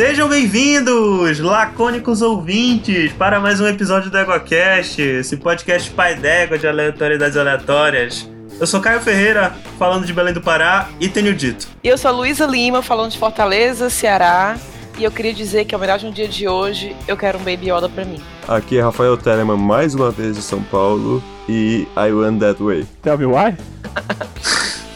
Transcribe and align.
Sejam 0.00 0.30
bem-vindos, 0.30 1.40
lacônicos 1.40 2.22
ouvintes, 2.22 3.12
para 3.12 3.38
mais 3.38 3.60
um 3.60 3.66
episódio 3.66 4.10
do 4.10 4.16
EgoCast, 4.16 4.98
esse 5.02 5.36
podcast 5.36 5.90
pai 5.90 6.14
d'égua 6.14 6.56
de 6.56 6.66
aleatoriedades 6.66 7.36
aleatórias. 7.36 8.26
Eu 8.58 8.66
sou 8.66 8.80
Caio 8.80 9.02
Ferreira, 9.02 9.54
falando 9.78 10.06
de 10.06 10.14
Belém 10.14 10.32
do 10.32 10.40
Pará, 10.40 10.88
e 10.98 11.06
tenho 11.06 11.34
dito. 11.34 11.68
E 11.84 11.88
eu 11.88 11.98
sou 11.98 12.12
Luísa 12.12 12.46
Lima, 12.46 12.80
falando 12.80 13.10
de 13.10 13.18
Fortaleza, 13.18 13.90
Ceará, 13.90 14.56
e 14.98 15.04
eu 15.04 15.10
queria 15.10 15.34
dizer 15.34 15.66
que, 15.66 15.74
em 15.74 15.76
homenagem 15.76 16.08
ao 16.08 16.14
dia 16.14 16.28
de 16.28 16.48
hoje, 16.48 16.96
eu 17.06 17.14
quero 17.14 17.36
um 17.36 17.42
Baby 17.42 17.70
Yoda 17.70 17.90
pra 17.90 18.02
mim. 18.02 18.22
Aqui 18.48 18.78
é 18.78 18.80
Rafael 18.80 19.18
Telemann, 19.18 19.58
mais 19.58 19.94
uma 19.94 20.10
vez 20.10 20.34
de 20.34 20.42
São 20.42 20.62
Paulo, 20.62 21.22
e 21.46 21.86
I 21.94 22.10
Went 22.10 22.38
That 22.40 22.62
Way. 22.62 22.86
Tell 23.02 23.18
me 23.18 23.26
why? 23.26 23.54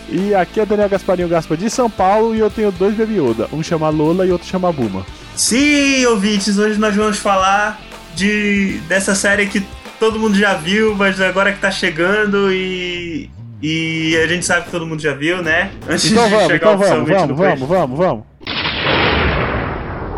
e 0.09 0.35
aqui 0.35 0.61
é 0.61 0.67
Daniel 0.67 0.89
Gasparinho 0.89 1.29
Gaspa 1.29 1.57
de 1.57 1.69
São 1.71 1.89
Paulo, 1.91 2.35
e 2.35 2.41
eu 2.41 2.51
tenho 2.51 2.71
dois 2.73 2.95
Baby 2.95 3.19
Yoda, 3.19 3.49
um 3.53 3.63
chama 3.63 3.89
Lola 3.89 4.27
e 4.27 4.31
outro 4.31 4.47
chama 4.47 4.73
Buma. 4.73 5.05
Sim, 5.35 6.05
ouvintes, 6.07 6.59
hoje 6.59 6.79
nós 6.79 6.95
vamos 6.95 7.19
falar 7.19 7.81
de 8.15 8.81
dessa 8.89 9.15
série 9.15 9.47
que 9.47 9.65
todo 9.99 10.19
mundo 10.19 10.37
já 10.37 10.55
viu, 10.55 10.95
mas 10.95 11.21
agora 11.21 11.53
que 11.53 11.61
tá 11.61 11.71
chegando 11.71 12.53
e 12.53 13.31
e 13.63 14.17
a 14.23 14.27
gente 14.27 14.45
sabe 14.45 14.67
que 14.67 14.71
todo 14.71 14.87
mundo 14.87 15.01
já 15.01 15.15
viu, 15.15 15.43
né? 15.43 15.73
Antes 15.89 16.11
então 16.11 16.25
de 16.25 16.31
vamos, 16.31 16.47
chegar 16.47 16.75
então 16.75 16.79
vamos, 16.79 17.09
vamos, 17.09 17.39
vamos, 17.39 17.69
vamos, 17.69 17.99
vamos. 17.99 18.25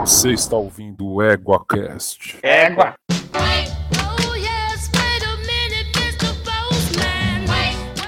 Você 0.01 0.33
está 0.33 0.57
ouvindo 0.57 1.07
o 1.07 1.23
EguaCast. 1.23 2.39
Égua! 2.43 2.95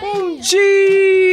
Bom 0.01 0.41
dia, 0.41 1.27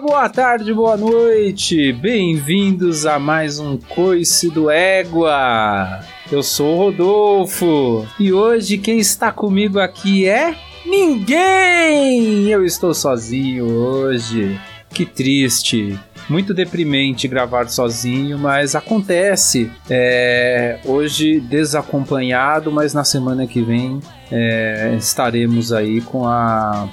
boa 0.00 0.28
tarde, 0.28 0.72
boa 0.72 0.96
noite. 0.96 1.92
Bem-vindos 1.92 3.06
a 3.06 3.18
mais 3.18 3.58
um 3.58 3.76
Coice 3.76 4.48
do 4.50 4.70
Égua. 4.70 6.00
Eu 6.30 6.42
sou 6.42 6.74
o 6.74 6.78
Rodolfo 6.78 8.06
e 8.18 8.32
hoje 8.32 8.78
quem 8.78 8.98
está 8.98 9.32
comigo 9.32 9.80
aqui 9.80 10.28
é 10.28 10.54
Ninguém! 10.86 12.48
Eu 12.48 12.64
estou 12.64 12.92
sozinho 12.92 13.64
hoje. 13.66 14.60
Que 14.90 15.06
triste. 15.06 15.98
Muito 16.28 16.52
deprimente 16.54 17.26
gravar 17.26 17.68
sozinho, 17.68 18.38
mas 18.38 18.76
acontece. 18.76 19.70
É, 19.88 20.78
hoje 20.84 21.40
desacompanhado, 21.40 22.70
mas 22.70 22.94
na 22.94 23.02
semana 23.02 23.46
que 23.46 23.62
vem 23.62 23.98
é, 24.30 24.94
estaremos 24.96 25.72
aí 25.72 26.00
com 26.00 26.26
a, 26.26 26.88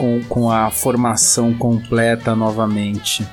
com, 0.00 0.22
com 0.24 0.50
a 0.50 0.70
formação 0.70 1.52
completa 1.52 2.34
novamente. 2.34 3.28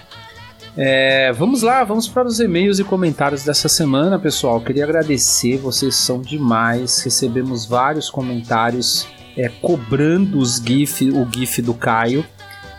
É, 0.76 1.32
vamos 1.32 1.62
lá, 1.62 1.82
vamos 1.86 2.10
para 2.10 2.28
os 2.28 2.42
e-mails 2.42 2.78
e 2.78 2.84
comentários 2.84 3.46
dessa 3.46 3.70
semana, 3.70 4.20
pessoal. 4.20 4.60
Queria 4.60 4.84
agradecer, 4.84 5.58
vocês 5.58 5.96
são 5.96 6.22
demais. 6.22 7.02
Recebemos 7.02 7.66
vários 7.66 8.10
comentários 8.10 9.08
é, 9.38 9.48
cobrando 9.48 10.40
os 10.40 10.58
GIF, 10.58 11.10
o 11.10 11.26
GIF 11.32 11.62
do 11.62 11.74
Caio. 11.74 12.26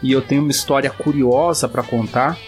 E 0.02 0.12
eu 0.12 0.20
tenho 0.20 0.42
uma 0.42 0.50
história 0.50 0.91
curiosa 0.91 1.67
para 1.67 1.83
contar. 1.83 2.39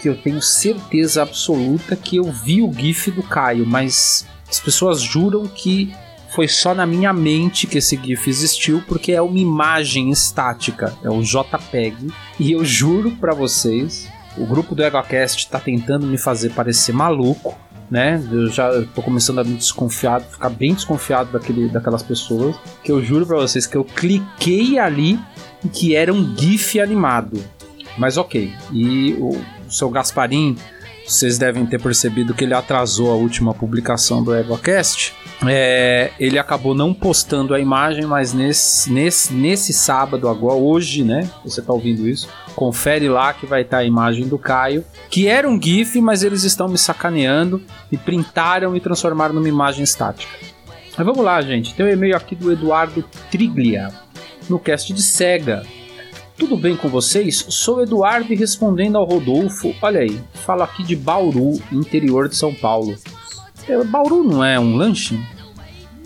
Que 0.00 0.08
eu 0.08 0.16
tenho 0.16 0.40
certeza 0.40 1.22
absoluta 1.22 1.94
que 1.96 2.16
eu 2.16 2.24
vi 2.24 2.62
o 2.62 2.72
GIF 2.72 3.10
do 3.10 3.22
Caio, 3.22 3.66
mas 3.66 4.26
as 4.48 4.58
pessoas 4.58 5.02
juram 5.02 5.46
que 5.46 5.92
foi 6.34 6.46
só 6.46 6.74
na 6.74 6.86
minha 6.86 7.12
mente 7.12 7.66
que 7.66 7.78
esse 7.78 7.96
GIF 7.96 8.28
existiu, 8.28 8.82
porque 8.86 9.12
é 9.12 9.22
uma 9.22 9.38
imagem 9.38 10.10
estática, 10.10 10.94
é 11.02 11.10
o 11.10 11.22
JPEG. 11.22 12.12
E 12.38 12.52
eu 12.52 12.64
juro 12.64 13.12
para 13.12 13.34
vocês, 13.34 14.08
o 14.36 14.46
grupo 14.46 14.74
do 14.74 14.84
EgoCast 14.84 15.38
está 15.38 15.58
tentando 15.58 16.06
me 16.06 16.18
fazer 16.18 16.50
parecer 16.50 16.92
maluco, 16.92 17.56
né? 17.90 18.22
Eu 18.30 18.48
já 18.50 18.70
tô 18.94 19.02
começando 19.02 19.38
a 19.38 19.44
me 19.44 19.54
desconfiar, 19.54 20.20
ficar 20.20 20.50
bem 20.50 20.74
desconfiado 20.74 21.32
daquele, 21.32 21.68
daquelas 21.68 22.02
pessoas. 22.02 22.54
Que 22.84 22.92
eu 22.92 23.02
juro 23.02 23.26
para 23.26 23.38
vocês 23.38 23.66
que 23.66 23.76
eu 23.76 23.84
cliquei 23.84 24.78
ali 24.78 25.18
que 25.72 25.96
era 25.96 26.12
um 26.12 26.36
GIF 26.36 26.78
animado. 26.78 27.42
Mas 27.96 28.16
ok. 28.16 28.52
E 28.72 29.14
o, 29.14 29.30
o 29.66 29.70
seu 29.70 29.90
Gasparim, 29.90 30.56
vocês 31.06 31.38
devem 31.38 31.66
ter 31.66 31.80
percebido 31.80 32.34
que 32.34 32.44
ele 32.44 32.54
atrasou 32.54 33.10
a 33.10 33.14
última 33.14 33.54
publicação 33.54 34.22
do 34.22 34.34
EgoCast. 34.36 35.14
É, 35.46 36.10
ele 36.18 36.38
acabou 36.38 36.74
não 36.74 36.92
postando 36.92 37.54
a 37.54 37.60
imagem, 37.60 38.04
mas 38.04 38.32
nesse, 38.32 38.90
nesse, 38.92 39.32
nesse 39.32 39.72
sábado, 39.72 40.28
agora, 40.28 40.56
hoje, 40.56 41.04
né? 41.04 41.30
Você 41.44 41.62
tá 41.62 41.72
ouvindo 41.72 42.08
isso? 42.08 42.28
Confere 42.56 43.08
lá 43.08 43.32
que 43.32 43.46
vai 43.46 43.62
estar 43.62 43.76
tá 43.76 43.82
a 43.82 43.86
imagem 43.86 44.26
do 44.26 44.36
Caio, 44.36 44.84
que 45.08 45.28
era 45.28 45.48
um 45.48 45.60
GIF, 45.60 46.00
mas 46.00 46.24
eles 46.24 46.42
estão 46.42 46.66
me 46.66 46.76
sacaneando 46.76 47.62
e 47.90 47.96
printaram 47.96 48.74
e 48.74 48.80
transformaram 48.80 49.34
numa 49.34 49.48
imagem 49.48 49.84
estática. 49.84 50.32
Mas 50.96 51.06
vamos 51.06 51.24
lá, 51.24 51.40
gente. 51.40 51.74
Tem 51.74 51.86
um 51.86 51.90
e-mail 51.90 52.16
aqui 52.16 52.34
do 52.34 52.50
Eduardo 52.50 53.04
Triglia, 53.30 53.92
no 54.48 54.58
cast 54.58 54.92
de 54.92 55.02
Sega. 55.02 55.64
Tudo 56.36 56.56
bem 56.56 56.76
com 56.76 56.88
vocês? 56.88 57.46
Sou 57.48 57.82
Eduardo 57.82 58.32
e 58.32 58.36
respondendo 58.36 58.98
ao 58.98 59.04
Rodolfo. 59.04 59.72
Olha 59.80 60.00
aí, 60.00 60.20
falo 60.34 60.62
aqui 60.62 60.82
de 60.82 60.96
Bauru, 60.96 61.60
interior 61.70 62.28
de 62.28 62.36
São 62.36 62.52
Paulo. 62.52 62.96
É, 63.68 63.84
Bauru 63.84 64.24
não 64.24 64.42
é 64.44 64.58
um 64.58 64.76
lanche? 64.76 65.18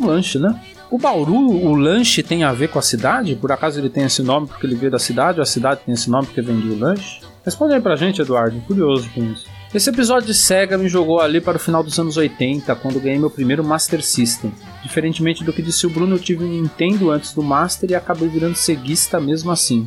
Um 0.01 0.07
lanche, 0.07 0.39
né? 0.39 0.59
O 0.91 0.99
Bauru, 0.99 1.35
o 1.35 1.75
lanche 1.75 2.23
tem 2.23 2.45
a 2.45 2.53
ver 2.53 2.69
com 2.69 2.79
a 2.79 2.83
cidade? 2.83 3.35
Por 3.35 3.51
acaso 3.51 3.81
ele 3.81 3.89
tem 3.89 4.05
esse 4.05 4.23
nome 4.23 4.47
porque 4.47 4.67
ele 4.67 4.75
veio 4.75 4.91
da 4.93 4.99
cidade 4.99 5.39
ou 5.39 5.43
a 5.43 5.47
cidade 5.47 5.81
tem 5.87 5.95
esse 5.95 6.11
nome 6.11 6.27
porque 6.27 6.43
vendia 6.43 6.73
o 6.73 6.79
lanche? 6.79 7.21
Responde 7.45 7.75
aí 7.75 7.81
pra 7.81 7.97
gente, 7.97 8.21
Eduardo, 8.21 8.61
curioso 8.63 9.09
com 9.15 9.25
isso. 9.25 9.47
Esse 9.75 9.89
episódio 9.89 10.27
de 10.27 10.35
Sega 10.35 10.77
me 10.77 10.87
jogou 10.87 11.19
ali 11.19 11.41
para 11.41 11.57
o 11.57 11.61
final 11.61 11.83
dos 11.83 11.99
anos 11.99 12.19
80, 12.19 12.75
quando 12.77 13.01
ganhei 13.01 13.19
meu 13.19 13.31
primeiro 13.31 13.65
Master 13.65 14.05
System. 14.05 14.53
Diferentemente 14.83 15.43
do 15.43 15.53
que 15.53 15.63
disse 15.63 15.87
o 15.87 15.91
Bruno, 15.91 16.17
eu 16.17 16.21
tive 16.21 16.45
um 16.45 16.49
Nintendo 16.49 17.11
antes 17.11 17.33
do 17.33 17.43
Master 17.43 17.91
e 17.91 17.95
acabei 17.95 18.29
virando 18.29 18.55
ceguista 18.55 19.19
mesmo 19.19 19.51
assim. 19.51 19.87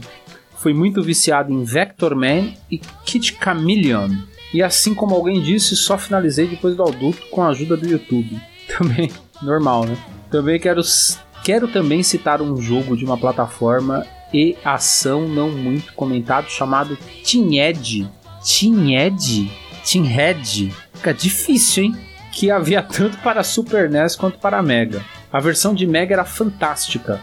Fui 0.58 0.74
muito 0.74 1.04
viciado 1.04 1.54
em 1.54 1.64
Vector 1.64 2.16
Man 2.16 2.54
e 2.72 2.80
Kid 3.06 3.38
Chameleon. 3.40 4.10
E 4.56 4.64
assim 4.64 4.94
como 4.94 5.14
alguém 5.14 5.42
disse, 5.42 5.76
só 5.76 5.98
finalizei 5.98 6.48
depois 6.48 6.78
do 6.78 6.84
adulto 6.84 7.28
com 7.30 7.42
a 7.42 7.50
ajuda 7.50 7.76
do 7.76 7.86
YouTube. 7.86 8.40
Também, 8.78 9.12
normal, 9.42 9.84
né? 9.84 9.98
Também 10.32 10.58
quero, 10.58 10.82
quero 11.44 11.68
também 11.68 12.02
citar 12.02 12.42
um 12.42 12.56
jogo 12.56 12.96
de 12.96 13.04
uma 13.04 13.18
plataforma 13.18 14.08
e 14.34 14.56
ação 14.64 15.28
não 15.28 15.52
muito 15.52 15.92
comentado 15.92 16.50
chamado 16.50 16.98
Team 17.30 17.52
Edge. 17.52 18.10
Team 18.46 18.92
Edge? 18.92 19.52
Team 19.84 20.06
Head. 20.06 20.74
Fica 20.94 21.14
difícil, 21.14 21.84
hein? 21.84 21.96
Que 22.32 22.50
havia 22.50 22.82
tanto 22.82 23.18
para 23.18 23.44
Super 23.44 23.90
NES 23.90 24.16
quanto 24.16 24.40
para 24.40 24.64
Mega. 24.64 25.04
A 25.34 25.42
versão 25.42 25.76
de 25.76 25.86
Mega 25.86 26.14
era 26.14 26.24
fantástica. 26.24 27.20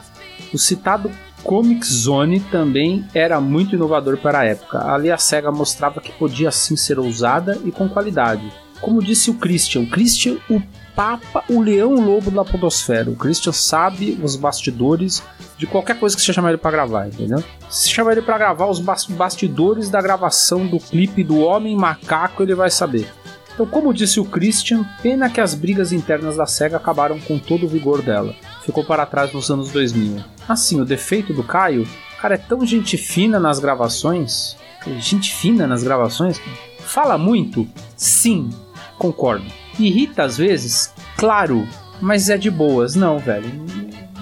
O 0.53 0.59
citado 0.59 1.10
Comic 1.44 1.86
Zone 1.86 2.41
também 2.41 3.04
era 3.14 3.41
muito 3.41 3.75
inovador 3.75 4.16
para 4.16 4.41
a 4.41 4.44
época. 4.44 4.92
Ali 4.92 5.10
a 5.10 5.19
SEGA 5.19 5.50
mostrava 5.50 6.00
que 6.00 6.12
podia 6.12 6.50
sim 6.50 6.76
ser 6.76 6.98
ousada 6.98 7.58
e 7.64 7.70
com 7.70 7.88
qualidade. 7.88 8.50
Como 8.80 9.03
disse 9.03 9.30
o 9.30 9.34
Christian, 9.34 9.86
Christian, 9.86 10.38
o 10.50 10.60
Papa, 10.94 11.44
o 11.48 11.60
Leão 11.60 11.94
Lobo 11.94 12.30
da 12.30 12.44
Podosfera. 12.44 13.10
O 13.10 13.16
Christian 13.16 13.53
sabe 13.53 14.19
os 14.22 14.34
bastidores 14.36 15.22
de 15.56 15.66
qualquer 15.66 15.98
coisa 15.98 16.16
que 16.16 16.22
você 16.22 16.32
chamar 16.32 16.50
ele 16.50 16.58
para 16.58 16.72
gravar, 16.72 17.06
entendeu? 17.06 17.42
Se 17.70 17.88
chamar 17.88 18.12
ele 18.12 18.22
para 18.22 18.38
gravar 18.38 18.66
os 18.66 18.80
bastidores 18.80 19.88
da 19.88 20.03
gravação 20.03 20.66
do 20.66 20.78
clipe 20.78 21.22
do 21.22 21.38
Homem 21.38 21.76
Macaco, 21.76 22.42
ele 22.42 22.54
vai 22.54 22.70
saber. 22.70 23.09
Então, 23.54 23.66
como 23.66 23.94
disse 23.94 24.19
o 24.19 24.24
Christian, 24.24 24.84
pena 25.03 25.30
que 25.30 25.41
as 25.41 25.54
brigas 25.54 25.92
internas 25.92 26.36
da 26.36 26.47
SEGA 26.47 26.76
acabaram 26.76 27.20
com 27.20 27.38
todo 27.38 27.66
o 27.66 27.69
vigor 27.69 28.03
dela. 28.03 28.34
Ficou 28.64 28.84
para 28.84 29.06
trás 29.06 29.32
nos 29.32 29.50
anos 29.50 29.70
2000. 29.70 30.22
Assim, 30.48 30.80
o 30.80 30.84
defeito 30.84 31.32
do 31.32 31.42
Caio, 31.42 31.86
cara, 32.20 32.34
é 32.34 32.38
tão 32.38 32.64
gente 32.64 32.96
fina 32.96 33.40
nas 33.40 33.58
gravações. 33.58 34.56
Gente 34.98 35.34
fina 35.34 35.66
nas 35.66 35.82
gravações. 35.82 36.40
Fala 36.80 37.18
muito? 37.18 37.66
Sim, 37.97 38.50
concordo. 38.98 39.44
Irrita 39.78 40.24
às 40.24 40.36
vezes? 40.36 40.92
Claro, 41.16 41.66
mas 42.00 42.28
é 42.30 42.36
de 42.36 42.50
boas. 42.50 42.94
Não, 42.94 43.18
velho. 43.18 43.50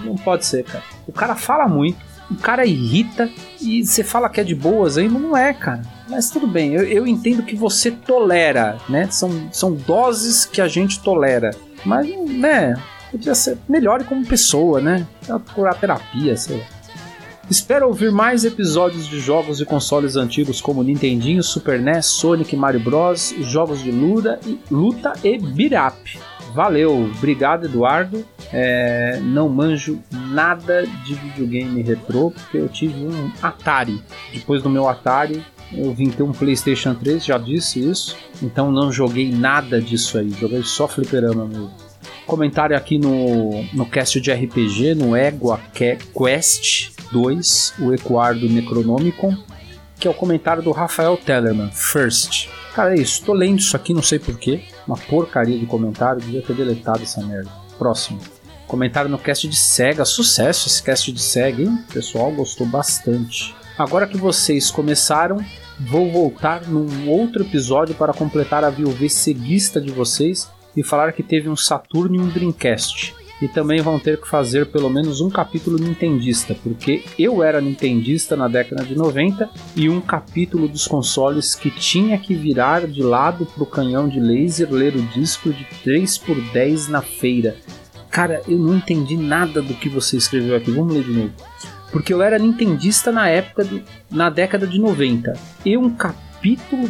Não 0.04 0.16
pode 0.16 0.46
ser, 0.46 0.64
cara. 0.64 0.84
O 1.06 1.12
cara 1.12 1.34
fala 1.34 1.68
muito, 1.68 1.98
o 2.30 2.36
cara 2.36 2.64
irrita 2.64 3.28
e 3.60 3.84
você 3.84 4.04
fala 4.04 4.28
que 4.28 4.40
é 4.40 4.44
de 4.44 4.54
boas 4.54 4.96
ainda, 4.96 5.18
não 5.18 5.36
é, 5.36 5.52
cara. 5.52 5.82
Mas 6.08 6.30
tudo 6.30 6.46
bem, 6.46 6.74
eu, 6.74 6.84
eu 6.84 7.06
entendo 7.06 7.42
que 7.42 7.54
você 7.54 7.90
tolera, 7.90 8.78
né? 8.88 9.08
São, 9.10 9.48
são 9.52 9.74
doses 9.74 10.46
que 10.46 10.60
a 10.60 10.68
gente 10.68 11.00
tolera. 11.00 11.50
Mas, 11.84 12.08
né, 12.28 12.74
podia 13.10 13.34
ser 13.34 13.58
melhor 13.68 14.04
como 14.04 14.24
pessoa, 14.24 14.80
né? 14.80 15.06
Procurar 15.26 15.74
terapia, 15.74 16.36
sei 16.36 16.58
lá. 16.58 16.64
Espero 17.50 17.88
ouvir 17.88 18.12
mais 18.12 18.44
episódios 18.44 19.08
de 19.08 19.18
jogos 19.18 19.58
de 19.58 19.66
consoles 19.66 20.14
antigos 20.14 20.60
como 20.60 20.84
Nintendinho, 20.84 21.42
Super 21.42 21.80
NES, 21.80 22.06
Sonic, 22.06 22.54
Mario 22.54 22.78
Bros, 22.78 23.34
jogos 23.40 23.82
de 23.82 23.90
luta 23.90 24.38
e, 24.46 24.60
luta 24.70 25.14
e 25.24 25.36
beat. 25.36 26.20
Valeu, 26.54 27.10
obrigado 27.16 27.66
Eduardo. 27.66 28.24
É, 28.52 29.18
não 29.20 29.48
manjo 29.48 30.00
nada 30.30 30.86
de 31.04 31.14
videogame 31.14 31.82
retrô 31.82 32.30
porque 32.30 32.56
eu 32.56 32.68
tive 32.68 33.04
um 33.04 33.32
Atari. 33.42 34.00
Depois 34.32 34.62
do 34.62 34.70
meu 34.70 34.88
Atari, 34.88 35.44
Eu 35.72 35.94
vim 35.94 36.10
ter 36.10 36.22
um 36.22 36.32
PlayStation 36.32 36.94
3, 36.94 37.24
já 37.24 37.38
disse 37.38 37.80
isso. 37.80 38.16
Então 38.42 38.72
não 38.72 38.90
joguei 38.90 39.30
nada 39.30 39.80
disso 39.80 40.18
aí. 40.18 40.30
Joguei 40.30 40.62
só 40.62 40.88
fliperama 40.88 41.46
mesmo. 41.46 41.89
Comentário 42.30 42.76
aqui 42.76 42.96
no, 42.96 43.64
no 43.72 43.84
cast 43.84 44.20
de 44.20 44.32
RPG, 44.32 44.94
no 44.94 45.16
Egua 45.16 45.58
Quest 45.74 46.92
2, 47.10 47.74
o 47.80 47.92
Ecoar 47.92 48.38
do 48.38 48.48
Necronomicon, 48.48 49.36
que 49.98 50.06
é 50.06 50.10
o 50.12 50.14
comentário 50.14 50.62
do 50.62 50.70
Rafael 50.70 51.16
Tellerman, 51.16 51.72
First. 51.72 52.48
Cara, 52.72 52.94
é 52.94 53.00
isso. 53.00 53.24
Tô 53.24 53.32
lendo 53.32 53.58
isso 53.58 53.74
aqui, 53.74 53.92
não 53.92 54.00
sei 54.00 54.20
porquê. 54.20 54.62
Uma 54.86 54.96
porcaria 54.96 55.58
de 55.58 55.66
comentário, 55.66 56.20
devia 56.20 56.40
ter 56.40 56.54
deletado 56.54 57.02
essa 57.02 57.20
merda. 57.20 57.50
Próximo. 57.76 58.20
Comentário 58.64 59.10
no 59.10 59.18
cast 59.18 59.48
de 59.48 59.56
SEGA. 59.56 60.04
Sucesso 60.04 60.68
esse 60.68 60.80
cast 60.80 61.10
de 61.10 61.20
SEGA, 61.20 61.64
hein? 61.64 61.84
O 61.88 61.92
pessoal 61.92 62.30
gostou 62.30 62.64
bastante. 62.64 63.52
Agora 63.76 64.06
que 64.06 64.16
vocês 64.16 64.70
começaram, 64.70 65.44
vou 65.80 66.08
voltar 66.12 66.62
num 66.68 67.10
outro 67.10 67.42
episódio 67.42 67.96
para 67.96 68.12
completar 68.12 68.62
a 68.62 68.70
VUV 68.70 69.10
seguista 69.10 69.80
de 69.80 69.90
vocês 69.90 70.48
e 70.80 70.82
falar 70.82 71.12
que 71.12 71.22
teve 71.22 71.48
um 71.48 71.56
Saturno 71.56 72.16
e 72.16 72.18
um 72.18 72.28
Dreamcast. 72.28 73.14
E 73.42 73.48
também 73.48 73.80
vão 73.80 73.98
ter 73.98 74.18
que 74.20 74.28
fazer 74.28 74.66
pelo 74.66 74.90
menos 74.90 75.20
um 75.20 75.30
capítulo 75.30 75.78
nintendista, 75.78 76.54
porque 76.62 77.04
eu 77.18 77.42
era 77.42 77.60
nintendista 77.60 78.36
na 78.36 78.48
década 78.48 78.84
de 78.84 78.94
90 78.94 79.48
e 79.76 79.88
um 79.88 80.00
capítulo 80.00 80.68
dos 80.68 80.86
consoles 80.86 81.54
que 81.54 81.70
tinha 81.70 82.18
que 82.18 82.34
virar 82.34 82.86
de 82.86 83.02
lado 83.02 83.46
pro 83.46 83.64
canhão 83.64 84.08
de 84.08 84.20
laser 84.20 84.70
ler 84.70 84.94
o 84.94 85.02
disco 85.02 85.52
de 85.52 85.66
3 85.82 86.18
por 86.18 86.40
10 86.52 86.88
na 86.88 87.00
feira. 87.00 87.56
Cara, 88.10 88.42
eu 88.48 88.58
não 88.58 88.76
entendi 88.76 89.16
nada 89.16 89.62
do 89.62 89.74
que 89.74 89.88
você 89.88 90.16
escreveu 90.16 90.56
aqui. 90.56 90.70
Vamos 90.70 90.94
ler 90.94 91.04
de 91.04 91.12
novo. 91.12 91.32
Porque 91.92 92.12
eu 92.12 92.22
era 92.22 92.38
nintendista 92.38 93.10
na 93.10 93.28
época, 93.28 93.66
na 94.10 94.28
década 94.28 94.66
de 94.66 94.78
90. 94.78 95.32
E 95.64 95.76
um 95.76 95.90
capítulo 95.90 96.29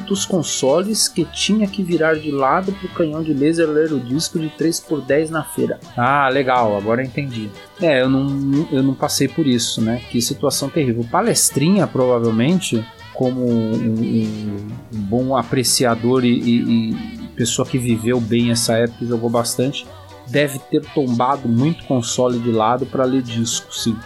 dos 0.07 0.25
consoles 0.25 1.09
que 1.09 1.25
tinha 1.25 1.67
que 1.67 1.83
virar 1.83 2.15
de 2.15 2.31
lado 2.31 2.73
pro 2.73 2.89
canhão 2.91 3.23
de 3.23 3.35
laser 3.35 3.69
ler 3.69 3.93
o 3.93 3.99
disco 3.99 4.39
de 4.39 4.49
3 4.51 4.81
por 4.81 5.01
10 5.01 5.31
na 5.31 5.43
feira. 5.43 5.81
Ah, 5.97 6.29
legal, 6.29 6.77
agora 6.77 7.03
entendi. 7.03 7.51
É, 7.81 8.01
eu 8.01 8.09
não, 8.09 8.69
eu 8.71 8.83
não 8.83 8.95
passei 8.95 9.27
por 9.27 9.47
isso, 9.47 9.81
né? 9.81 10.01
Que 10.11 10.23
situação 10.23 10.69
terrível. 10.69 11.05
Palestrinha, 11.11 11.87
provavelmente, 11.87 12.85
como 13.13 13.45
um, 13.45 13.75
um, 13.75 14.69
um 14.95 15.01
bom 15.01 15.37
apreciador 15.37 16.25
e, 16.25 16.29
e, 16.29 16.91
e 16.91 17.29
pessoa 17.35 17.67
que 17.67 17.79
viveu 17.79 18.21
bem 18.21 18.51
essa 18.51 18.75
época 18.75 19.03
e 19.03 19.09
jogou 19.09 19.31
bastante, 19.31 19.87
deve 20.29 20.59
ter 20.59 20.83
tombado 20.95 21.49
muito 21.49 21.85
console 21.85 22.39
de 22.39 22.53
lado 22.53 22.87
para 22.87 23.05
ler 23.05 23.23
disco, 23.23 23.75
sim. 23.75 23.97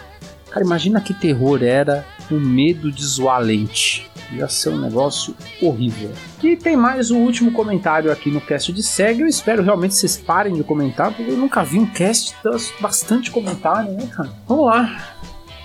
Cara, 0.49 0.65
imagina 0.65 1.01
que 1.01 1.13
terror 1.13 1.61
era 1.61 2.05
o 2.31 2.35
medo 2.35 2.91
de 2.91 3.05
zoar 3.05 3.41
lente. 3.41 4.09
Ia 4.31 4.47
ser 4.47 4.69
um 4.69 4.79
negócio 4.79 5.35
horrível. 5.61 6.11
E 6.43 6.55
tem 6.55 6.75
mais 6.75 7.11
um 7.11 7.19
último 7.19 7.51
comentário 7.51 8.11
aqui 8.11 8.31
no 8.31 8.41
cast 8.41 8.71
de 8.73 8.81
SEG. 8.81 9.21
Eu 9.21 9.27
espero 9.27 9.63
realmente 9.63 9.95
vocês 9.95 10.17
parem 10.17 10.55
de 10.55 10.63
comentar, 10.63 11.13
porque 11.13 11.31
eu 11.31 11.37
nunca 11.37 11.63
vi 11.63 11.79
um 11.79 11.85
cast 11.85 12.35
bastante 12.79 13.31
comentário, 13.31 13.91
né, 13.93 14.07
cara? 14.07 14.29
Vamos 14.47 14.65
lá. 14.65 15.15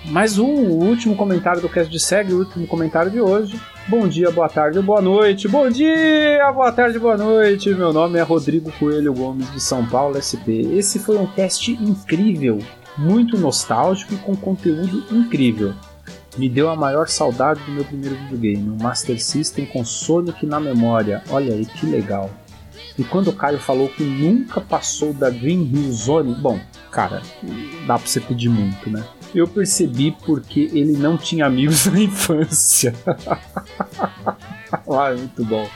Mais 0.06 0.38
um 0.38 0.46
último 0.46 1.14
comentário 1.14 1.60
do 1.60 1.68
cast 1.68 1.90
de 1.90 2.00
SEG, 2.00 2.32
o 2.32 2.38
último 2.38 2.66
comentário 2.66 3.10
de 3.10 3.20
hoje. 3.20 3.60
Bom 3.86 4.08
dia, 4.08 4.30
boa 4.30 4.48
tarde, 4.48 4.80
boa 4.80 5.02
noite. 5.02 5.46
Bom 5.46 5.68
dia, 5.68 6.50
boa 6.52 6.72
tarde, 6.72 6.98
boa 6.98 7.16
noite. 7.16 7.68
Meu 7.74 7.92
nome 7.92 8.18
é 8.18 8.22
Rodrigo 8.22 8.72
Coelho 8.78 9.12
Gomes 9.12 9.50
de 9.52 9.60
São 9.60 9.84
Paulo, 9.86 10.16
SP. 10.16 10.64
Esse 10.72 10.98
foi 10.98 11.18
um 11.18 11.26
cast 11.26 11.70
incrível, 11.72 12.58
muito 12.96 13.36
nostálgico 13.36 14.14
e 14.14 14.16
com 14.16 14.34
conteúdo 14.34 15.04
incrível. 15.10 15.74
Me 16.40 16.48
deu 16.48 16.70
a 16.70 16.74
maior 16.74 17.06
saudade 17.06 17.60
do 17.64 17.70
meu 17.70 17.84
primeiro 17.84 18.16
videogame, 18.16 18.70
um 18.70 18.82
Master 18.82 19.22
System 19.22 19.66
com 19.66 19.84
Sonic 19.84 20.46
na 20.46 20.58
memória. 20.58 21.22
Olha 21.28 21.52
aí 21.52 21.66
que 21.66 21.84
legal. 21.84 22.30
E 22.98 23.04
quando 23.04 23.28
o 23.28 23.32
Caio 23.34 23.58
falou 23.58 23.90
que 23.90 24.02
nunca 24.02 24.58
passou 24.58 25.12
da 25.12 25.28
Green 25.28 25.70
Hill 25.70 25.92
Zone, 25.92 26.34
bom, 26.36 26.58
cara, 26.90 27.20
dá 27.86 27.98
pra 27.98 28.06
você 28.06 28.20
pedir 28.20 28.48
muito, 28.48 28.88
né? 28.88 29.04
Eu 29.34 29.46
percebi 29.46 30.16
porque 30.24 30.70
ele 30.72 30.96
não 30.96 31.18
tinha 31.18 31.44
amigos 31.44 31.84
na 31.92 32.00
infância. 32.00 32.94
ah, 34.72 35.14
muito 35.14 35.44
bom. 35.44 35.68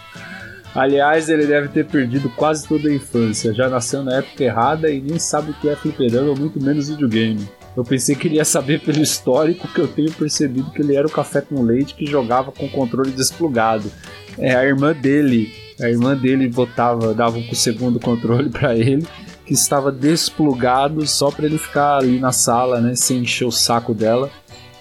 Aliás, 0.74 1.28
ele 1.28 1.44
deve 1.44 1.68
ter 1.68 1.84
perdido 1.84 2.30
quase 2.30 2.66
toda 2.66 2.88
a 2.88 2.94
infância. 2.94 3.52
Já 3.52 3.68
nasceu 3.68 4.02
na 4.02 4.14
época 4.14 4.42
errada 4.42 4.90
e 4.90 4.98
nem 4.98 5.18
sabe 5.18 5.50
o 5.50 5.54
que 5.54 5.68
é 5.68 5.76
fliperama, 5.76 6.34
muito 6.34 6.58
menos 6.58 6.88
videogame. 6.88 7.46
Eu 7.76 7.82
pensei 7.82 8.14
que 8.14 8.28
ele 8.28 8.36
ia 8.36 8.44
saber 8.44 8.80
pelo 8.80 9.02
histórico 9.02 9.66
que 9.68 9.80
eu 9.80 9.88
tenho 9.88 10.12
percebido 10.12 10.70
que 10.70 10.80
ele 10.80 10.94
era 10.94 11.06
o 11.06 11.10
café 11.10 11.40
com 11.40 11.62
leite 11.62 11.94
que 11.94 12.06
jogava 12.06 12.52
com 12.52 12.66
o 12.66 12.70
controle 12.70 13.10
desplugado. 13.10 13.90
É 14.38 14.54
a 14.54 14.64
irmã 14.64 14.92
dele. 14.92 15.52
A 15.80 15.88
irmã 15.88 16.16
dele 16.16 16.48
botava, 16.48 17.12
dava 17.12 17.36
um 17.36 17.54
segundo 17.54 17.98
controle 17.98 18.48
para 18.48 18.76
ele 18.76 19.04
que 19.44 19.52
estava 19.52 19.92
desplugado 19.92 21.06
só 21.06 21.30
para 21.30 21.46
ele 21.46 21.58
ficar 21.58 21.98
ali 21.98 22.18
na 22.18 22.32
sala, 22.32 22.80
né, 22.80 22.94
sem 22.94 23.18
encher 23.18 23.44
o 23.44 23.50
saco 23.50 23.92
dela 23.92 24.30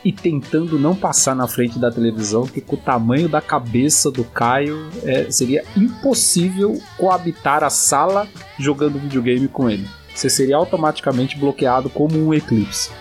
e 0.03 0.11
tentando 0.11 0.77
não 0.77 0.95
passar 0.95 1.35
na 1.35 1.47
frente 1.47 1.79
da 1.79 1.89
televisão, 1.89 2.43
porque 2.43 2.59
com 2.59 2.75
o 2.75 2.79
tamanho 2.79 3.29
da 3.29 3.39
cabeça 3.39 4.11
do 4.11 4.23
Caio 4.23 4.89
é, 5.03 5.31
seria 5.31 5.63
impossível 5.77 6.77
coabitar 6.97 7.63
a 7.63 7.69
sala 7.69 8.27
jogando 8.59 8.99
videogame 8.99 9.47
com 9.47 9.69
ele. 9.69 9.87
Você 10.13 10.29
seria 10.29 10.57
automaticamente 10.57 11.37
bloqueado 11.37 11.89
como 11.89 12.17
um 12.17 12.33
eclipse. 12.33 12.91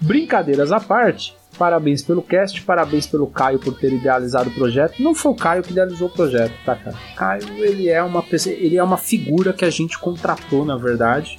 Brincadeiras 0.00 0.72
à 0.72 0.80
parte, 0.80 1.36
Parabéns 1.58 2.02
pelo 2.02 2.22
cast, 2.22 2.60
parabéns 2.62 3.06
pelo 3.06 3.26
Caio 3.26 3.58
por 3.58 3.74
ter 3.74 3.92
idealizado 3.92 4.50
o 4.50 4.52
projeto. 4.52 5.02
Não 5.02 5.14
foi 5.14 5.32
o 5.32 5.34
Caio 5.34 5.62
que 5.62 5.72
idealizou 5.72 6.08
o 6.08 6.10
projeto, 6.10 6.52
tá, 6.64 6.76
cara? 6.76 6.96
Caio, 7.16 7.64
ele 7.64 7.88
é 7.88 8.02
uma 8.02 8.22
ele 8.46 8.76
é 8.76 8.82
uma 8.82 8.98
figura 8.98 9.52
que 9.52 9.64
a 9.64 9.70
gente 9.70 9.98
contratou, 9.98 10.64
na 10.64 10.76
verdade, 10.76 11.38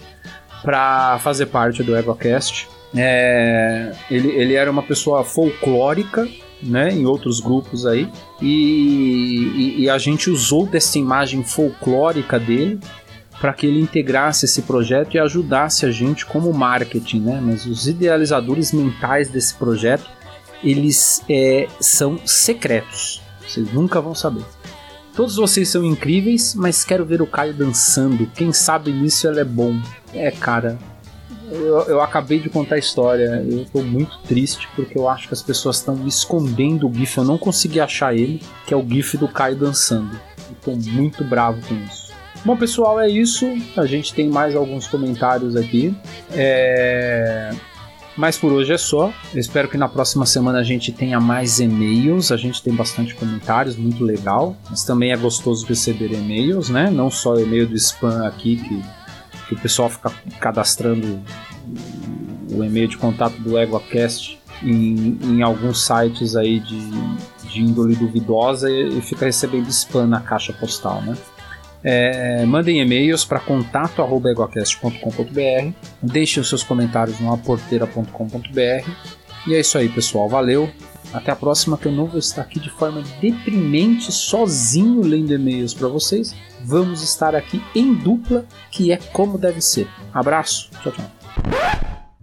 para 0.62 1.20
fazer 1.20 1.48
parte 1.48 1.84
do 1.84 1.96
EgoCast. 1.96 2.68
É, 2.96 3.92
ele, 4.10 4.30
ele 4.30 4.54
era 4.56 4.72
uma 4.72 4.82
pessoa 4.82 5.24
folclórica, 5.24 6.28
né, 6.64 6.90
em 6.90 7.06
outros 7.06 7.40
grupos 7.40 7.86
aí, 7.86 8.10
e, 8.42 9.76
e, 9.78 9.82
e 9.84 9.90
a 9.90 9.98
gente 10.00 10.30
usou 10.30 10.66
dessa 10.66 10.98
imagem 10.98 11.44
folclórica 11.44 12.40
dele 12.40 12.80
para 13.40 13.54
que 13.54 13.68
ele 13.68 13.80
integrasse 13.80 14.46
esse 14.46 14.64
projeto 14.64 15.16
e 15.16 15.20
ajudasse 15.20 15.86
a 15.86 15.92
gente 15.92 16.26
como 16.26 16.52
marketing, 16.54 17.22
né? 17.22 17.40
Mas 17.42 17.66
os 17.66 17.88
idealizadores 17.88 18.72
mentais 18.72 19.30
desse 19.30 19.54
projeto 19.54 20.10
eles 20.64 21.24
é, 21.30 21.68
são 21.80 22.20
secretos. 22.26 23.22
Vocês 23.48 23.72
nunca 23.72 24.02
vão 24.02 24.16
saber. 24.16 24.44
Todos 25.16 25.36
vocês 25.36 25.70
são 25.70 25.84
incríveis, 25.84 26.54
mas 26.54 26.84
quero 26.84 27.06
ver 27.06 27.22
o 27.22 27.28
Caio 27.28 27.54
dançando. 27.54 28.28
Quem 28.36 28.54
sabe 28.54 28.92
nisso 28.92 29.28
ele 29.28 29.40
é 29.40 29.46
bom. 29.46 29.80
É, 30.14 30.30
cara. 30.30 30.78
Eu, 31.50 31.80
eu 31.84 32.02
acabei 32.02 32.40
de 32.40 32.50
contar 32.50 32.76
a 32.76 32.80
história. 32.80 33.44
Eu 33.50 33.66
tô 33.66 33.82
muito 33.82 34.18
triste 34.20 34.68
porque 34.76 34.98
eu 34.98 35.08
acho 35.08 35.28
que 35.28 35.34
as 35.34 35.42
pessoas 35.42 35.78
estão 35.78 36.06
escondendo 36.06 36.88
o 36.88 36.94
GIF. 36.94 37.18
Eu 37.18 37.24
não 37.24 37.38
consegui 37.38 37.80
achar 37.80 38.14
ele, 38.14 38.42
que 38.66 38.74
é 38.74 38.78
o 38.78 38.88
GIF 38.88 39.18
do 39.18 39.28
Caio 39.28 39.56
dançando. 39.56 40.20
Eu 40.50 40.56
tô 40.62 40.76
muito 40.76 41.24
bravo 41.24 41.66
com 41.68 41.74
isso. 41.76 42.07
Bom, 42.46 42.56
pessoal, 42.56 43.00
é 43.00 43.10
isso. 43.10 43.46
A 43.76 43.86
gente 43.86 44.14
tem 44.14 44.30
mais 44.30 44.56
alguns 44.56 44.88
comentários 44.88 45.56
aqui. 45.56 45.96
É... 46.32 47.52
Mas 48.16 48.38
por 48.38 48.52
hoje 48.52 48.74
é 48.74 48.78
só. 48.78 49.14
Eu 49.34 49.40
espero 49.40 49.68
que 49.68 49.78
na 49.78 49.88
próxima 49.88 50.26
semana 50.26 50.60
a 50.60 50.64
gente 50.64 50.92
tenha 50.92 51.20
mais 51.20 51.60
e-mails. 51.60 52.32
A 52.32 52.38
gente 52.38 52.64
tem 52.64 52.74
bastante 52.74 53.14
comentários, 53.14 53.76
muito 53.76 54.04
legal. 54.04 54.56
Mas 54.70 54.84
também 54.84 55.12
é 55.12 55.18
gostoso 55.18 55.66
receber 55.68 56.12
e-mails, 56.12 56.70
né? 56.70 56.90
Não 56.90 57.12
só 57.12 57.34
o 57.34 57.40
e-mail 57.40 57.68
do 57.68 57.76
spam 57.76 58.26
aqui, 58.26 58.58
que, 58.58 58.84
que 59.48 59.54
o 59.54 59.60
pessoal 59.60 59.90
fica 59.90 60.12
cadastrando 60.40 61.22
o 62.50 62.64
e-mail 62.64 62.88
de 62.88 62.98
contato 62.98 63.36
do 63.40 63.58
EgoCast 63.58 64.40
em, 64.64 65.20
em 65.24 65.42
alguns 65.44 65.86
sites 65.86 66.36
aí 66.36 66.60
de, 66.60 66.90
de 67.50 67.62
índole 67.62 67.96
duvidosa 67.96 68.70
e, 68.70 68.98
e 68.98 69.02
fica 69.02 69.26
recebendo 69.26 69.68
spam 69.70 70.08
na 70.08 70.22
caixa 70.22 70.54
postal, 70.54 71.02
né? 71.02 71.16
É, 71.84 72.44
mandem 72.46 72.82
e-mails 72.82 73.24
para 73.24 73.40
contato.egocast.com.br, 73.40 75.74
deixem 76.02 76.42
os 76.42 76.50
seus 76.50 76.64
comentários 76.64 77.20
no 77.20 77.32
aporteira.com.br. 77.34 78.90
E 79.48 79.54
é 79.54 79.60
isso 79.60 79.78
aí, 79.78 79.88
pessoal. 79.88 80.28
Valeu. 80.28 80.70
Até 81.14 81.32
a 81.32 81.36
próxima, 81.36 81.78
que 81.78 81.88
eu 81.88 81.92
não 81.92 82.06
vou 82.06 82.20
estar 82.20 82.42
aqui 82.42 82.60
de 82.60 82.70
forma 82.70 83.02
deprimente, 83.22 84.12
sozinho 84.12 85.02
lendo 85.02 85.34
e-mails 85.34 85.74
para 85.74 85.88
vocês. 85.88 86.36
Vamos 86.66 87.02
estar 87.02 87.34
aqui 87.34 87.64
em 87.74 87.94
dupla, 87.94 88.46
que 88.70 88.92
é 88.92 88.98
como 88.98 89.38
deve 89.38 89.62
ser. 89.62 89.88
Abraço. 90.14 90.70
Tchau, 90.84 90.92
tchau. 90.92 91.06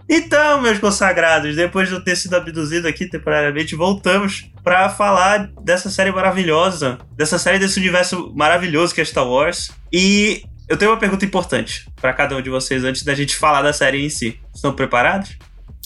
Então, 0.06 0.60
meus 0.60 0.78
consagrados, 0.78 1.56
depois 1.56 1.88
de 1.88 1.94
eu 1.94 2.04
ter 2.04 2.14
sido 2.14 2.34
abduzido 2.34 2.86
aqui 2.86 3.06
temporariamente, 3.06 3.74
voltamos 3.74 4.50
para 4.64 4.88
falar 4.88 5.50
dessa 5.62 5.90
série 5.90 6.10
maravilhosa, 6.10 6.98
dessa 7.14 7.38
série 7.38 7.58
desse 7.58 7.78
universo 7.78 8.32
maravilhoso 8.34 8.94
que 8.94 9.00
é 9.00 9.04
Star 9.04 9.28
Wars. 9.28 9.70
E 9.92 10.42
eu 10.68 10.76
tenho 10.78 10.90
uma 10.90 10.96
pergunta 10.98 11.24
importante 11.24 11.86
para 12.00 12.12
cada 12.14 12.34
um 12.36 12.40
de 12.42 12.48
vocês 12.50 12.82
antes 12.82 13.02
da 13.04 13.14
gente 13.14 13.36
falar 13.36 13.60
da 13.62 13.72
série 13.74 14.04
em 14.04 14.08
si. 14.08 14.40
Estão 14.54 14.72
preparados? 14.74 15.36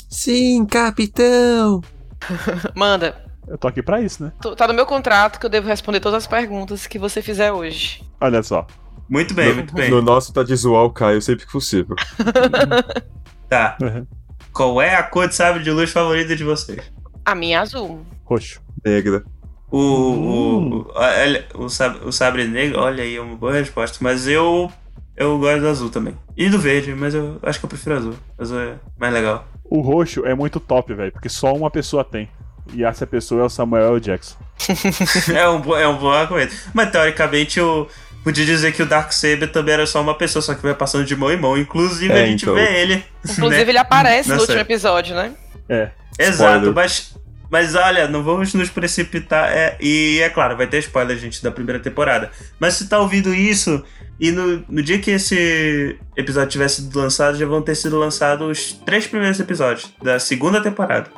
Sim, 0.08 0.64
capitão! 0.64 1.82
Manda. 2.74 3.24
Eu 3.48 3.58
tô 3.58 3.66
aqui 3.66 3.82
pra 3.82 4.00
isso, 4.00 4.22
né? 4.22 4.32
Tô- 4.40 4.54
Tá 4.54 4.68
no 4.68 4.74
meu 4.74 4.86
contrato 4.86 5.40
que 5.40 5.46
eu 5.46 5.50
devo 5.50 5.66
responder 5.66 6.00
todas 6.00 6.18
as 6.22 6.26
perguntas 6.26 6.86
que 6.86 6.98
você 6.98 7.20
fizer 7.20 7.50
hoje. 7.50 8.02
Olha 8.20 8.42
só. 8.42 8.66
Muito 9.08 9.32
bem, 9.34 9.48
no, 9.48 9.54
muito 9.56 9.74
bem. 9.74 9.90
no 9.90 10.02
nosso 10.02 10.32
tá 10.34 10.42
de 10.42 10.54
zoar 10.54 10.84
o 10.84 10.90
Caio 10.92 11.20
sempre 11.22 11.46
que 11.46 11.52
possível. 11.52 11.96
Tá. 13.48 13.78
Uhum. 13.80 14.06
Qual 14.52 14.82
é 14.82 14.94
a 14.94 15.02
cor 15.02 15.26
de 15.26 15.34
sabre 15.34 15.62
de 15.62 15.70
luz 15.70 15.90
favorita 15.90 16.36
de 16.36 16.44
vocês? 16.44 16.92
A 17.24 17.34
minha 17.34 17.56
é 17.56 17.60
azul. 17.60 18.04
Roxo. 18.28 18.60
Negra. 18.84 19.24
O, 19.70 19.78
Hum. 19.78 20.70
o, 20.70 20.76
o, 20.78 20.92
olha, 20.94 21.46
o, 21.54 21.68
sabre, 21.68 22.00
o 22.04 22.12
sabre 22.12 22.44
negro, 22.46 22.80
olha 22.80 23.02
aí, 23.02 23.16
é 23.16 23.20
uma 23.20 23.36
boa 23.36 23.52
resposta. 23.52 23.98
Mas 24.00 24.26
eu 24.26 24.70
eu 25.16 25.38
gosto 25.38 25.60
do 25.60 25.68
azul 25.68 25.90
também. 25.90 26.14
E 26.36 26.48
do 26.48 26.58
verde, 26.58 26.94
mas 26.94 27.14
eu 27.14 27.38
acho 27.42 27.58
que 27.58 27.64
eu 27.64 27.68
prefiro 27.68 27.96
azul. 27.96 28.14
Azul 28.38 28.58
é 28.60 28.74
mais 28.98 29.12
legal. 29.12 29.46
O 29.64 29.80
roxo 29.80 30.24
é 30.24 30.34
muito 30.34 30.60
top, 30.60 30.94
velho, 30.94 31.12
porque 31.12 31.28
só 31.28 31.52
uma 31.52 31.70
pessoa 31.70 32.04
tem. 32.04 32.28
E 32.72 32.84
essa 32.84 33.06
pessoa 33.06 33.42
é 33.42 33.44
o 33.44 33.48
Samuel 33.48 33.94
L. 33.94 34.00
Jackson. 34.00 34.36
é, 35.34 35.48
um, 35.48 35.76
é 35.76 35.88
um 35.88 35.96
bom 35.98 36.10
argumento. 36.10 36.54
Mas 36.74 36.90
teoricamente 36.90 37.58
eu 37.58 37.88
podia 38.22 38.44
dizer 38.44 38.72
que 38.72 38.82
o 38.82 38.86
Darksaber 38.86 39.50
também 39.50 39.74
era 39.74 39.86
só 39.86 40.00
uma 40.00 40.14
pessoa, 40.14 40.42
só 40.42 40.54
que 40.54 40.62
vai 40.62 40.74
passando 40.74 41.04
de 41.04 41.16
mão 41.16 41.32
em 41.32 41.36
mão. 41.40 41.56
Inclusive 41.58 42.12
É, 42.12 42.22
a 42.22 42.26
gente 42.26 42.42
então. 42.42 42.54
vê 42.54 42.80
ele. 42.80 43.04
Inclusive, 43.28 43.64
né? 43.64 43.70
ele 43.70 43.78
aparece 43.78 44.28
Na 44.28 44.34
no 44.36 44.40
último 44.42 44.56
série. 44.58 44.66
episódio, 44.72 45.14
né? 45.16 45.32
É. 45.68 45.90
Exato, 46.18 46.54
Spoiler. 46.66 46.74
mas, 46.74 47.14
mas 47.50 47.74
olha, 47.74 48.06
não 48.08 48.22
vamos 48.22 48.52
nos 48.54 48.68
precipitar. 48.70 49.50
É, 49.50 49.76
e 49.80 50.18
é 50.22 50.28
claro, 50.28 50.56
vai 50.56 50.66
ter 50.66 50.78
spoiler, 50.78 51.16
gente, 51.18 51.42
da 51.42 51.50
primeira 51.50 51.80
temporada. 51.80 52.30
Mas 52.60 52.74
se 52.74 52.88
tá 52.88 52.98
ouvindo 52.98 53.34
isso, 53.34 53.82
e 54.20 54.30
no, 54.30 54.64
no 54.68 54.82
dia 54.82 54.98
que 54.98 55.10
esse 55.12 55.96
episódio 56.16 56.50
tiver 56.50 56.68
sido 56.68 56.98
lançado, 56.98 57.36
já 57.38 57.46
vão 57.46 57.62
ter 57.62 57.74
sido 57.74 57.98
lançados 57.98 58.48
os 58.48 58.72
três 58.84 59.06
primeiros 59.06 59.38
episódios 59.40 59.92
da 60.02 60.18
segunda 60.18 60.60
temporada. 60.62 61.10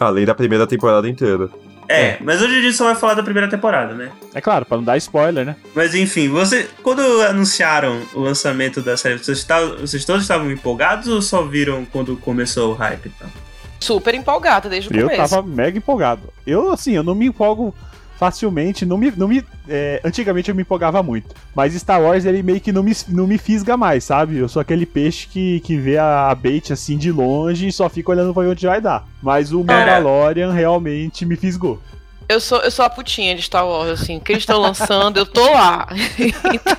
Além 0.00 0.24
da 0.26 0.34
primeira 0.34 0.66
temporada 0.66 1.08
inteira. 1.08 1.48
É, 1.88 2.16
mas 2.20 2.42
hoje 2.42 2.58
a 2.58 2.62
gente 2.62 2.74
só 2.76 2.84
vai 2.86 2.96
falar 2.96 3.14
da 3.14 3.22
primeira 3.22 3.48
temporada, 3.48 3.94
né? 3.94 4.10
É 4.34 4.40
claro, 4.40 4.66
pra 4.66 4.76
não 4.76 4.82
dar 4.82 4.96
spoiler, 4.96 5.46
né? 5.46 5.54
Mas 5.72 5.94
enfim, 5.94 6.28
você. 6.28 6.68
Quando 6.82 7.00
anunciaram 7.22 8.02
o 8.12 8.18
lançamento 8.20 8.80
da 8.82 8.96
série, 8.96 9.18
vocês, 9.18 9.38
estavam- 9.38 9.76
vocês 9.76 10.04
todos 10.04 10.22
estavam 10.22 10.50
empolgados 10.50 11.06
ou 11.06 11.22
só 11.22 11.42
viram 11.42 11.84
quando 11.84 12.16
começou 12.16 12.72
o 12.72 12.74
hype 12.74 13.06
então? 13.14 13.30
Super 13.80 14.14
empolgada 14.14 14.68
desde 14.68 14.90
o 14.90 14.96
Eu 14.96 15.08
começo. 15.08 15.30
tava 15.34 15.46
mega 15.46 15.76
empolgado. 15.78 16.22
Eu, 16.46 16.72
assim, 16.72 16.92
eu 16.92 17.02
não 17.02 17.14
me 17.14 17.26
empolgo 17.26 17.74
facilmente, 18.18 18.86
não 18.86 18.96
me. 18.96 19.12
Não 19.16 19.28
me 19.28 19.44
é, 19.68 20.00
antigamente 20.04 20.48
eu 20.48 20.54
me 20.54 20.62
empolgava 20.62 21.02
muito. 21.02 21.34
Mas 21.54 21.74
Star 21.74 22.00
Wars, 22.00 22.24
ele 22.24 22.42
meio 22.42 22.60
que 22.60 22.72
não 22.72 22.82
me, 22.82 22.92
não 23.08 23.26
me 23.26 23.38
fisga 23.38 23.76
mais, 23.76 24.04
sabe? 24.04 24.36
Eu 24.38 24.48
sou 24.48 24.60
aquele 24.60 24.86
peixe 24.86 25.26
que, 25.28 25.60
que 25.60 25.76
vê 25.76 25.98
a, 25.98 26.30
a 26.30 26.34
bait 26.34 26.72
assim 26.72 26.96
de 26.96 27.12
longe 27.12 27.68
e 27.68 27.72
só 27.72 27.88
fica 27.88 28.10
olhando 28.10 28.32
pra 28.32 28.42
onde 28.48 28.66
vai 28.66 28.80
dar. 28.80 29.06
Mas 29.22 29.52
o 29.52 29.62
Mandalorian 29.62 30.52
realmente 30.52 31.24
me 31.26 31.36
fisgou. 31.36 31.80
Eu 32.28 32.40
sou, 32.40 32.58
eu 32.58 32.70
sou 32.70 32.84
a 32.84 32.90
putinha 32.90 33.34
de 33.34 33.42
Star 33.42 33.66
Wars, 33.66 34.00
assim. 34.00 34.18
Que 34.18 34.32
eles 34.32 34.42
estão 34.42 34.60
lançando, 34.60 35.18
eu 35.18 35.26
tô 35.26 35.44
lá. 35.52 35.86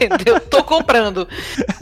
Entendeu? 0.01 0.39
Tô 0.41 0.63
comprando. 0.63 1.27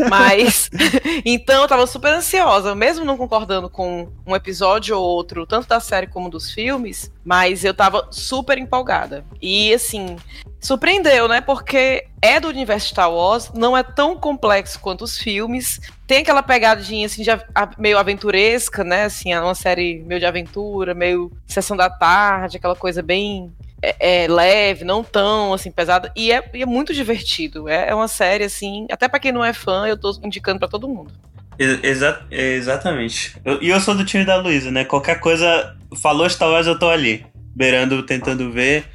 Mas. 0.10 0.69
Então 1.25 1.63
eu 1.63 1.67
tava 1.67 1.88
super 1.88 2.13
ansiosa, 2.13 2.75
mesmo 2.75 3.05
não 3.05 3.17
concordando 3.17 3.69
com 3.69 4.10
um 4.25 4.36
episódio 4.36 4.98
ou 4.98 5.03
outro, 5.03 5.45
tanto 5.45 5.67
da 5.67 5.79
série 5.79 6.07
como 6.07 6.29
dos 6.29 6.51
filmes. 6.51 7.12
Mas 7.25 7.65
eu 7.65 7.74
tava 7.74 8.08
super 8.12 8.58
empolgada. 8.58 9.25
E 9.41 9.74
assim. 9.74 10.15
Surpreendeu, 10.62 11.27
né? 11.27 11.41
Porque 11.41 12.05
é 12.22 12.39
do 12.39 12.48
universo 12.48 12.88
Star 12.89 13.12
Wars, 13.12 13.51
não 13.53 13.77
é 13.77 13.84
tão 13.84 14.15
complexo 14.17 14.79
quanto 14.79 15.03
os 15.03 15.15
filmes. 15.17 15.79
Tem 16.08 16.20
aquela 16.20 16.41
pegadinha 16.41 17.05
assim 17.05 17.22
de 17.24 17.29
meio 17.77 18.00
aventuresca, 18.00 18.84
né? 18.84 19.03
Assim, 19.03 19.32
é 19.32 19.39
uma 19.39 19.53
série 19.53 20.01
meio 20.08 20.20
de 20.20 20.25
aventura, 20.25 20.94
meio 20.96 21.32
sessão 21.46 21.77
da 21.77 21.88
tarde, 21.89 22.58
aquela 22.58 22.75
coisa 22.75 23.03
bem 23.03 23.53
é, 23.82 24.24
é, 24.24 24.27
leve, 24.27 24.84
não 24.84 25.03
tão 25.03 25.53
assim 25.53 25.72
pesada 25.72 26.12
e 26.15 26.32
é, 26.32 26.44
e 26.53 26.63
é 26.63 26.65
muito 26.65 26.94
divertido. 26.96 27.70
É, 27.70 27.89
é 27.89 27.94
uma 27.96 28.08
série 28.08 28.44
assim, 28.46 28.88
até 28.91 29.08
pra 29.08 29.20
quem 29.20 29.32
não 29.32 29.46
é 29.46 29.53
fã, 29.53 29.86
eu 29.86 29.98
tô 29.98 30.17
indicando 30.24 30.58
pra 30.58 30.67
todo 30.67 30.88
mundo. 30.88 31.12
Ex- 31.60 31.79
exa- 31.84 32.22
exatamente. 32.32 33.38
Eu- 33.46 33.62
E 33.62 33.70
eu, 33.70 33.79
sou 33.79 33.96
do 33.96 34.03
time 34.03 34.25
da 34.25 34.36
Luísa, 34.38 34.72
né? 34.72 34.84
Qualquer 34.84 35.20
coisa, 35.20 35.75
falou 35.96 36.30
Star 36.30 36.50
Wars, 36.50 36.68
eu 36.68 36.78
tô 36.78 36.90
ali. 36.90 37.25
Beirando, 37.56 38.04
tentando 38.04 38.52
ver. 38.52 38.86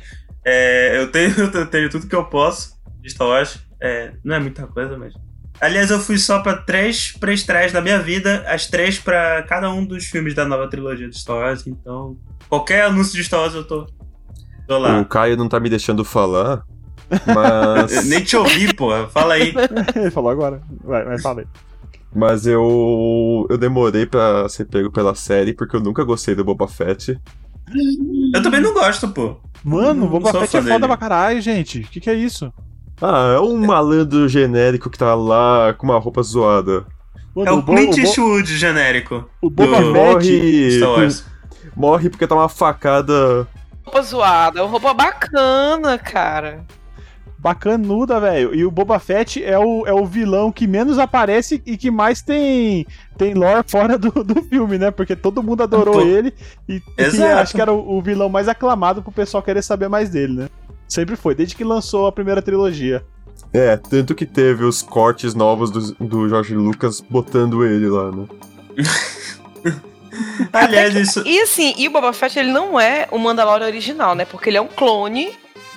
É, 0.44 0.98
eu, 1.00 1.10
tenho, 1.10 1.34
eu 1.38 1.66
tenho 1.66 1.90
tudo 1.90 2.06
que 2.06 2.14
eu 2.14 2.24
posso 2.24 2.78
de 3.00 3.10
Star 3.10 3.28
Wars. 3.28 3.58
É, 3.80 4.12
não 4.24 4.36
é 4.36 4.40
muita 4.40 4.66
coisa, 4.66 4.96
mas. 4.98 5.14
Aliás, 5.60 5.90
eu 5.90 6.00
fui 6.00 6.16
só 6.16 6.40
pra 6.40 6.56
três 6.56 7.12
pré-estreias 7.12 7.70
da 7.70 7.82
minha 7.82 7.98
vida, 7.98 8.44
as 8.46 8.66
três 8.66 8.98
pra 8.98 9.42
cada 9.42 9.70
um 9.70 9.84
dos 9.84 10.06
filmes 10.06 10.34
da 10.34 10.46
nova 10.46 10.68
trilogia 10.68 11.08
de 11.08 11.18
Star 11.18 11.36
Wars. 11.36 11.66
Então, 11.66 12.16
qualquer 12.48 12.84
anúncio 12.84 13.14
de 13.14 13.24
Star 13.24 13.40
Wars 13.40 13.54
eu 13.54 13.64
tô, 13.64 13.86
tô 14.66 14.78
lá. 14.78 15.00
O 15.00 15.04
Caio 15.04 15.36
não 15.36 15.48
tá 15.48 15.60
me 15.60 15.68
deixando 15.68 16.02
falar, 16.02 16.64
mas. 17.26 18.04
Nem 18.08 18.24
te 18.24 18.36
ouvi, 18.36 18.72
porra. 18.72 19.08
Fala 19.08 19.34
aí. 19.34 19.52
Ele 19.94 20.10
falou 20.10 20.30
agora. 20.30 20.62
Vai, 20.82 21.04
vai, 21.04 21.18
fala 21.20 21.40
aí. 21.40 21.46
Mas 22.14 22.46
eu. 22.46 23.46
Eu 23.48 23.56
demorei 23.58 24.06
pra 24.06 24.48
ser 24.48 24.64
pego 24.66 24.90
pela 24.90 25.14
série 25.14 25.52
porque 25.54 25.76
eu 25.76 25.80
nunca 25.80 26.04
gostei 26.04 26.34
do 26.34 26.44
Boba 26.44 26.66
Fett. 26.68 27.18
Eu 28.34 28.42
também 28.42 28.60
não 28.60 28.74
gosto, 28.74 29.08
pô. 29.08 29.36
Mano, 29.62 30.06
o 30.06 30.08
Boba 30.08 30.32
Fett 30.32 30.48
fã 30.50 30.58
é 30.58 30.62
foda 30.62 30.74
dele. 30.74 30.86
pra 30.88 30.96
caralho, 30.96 31.40
gente. 31.40 31.80
Que 31.82 32.00
que 32.00 32.10
é 32.10 32.14
isso? 32.14 32.52
Ah, 33.00 33.34
é 33.36 33.40
um 33.40 33.56
malandro 33.66 34.28
genérico 34.28 34.90
que 34.90 34.98
tá 34.98 35.14
lá 35.14 35.72
com 35.74 35.86
uma 35.86 35.98
roupa 35.98 36.22
zoada. 36.22 36.84
Mano, 37.34 37.48
É 37.48 37.52
o 37.52 37.62
Bo- 37.62 37.72
Clint 37.74 37.96
Eastwood 37.98 38.56
genérico. 38.56 39.24
o 39.40 39.48
Boba 39.48 39.80
do- 39.80 39.92
Fett. 39.92 40.80
Morre. 40.80 41.08
Morre 41.76 42.10
porque 42.10 42.26
tá 42.26 42.34
uma 42.34 42.48
facada. 42.48 43.46
Roupa 43.84 44.02
zoada, 44.02 44.62
uma 44.62 44.70
roupa 44.70 44.92
bacana, 44.92 45.96
cara. 45.96 46.64
Bacanuda, 47.40 48.20
velho. 48.20 48.54
E 48.54 48.66
o 48.66 48.70
Boba 48.70 48.98
Fett 48.98 49.42
é 49.42 49.58
o, 49.58 49.86
é 49.86 49.94
o 49.94 50.04
vilão 50.04 50.52
que 50.52 50.66
menos 50.66 50.98
aparece 50.98 51.62
e 51.64 51.76
que 51.76 51.90
mais 51.90 52.20
tem, 52.20 52.86
tem 53.16 53.32
lore 53.32 53.64
fora 53.66 53.96
do, 53.96 54.10
do 54.22 54.42
filme, 54.42 54.76
né? 54.76 54.90
Porque 54.90 55.16
todo 55.16 55.42
mundo 55.42 55.62
adorou 55.62 55.94
Pô. 55.94 56.00
ele 56.02 56.34
e, 56.68 56.82
e 56.98 57.22
acho 57.22 57.54
que 57.54 57.60
era 57.60 57.72
o, 57.72 57.96
o 57.96 58.02
vilão 58.02 58.28
mais 58.28 58.46
aclamado 58.46 59.02
pro 59.02 59.10
pessoal 59.10 59.42
querer 59.42 59.62
saber 59.62 59.88
mais 59.88 60.10
dele, 60.10 60.34
né? 60.34 60.48
Sempre 60.86 61.16
foi, 61.16 61.34
desde 61.34 61.56
que 61.56 61.64
lançou 61.64 62.06
a 62.06 62.12
primeira 62.12 62.42
trilogia. 62.42 63.02
É, 63.54 63.74
tanto 63.76 64.14
que 64.14 64.26
teve 64.26 64.64
os 64.64 64.82
cortes 64.82 65.34
novos 65.34 65.70
do, 65.70 65.94
do 65.94 66.28
George 66.28 66.54
Lucas 66.54 67.00
botando 67.00 67.64
ele 67.64 67.88
lá, 67.88 68.12
né? 68.12 68.26
Aliás, 70.52 70.94
isso. 70.94 71.22
E 71.26 71.40
assim, 71.40 71.74
e 71.78 71.88
o 71.88 71.90
Boba 71.90 72.12
Fett 72.12 72.38
ele 72.38 72.52
não 72.52 72.78
é 72.78 73.08
o 73.10 73.18
Mandalorian 73.18 73.66
original, 73.66 74.14
né? 74.14 74.26
Porque 74.26 74.50
ele 74.50 74.58
é 74.58 74.60
um 74.60 74.68
clone 74.68 75.32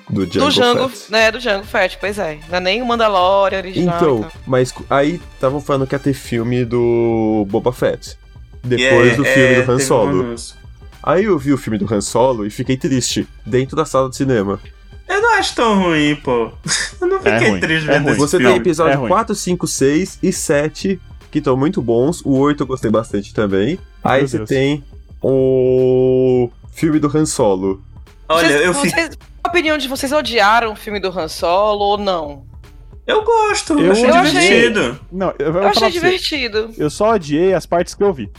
Do 0.10 0.25
Django, 0.27 0.45
do 0.48 0.51
Jango, 0.51 0.89
Fett. 0.89 1.12
né, 1.12 1.31
do 1.31 1.39
Jango 1.39 1.65
Fett, 1.65 1.98
pois 2.00 2.19
é. 2.19 2.39
Não 2.50 2.57
é 2.57 2.60
nem 2.60 2.81
o 2.81 2.86
Mandalorian 2.86 3.57
original. 3.60 3.95
Então, 3.95 4.17
e 4.17 4.22
tal. 4.22 4.31
mas 4.45 4.74
aí 4.89 5.22
estavam 5.33 5.62
falando 5.62 5.88
que 5.88 5.95
ia 5.95 6.00
ter 6.00 6.13
filme 6.13 6.65
do 6.65 7.45
Boba 7.50 7.72
Fett. 7.72 8.17
Depois 8.63 9.13
É, 9.13 9.15
do 9.15 9.25
é, 9.25 9.33
filme 9.33 9.62
do 9.65 9.72
Han 9.72 9.75
um 9.75 9.79
Solo. 9.79 10.36
Aí 11.01 11.24
eu 11.25 11.38
vi 11.38 11.51
o 11.53 11.57
filme 11.57 11.77
do 11.77 11.91
Han 11.93 12.01
Solo 12.01 12.45
e 12.45 12.50
fiquei 12.50 12.77
triste, 12.77 13.27
dentro 13.45 13.75
da 13.75 13.86
sala 13.86 14.10
de 14.10 14.15
cinema. 14.15 14.60
Eu 15.07 15.22
não 15.22 15.36
acho 15.36 15.53
tão 15.55 15.81
ruim, 15.83 16.15
pô. 16.15 16.50
Eu 17.01 17.07
não 17.07 17.17
É 17.17 17.33
fiquei 17.33 17.50
ruim, 17.50 17.60
triste 17.60 17.89
é 17.89 17.93
vendo 17.93 18.03
ruim. 18.03 18.12
esse 18.13 18.19
Você 18.22 18.38
filme. 18.38 18.53
tem 18.53 18.62
episódio 18.62 18.93
é 18.93 18.95
ruim. 18.95 19.07
4, 19.10 19.36
5, 19.36 19.67
6 19.67 20.19
e 20.24 20.31
7, 20.31 21.01
que 21.29 21.39
estão 21.39 21.57
muito 21.57 21.81
bons. 21.81 22.22
O 22.25 22.38
8 22.38 22.63
eu 22.63 22.67
gostei 22.67 22.89
bastante 22.89 23.33
também. 23.33 23.77
Aí 24.03 24.19
Meu 24.22 24.27
você 24.29 24.38
Deus. 24.38 24.50
tem 24.50 24.83
o 25.22 26.50
filme 26.72 27.00
do 27.00 27.07
Han 27.15 27.25
Solo. 27.25 27.81
Olha, 28.30 28.48
vocês, 28.48 28.62
eu, 28.65 28.74
fico... 28.74 28.96
vocês, 28.96 29.18
a 29.44 29.50
opinião 29.50 29.77
de 29.77 29.88
vocês 29.88 30.12
odiaram 30.12 30.72
o 30.72 30.75
filme 30.75 31.00
do 31.00 31.08
Han 31.18 31.27
Solo 31.27 31.84
ou 31.84 31.98
não? 31.98 32.46
eu 33.06 33.22
gosto, 33.24 33.77
Eu 33.80 33.92
achei 33.92 34.06
Eu 34.10 34.13
achei- 34.15 34.32
divertido. 34.42 35.00
Não, 35.12 35.34
eu, 35.38 35.48
Eu 35.53 35.60
achei 35.68 35.72
pra 35.82 35.89
você, 35.89 35.92
divertido. 35.92 36.70
Eu 36.77 36.89
só 36.89 37.12
odiei 37.13 37.53
as 37.53 37.65
partes 37.65 37.94
que 37.94 38.03
eu 38.03 38.13
vi. 38.13 38.32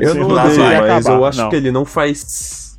Eu 0.00 0.14
não 0.14 0.28
odeio, 0.28 0.58
mas 0.60 1.06
acabar. 1.06 1.18
eu 1.18 1.24
acho 1.24 1.38
Não, 1.38 1.50
que 1.50 1.56
ele 1.56 1.70
não 1.72 1.84
faz. 1.84 2.78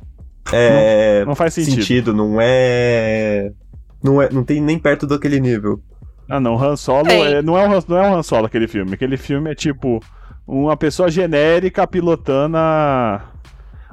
É. 0.52 1.24
Não 1.26 1.34
faz 1.34 1.54
sentido. 1.54 1.74
sentido. 1.74 2.12
não 2.14 2.38
é. 2.40 3.50
Não 4.02 4.20
é. 4.22 4.28
Não 4.30 4.44
tem 4.44 4.60
nem 4.60 4.78
perto 4.78 5.06
daquele 5.06 5.40
nível. 5.40 5.80
Ah, 6.28 6.40
não, 6.40 6.62
Han 6.62 6.76
Solo 6.76 7.10
é- 7.10 7.42
não, 7.42 7.58
é 7.58 7.66
um, 7.68 7.72
Han- 7.74 7.84
não 7.86 7.98
é 7.98 8.08
um 8.10 8.14
Han 8.16 8.22
Solo 8.22 8.46
aquele 8.46 8.66
filme. 8.66 8.94
Aquele 8.94 9.16
filme 9.18 9.50
é 9.50 9.54
tipo 9.54 10.00
uma 10.46 10.76
pessoa 10.76 11.10
genérica 11.10 11.86
pilotando 11.86 12.56
a. 12.56 13.20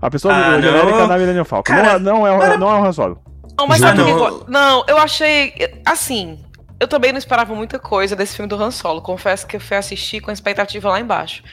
A 0.01 0.09
pessoa 0.09 0.33
Ah, 0.33 0.51
não. 0.51 0.61
genérica 0.61 1.07
na 1.07 1.17
Millennium 1.17 1.45
Falcon. 1.45 1.73
Cara, 1.73 1.99
não, 1.99 2.25
é, 2.25 2.31
não, 2.31 2.43
é, 2.43 2.57
não 2.57 2.69
é 2.71 2.75
um 2.79 2.85
Han 2.85 2.91
Solo. 2.93 3.21
Não, 3.57 3.67
mas 3.67 3.79
Já 3.79 3.87
sabe 3.89 4.01
o 4.01 4.05
que 4.05 4.11
não. 4.11 4.27
eu- 4.27 4.45
Não, 4.47 4.83
eu 4.87 4.97
achei. 4.97 5.53
Assim, 5.85 6.39
eu 6.79 6.87
também 6.87 7.11
não 7.11 7.19
esperava 7.19 7.53
muita 7.53 7.77
coisa 7.77 8.15
desse 8.15 8.35
filme 8.35 8.49
do 8.49 8.61
Han 8.61 8.71
Solo. 8.71 9.01
Confesso 9.01 9.45
que 9.45 9.55
eu 9.57 9.59
fui 9.61 9.77
assistir 9.77 10.19
com 10.21 10.31
a 10.31 10.33
expectativa 10.33 10.89
lá 10.89 10.99
embaixo. 10.99 11.43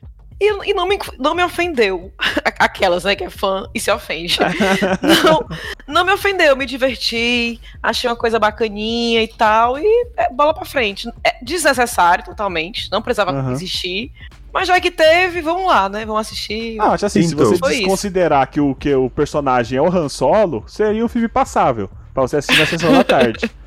E, 0.41 0.71
e 0.71 0.73
não, 0.73 0.87
me, 0.87 0.97
não 1.19 1.35
me 1.35 1.43
ofendeu. 1.43 2.13
Aquelas, 2.61 3.03
né, 3.05 3.17
que 3.17 3.25
é 3.25 3.29
fã 3.31 3.69
e 3.75 3.81
se 3.81 3.91
ofende. 3.91 4.39
não, 5.25 5.47
não 5.87 6.05
me 6.05 6.13
ofendeu, 6.13 6.57
me 6.57 6.65
diverti, 6.65 7.61
achei 7.83 8.09
uma 8.09 8.15
coisa 8.17 8.39
bacaninha 8.39 9.21
e 9.23 9.29
tal, 9.29 9.77
e 9.79 9.85
é, 10.17 10.31
bola 10.33 10.55
pra 10.55 10.65
frente. 10.65 11.09
É 11.25 11.37
desnecessário 11.43 12.25
totalmente, 12.25 12.89
não 12.91 13.03
precisava 13.03 13.33
Aham. 13.33 13.51
existir. 13.51 14.13
Mas 14.53 14.67
já 14.69 14.81
que 14.81 14.91
teve, 14.91 15.41
vamos 15.43 15.67
lá, 15.67 15.89
né? 15.89 16.05
Vamos 16.07 16.21
assistir. 16.23 16.81
Ah, 16.81 16.93
acho 16.93 17.07
assim, 17.07 17.23
se 17.23 17.35
Então. 17.35 17.47
você 17.47 17.59
Foi 17.59 17.73
isso. 17.73 17.81
desconsiderar 17.83 18.51
que 18.51 18.61
o, 18.61 18.75
que 18.75 18.95
o 18.95 19.11
personagem 19.11 19.79
é 19.79 19.83
o 19.83 19.89
Han 19.89 20.09
Solo, 20.09 20.65
seria 20.67 21.05
um 21.05 21.09
filme 21.09 21.29
passável. 21.29 21.89
Pra 22.15 22.23
você 22.23 22.39
assistir 22.39 22.59
na 22.59 22.67
sessão 22.67 22.93
da 22.93 23.05
tarde. 23.05 23.51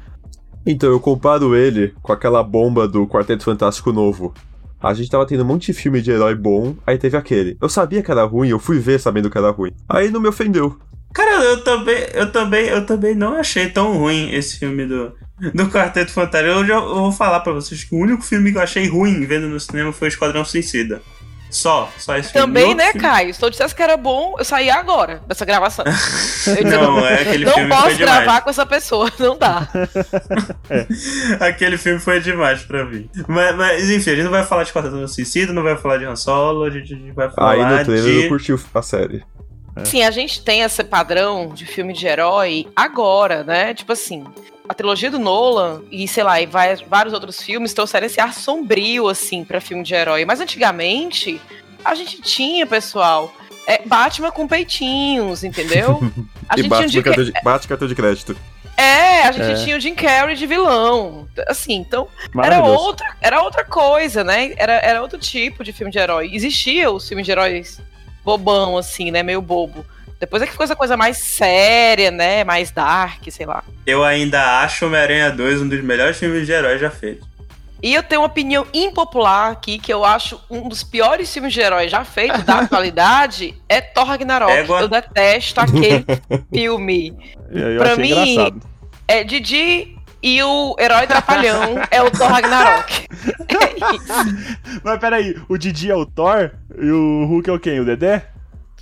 Então, 0.63 0.91
eu 0.91 0.99
comparo 0.99 1.55
ele 1.55 1.91
com 2.03 2.13
aquela 2.13 2.43
bomba 2.43 2.87
do 2.87 3.07
Quarteto 3.07 3.43
Fantástico 3.43 3.91
novo. 3.91 4.31
A 4.79 4.93
gente 4.93 5.09
tava 5.09 5.25
tendo 5.25 5.41
um 5.41 5.47
monte 5.47 5.65
de 5.67 5.73
filme 5.73 6.03
de 6.03 6.11
herói 6.11 6.35
bom, 6.35 6.75
aí 6.85 6.99
teve 6.99 7.17
aquele. 7.17 7.57
Eu 7.59 7.67
sabia 7.67 8.03
que 8.03 8.11
era 8.11 8.23
ruim, 8.25 8.49
eu 8.49 8.59
fui 8.59 8.77
ver 8.77 8.99
sabendo 8.99 9.27
que 9.27 9.39
era 9.39 9.49
ruim. 9.49 9.71
Aí 9.89 10.11
não 10.11 10.21
me 10.21 10.27
ofendeu. 10.27 10.77
Cara, 11.13 11.43
eu 11.43 11.63
também, 11.63 12.05
eu 12.13 12.31
também, 12.31 12.65
eu 12.67 12.85
também 12.85 13.15
não 13.15 13.35
achei 13.37 13.69
tão 13.69 13.97
ruim 13.97 14.33
esse 14.33 14.57
filme 14.59 14.85
do, 14.85 15.13
do 15.53 15.69
Quarteto 15.69 16.11
Fantástico. 16.11 16.53
Eu, 16.59 16.65
já, 16.65 16.75
eu 16.75 16.95
vou 16.95 17.11
falar 17.11 17.41
pra 17.41 17.53
vocês 17.53 17.83
que 17.83 17.93
o 17.93 17.99
único 17.99 18.23
filme 18.23 18.51
que 18.51 18.57
eu 18.57 18.61
achei 18.61 18.87
ruim 18.87 19.25
vendo 19.25 19.47
no 19.47 19.59
cinema 19.59 19.91
foi 19.91 20.07
Esquadrão 20.07 20.45
Suicida. 20.45 21.01
Só, 21.49 21.91
só 21.97 22.15
esse 22.17 22.31
filme. 22.31 22.47
Também, 22.47 22.73
né, 22.73 22.93
filme- 22.93 23.01
Caio? 23.01 23.33
Se 23.33 23.43
eu 23.43 23.49
dissesse 23.49 23.75
que 23.75 23.83
era 23.83 23.97
bom, 23.97 24.35
eu 24.39 24.45
saía 24.45 24.73
agora 24.75 25.21
dessa 25.27 25.43
gravação. 25.43 25.83
Eu 26.47 26.55
disse, 26.55 26.63
Não, 26.63 27.05
é 27.05 27.21
aquele 27.21 27.43
não 27.45 27.53
filme 27.53 27.69
posso 27.69 27.81
foi 27.83 27.95
demais. 27.95 28.23
gravar 28.23 28.41
com 28.41 28.49
essa 28.49 28.65
pessoa, 28.65 29.11
não 29.19 29.37
dá. 29.37 29.67
Aquele 31.39 31.77
filme 31.77 31.99
foi 31.99 32.19
demais 32.19 32.61
pra 32.63 32.85
mim. 32.85 33.09
Mas, 33.27 33.55
mas, 33.55 33.89
enfim, 33.89 34.11
a 34.11 34.15
gente 34.15 34.23
não 34.23 34.31
vai 34.31 34.45
falar 34.45 34.63
de 34.63 34.71
Quarteto 34.71 35.07
Suicida, 35.07 35.53
não 35.53 35.63
vai 35.63 35.75
falar 35.77 35.97
de 35.97 36.05
Han 36.05 36.15
Solo, 36.15 36.63
a 36.63 36.69
gente, 36.69 36.93
a 36.93 36.97
gente 36.97 37.11
vai 37.11 37.29
falar 37.29 37.51
Aí 37.51 37.77
no 37.79 37.83
trailer 37.85 38.03
de... 38.13 38.23
eu 38.23 38.29
curti 38.29 38.55
a 38.73 38.81
série. 38.81 39.23
Sim, 39.85 40.03
a 40.03 40.11
gente 40.11 40.43
tem 40.43 40.61
esse 40.61 40.83
padrão 40.83 41.49
de 41.49 41.65
filme 41.65 41.93
de 41.93 42.05
herói 42.05 42.67
agora, 42.75 43.43
né? 43.43 43.73
Tipo 43.73 43.93
assim, 43.93 44.25
a 44.67 44.73
trilogia 44.73 45.09
do 45.09 45.17
Nolan 45.19 45.81
e, 45.91 46.07
sei 46.07 46.23
lá, 46.23 46.41
e 46.41 46.45
vai- 46.45 46.75
vários 46.87 47.13
outros 47.13 47.41
filmes 47.41 47.73
trouxeram 47.73 48.05
esse 48.05 48.19
ar 48.19 48.33
sombrio, 48.33 49.07
assim, 49.07 49.43
pra 49.43 49.61
filme 49.61 49.83
de 49.83 49.93
herói. 49.93 50.25
Mas 50.25 50.39
antigamente, 50.41 51.41
a 51.85 51.95
gente 51.95 52.21
tinha, 52.21 52.65
pessoal, 52.65 53.33
é, 53.65 53.81
Batman 53.85 54.31
com 54.31 54.47
peitinhos, 54.47 55.43
entendeu? 55.43 55.99
A 56.49 56.55
e 56.59 56.63
gente 56.63 56.69
tinha 56.69 56.69
bate, 56.69 56.87
Jim 56.91 56.97
no 56.97 57.03
cartão 57.03 57.23
de, 57.23 57.31
bate 57.43 57.67
cartão 57.67 57.87
de 57.87 57.95
crédito. 57.95 58.37
É, 58.75 59.23
a 59.23 59.31
gente 59.31 59.51
É. 59.51 59.63
tinha 59.63 59.77
o 59.77 59.79
Jim 59.79 59.93
Carrey 59.93 60.35
de 60.35 60.45
vilão. 60.47 61.27
Assim, 61.47 61.75
então 61.75 62.07
era 62.43 62.61
outra, 62.63 63.05
era 63.21 63.41
outra 63.41 63.63
coisa, 63.63 64.23
né? 64.23 64.53
Era, 64.57 64.73
era 64.73 65.01
outro 65.01 65.17
tipo 65.19 65.63
de 65.63 65.71
filme 65.71 65.91
de 65.91 65.99
herói. 65.99 66.29
Existia 66.33 66.89
os 66.91 67.07
filmes 67.07 67.25
de 67.25 67.31
heróis 67.31 67.79
bobão, 68.23 68.77
assim, 68.77 69.11
né? 69.11 69.23
Meio 69.23 69.41
bobo. 69.41 69.85
Depois 70.19 70.41
é 70.43 70.45
que 70.45 70.51
ficou 70.51 70.63
essa 70.63 70.75
coisa 70.75 70.95
mais 70.95 71.17
séria, 71.17 72.11
né? 72.11 72.43
Mais 72.43 72.69
dark, 72.71 73.23
sei 73.31 73.45
lá. 73.45 73.63
Eu 73.87 74.03
ainda 74.03 74.61
acho 74.61 74.85
Homem-Aranha 74.85 75.31
2 75.31 75.61
um 75.63 75.67
dos 75.67 75.81
melhores 75.83 76.17
filmes 76.17 76.45
de 76.45 76.51
herói 76.51 76.77
já 76.77 76.91
feitos. 76.91 77.27
E 77.83 77.95
eu 77.95 78.03
tenho 78.03 78.21
uma 78.21 78.27
opinião 78.27 78.67
impopular 78.71 79.51
aqui, 79.51 79.79
que 79.79 79.91
eu 79.91 80.05
acho 80.05 80.39
um 80.51 80.69
dos 80.69 80.83
piores 80.83 81.33
filmes 81.33 81.51
de 81.51 81.61
herói 81.61 81.89
já 81.89 82.05
feitos 82.05 82.43
da 82.43 82.59
atualidade, 82.61 83.55
é 83.67 83.81
Thor 83.81 84.05
Ragnarok. 84.05 84.51
Égua. 84.51 84.81
Eu 84.81 84.87
detesto 84.87 85.59
aquele 85.59 86.05
filme. 86.53 87.17
Eu, 87.49 87.71
eu 87.71 87.79
pra 87.81 87.93
achei 87.93 88.03
mim- 88.03 88.11
engraçado. 88.33 88.61
É 89.07 89.23
Didi 89.23 89.97
e 90.23 90.41
o 90.43 90.75
herói 90.79 91.07
trapalhão 91.07 91.75
é 91.89 92.01
o 92.01 92.11
Thor 92.11 92.27
Ragnarok. 92.29 93.07
É 93.51 93.95
isso. 93.95 94.81
Mas 94.83 94.99
peraí, 94.99 95.35
o 95.49 95.57
Didi 95.57 95.91
é 95.91 95.95
o 95.95 96.05
Thor 96.05 96.51
e 96.79 96.89
o 96.89 97.25
Hulk 97.25 97.49
é 97.49 97.53
o 97.53 97.59
quem? 97.59 97.79
O 97.79 97.85
Dedé? 97.85 98.27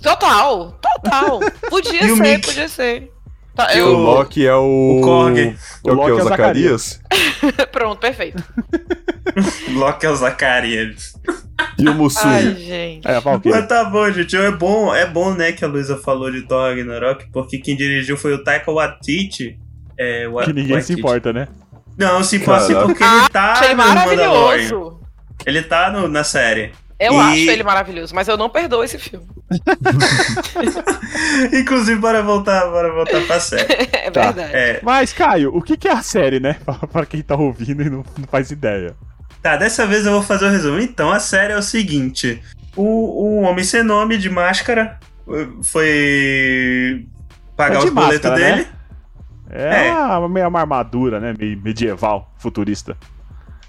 Total, 0.00 0.72
total. 0.80 1.40
Podia 1.68 2.04
o 2.12 2.16
ser, 2.16 2.22
Mickey? 2.22 2.46
podia 2.46 2.68
ser. 2.68 3.10
Tá, 3.54 3.74
E 3.74 3.78
eu- 3.78 3.88
O 3.88 3.98
Loki 3.98 4.46
é 4.46 4.54
o. 4.54 4.98
o 4.98 5.00
Korg. 5.02 5.38
É 5.38 5.42
o, 5.42 5.52
que? 5.82 5.90
Loki 5.90 6.10
O 6.12 6.18
é 6.18 6.22
o 6.22 6.24
Zacarias? 6.28 7.00
Pronto, 7.72 7.98
perfeito. 7.98 8.42
Loki 9.72 10.06
é 10.06 10.10
o 10.10 10.16
Zacarias. 10.16 11.12
E 11.78 11.88
o 11.88 11.94
Musui? 11.94 12.22
Ai, 12.30 12.54
gente. 12.54 13.06
É. 13.08 13.20
Mas 13.50 13.66
tá 13.68 13.84
bom, 13.84 14.10
gente. 14.10 14.36
É 14.36 14.50
bom, 14.50 14.94
é 14.94 15.04
bom, 15.06 15.34
né, 15.34 15.52
que 15.52 15.64
a 15.64 15.68
Luísa 15.68 15.96
falou 15.96 16.30
de 16.30 16.42
Thor 16.42 16.68
Ragnarok, 16.70 17.26
porque 17.32 17.58
quem 17.58 17.76
dirigiu 17.76 18.16
foi 18.16 18.32
o 18.34 18.42
Taika 18.44 18.72
Waititi. 18.72 19.58
É, 20.02 20.26
Wa- 20.26 20.44
Que 20.44 20.52
ninguém 20.54 20.80
se 20.80 20.94
importa, 20.94 21.30
né? 21.30 21.46
Não, 21.98 22.24
se 22.24 22.36
importa 22.36 22.74
porque 22.86 23.04
ele 23.04 23.28
tá 23.30 23.52
Achei 23.52 23.74
no 23.74 23.84
Mandalorian. 23.84 24.30
maravilhoso. 24.32 25.00
Ele 25.44 25.62
tá 25.62 25.90
no- 25.90 26.08
na 26.08 26.24
série. 26.24 26.72
Eu 26.98 27.12
E- 27.14 27.18
acho 27.18 27.50
ele 27.50 27.62
maravilhoso, 27.62 28.14
mas 28.14 28.26
eu 28.28 28.36
não 28.38 28.48
perdoo 28.48 28.82
esse 28.82 28.98
filme. 28.98 29.26
Inclusive, 31.52 31.98
bora 32.00 32.22
voltar, 32.22 32.66
bora 32.70 32.92
voltar 32.92 33.20
pra 33.26 33.40
série. 33.40 33.72
É 33.92 34.10
Tá. 34.10 34.30
verdade. 34.32 34.52
É, 34.54 34.80
Mas, 34.82 35.12
Caio, 35.12 35.54
o 35.54 35.62
que, 35.62 35.76
que 35.76 35.88
é 35.88 35.92
a 35.92 36.02
série, 36.02 36.40
né? 36.40 36.56
Pra, 36.92 37.06
quem 37.06 37.22
tá 37.22 37.34
ouvindo 37.36 37.82
e 37.82 37.90
não, 37.90 37.98
não 38.18 38.26
faz 38.30 38.50
ideia. 38.50 38.94
Tá, 39.42 39.56
dessa 39.56 39.86
vez 39.86 40.04
eu 40.06 40.12
vou 40.12 40.22
fazer 40.22 40.46
o 40.46 40.50
resumo. 40.50 40.80
Então, 40.80 41.10
a 41.10 41.18
série 41.20 41.52
é 41.52 41.56
o 41.56 41.62
seguinte: 41.62 42.42
o, 42.76 42.82
o 42.82 43.40
homem 43.42 43.64
sem 43.64 43.82
nome 43.82 44.18
de 44.18 44.28
máscara 44.28 44.98
eh, 45.28 45.46
foi 45.62 47.06
pagar 47.56 47.76
É 47.76 47.78
de 47.80 47.86
os 47.86 47.90
boletos 47.92 48.30
né? 48.30 48.36
dele. 48.36 48.66
É, 49.50 49.88
É. 49.88 49.92
Uma, 49.92 50.28
meio 50.28 50.48
uma 50.48 50.60
armadura, 50.60 51.18
né? 51.20 51.34
Meio 51.38 51.60
medieval, 51.60 52.32
futurista. 52.38 52.96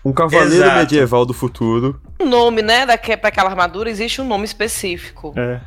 Um 0.03 0.11
cavaleiro 0.13 0.55
Exato. 0.63 0.79
medieval 0.79 1.25
do 1.25 1.33
futuro. 1.33 2.01
O 2.19 2.25
nome, 2.25 2.61
né, 2.61 2.85
daque- 2.85 3.17
pra 3.17 3.29
aquela 3.29 3.49
armadura 3.49 3.89
existe 3.89 4.19
um 4.21 4.25
nome 4.27 4.45
específico. 4.45 5.33
É. 5.37 5.61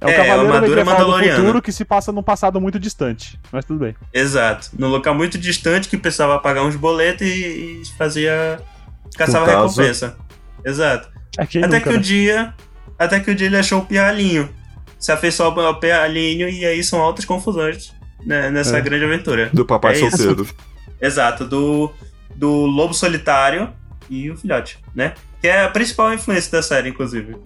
É 0.00 0.06
um 0.06 0.08
É, 0.10 0.14
cavaleiro 0.16 0.52
armadura 0.54 0.84
medieval 0.84 1.20
do 1.20 1.28
futuro 1.36 1.62
que 1.62 1.72
se 1.72 1.84
passa 1.84 2.10
num 2.12 2.22
passado 2.22 2.60
muito 2.60 2.78
distante. 2.78 3.38
Mas 3.52 3.64
tudo 3.64 3.80
bem. 3.80 3.94
Exato. 4.12 4.70
Num 4.78 4.88
local 4.88 5.14
muito 5.14 5.38
distante 5.38 5.88
que 5.88 5.96
precisava 5.96 6.38
pagar 6.38 6.62
uns 6.62 6.76
boletos 6.76 7.26
e, 7.26 7.80
e 7.82 7.82
fazia. 7.96 8.58
caçava 9.16 9.46
recompensa. 9.46 10.16
Exato. 10.64 11.08
É 11.38 11.46
quem 11.46 11.62
até 11.64 11.76
nunca, 11.76 11.88
que 11.90 11.94
né? 11.94 11.96
o 11.96 12.00
dia. 12.00 12.54
Até 12.98 13.20
que 13.20 13.30
o 13.30 13.34
dia 13.34 13.46
ele 13.46 13.56
achou 13.58 13.80
o 13.80 13.84
pirralhinho. 13.86 14.48
Se 14.98 15.10
afeiçoou 15.12 15.58
ao 15.60 15.78
pirralhinho 15.78 16.48
e 16.48 16.64
aí 16.64 16.82
são 16.82 17.00
altas 17.00 17.24
confusões 17.24 17.92
né, 18.24 18.50
nessa 18.50 18.78
É. 18.78 18.80
grande 18.80 19.04
aventura. 19.04 19.50
Do 19.52 19.64
papai 19.64 19.94
É 19.94 20.06
isso. 20.06 20.16
solteiro. 20.16 20.46
Exato, 21.00 21.44
do, 21.46 21.92
do 22.34 22.66
lobo 22.66 22.94
solitário 22.94 23.70
e 24.08 24.30
o 24.30 24.36
filhote, 24.36 24.78
né? 24.94 25.14
Que 25.40 25.48
é 25.48 25.64
a 25.64 25.68
principal 25.68 26.12
influência 26.14 26.50
da 26.52 26.62
série, 26.62 26.88
inclusive. 26.90 27.36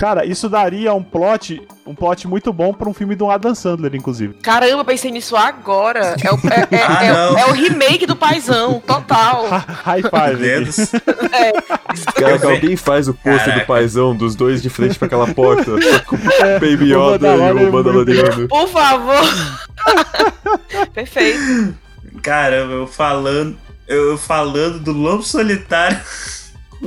Cara, 0.00 0.24
isso 0.24 0.48
daria 0.48 0.94
um 0.94 1.02
plot, 1.02 1.60
um 1.86 1.94
plot 1.94 2.26
muito 2.26 2.50
bom 2.54 2.72
pra 2.72 2.88
um 2.88 2.94
filme 2.94 3.14
do 3.14 3.30
Adam 3.30 3.54
Sandler, 3.54 3.94
inclusive. 3.94 4.32
Caramba, 4.42 4.82
pensei 4.82 5.10
nisso 5.10 5.36
agora. 5.36 6.16
É 6.24 6.32
o, 6.32 6.38
é, 6.50 6.68
é- 6.70 6.80
Ah, 6.88 7.04
é 7.36 7.42
é 7.42 7.46
o 7.46 7.52
remake 7.52 8.06
do 8.06 8.16
Paizão, 8.16 8.80
total. 8.86 9.46
High 9.84 10.00
five. 10.00 10.36
Dedos. 10.40 10.76
Cara, 12.14 12.38
que 12.38 12.46
alguém 12.46 12.76
faz 12.76 13.08
o 13.08 13.12
pôster 13.12 13.40
Caraca. 13.44 13.60
do 13.60 13.66
paizão 13.66 14.16
dos 14.16 14.34
dois 14.34 14.62
de 14.62 14.70
frente 14.70 14.98
pra 14.98 15.04
aquela 15.04 15.26
porta. 15.34 15.70
com 16.06 16.16
o 16.16 16.18
Baby 16.60 16.94
o 16.94 17.12
Yoda 17.12 17.36
e 17.36 17.66
o 17.66 17.70
Mandaloriano. 17.70 18.48
Por 18.48 18.68
favor. 18.68 19.22
Perfeito. 20.94 21.74
Caramba, 22.22 22.72
eu 22.72 22.86
falando. 22.86 23.54
Eu 23.86 24.16
falando 24.16 24.78
do 24.78 24.92
lobo 24.92 25.22
solitário. 25.22 26.00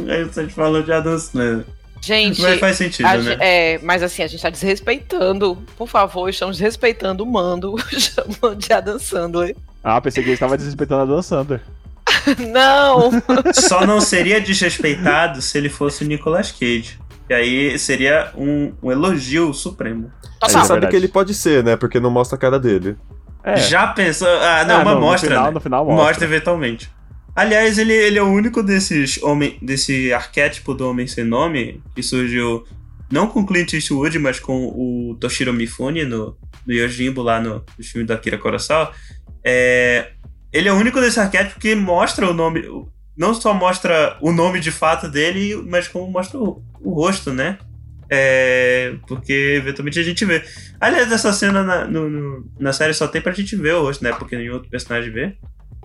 Aí 0.10 0.23
você 0.23 0.47
falou 0.49 0.82
de 0.82 0.91
Adam 0.91 1.19
Sandler. 1.19 1.65
Gente, 2.06 2.42
Mas 2.42 2.60
faz 2.60 2.76
sentido, 2.76 3.06
a 3.06 3.16
né? 3.16 3.38
é, 3.39 3.80
mas 3.82 4.04
assim, 4.04 4.24
a 4.24 4.28
gente 4.28 4.42
tá 4.42 4.50
desrespeitando. 4.50 5.56
Por 5.78 5.88
favor, 5.88 6.28
estamos 6.30 6.58
desrespeitando 6.58 7.24
o 7.24 7.26
mando, 7.26 7.76
chamando 7.98 8.58
de 8.58 8.74
Adam 8.74 9.00
Sandler. 9.00 9.56
Ah, 9.82 10.02
pensei 10.02 10.22
que 10.22 10.28
ele 10.30 10.34
estava 10.34 10.58
desrespeitando 10.58 11.02
a 11.02 11.06
Dan 11.06 11.22
Sandler. 11.22 11.62
Não! 12.52 13.10
Só 13.54 13.86
não 13.86 14.02
seria 14.02 14.42
desrespeitado 14.42 15.42
se 15.42 15.58
ele 15.58 15.70
fosse 15.70 16.04
o 16.04 16.08
Nicolas 16.08 16.52
Cage. 16.52 17.00
E 17.30 17.34
aí 17.34 17.80
seria 17.80 18.32
um, 18.36 18.74
um 18.84 18.92
elogio 18.92 19.54
supremo. 19.54 20.12
Você 20.42 20.52
sabe 20.52 20.68
verdade. 20.68 20.92
que 20.92 20.96
ele 20.98 21.08
pode 21.08 21.34
ser, 21.34 21.63
né? 21.63 21.78
Porque 21.78 22.00
não 22.02 22.12
mostra 22.12 22.36
a 22.36 22.39
cara 22.39 22.60
dele. 22.60 22.98
É. 23.46 23.56
Já 23.58 23.88
pensou? 23.88 24.28
Ah, 24.28 24.66
não, 24.66 24.82
Ah, 24.82 24.86
mas 24.86 24.94
no 24.96 25.00
mostra. 25.02 25.30
final- 25.30 25.46
né? 25.46 25.52
no 25.52 25.60
final 25.62 25.86
mostra. 25.86 26.04
mostra. 26.06 26.26
eventualmente. 26.26 26.92
Aliás, 27.36 27.78
ele, 27.80 27.93
ele 27.93 28.17
é 28.19 28.22
o 28.24 28.28
único 28.32 28.62
desses 28.62 29.22
homem, 29.24 29.58
desse 29.62 30.13
arquétipo 30.13 30.74
do 30.74 30.88
homem 30.88 31.08
sem 31.08 31.24
nome 31.24 31.82
que 31.96 32.04
surgiu 32.04 32.63
não 33.12 33.28
com 33.28 33.46
Clint 33.46 33.74
Eastwood, 33.74 34.17
mas 34.19 34.39
com 34.39 34.67
o 34.67 35.15
Toshiro 35.19 35.52
Mifune 35.54 36.04
no, 36.06 36.38
no 36.65 36.74
Yojimbo 36.74 37.22
lá 37.22 37.39
no, 37.39 37.63
no 37.78 37.84
filme 37.84 38.06
da 38.08 38.15
Akira 38.15 38.38
Kurosawa. 38.38 38.91
É, 39.43 40.12
ele 40.52 40.69
é 40.69 40.74
o 40.74 40.78
único 40.78 41.00
desse 41.02 41.19
arquétipo 41.19 41.60
que 41.60 41.74
mostra 41.76 42.30
o 42.30 42.34
nome, 42.34 42.63
não 43.17 43.34
só 43.34 43.54
mostra 43.54 44.17
o 44.22 44.32
nome 44.32 44.60
de 44.60 44.72
fato 44.72 45.08
dele, 45.10 45.56
mas 45.67 45.88
como 45.88 46.10
mostra 46.12 46.38
o, 46.39 46.63
o 46.82 46.93
rosto, 46.93 47.34
né? 47.34 47.58
É, 48.10 48.96
porque 49.08 49.34
eventualmente 49.58 50.00
a 50.00 50.04
gente 50.04 50.24
vê. 50.24 50.43
Aliás, 50.80 51.12
essa 51.12 51.34
cena 51.34 51.63
na, 51.63 51.86
no- 51.88 52.10
no- 52.10 52.46
na 52.60 52.72
série 52.72 52.93
só 52.93 53.08
tem 53.08 53.22
pra 53.22 53.32
gente 53.34 53.56
ver 53.56 53.74
o 53.74 53.82
rosto, 53.82 54.04
né? 54.04 54.12
Porque 54.13 54.36
nenhum 54.38 54.54
outro 54.54 54.69
personagem 54.69 55.12
vê. 55.12 55.36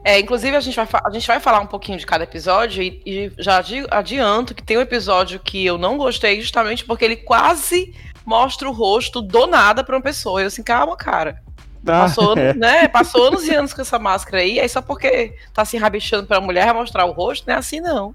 É, 0.04 0.18
inclusive, 0.20 0.56
a 0.56 0.60
gente, 0.60 0.76
vai 0.76 0.86
a 1.04 1.10
gente 1.10 1.26
vai 1.26 1.40
falar 1.40 1.60
um 1.60 1.66
pouquinho 1.66 1.98
de 1.98 2.06
cada 2.06 2.24
episódio 2.24 2.82
e, 2.82 3.02
e 3.04 3.32
já 3.38 3.58
adi- 3.58 3.86
adianto 3.90 4.54
que 4.54 4.62
tem 4.62 4.78
um 4.78 4.80
episódio 4.82 5.38
que 5.40 5.64
eu 5.66 5.76
não 5.78 5.96
gostei 5.98 6.40
justamente 6.40 6.84
porque 6.84 7.04
ele 7.04 7.16
quase 7.16 7.94
mostra 8.24 8.68
o 8.68 8.72
rosto 8.72 9.20
do 9.22 9.46
nada 9.46 9.82
pra 9.84 9.96
uma 9.96 10.02
pessoa. 10.02 10.40
Eu 10.40 10.46
assim, 10.48 10.62
calma, 10.62 10.96
cara. 10.96 11.42
Ah, 11.86 12.00
Passou, 12.02 12.36
é. 12.38 12.52
né, 12.54 12.88
passou 12.88 13.28
anos 13.28 13.46
e 13.46 13.54
anos 13.54 13.72
com 13.72 13.80
essa 13.80 13.98
máscara 13.98 14.38
aí, 14.42 14.58
aí 14.60 14.68
só 14.68 14.82
porque 14.82 15.34
tá 15.54 15.64
se 15.64 15.76
rabichando 15.78 16.26
pra 16.26 16.40
mulher 16.40 16.66
vai 16.66 16.74
mostrar 16.74 17.04
o 17.06 17.12
rosto, 17.12 17.46
não 17.46 17.54
é 17.54 17.58
assim 17.58 17.80
não. 17.80 18.12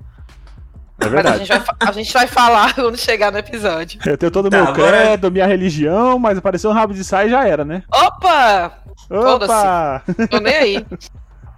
É 1.02 1.06
Mas 1.06 1.08
a 1.08 1.10
verdade. 1.10 1.38
gente, 1.40 1.48
vai, 1.48 1.64
a 1.80 1.92
gente 1.92 2.14
vai 2.14 2.28
falar 2.28 2.76
quando 2.76 2.98
chegar 2.98 3.32
no 3.32 3.38
episódio. 3.40 4.00
Eu 4.06 4.18
tenho 4.18 4.32
todo 4.32 4.46
o 4.46 4.50
Tá, 4.50 4.58
meu 4.58 4.68
agora- 4.68 4.98
credo, 5.02 5.32
minha 5.32 5.48
religião, 5.48 6.20
mas 6.20 6.38
apareceu 6.38 6.70
um 6.70 6.74
rabo 6.74 6.94
de 6.94 7.04
saia 7.04 7.28
e 7.28 7.32
já 7.32 7.48
era, 7.48 7.66
né? 7.66 7.82
Opa! 7.92 8.74
Opa! 9.10 10.04
Tô 10.30 10.40
nem 10.40 10.56
aí. 10.56 10.86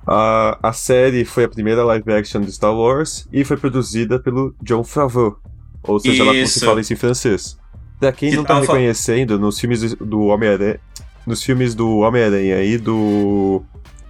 A, 0.08 0.60
a 0.62 0.74
série 0.74 1.26
foi 1.26 1.46
a 1.46 1.50
primeira 1.50 1.84
live 1.84 2.14
action 2.14 2.42
de 2.42 2.52
Star 2.52 2.74
Wars 2.74 3.28
e 3.34 3.44
foi 3.44 3.58
produzida 3.58 4.20
pelo 4.20 4.56
John 4.62 4.84
Favreau. 4.84 5.40
Ou 5.84 6.00
seja 6.00 6.24
lá 6.24 6.32
como 6.32 6.48
se 6.48 6.66
fala 6.66 6.82
isso 6.82 6.94
em 6.94 6.96
francês. 6.96 7.58
Pra 8.00 8.12
quem 8.12 8.30
Que 8.30 8.36
não 8.36 8.44
tá 8.44 8.60
reconhecendo, 8.60 9.40
nos 9.40 9.60
filmes 9.60 9.96
do 9.96 10.26
Homem-Aranha. 10.26 10.80
Nos 11.26 11.44
filmes 11.44 11.74
do 11.74 12.00
Homem-Aranha 12.00 12.62
e 12.62 12.78
do 12.78 13.64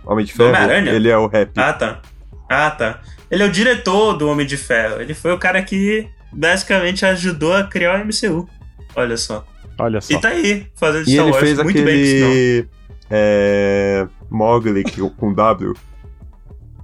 Homem 0.05 0.25
de 0.25 0.34
Ferro, 0.34 0.71
ele 0.71 1.10
é 1.10 1.17
o 1.17 1.27
rap. 1.27 1.51
Ah, 1.55 1.71
tá. 1.71 2.01
Ah, 2.49 2.71
tá. 2.71 3.01
Ele 3.31 3.43
é 3.43 3.45
o 3.45 3.51
diretor 3.51 4.13
do 4.13 4.27
Homem 4.27 4.45
de 4.45 4.58
Ferro. 4.58 5.01
Ele 5.01 5.13
foi 5.13 5.31
o 5.31 5.38
cara 5.38 5.62
que 5.62 6.08
basicamente 6.31 7.05
ajudou 7.05 7.53
a 7.53 7.63
criar 7.63 8.01
o 8.01 8.05
MCU. 8.05 8.47
Olha 8.95 9.17
só. 9.17 9.45
Olha 9.77 10.01
só. 10.01 10.13
E 10.13 10.19
tá 10.19 10.29
aí, 10.29 10.67
fazendo 10.75 11.08
e 11.08 11.13
Star 11.13 11.25
ele 11.25 11.31
Wars 11.31 11.43
fez 11.43 11.63
muito 11.63 11.84
bem, 11.84 12.03
aquele. 12.03 12.67
É. 13.09 14.07
Mowgli 14.29 14.83
que- 14.83 15.07
com 15.11 15.33
W. 15.33 15.73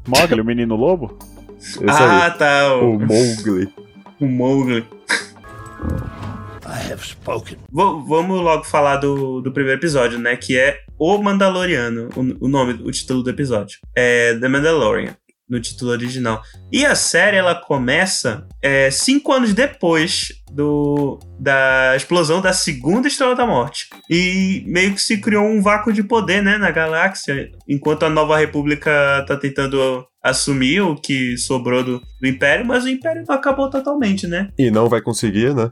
Mogli, 0.08 0.42
o 0.42 0.46
menino 0.46 0.76
lobo? 0.76 1.18
Esse 1.60 1.80
Ah, 1.88 2.26
aí. 2.26 2.32
tá. 2.38 2.76
O 2.76 2.96
O, 2.96 3.00
Mowgli. 3.00 3.74
o 4.20 4.26
Mowgli. 4.26 4.86
V- 7.72 8.04
vamos 8.08 8.42
logo 8.42 8.64
falar 8.64 8.98
do, 8.98 9.42
do 9.42 9.52
primeiro 9.52 9.80
episódio, 9.80 10.18
né? 10.20 10.36
Que 10.36 10.58
é 10.58 10.80
O 10.98 11.18
Mandaloriano, 11.18 12.10
o, 12.16 12.46
o 12.46 12.48
nome, 12.48 12.74
o 12.84 12.92
título 12.92 13.24
do 13.24 13.30
episódio. 13.30 13.80
É 13.96 14.36
The 14.36 14.48
Mandalorian, 14.48 15.16
no 15.52 15.60
título 15.60 15.92
original. 15.92 16.42
E 16.72 16.86
a 16.86 16.96
série, 16.96 17.36
ela 17.36 17.54
começa 17.54 18.48
é, 18.64 18.90
cinco 18.90 19.34
anos 19.34 19.54
depois 19.54 20.32
do, 20.50 21.20
da 21.38 21.94
explosão 21.96 22.40
da 22.42 22.54
segunda 22.54 23.10
Estrela 23.10 23.36
da 23.36 23.46
Morte. 23.46 23.90
E 24.10 24.64
meio 24.66 24.94
que 24.94 25.02
se 25.02 25.20
criou 25.20 25.44
um 25.46 25.62
vácuo 25.62 25.92
de 25.92 26.02
poder, 26.02 26.42
né? 26.42 26.58
Na 26.58 26.72
galáxia, 26.72 27.52
enquanto 27.68 28.04
a 28.04 28.10
Nova 28.10 28.38
República 28.38 29.26
tá 29.28 29.36
tentando 29.36 30.06
assumir 30.24 30.82
o 30.82 30.96
que 30.96 31.36
sobrou 31.38 31.84
do, 31.84 32.00
do 32.22 32.28
Império, 32.28 32.66
mas 32.66 32.86
o 32.86 32.90
Império 32.90 33.24
não 33.28 33.36
acabou 33.36 33.70
totalmente, 33.70 34.26
né? 34.28 34.50
E 34.58 34.72
não 34.72 34.88
vai 34.88 35.02
conseguir, 35.02 35.54
né? 35.54 35.70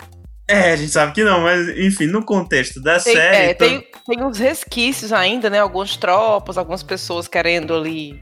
É, 0.50 0.72
a 0.72 0.76
gente 0.76 0.90
sabe 0.92 1.14
que 1.14 1.24
não, 1.24 1.42
mas 1.42 1.70
enfim, 1.78 2.08
no 2.08 2.26
contexto 2.26 2.82
da 2.82 3.00
Tem, 3.00 3.14
série. 3.14 3.36
é, 3.36 3.52
então- 3.52 3.68
tem, 3.68 3.88
tem 4.08 4.26
uns 4.26 4.40
resquícios 4.40 5.14
ainda, 5.14 5.48
né? 5.48 5.60
Algumas 5.60 5.96
tropas, 5.96 6.58
algumas 6.58 6.82
pessoas 6.82 7.28
querendo 7.28 7.72
ali 7.76 8.20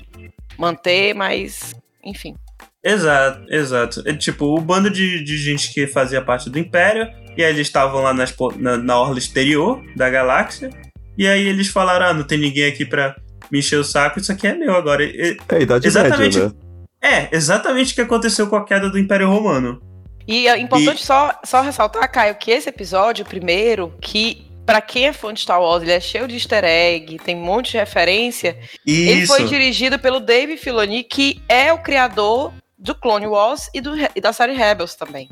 manter, 0.57 1.13
mas 1.13 1.73
enfim. 2.03 2.35
Exato, 2.83 3.41
exato. 3.53 4.03
É, 4.05 4.13
tipo, 4.13 4.45
o 4.57 4.61
bando 4.61 4.89
de, 4.89 5.23
de 5.23 5.37
gente 5.37 5.73
que 5.73 5.87
fazia 5.87 6.21
parte 6.21 6.49
do 6.49 6.57
Império, 6.57 7.07
e 7.35 7.43
aí 7.43 7.51
eles 7.51 7.67
estavam 7.67 8.01
lá 8.01 8.13
nas 8.13 8.33
na, 8.57 8.77
na 8.77 8.99
orla 8.99 9.17
exterior 9.17 9.83
da 9.95 10.09
galáxia, 10.09 10.69
e 11.17 11.27
aí 11.27 11.47
eles 11.47 11.67
falaram: 11.67 12.05
ah, 12.07 12.13
não 12.13 12.23
tem 12.23 12.37
ninguém 12.37 12.65
aqui 12.65 12.85
pra 12.85 13.15
me 13.51 13.59
encher 13.59 13.77
o 13.79 13.83
saco, 13.83 14.19
isso 14.19 14.31
aqui 14.31 14.47
é 14.47 14.53
meu 14.55 14.75
agora. 14.75 15.03
E- 15.03 15.37
É 15.49 15.55
a 15.55 15.59
Idade 15.59 15.87
Exatamente. 15.87 16.39
Média, 16.39 16.47
né? 16.47 16.67
É, 16.99 17.35
exatamente 17.35 17.91
o 17.91 17.95
que 17.95 18.01
aconteceu 18.01 18.47
com 18.47 18.55
a 18.55 18.65
queda 18.65 18.89
do 18.89 18.97
Império 18.97 19.29
Romano. 19.29 19.81
E 20.27 20.47
é 20.47 20.57
importante 20.59 21.05
só, 21.05 21.31
só 21.45 21.61
ressaltar, 21.61 22.11
Caio, 22.11 22.35
que 22.35 22.51
esse 22.51 22.67
episódio, 22.67 23.23
primeiro, 23.23 23.93
que 24.01 24.45
pra 24.67 24.81
quem 24.81 25.07
é 25.07 25.13
fã 25.13 25.33
de 25.33 25.39
Star 25.39 25.61
Wars, 25.61 25.81
ele 25.81 25.93
é 25.93 25.99
cheio 25.99 26.27
de 26.27 26.35
easter 26.35 26.65
egg, 26.65 27.17
tem 27.19 27.37
um 27.37 27.41
monte 27.41 27.71
de 27.71 27.77
referência. 27.77 28.59
Ele 28.85 29.21
Isso. 29.21 29.33
foi 29.33 29.45
dirigido 29.45 29.97
pelo 29.97 30.19
Dave 30.19 30.57
Filoni, 30.57 31.05
que 31.05 31.41
é 31.47 31.71
o 31.71 31.81
criador 31.81 32.53
do 32.77 32.93
Clone 32.93 33.27
Wars 33.27 33.69
e, 33.73 33.79
do, 33.79 33.93
e 34.13 34.19
da 34.19 34.33
série 34.33 34.51
Rebels 34.51 34.93
também. 34.93 35.29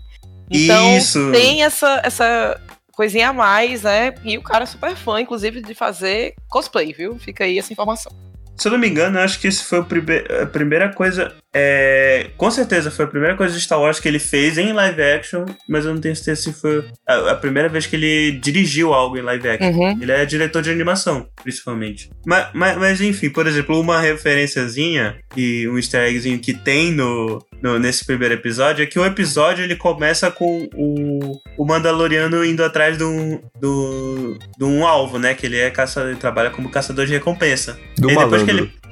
Então 0.49 0.97
Isso. 0.97 1.33
tem 1.33 1.63
essa, 1.63 2.01
essa 2.05 2.61
coisinha 2.93 3.29
a 3.29 3.33
mais, 3.33 3.81
né? 3.81 4.15
E 4.23 4.37
o 4.37 4.41
cara 4.41 4.63
é 4.63 4.67
super 4.67 4.95
fã, 4.95 5.19
inclusive, 5.19 5.61
de 5.61 5.75
fazer 5.75 6.33
cosplay, 6.47 6.93
viu? 6.93 7.19
Fica 7.19 7.43
aí 7.43 7.59
essa 7.59 7.73
informação. 7.73 8.13
Se 8.57 8.67
eu 8.67 8.71
não 8.71 8.79
me 8.79 8.87
engano, 8.89 9.17
eu 9.19 9.23
acho 9.23 9.39
que 9.39 9.47
esse 9.47 9.63
foi 9.63 9.83
prime- 9.83 10.23
a 10.41 10.45
primeira 10.45 10.89
coisa. 10.93 11.33
é, 11.57 12.31
com 12.37 12.51
certeza 12.51 12.91
foi 12.91 13.05
a 13.05 13.07
primeira 13.07 13.35
coisa 13.35 13.53
de 13.55 13.61
Star 13.61 13.79
Wars 13.79 13.99
que 13.99 14.07
ele 14.07 14.19
fez 14.19 14.57
em 14.57 14.73
live 14.73 15.01
action, 15.01 15.45
mas 15.69 15.85
eu 15.85 15.93
não 15.93 16.01
tenho 16.01 16.15
certeza 16.15 16.41
se 16.41 16.53
foi 16.53 16.83
a, 17.07 17.31
a 17.31 17.35
primeira 17.35 17.69
vez 17.69 17.85
que 17.85 17.95
ele 17.95 18.31
dirigiu 18.39 18.93
algo 18.93 19.17
em 19.17 19.21
live 19.21 19.47
action. 19.47 19.71
Uhum. 19.71 20.01
Ele 20.01 20.11
é 20.11 20.25
diretor 20.25 20.61
de 20.61 20.69
animação, 20.69 21.27
principalmente. 21.43 22.09
Mas, 22.25 22.47
mas, 22.53 22.77
mas, 22.77 23.01
enfim, 23.01 23.29
por 23.29 23.47
exemplo, 23.47 23.79
uma 23.79 23.99
referenciazinha 24.45 25.15
e 25.35 25.67
um 25.67 25.77
easter 25.77 26.01
eggzinho 26.09 26.39
que 26.39 26.53
tem 26.53 26.91
no, 26.91 27.41
no- 27.65 27.79
nesse 27.79 28.05
primeiro 28.05 28.35
episódio 28.35 28.83
é 28.83 28.85
que 28.85 28.99
o 28.99 29.05
episódio 29.05 29.63
ele 29.63 29.75
começa 29.75 30.29
com 30.29 30.69
o, 30.75 31.41
o 31.57 31.65
Mandaloriano 31.65 32.45
indo 32.45 32.63
atrás 32.63 32.97
de 32.97 33.03
um, 33.03 33.41
do, 33.59 34.37
de 34.57 34.63
um 34.63 34.85
alvo, 34.85 35.17
né? 35.17 35.33
Que 35.33 35.47
ele 35.47 35.57
é 35.57 35.71
caça, 35.71 36.01
ele 36.01 36.15
trabalha 36.15 36.51
como 36.51 36.69
caçador 36.69 37.05
de 37.05 37.13
recompensa. 37.13 37.77
Do 37.97 38.09
E 38.11 38.15
depois 38.15 38.43
que 38.43 38.51
malandro. 38.51 38.71
ele- 38.71 38.84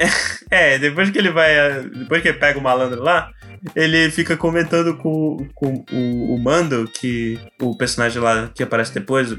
É, 0.50 0.78
depois 0.78 1.08
que 1.10 1.18
ele 1.18 1.30
vai. 1.30 1.82
Depois 1.82 2.20
que 2.20 2.28
ele 2.28 2.38
pega 2.38 2.58
o 2.58 2.62
malandro 2.62 3.00
lá, 3.00 3.30
ele 3.76 4.10
fica 4.10 4.36
comentando 4.36 4.96
com, 4.96 5.46
com 5.54 5.84
o, 5.92 6.34
o 6.34 6.38
Mando, 6.38 6.90
que 6.92 7.38
o 7.60 7.76
personagem 7.76 8.20
lá 8.20 8.50
que 8.52 8.62
aparece 8.62 8.92
depois, 8.92 9.32
o, 9.32 9.38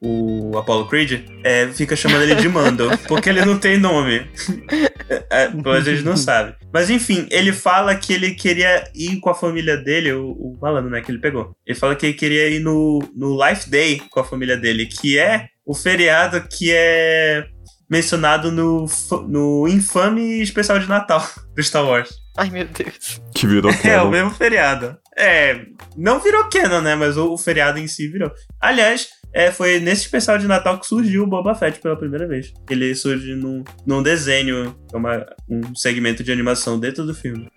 o 0.00 0.56
Apollo 0.56 0.88
Creed, 0.88 1.24
é, 1.44 1.68
fica 1.68 1.96
chamando 1.96 2.22
ele 2.22 2.36
de 2.36 2.48
Mando, 2.48 2.88
porque 3.06 3.28
ele 3.28 3.44
não 3.44 3.58
tem 3.58 3.78
nome. 3.78 4.26
É, 5.30 5.48
pelo 5.48 5.62
menos 5.62 5.86
eles 5.86 6.04
não 6.04 6.18
sabem. 6.18 6.54
Mas 6.70 6.90
enfim, 6.90 7.26
ele 7.30 7.50
fala 7.50 7.94
que 7.94 8.12
ele 8.12 8.34
queria 8.34 8.84
ir 8.94 9.18
com 9.20 9.30
a 9.30 9.34
família 9.34 9.74
dele, 9.74 10.12
o, 10.12 10.32
o 10.32 10.58
malandro, 10.60 10.90
né, 10.90 11.00
que 11.00 11.10
ele 11.10 11.18
pegou. 11.18 11.56
Ele 11.66 11.78
fala 11.78 11.96
que 11.96 12.04
ele 12.04 12.12
queria 12.12 12.46
ir 12.50 12.60
no, 12.60 12.98
no 13.16 13.34
Life 13.42 13.70
Day 13.70 14.02
com 14.10 14.20
a 14.20 14.24
família 14.24 14.54
dele, 14.54 14.84
que 14.84 15.18
é 15.18 15.48
o 15.64 15.74
feriado 15.74 16.46
que 16.46 16.70
é 16.70 17.46
mencionado 17.90 18.50
no, 18.52 18.86
no 19.28 19.66
infame 19.68 20.42
especial 20.42 20.78
de 20.78 20.88
Natal 20.88 21.26
do 21.56 21.62
Star 21.62 21.84
Wars. 21.84 22.10
Ai, 22.36 22.50
meu 22.50 22.66
Deus. 22.66 23.20
Que 23.34 23.46
virou 23.46 23.70
É, 23.84 23.96
o 23.98 24.00
canon. 24.02 24.10
mesmo 24.10 24.30
feriado. 24.30 24.96
É, 25.16 25.64
não 25.96 26.20
virou 26.20 26.44
canon, 26.48 26.80
né? 26.80 26.94
Mas 26.94 27.16
o, 27.16 27.32
o 27.32 27.38
feriado 27.38 27.78
em 27.78 27.88
si 27.88 28.06
virou. 28.08 28.30
Aliás, 28.60 29.08
é, 29.34 29.50
foi 29.50 29.80
nesse 29.80 30.02
especial 30.02 30.38
de 30.38 30.46
Natal 30.46 30.78
que 30.78 30.86
surgiu 30.86 31.24
o 31.24 31.26
Boba 31.26 31.54
Fett 31.54 31.80
pela 31.80 31.96
primeira 31.96 32.28
vez. 32.28 32.52
Ele 32.70 32.94
surge 32.94 33.34
num, 33.34 33.64
num 33.86 34.02
desenho, 34.02 34.76
é 34.92 34.96
uma, 34.96 35.26
um 35.48 35.74
segmento 35.74 36.22
de 36.22 36.30
animação 36.30 36.78
dentro 36.78 37.04
do 37.04 37.14
filme. 37.14 37.48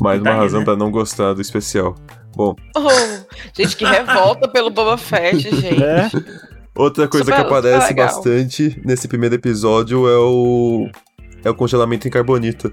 Mais 0.00 0.18
uma 0.20 0.24
Tá 0.30 0.32
aí, 0.36 0.40
razão 0.40 0.60
né? 0.60 0.64
pra 0.64 0.76
não 0.76 0.90
gostar 0.90 1.34
do 1.34 1.42
especial. 1.42 1.94
Bom, 2.34 2.56
Oh, 2.74 2.88
gente, 3.54 3.76
que 3.76 3.84
revolta 3.84 4.48
pelo 4.48 4.70
Boba 4.70 4.96
Fett, 4.96 5.38
gente. 5.54 5.82
É, 5.84 6.08
outra 6.74 7.06
coisa 7.08 7.24
Super- 7.26 7.40
que 7.40 7.46
aparece 7.46 7.94
bastante 7.94 8.80
nesse 8.84 9.06
primeiro 9.08 9.34
episódio 9.34 10.08
é 10.08 10.16
o. 10.16 10.88
É 11.44 11.50
o 11.50 11.54
congelamento 11.54 12.06
em 12.06 12.10
carbonita. 12.10 12.70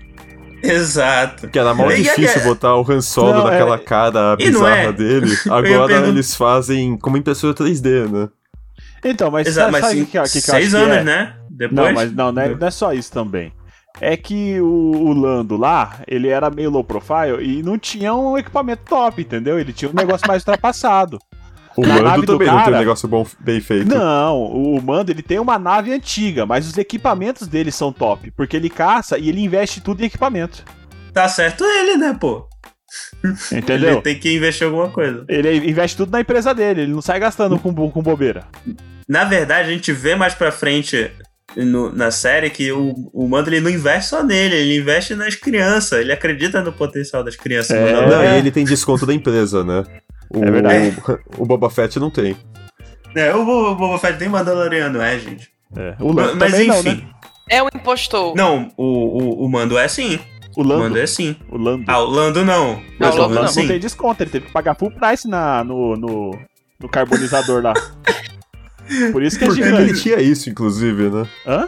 Exato. 0.61 1.47
Que 1.47 1.57
era 1.57 1.73
mal 1.73 1.91
E- 1.91 2.01
difícil 2.03 2.41
e- 2.41 2.43
botar 2.43 2.75
o 2.75 2.85
Han 2.91 3.01
Solo 3.01 3.31
Não, 3.33 3.47
é- 3.47 3.51
naquela 3.51 3.79
cara 3.79 4.35
E 4.39 4.49
não 4.51 4.59
bizarra 4.61 4.81
é? 4.81 4.91
dele. 4.91 5.37
Agora 5.49 6.07
eles 6.07 6.35
fazem 6.35 6.97
como 6.97 7.17
impressora 7.17 7.53
3D, 7.53 8.07
né? 8.09 8.29
então, 9.03 9.31
mas 9.31 9.47
Exato, 9.47 9.71
sabe, 9.71 9.81
mas 9.81 9.81
sabe 9.91 10.05
que, 10.05 10.11
que, 10.11 10.21
que, 10.21 10.41
seis 10.41 10.75
anos, 10.75 10.97
é? 10.97 11.03
né? 11.03 11.35
Depois. 11.49 11.75
Não, 11.87 11.93
mas 11.93 12.13
não, 12.13 12.31
não 12.31 12.41
é, 12.41 12.53
não 12.55 12.67
é 12.67 12.71
só 12.71 12.93
isso 12.93 13.11
também. 13.11 13.53
É 14.01 14.15
que 14.17 14.59
o, 14.61 14.65
o 14.91 15.13
Lando 15.13 15.57
lá, 15.57 15.99
ele 16.07 16.27
era 16.27 16.49
meio 16.49 16.69
low 16.69 16.83
profile 16.83 17.41
e 17.41 17.63
não 17.63 17.77
tinha 17.77 18.13
um 18.13 18.37
equipamento 18.37 18.83
top, 18.87 19.21
entendeu? 19.21 19.57
Ele 19.59 19.73
tinha 19.73 19.89
um 19.89 19.93
negócio 19.95 20.27
mais 20.27 20.41
ultrapassado. 20.41 21.17
O 21.79 21.87
Na 21.87 21.93
Mando 21.95 22.03
nave 22.03 22.25
do 22.25 22.33
também 22.33 22.47
não 22.47 22.53
tem 22.55 22.61
um 22.61 22.65
cara- 22.65 22.79
negócio 22.79 23.07
bom, 23.07 23.25
bem 23.39 23.59
feito. 23.61 23.87
Não, 23.87 24.41
o 24.43 24.81
Mando 24.81 25.11
ele 25.11 25.21
tem 25.21 25.39
uma 25.39 25.57
nave 25.59 25.93
antiga, 25.93 26.45
mas 26.45 26.67
os 26.67 26.77
equipamentos 26.77 27.47
dele 27.47 27.71
são 27.71 27.91
top, 27.91 28.31
porque 28.31 28.55
ele 28.57 28.69
caça 28.69 29.17
e 29.17 29.29
ele 29.29 29.41
investe 29.41 29.81
tudo 29.81 30.01
em 30.01 30.05
equipamento. 30.05 30.63
Tá 31.13 31.27
certo 31.27 31.63
ele, 31.63 31.97
né, 31.97 32.15
pô? 32.19 32.47
Ele 33.23 33.59
Entendeu? 33.61 34.01
tem 34.01 34.17
que 34.17 34.35
investir 34.35 34.65
em 34.65 34.69
alguma 34.71 34.89
coisa. 34.89 35.23
Ele 35.27 35.69
investe 35.69 35.95
tudo 35.97 36.11
na 36.11 36.21
empresa 36.21 36.53
dele, 36.55 36.81
ele 36.81 36.91
não 36.93 37.01
sai 37.01 37.19
gastando 37.19 37.59
com, 37.59 37.73
com 37.91 38.01
bobeira. 38.01 38.45
Na 39.07 39.23
verdade, 39.25 39.69
a 39.69 39.73
gente 39.73 39.91
vê 39.91 40.15
mais 40.15 40.33
pra 40.33 40.51
frente 40.51 41.11
no- 41.55 41.91
na 41.93 42.11
série 42.11 42.49
que 42.49 42.71
o, 42.71 42.93
o 43.13 43.27
Mando 43.27 43.49
ele 43.49 43.59
não 43.59 43.69
investe 43.69 44.09
só 44.09 44.23
nele, 44.23 44.55
ele 44.55 44.77
investe 44.77 45.15
nas 45.15 45.35
crianças. 45.35 45.99
Ele 46.01 46.11
acredita 46.11 46.61
no 46.61 46.71
potencial 46.71 47.23
das 47.23 47.35
crianças. 47.35 47.75
É. 47.75 47.91
Não, 48.07 48.23
e 48.23 48.37
ele 48.37 48.51
tem 48.51 48.63
desconto 48.63 49.05
da 49.05 49.13
empresa, 49.13 49.63
né? 49.63 49.83
O, 50.31 50.43
É 50.43 50.51
verdade. 50.51 50.97
O, 51.37 51.45
Boba 51.45 51.69
Fett 51.69 51.99
não 51.99 52.09
tem. 52.11 52.35
É, 53.15 53.33
o 53.33 53.43
Bo- 53.45 53.71
o 53.71 53.75
Boba 53.75 53.97
Fett 53.97 54.17
tem 54.19 54.29
Mandaloriano, 54.29 55.01
é, 55.01 55.17
gente. 55.19 55.49
É, 55.75 55.95
o 55.99 56.11
Lando 56.11 56.35
Mas 56.37 56.51
também 56.51 56.67
enfim. 56.69 56.89
não, 56.89 56.93
né? 56.95 57.07
É 57.49 57.63
um 57.63 57.67
impostor. 57.67 58.35
Não, 58.35 58.71
o, 58.77 58.83
o, 58.83 59.45
o 59.45 59.49
Mando 59.49 59.77
é 59.77 59.87
sim. 59.87 60.19
O 60.55 60.61
O 60.61 60.63
Lando, 60.63 60.83
Mando 60.83 60.99
é 60.99 61.07
sim. 61.07 61.35
o 61.49 61.57
Lando. 61.57 61.83
Ah, 61.87 61.99
o 61.99 62.05
Lando 62.05 62.43
não. 62.45 62.75
Não, 62.75 62.81
Mas 62.99 63.15
o 63.15 63.17
o 63.17 63.21
Lando 63.21 63.33
não. 63.35 63.47
sim. 63.47 63.61
não 63.61 63.67
tem 63.67 63.79
desconto, 63.79 64.21
ele 64.21 64.29
teve 64.29 64.45
que 64.47 64.51
pagar 64.51 64.75
full 64.75 64.91
price 64.91 65.27
na, 65.27 65.63
no, 65.63 65.95
no, 65.95 66.37
no 66.79 66.89
carbonizador 66.89 67.63
lá. 67.63 67.73
Por 69.11 69.21
isso 69.23 69.37
que 69.37 69.43
é 69.45 69.47
Por 69.47 69.55
que 69.55 69.61
ele 69.63 69.77
gigante. 69.77 70.01
tinha 70.01 70.19
isso, 70.21 70.49
inclusive, 70.49 71.09
né? 71.09 71.27
Hã? 71.45 71.67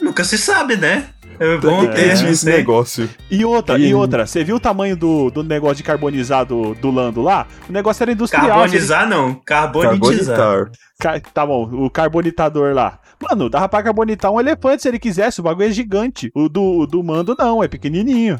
Nunca 0.00 0.24
se 0.24 0.36
sabe, 0.36 0.76
né? 0.76 1.08
É 1.38 1.56
bom 1.58 1.80
que 1.80 1.94
ter, 1.94 2.22
não 2.22 2.30
esse 2.30 2.46
negócio. 2.46 3.08
E 3.30 3.44
outra, 3.44 3.78
E- 3.78 3.88
e 3.88 3.94
outra, 3.94 4.26
você 4.26 4.42
viu 4.44 4.56
o 4.56 4.60
tamanho 4.60 4.96
do, 4.96 5.30
do 5.30 5.42
negócio 5.42 5.76
de 5.76 5.82
carbonizar 5.82 6.44
do, 6.44 6.74
do 6.74 6.90
Lando 6.90 7.22
lá? 7.22 7.46
O 7.68 7.72
negócio 7.72 8.02
era 8.02 8.12
industrial. 8.12 8.46
Carbonizar 8.48 9.08
não, 9.08 9.34
carbonitizar. 9.44 10.36
Carbonitar. 10.36 10.72
Ca- 10.98 11.20
Tá 11.32 11.44
bom, 11.46 11.68
o 11.84 11.90
carbonitador 11.90 12.74
lá. 12.74 12.98
Mano, 13.20 13.48
dava 13.48 13.68
pra 13.68 13.82
carbonitar 13.82 14.30
um 14.30 14.38
elefante 14.40 14.82
se 14.82 14.88
ele 14.88 14.98
quisesse, 14.98 15.40
o 15.40 15.42
bagulho 15.44 15.68
é 15.68 15.72
gigante. 15.72 16.30
O 16.34 16.48
do, 16.48 16.62
o 16.62 16.86
do 16.86 17.02
mando 17.02 17.34
não, 17.38 17.62
é 17.62 17.68
pequenininho. 17.68 18.38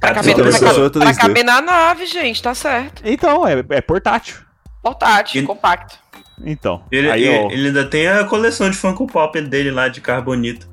Pra 0.00 0.14
caber, 0.14 0.32
então 0.32 0.44
pra 0.44 0.48
essa 0.54 0.64
caber- 0.66 0.84
é 0.84 0.90
pra 0.90 1.00
3D. 1.00 1.16
caber 1.20 1.44
na 1.44 1.60
nave, 1.60 2.06
gente, 2.06 2.42
tá 2.42 2.54
certo. 2.54 3.02
Então, 3.04 3.46
é, 3.46 3.64
é 3.70 3.80
portátil. 3.80 4.36
Portátil, 4.82 5.42
E- 5.42 5.44
compacto. 5.46 5.98
Então, 6.44 6.82
Ele, 6.92 7.10
aí, 7.10 7.28
ó, 7.28 7.50
ele 7.50 7.66
ainda 7.66 7.84
tem 7.84 8.06
a 8.06 8.22
coleção 8.24 8.70
de 8.70 8.76
Funko 8.76 9.08
Pop 9.08 9.40
dele 9.40 9.72
lá 9.72 9.88
de 9.88 10.00
carbonito. 10.00 10.68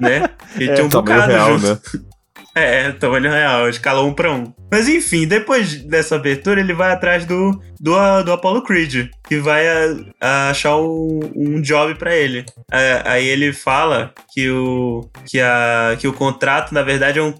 Né? 0.00 0.28
Ele 0.56 0.70
É, 0.70 0.74
tem 0.74 0.84
um 0.84 0.88
Tamanho 0.88 1.16
bocado 1.16 1.32
real, 1.32 1.58
junto. 1.58 1.68
né? 1.96 2.04
É, 2.56 2.92
tamanho 2.92 3.28
real, 3.32 3.68
escala 3.68 4.00
um 4.04 4.14
pra 4.14 4.30
um. 4.30 4.54
Mas 4.70 4.86
enfim, 4.86 5.26
depois 5.26 5.74
dessa 5.74 6.14
abertura, 6.14 6.60
ele 6.60 6.72
vai 6.72 6.92
atrás 6.92 7.26
do, 7.26 7.50
do, 7.80 8.22
do 8.22 8.32
Apollo 8.32 8.62
Creed, 8.62 9.08
que 9.26 9.38
vai 9.38 9.66
a- 9.66 9.96
a 10.20 10.50
achar 10.50 10.76
um, 10.76 11.18
um 11.34 11.60
job 11.60 11.96
pra 11.96 12.14
ele. 12.14 12.44
É, 12.70 13.02
aí 13.04 13.26
ele 13.26 13.52
fala 13.52 14.14
que 14.32 14.48
o, 14.50 15.10
que, 15.26 15.40
a, 15.40 15.96
que 15.98 16.06
o 16.06 16.12
contrato, 16.12 16.72
na 16.72 16.82
verdade, 16.82 17.18
é 17.18 17.22
um. 17.24 17.34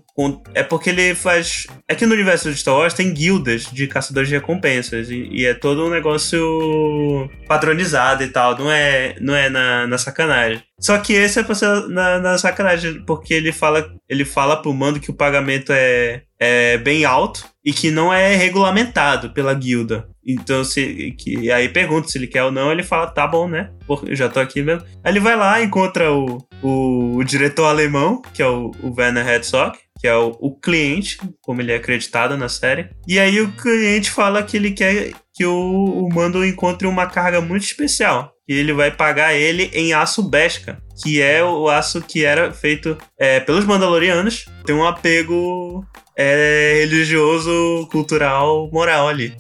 É 0.55 0.63
porque 0.63 0.91
ele 0.91 1.15
faz. 1.15 1.67
É 1.89 1.95
que 1.95 2.07
no 2.07 2.15
universo 2.15 2.51
de 2.51 2.57
Star 2.57 2.75
Wars 2.75 2.95
tem 2.95 3.13
guildas 3.13 3.67
de 3.73 3.89
caçadores 3.89 4.29
de 4.29 4.37
recompensas. 4.37 5.11
E, 5.11 5.29
e 5.31 5.45
é 5.45 5.55
todo 5.55 5.85
um 5.85 5.91
negócio 5.91 7.29
padronizado 7.49 8.23
e 8.23 8.29
tal. 8.29 8.57
Não 8.57 8.71
é, 8.71 9.17
não 9.21 9.35
é 9.35 9.49
na, 9.49 9.87
na 9.87 9.99
sacanagem. 9.99 10.63
Só 10.79 10.99
que 10.99 11.13
esse 11.13 11.41
é 11.41 11.45
na, 11.89 12.19
na 12.19 12.39
sacanagem, 12.39 13.03
porque 13.05 13.35
ele 13.35 13.53
fala, 13.53 13.91
ele 14.09 14.25
fala 14.25 14.57
pro 14.57 14.73
mando 14.73 15.01
que 15.01 15.11
o 15.11 15.15
pagamento 15.15 15.73
é, 15.73 16.23
é 16.39 16.79
bem 16.79 17.05
alto 17.05 17.45
e 17.65 17.73
que 17.73 17.91
não 17.91 18.13
é 18.13 18.37
regulamentado 18.37 19.31
pela 19.31 19.55
guilda. 19.55 20.07
Então, 20.27 20.65
se 20.65 21.13
que, 21.19 21.51
aí 21.51 21.69
pergunta 21.69 22.09
se 22.09 22.19
ele 22.19 22.27
quer 22.27 22.45
ou 22.45 22.53
não, 22.53 22.71
ele 22.71 22.83
fala, 22.83 23.07
tá 23.07 23.27
bom, 23.27 23.49
né? 23.49 23.71
Eu 24.07 24.17
já 24.17 24.29
tô 24.29 24.41
aqui 24.41 24.63
mesmo. 24.63 24.87
Aí 25.03 25.13
ele 25.13 25.21
vai 25.21 25.37
lá, 25.37 25.63
encontra 25.63 26.13
o, 26.13 26.39
o, 26.63 27.17
o 27.17 27.25
diretor 27.25 27.67
alemão, 27.67 28.23
que 28.33 28.43
é 28.43 28.47
o, 28.47 28.71
o 28.83 28.95
Werner 28.97 29.27
Herzog, 29.27 29.79
que 30.05 30.09
é 30.09 30.15
o, 30.15 30.37
o 30.39 30.55
cliente, 30.55 31.17
como 31.41 31.63
ele 31.63 31.73
é 31.73 31.77
acreditado 31.77 32.37
na 32.37 32.47
série. 32.47 32.91
E 33.09 33.19
aí 33.19 33.41
o 33.41 33.51
cliente 33.53 34.11
fala 34.11 34.43
que 34.43 34.55
ele 34.55 34.73
quer 34.73 35.15
que 35.33 35.47
o, 35.47 35.55
o 35.55 36.15
mando 36.15 36.45
encontre 36.45 36.87
uma 36.87 37.07
carga 37.07 37.41
muito 37.41 37.63
especial. 37.63 38.31
E 38.47 38.53
ele 38.53 38.75
vai 38.75 38.91
pagar 38.91 39.33
ele 39.33 39.71
em 39.73 39.95
aço 39.95 40.23
Beskar, 40.23 40.79
que 41.03 41.23
é 41.23 41.43
o 41.43 41.71
aço 41.71 42.03
que 42.03 42.23
era 42.23 42.53
feito 42.53 42.99
é, 43.19 43.41
pelos 43.41 43.65
Mandalorianos. 43.65 44.45
Tem 44.67 44.77
um 44.77 44.87
apego 44.87 45.83
é, 46.15 46.81
religioso, 46.81 47.89
cultural, 47.91 48.69
moral 48.71 49.09
ali. 49.09 49.35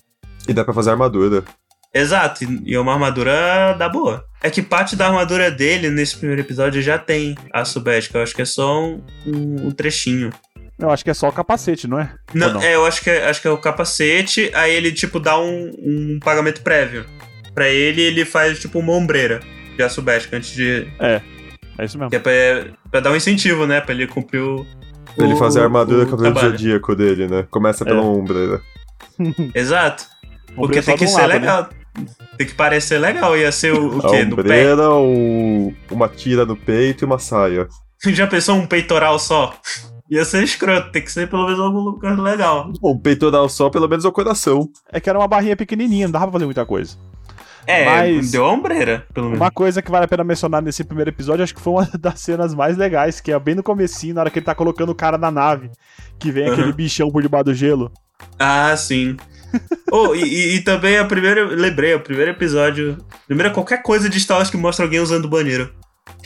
E 0.48 0.55
dá 0.55 0.64
pra 0.64 0.72
fazer 0.72 0.92
armadura. 0.92 1.44
Exato, 1.92 2.42
e 2.64 2.74
é 2.74 2.81
uma 2.81 2.94
armadura 2.94 3.74
da 3.79 3.88
boa. 3.88 4.24
É 4.42 4.48
que 4.50 4.62
parte 4.62 4.96
da 4.96 5.07
armadura 5.09 5.50
dele 5.50 5.90
nesse 5.90 6.16
primeiro 6.16 6.40
episódio 6.40 6.81
já 6.83 6.98
tem 6.98 7.35
aço 7.53 7.81
Beskar. 7.81 8.20
Eu 8.20 8.22
acho 8.24 8.35
que 8.35 8.42
é 8.42 8.46
só 8.46 8.83
um, 8.83 9.03
um- 9.27 9.66
um 9.68 9.70
trechinho. 9.70 10.31
Eu 10.78 10.90
acho 10.90 11.04
que 11.04 11.10
é 11.10 11.14
só 11.14 11.28
o 11.28 11.32
capacete, 11.32 11.87
não 11.88 11.98
é? 12.00 12.12
Não, 12.34 12.54
não? 12.54 12.62
É, 12.62 12.74
eu 12.74 12.84
acho 12.87 13.02
que 13.02 13.10
é, 13.10 13.28
acho 13.28 13.40
que 13.40 13.48
é 13.48 13.50
o 13.50 13.58
capacete, 13.58 14.50
aí 14.54 14.74
ele, 14.74 14.92
tipo, 14.92 15.18
dá 15.20 15.38
um, 15.38 15.70
um 15.78 16.18
pagamento 16.22 16.62
prévio. 16.62 17.04
Pra 17.54 17.68
ele, 17.68 18.02
ele 18.02 18.24
faz, 18.24 18.58
tipo, 18.58 18.78
uma 18.80 18.92
ombreira 18.92 19.40
de 19.76 19.82
aço 19.82 20.02
Beskar 20.02 20.38
antes 20.38 20.50
de... 20.54 20.87
É 20.98 21.84
isso 21.84 21.96
mesmo. 21.98 22.10
Que 22.10 22.16
é 22.16 22.18
pra, 22.18 22.32
pra 22.90 23.00
dar 23.00 23.10
um 23.12 23.16
incentivo, 23.16 23.66
né? 23.66 23.80
Pra 23.80 23.94
ele 23.94 24.06
cumprir 24.06 24.40
o... 24.40 24.66
Pra 25.16 25.24
ele 25.24 25.34
o- 25.34 25.37
fazer 25.37 25.60
a 25.60 25.64
armadura 25.64 26.02
o 26.02 26.06
do 26.06 26.16
trabalho. 26.16 26.50
Zodíaco 26.50 26.94
dele, 26.96 27.28
né? 27.28 27.46
Começa 27.50 27.84
pela 27.84 28.00
É. 28.00 28.04
ombreira. 28.04 28.60
Exato. 29.54 30.04
Porque 30.54 30.78
Ombreira 30.80 30.82
tem 30.84 30.96
que 30.96 31.06
ser 31.06 31.20
lado, 31.20 31.28
né? 31.28 31.34
legal. 31.38 31.68
Tem 32.37 32.46
que 32.46 32.54
parecer 32.54 32.98
legal. 32.98 33.37
Ia 33.37 33.52
ser 33.52 33.72
o, 33.72 33.98
o 33.98 34.06
A 34.06 34.10
quê? 34.10 34.24
No 34.24 34.37
pé? 34.37 34.42
ombreira, 34.42 34.90
um- 34.94 35.74
uma 35.90 36.08
tira 36.08 36.44
no 36.44 36.56
peito 36.56 37.04
e 37.04 37.06
uma 37.06 37.18
saia. 37.18 37.68
Já 38.06 38.26
pensou 38.26 38.56
um 38.56 38.66
peitoral 38.66 39.18
só? 39.18 39.56
Ia 40.14 40.24
ser 40.24 40.42
escroto. 40.44 40.92
Tem 40.92 41.03
que 41.03 41.11
ser 41.11 41.29
pelo 41.29 41.44
menos 41.44 41.59
algum 41.61 41.81
lugar 41.81 42.18
legal. 42.18 42.70
Bom, 42.81 42.96
peitoral 42.98 43.48
só, 43.48 43.68
pelo 43.70 43.88
menos 43.88 44.05
é 44.05 44.09
o 44.09 44.12
coração. 44.12 44.68
É 44.92 45.00
que 45.00 45.09
era 45.11 45.18
uma 45.18 45.27
barrinha 45.29 45.57
pequenininha, 45.57 46.07
não 46.07 46.12
dava 46.12 46.27
pra 46.27 46.33
fazer 46.35 46.44
muita 46.44 46.64
coisa. 46.64 46.96
É, 47.66 47.85
Mas- 47.87 48.31
deu 48.31 48.44
a 48.44 48.53
ombreira, 48.53 49.07
pelo 49.14 49.27
menos. 49.29 49.40
Uma 49.40 49.50
coisa 49.50 49.81
que 49.81 49.90
vale 49.90 50.05
a 50.05 50.09
pena 50.09 50.22
mencionar 50.22 50.61
nesse 50.62 50.85
primeiro 50.85 51.11
episódio, 51.11 51.42
acho 51.42 51.55
que 51.55 51.61
foi 51.62 51.72
uma 51.72 51.88
das 51.98 52.20
cenas 52.20 52.55
mais 52.55 52.77
legais, 52.77 53.20
que 53.20 53.33
é 53.33 53.38
bem 53.38 53.55
no 53.55 53.62
comecinho, 53.62 54.14
na 54.14 54.20
hora 54.20 54.31
que 54.31 54.38
ele 54.38 54.44
tá 54.46 54.55
colocando 54.55 54.90
o 54.90 54.94
cara 54.94 55.16
na 55.16 55.31
nave, 55.31 55.70
que 56.18 56.31
vem 56.31 56.44
Aham. 56.44 56.53
aquele 56.53 56.72
bichão 56.74 57.11
por 57.11 57.22
debaixo 57.22 57.46
do 57.46 57.55
gelo. 57.55 57.90
Ah, 58.38 58.77
sim. 58.77 59.16
oh, 59.90 60.14
e, 60.14 60.22
e- 60.22 60.55
e 60.57 60.61
também 60.61 60.98
a 60.98 61.05
primeira. 61.07 61.44
Lembrei, 61.46 61.94
o 61.94 62.00
primeiro 62.00 62.33
episódio. 62.33 62.98
Primeiro 63.27 63.53
qualquer 63.53 63.83
coisa 63.83 64.09
de 64.11 64.20
Star 64.20 64.37
Wars 64.37 64.50
que 64.50 64.57
mostra 64.59 64.85
alguém 64.85 65.00
usando 65.00 65.27
banheiro. 65.29 65.72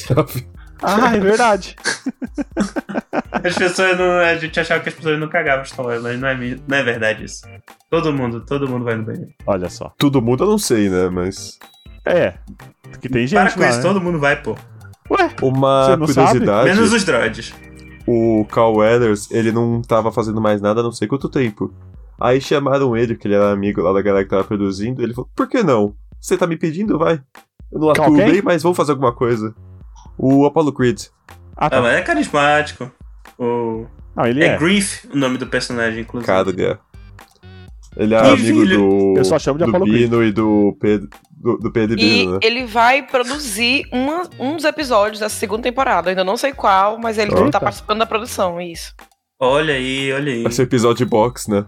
Ah, 0.82 1.16
é 1.16 1.20
verdade. 1.20 1.76
As 3.44 3.54
pessoas 3.56 3.98
não. 3.98 4.18
A 4.18 4.34
gente 4.36 4.58
achava 4.58 4.82
que 4.82 4.88
as 4.88 4.94
pessoas 4.94 5.18
não 5.18 5.28
cagavam 5.28 5.64
Star 5.64 5.84
Wars, 5.84 6.02
mas 6.02 6.18
não 6.18 6.28
é, 6.28 6.34
não 6.66 6.76
é 6.76 6.82
verdade 6.82 7.24
isso. 7.24 7.46
Todo 7.90 8.12
mundo, 8.12 8.44
todo 8.44 8.68
mundo 8.68 8.84
vai 8.84 8.96
no 8.96 9.04
banheiro. 9.04 9.30
Olha 9.46 9.68
só. 9.68 9.92
Todo 9.98 10.22
mundo 10.22 10.44
eu 10.44 10.48
não 10.48 10.58
sei, 10.58 10.88
né? 10.88 11.08
Mas. 11.08 11.58
É, 12.04 12.34
que 13.00 13.08
tem 13.08 13.26
gente 13.26 13.38
Para 13.38 13.52
com 13.52 13.60
lá, 13.60 13.68
isso, 13.68 13.78
né? 13.78 13.82
todo 13.82 14.00
mundo 14.00 14.18
vai, 14.18 14.40
pô. 14.40 14.56
Ué, 15.10 15.30
Uma 15.42 15.96
curiosidade. 15.98 16.70
Menos 16.70 16.92
os 16.92 17.04
droids. 17.04 17.54
o 18.06 18.46
Carl 18.50 18.76
Weathers, 18.76 19.30
ele 19.30 19.52
não 19.52 19.82
tava 19.82 20.12
fazendo 20.12 20.40
mais 20.40 20.60
nada 20.60 20.80
há 20.80 20.82
não 20.82 20.92
sei 20.92 21.08
quanto 21.08 21.28
tempo. 21.28 21.72
Aí 22.20 22.40
chamaram 22.40 22.96
ele, 22.96 23.16
que 23.16 23.26
ele 23.28 23.34
era 23.34 23.52
amigo 23.52 23.80
lá 23.80 23.92
da 23.92 24.02
galera 24.02 24.24
que 24.24 24.30
tava 24.30 24.44
produzindo, 24.44 25.00
e 25.00 25.04
ele 25.04 25.14
falou, 25.14 25.30
por 25.36 25.48
que 25.48 25.62
não? 25.62 25.94
Você 26.20 26.36
tá 26.36 26.46
me 26.46 26.56
pedindo? 26.56 26.98
Vai. 26.98 27.20
Eu 27.70 27.78
não 27.78 28.12
bem, 28.14 28.42
mas 28.42 28.62
vou 28.62 28.74
fazer 28.74 28.92
alguma 28.92 29.12
coisa. 29.12 29.54
O 30.18 30.44
Apollo 30.46 30.72
Creed. 30.72 31.04
ah, 31.56 31.66
Ah, 31.66 31.70
tá. 31.70 31.80
mas 31.80 31.96
é 31.96 32.02
carismático. 32.02 32.90
O... 33.38 33.86
Não, 34.16 34.26
ele 34.26 34.42
É, 34.44 34.48
é. 34.48 34.58
Grief 34.58 35.04
o 35.12 35.16
nome 35.16 35.38
do 35.38 35.46
personagem, 35.46 36.00
inclusive. 36.00 36.26
Cara, 36.26 36.48
ele 36.50 36.64
é. 36.64 36.78
Ele 37.96 38.14
é 38.14 38.18
amigo 38.18 38.36
filho. 38.60 38.78
do, 38.78 39.14
Eu 39.18 39.24
só 39.24 39.38
chamo 39.38 39.58
de 39.58 39.64
do 39.64 39.70
Apollo 39.70 39.84
Creed. 39.90 40.08
Bino 40.10 40.22
e 40.24 40.30
do 40.32 40.76
Pedro, 40.80 41.08
do, 41.30 41.56
do 41.58 41.72
Pedro 41.72 41.98
e 41.98 42.02
Bino, 42.02 42.32
né? 42.34 42.38
ele 42.42 42.64
vai 42.66 43.02
produzir 43.02 43.84
uma- 43.92 44.28
uns 44.38 44.64
episódios 44.64 45.20
da 45.20 45.28
segunda 45.28 45.62
temporada. 45.62 46.08
Eu 46.08 46.10
ainda 46.10 46.24
não 46.24 46.36
sei 46.36 46.52
qual, 46.52 46.98
mas 46.98 47.16
ele 47.18 47.32
Eita. 47.34 47.50
tá 47.52 47.60
participando 47.60 47.98
da 48.00 48.06
produção, 48.06 48.60
isso. 48.60 48.94
Olha 49.40 49.74
aí, 49.74 50.12
olha 50.12 50.32
aí. 50.32 50.42
Vai 50.42 50.52
ser 50.52 50.62
episódio 50.62 51.04
de 51.04 51.10
box, 51.10 51.48
né? 51.48 51.64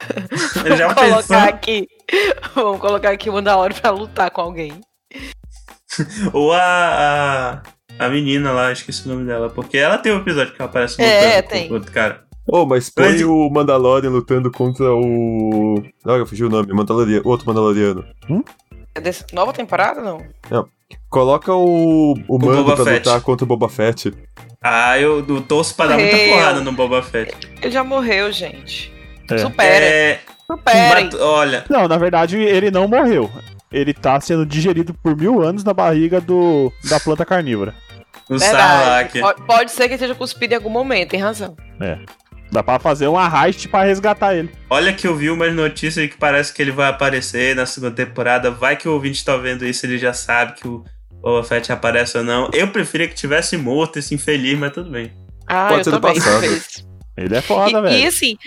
Já 0.76 0.88
Vamos 0.88 0.94
pensou? 1.02 1.22
colocar 1.28 1.48
aqui. 1.48 1.86
Vamos 2.54 2.80
colocar 2.80 3.10
aqui 3.10 3.30
o 3.30 3.32
Mandalorian 3.32 3.78
pra 3.80 3.90
lutar 3.90 4.30
com 4.30 4.40
alguém. 4.40 4.80
Ou 6.32 6.52
a, 6.52 6.60
a. 6.60 7.62
a 8.04 8.08
menina 8.08 8.52
lá, 8.52 8.72
esqueci 8.72 9.06
o 9.06 9.12
nome 9.12 9.24
dela. 9.26 9.48
Porque 9.50 9.78
ela 9.78 9.98
tem 9.98 10.12
um 10.12 10.18
episódio 10.18 10.52
que 10.54 10.60
ela 10.60 10.68
aparece 10.70 11.00
lutando 11.00 11.14
É, 11.24 11.42
com 11.42 11.48
tem. 11.48 11.70
o 11.70 11.74
outro 11.74 11.92
cara. 11.92 12.24
Oh, 12.46 12.66
mas 12.66 12.90
põe 12.90 13.10
Mas- 13.12 13.22
o 13.22 13.48
Mandalorian 13.50 14.10
lutando 14.10 14.50
contra 14.50 14.92
o. 14.92 15.82
Não, 16.04 16.16
eu 16.16 16.26
fugi 16.26 16.44
o 16.44 16.48
nome, 16.50 16.72
Mandalorian, 16.72 17.20
outro 17.24 17.46
Mandaloriano. 17.46 18.04
É 18.94 19.00
dessa 19.00 19.24
nova 19.32 19.52
temporada, 19.52 20.00
não? 20.02 20.20
Coloca 21.08 21.54
o, 21.54 22.14
o 22.28 22.38
Mando 22.38 22.64
Boba 22.64 22.76
pra 22.76 22.84
Fett. 22.84 23.06
lutar 23.08 23.20
contra 23.22 23.44
o 23.44 23.46
Boba 23.48 23.68
Fett. 23.68 24.12
Ah, 24.62 24.98
eu, 24.98 25.24
eu 25.26 25.40
torço 25.42 25.74
pra 25.74 25.86
dar 25.86 25.98
muita 25.98 26.16
porrada 26.16 26.60
no 26.60 26.72
Boba 26.72 27.02
Fett. 27.02 27.34
Ele 27.62 27.70
já 27.72 27.82
morreu, 27.84 28.30
gente. 28.32 28.92
É. 29.30 29.38
Superem, 29.38 29.88
É. 29.88 30.20
superem. 30.46 31.10
Olha, 31.20 31.64
Não, 31.70 31.86
na 31.88 31.96
verdade, 31.96 32.36
ele 32.38 32.70
não 32.70 32.86
morreu. 32.88 33.30
Ele 33.70 33.94
tá 33.94 34.20
sendo 34.20 34.44
digerido 34.44 34.92
por 34.94 35.16
mil 35.16 35.40
anos 35.42 35.64
na 35.64 35.72
barriga 35.72 36.20
do, 36.20 36.70
da 36.90 37.00
planta 37.00 37.24
carnívora. 37.24 37.74
O 38.34 38.38
Verdade. 38.38 39.18
Sarlacc. 39.18 39.20
Pode, 39.20 39.42
pode 39.46 39.70
ser 39.70 39.82
que 39.82 39.88
ele 39.88 39.94
esteja 39.94 40.14
cuspido 40.14 40.54
em 40.54 40.56
algum 40.56 40.70
momento, 40.70 41.10
tem 41.10 41.20
razão. 41.20 41.56
Dá 42.50 42.62
pra 42.62 42.78
fazer 42.78 43.08
um 43.08 43.16
arraste 43.16 43.66
pra 43.66 43.82
resgatar 43.82 44.34
ele. 44.34 44.50
Olha 44.68 44.92
que 44.92 45.06
eu 45.06 45.16
vi 45.16 45.30
umas 45.30 45.54
notícias 45.54 46.08
que 46.10 46.18
parece 46.18 46.52
que 46.52 46.60
ele 46.60 46.70
vai 46.70 46.90
aparecer 46.90 47.56
na 47.56 47.64
segunda 47.64 47.94
temporada. 47.94 48.50
Vai 48.50 48.76
que 48.76 48.86
o 48.86 48.92
ouvinte 48.92 49.24
tá 49.24 49.36
vendo 49.38 49.64
isso, 49.64 49.86
ele 49.86 49.96
já 49.96 50.12
sabe 50.12 50.54
que 50.54 50.68
o 50.68 50.84
Boba 51.22 51.42
Fett 51.44 51.72
aparece 51.72 52.18
ou 52.18 52.24
não. 52.24 52.50
Eu 52.52 52.68
preferia 52.68 53.08
que 53.08 53.14
tivesse 53.14 53.56
morto 53.56 53.98
esse 53.98 54.14
infeliz, 54.14 54.58
mas 54.58 54.72
tudo 54.72 54.90
bem. 54.90 55.12
Ah, 55.46 55.68
Pode 55.68 55.80
eu 55.80 55.84
ser 55.84 55.90
do 55.92 56.00
passado. 56.00 56.91
Ele 57.16 57.36
é 57.36 57.42
foda, 57.42 57.78
e, 57.78 57.82
velho. 57.82 57.98
e 57.98 58.06
assim, 58.06 58.38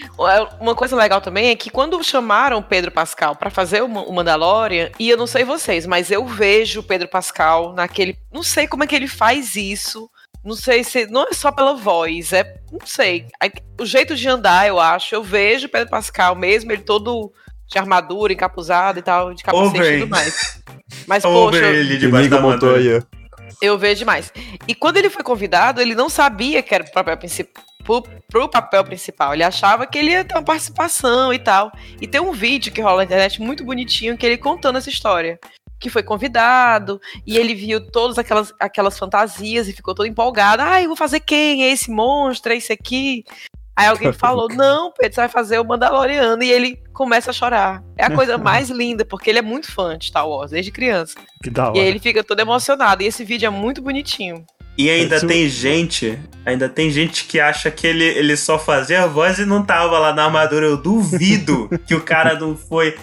uma 0.59 0.73
coisa 0.73 0.95
legal 0.95 1.21
também 1.21 1.49
é 1.49 1.55
que 1.55 1.69
quando 1.69 2.03
chamaram 2.03 2.57
o 2.57 2.63
Pedro 2.63 2.89
Pascal 2.91 3.35
pra 3.35 3.51
fazer 3.51 3.83
o 3.83 3.87
Ma- 3.87 4.01
o 4.01 4.11
Mandalorian, 4.11 4.89
e 4.99 5.07
eu 5.09 5.17
não 5.17 5.27
sei 5.27 5.43
vocês, 5.43 5.85
mas 5.85 6.09
eu 6.09 6.25
vejo 6.25 6.79
o 6.79 6.83
Pedro 6.83 7.07
Pascal 7.07 7.73
naquele. 7.73 8.17
Não 8.33 8.41
sei 8.41 8.67
como 8.67 8.83
é 8.83 8.87
que 8.87 8.95
ele 8.95 9.07
faz 9.07 9.55
isso. 9.55 10.09
Não 10.43 10.55
sei 10.55 10.83
se. 10.83 11.05
Não 11.07 11.23
é 11.27 11.33
só 11.33 11.51
pela 11.51 11.75
voz, 11.75 12.33
é. 12.33 12.55
Não 12.71 12.85
sei. 12.85 13.27
O 13.79 13.85
jeito 13.85 14.15
de 14.15 14.27
andar, 14.27 14.67
eu 14.67 14.79
acho. 14.79 15.13
Eu 15.13 15.23
vejo 15.23 15.67
o 15.67 15.69
Pedro 15.69 15.89
Pascal 15.89 16.35
mesmo, 16.35 16.71
ele 16.71 16.81
todo 16.83 17.31
de 17.67 17.77
armadura, 17.79 18.31
encapuzado 18.33 18.99
e 18.99 19.01
tal, 19.01 19.33
de 19.33 19.43
capacete 19.43 19.77
e 19.95 19.99
tudo 20.01 20.09
mais. 20.09 20.61
Mas, 21.07 21.25
Over 21.25 21.61
poxa, 21.61 21.73
ele 21.73 21.97
debaixo 21.97 22.29
da 22.29 22.37
armadura. 22.37 23.07
Eu 23.61 23.77
vejo 23.77 23.99
demais. 23.99 24.31
E 24.67 24.75
quando 24.75 24.97
ele 24.97 25.09
foi 25.09 25.23
convidado, 25.23 25.81
ele 25.81 25.95
não 25.95 26.09
sabia 26.09 26.61
que 26.61 26.73
era 26.73 26.83
pro 26.83 26.93
papel 26.93 27.17
principal. 27.17 27.63
Pro, 27.83 28.01
pro 28.27 28.49
papel 28.49 28.83
principal. 28.83 29.33
Ele 29.33 29.43
achava 29.43 29.85
que 29.85 29.99
ele 29.99 30.11
ia 30.11 30.25
ter 30.25 30.33
uma 30.33 30.43
participação 30.43 31.31
e 31.31 31.37
tal. 31.37 31.71
E 32.01 32.07
tem 32.07 32.19
um 32.19 32.31
vídeo 32.31 32.73
que 32.73 32.81
rola 32.81 32.97
na 32.97 33.03
internet 33.03 33.39
muito 33.39 33.63
bonitinho 33.63 34.17
que 34.17 34.25
ele 34.25 34.37
contando 34.37 34.77
essa 34.77 34.89
história. 34.89 35.39
Que 35.79 35.89
foi 35.89 36.01
convidado, 36.01 36.99
e 37.27 37.37
ele 37.37 37.53
viu 37.53 37.91
todas 37.91 38.17
aquelas, 38.17 38.51
aquelas 38.59 38.97
fantasias 38.97 39.67
e 39.67 39.73
ficou 39.73 39.93
todo 39.93 40.07
empolgado. 40.07 40.63
Ah, 40.63 40.81
eu 40.81 40.87
vou 40.87 40.95
fazer 40.95 41.19
quem? 41.19 41.63
É 41.63 41.69
esse 41.69 41.91
monstro? 41.91 42.53
É 42.53 42.55
esse 42.55 42.73
aqui? 42.73 43.23
Aí 43.75 43.87
alguém 43.87 44.13
falou: 44.13 44.47
Não, 44.49 44.91
Pedro, 44.91 45.15
você 45.15 45.21
vai 45.21 45.29
fazer 45.29 45.59
o 45.59 45.65
Mandaloriano. 45.65 46.41
E 46.41 46.51
ele 46.51 46.79
começa 46.93 47.31
a 47.31 47.33
chorar. 47.33 47.83
É 47.97 48.05
a 48.05 48.11
coisa 48.11 48.37
mais 48.39 48.69
linda, 48.69 49.03
porque 49.03 49.29
ele 49.29 49.39
é 49.39 49.41
muito 49.41 49.71
fã 49.71 49.97
de 49.97 50.05
Star 50.05 50.27
Wars, 50.27 50.51
desde 50.51 50.71
criança. 50.71 51.15
Que 51.43 51.49
da 51.49 51.69
hora. 51.69 51.77
E 51.77 51.81
aí 51.81 51.87
ele 51.87 51.99
fica 51.99 52.23
todo 52.23 52.39
emocionado. 52.39 53.03
E 53.03 53.07
esse 53.07 53.23
vídeo 53.25 53.47
é 53.47 53.49
muito 53.49 53.81
bonitinho. 53.81 54.45
E 54.77 54.89
ainda 54.89 55.17
Isso- 55.17 55.27
tem 55.27 55.47
gente, 55.47 56.19
ainda 56.45 56.67
tem 56.67 56.89
gente 56.91 57.25
que 57.25 57.39
acha 57.39 57.71
que 57.71 57.87
ele, 57.87 58.03
ele 58.03 58.35
só 58.35 58.59
fazia 58.59 59.03
a 59.03 59.07
voz 59.07 59.39
e 59.39 59.45
não 59.45 59.63
tava 59.63 59.97
lá 59.99 60.13
na 60.13 60.25
armadura. 60.25 60.65
Eu 60.65 60.77
duvido 60.77 61.69
que 61.87 61.95
o 61.95 62.01
cara 62.01 62.37
não 62.37 62.55
foi. 62.57 62.95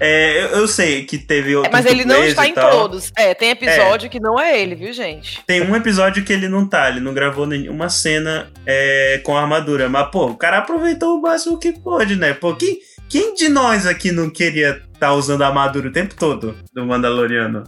É, 0.00 0.42
eu, 0.44 0.48
eu 0.60 0.68
sei 0.68 1.04
que 1.04 1.16
teve 1.18 1.52
É, 1.52 1.56
outros 1.56 1.72
mas 1.72 1.86
ele 1.86 2.04
não 2.04 2.22
está 2.24 2.46
em 2.46 2.52
tal. 2.54 2.70
todos. 2.70 3.12
É, 3.16 3.32
tem 3.34 3.50
episódio 3.50 4.10
que 4.10 4.18
não 4.20 4.38
é 4.40 4.60
ele, 4.60 4.74
viu, 4.74 4.92
gente? 4.92 5.40
Tem 5.46 5.62
um 5.62 5.74
episódio 5.76 6.24
que 6.24 6.32
ele 6.32 6.48
não 6.48 6.66
tá, 6.68 6.88
ele 6.90 7.00
não 7.00 7.14
gravou 7.14 7.46
nenhuma 7.46 7.88
cena 7.88 8.50
é, 8.66 9.20
com 9.24 9.36
armadura. 9.36 9.88
Mas, 9.88 10.08
pô, 10.10 10.26
o 10.26 10.36
cara 10.36 10.58
aproveitou 10.58 11.16
o 11.18 11.22
máximo 11.22 11.58
que 11.58 11.72
pôde, 11.72 12.16
né? 12.16 12.34
Pô, 12.34 12.54
quem, 12.54 12.78
quem 13.08 13.34
de 13.34 13.48
nós 13.48 13.86
aqui 13.86 14.10
não 14.10 14.28
queria 14.30 14.82
estar 14.92 15.12
usando 15.14 15.42
a 15.42 15.48
armadura 15.48 15.88
o 15.88 15.92
tempo 15.92 16.14
todo 16.14 16.56
do 16.72 16.84
Mandaloriano? 16.84 17.62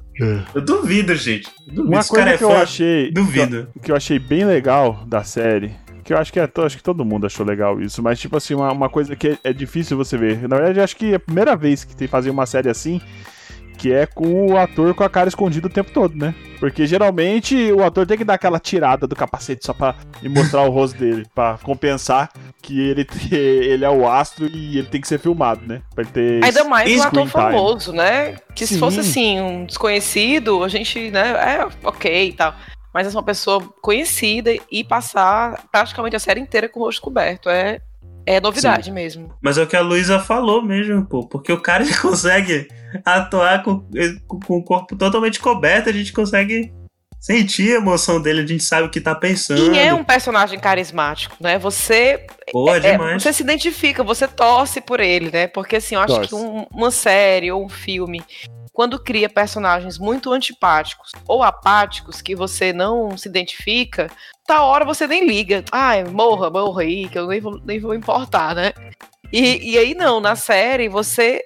Eu 0.55 0.61
duvido, 0.61 1.15
gente. 1.15 1.49
Duvido. 1.67 1.83
Uma 1.83 2.05
coisa 2.05 2.15
cara 2.25 2.31
é 2.35 2.39
que 2.39 2.45
eu 2.45 2.57
achei. 2.57 3.11
Duvido. 3.13 3.69
Que 3.73 3.79
eu, 3.79 3.83
que 3.83 3.93
eu 3.93 3.97
achei 3.97 4.19
bem 4.19 4.45
legal 4.45 5.05
da 5.07 5.23
série. 5.23 5.73
Que 6.07 6.15
eu 6.15 6.19
acho 6.19 6.33
que, 6.33 6.39
é, 6.39 6.49
acho 6.65 6.77
que 6.77 6.85
todo 6.85 7.05
mundo 7.05 7.27
achou 7.27 7.45
legal 7.45 7.81
isso. 7.81 8.01
Mas, 8.01 8.21
tipo 8.21 8.37
assim, 8.37 8.55
uma, 8.55 8.71
uma 8.71 8.89
coisa 8.89 9.17
que 9.17 9.31
é, 9.31 9.39
é 9.43 9.53
difícil 9.53 9.97
você 9.97 10.17
ver. 10.17 10.49
Na 10.49 10.57
verdade, 10.57 10.81
acho 10.81 10.97
que 10.97 11.13
é 11.13 11.17
a 11.17 11.21
primeira 11.21 11.57
vez 11.57 11.83
que 11.83 11.97
tem 11.97 12.07
fazer 12.07 12.31
uma 12.31 12.47
série 12.47 12.71
assim. 12.71 13.01
Que 13.77 13.93
é 13.93 14.07
com 14.07 14.53
o 14.53 14.57
ator 14.57 14.95
com 14.95 15.03
a 15.03 15.11
cara 15.11 15.29
escondida 15.29 15.67
o 15.67 15.71
tempo 15.71 15.91
todo, 15.91 16.17
né? 16.17 16.33
Porque 16.59 16.87
geralmente 16.87 17.71
o 17.73 17.85
ator 17.85 18.07
tem 18.07 18.17
que 18.17 18.25
dar 18.25 18.35
aquela 18.35 18.59
tirada 18.59 19.07
do 19.07 19.15
capacete 19.15 19.67
só 19.67 19.75
pra 19.75 19.97
mostrar 20.23 20.63
o 20.63 20.71
rosto 20.71 20.97
dele, 20.97 21.27
pra 21.35 21.59
compensar 21.63 22.33
que 22.63 22.81
ele, 22.81 23.07
ele 23.31 23.85
é 23.85 23.91
o 23.91 24.09
astro 24.09 24.47
e 24.47 24.79
ele 24.79 24.89
tem 24.89 24.99
que 24.99 25.07
ser 25.07 25.19
filmado, 25.19 25.61
né? 25.67 25.83
Pra 25.95 26.05
ele 26.05 26.11
ter. 26.11 26.45
Ainda 26.45 26.65
mais 26.65 27.01
um 27.01 27.03
ator 27.03 27.21
time. 27.21 27.31
famoso, 27.31 27.93
né? 27.93 28.37
Que 28.55 28.67
se 28.67 28.75
Sim. 28.75 28.81
fosse 28.81 29.01
assim, 29.01 29.41
um 29.41 29.67
desconhecido, 29.67 30.65
a 30.65 30.69
gente, 30.69 31.11
né, 31.11 31.33
é 31.33 31.69
ok 31.83 32.29
e 32.29 32.33
tal. 32.33 32.55
Mas 32.97 33.07
é 33.07 33.11
uma 33.19 33.23
pessoa 33.23 33.63
conhecida 33.83 34.57
e 34.73 34.83
passar 34.83 35.67
praticamente 35.71 36.17
a 36.17 36.19
série 36.19 36.41
inteira 36.41 36.67
com 36.67 36.81
o 36.81 36.85
rosto 36.85 37.03
coberto. 37.03 37.51
É, 37.51 37.79
é 38.25 38.41
novidade 38.41 38.91
mesmo. 38.91 39.35
Mas 39.43 39.59
é 39.59 39.63
o 39.63 39.67
que 39.67 39.77
a 39.77 39.83
Luísa 39.83 40.19
falou 40.19 40.63
mesmo, 40.63 41.05
pô. 41.05 41.29
Porque 41.29 41.53
o 41.53 41.61
cara 41.61 41.85
consegue 42.01 42.67
atuar 43.05 43.63
com, 43.63 43.87
com, 44.27 44.57
o 44.57 44.65
corpo 44.65 44.97
totalmente 44.97 45.39
coberto, 45.41 45.91
a 45.91 45.93
gente 45.93 46.11
consegue 46.11 46.73
sentir 47.21 47.75
a 47.75 47.81
emoção 47.81 48.19
dele, 48.19 48.41
a 48.41 48.47
gente 48.47 48.65
sabe 48.65 48.87
o 48.87 48.91
que 48.91 48.99
tá 48.99 49.15
pensando. 49.15 49.75
E 49.75 49.79
é 49.79 49.93
um 49.93 50.03
personagem 50.03 50.59
carismático, 50.59 51.37
né? 51.39 51.59
Você 51.59 52.25
Pô, 52.51 52.73
é 52.73 52.79
É, 52.79 52.93
demais. 52.93 53.23
você 53.23 53.31
se 53.31 53.43
identifica, 53.43 54.03
você 54.03 54.27
torce 54.27 54.81
por 54.81 55.01
ele, 55.01 55.31
né? 55.31 55.49
Porque 55.49 55.77
assim, 55.77 55.97
eu 55.97 56.01
acho 56.01 56.15
Torce. 56.15 56.29
que 56.31 56.35
um- 56.35 56.67
uma 56.73 56.91
série 56.91 57.53
ou 57.53 57.63
um 57.63 57.69
filme, 57.69 58.23
quando 58.77 59.03
cria 59.03 59.27
personagens 59.27 59.99
muito 59.99 60.31
antipáticos 60.31 61.11
ou 61.27 61.43
apáticos 61.43 62.21
que 62.21 62.37
você 62.37 62.75
não 62.75 63.17
se 63.17 63.27
identifica, 63.27 64.11
tá 64.47 64.63
hora 64.63 64.85
você 64.85 65.07
nem 65.07 65.27
liga. 65.27 65.65
Ai, 65.73 66.05
morra, 66.05 66.51
morra 66.51 66.83
aí, 66.83 67.09
que 67.09 67.19
eu 67.19 67.27
nem 67.27 67.41
vou, 67.41 67.59
nem 67.65 67.81
vou 67.81 67.95
importar, 67.95 68.55
né? 68.55 68.75
E, 69.33 69.73
e 69.73 69.79
aí 69.79 69.95
não, 69.95 70.21
na 70.21 70.37
série 70.37 70.91
você. 70.91 71.43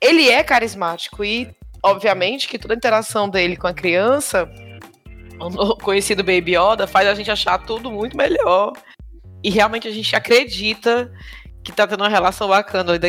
Ele 0.00 0.28
é 0.28 0.44
carismático 0.44 1.24
e, 1.24 1.52
obviamente, 1.82 2.46
que 2.46 2.56
toda 2.56 2.72
a 2.72 2.76
interação 2.76 3.28
dele 3.28 3.56
com 3.56 3.66
a 3.66 3.74
criança, 3.74 4.48
o 5.40 5.74
conhecido 5.74 6.22
Baby 6.22 6.56
Yoda, 6.56 6.86
faz 6.86 7.08
a 7.08 7.14
gente 7.16 7.32
achar 7.32 7.58
tudo 7.58 7.90
muito 7.90 8.16
melhor. 8.16 8.74
E 9.42 9.50
realmente 9.50 9.88
a 9.88 9.90
gente 9.90 10.14
acredita 10.14 11.10
que 11.64 11.72
tá 11.72 11.84
tendo 11.84 12.04
uma 12.04 12.08
relação 12.08 12.46
bacana 12.46 12.96
da- 12.96 13.08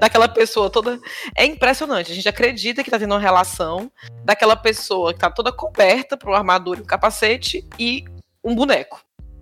daquela 0.00 0.28
pessoa 0.28 0.70
toda. 0.70 0.98
É 1.36 1.44
impressionante. 1.44 2.12
A 2.12 2.14
gente 2.14 2.28
acredita 2.28 2.82
que 2.84 2.90
tá 2.90 2.98
tendo 2.98 3.12
uma 3.14 3.20
relação 3.20 3.90
daquela 4.24 4.56
pessoa 4.56 5.12
que 5.12 5.20
tá 5.20 5.30
toda 5.30 5.52
coberta 5.52 6.16
por 6.16 6.28
uma 6.30 6.38
armadura 6.38 6.80
e 6.80 6.82
um 6.82 6.86
capacete 6.86 7.64
e 7.78 8.04
um 8.44 8.54
boneco. 8.54 9.00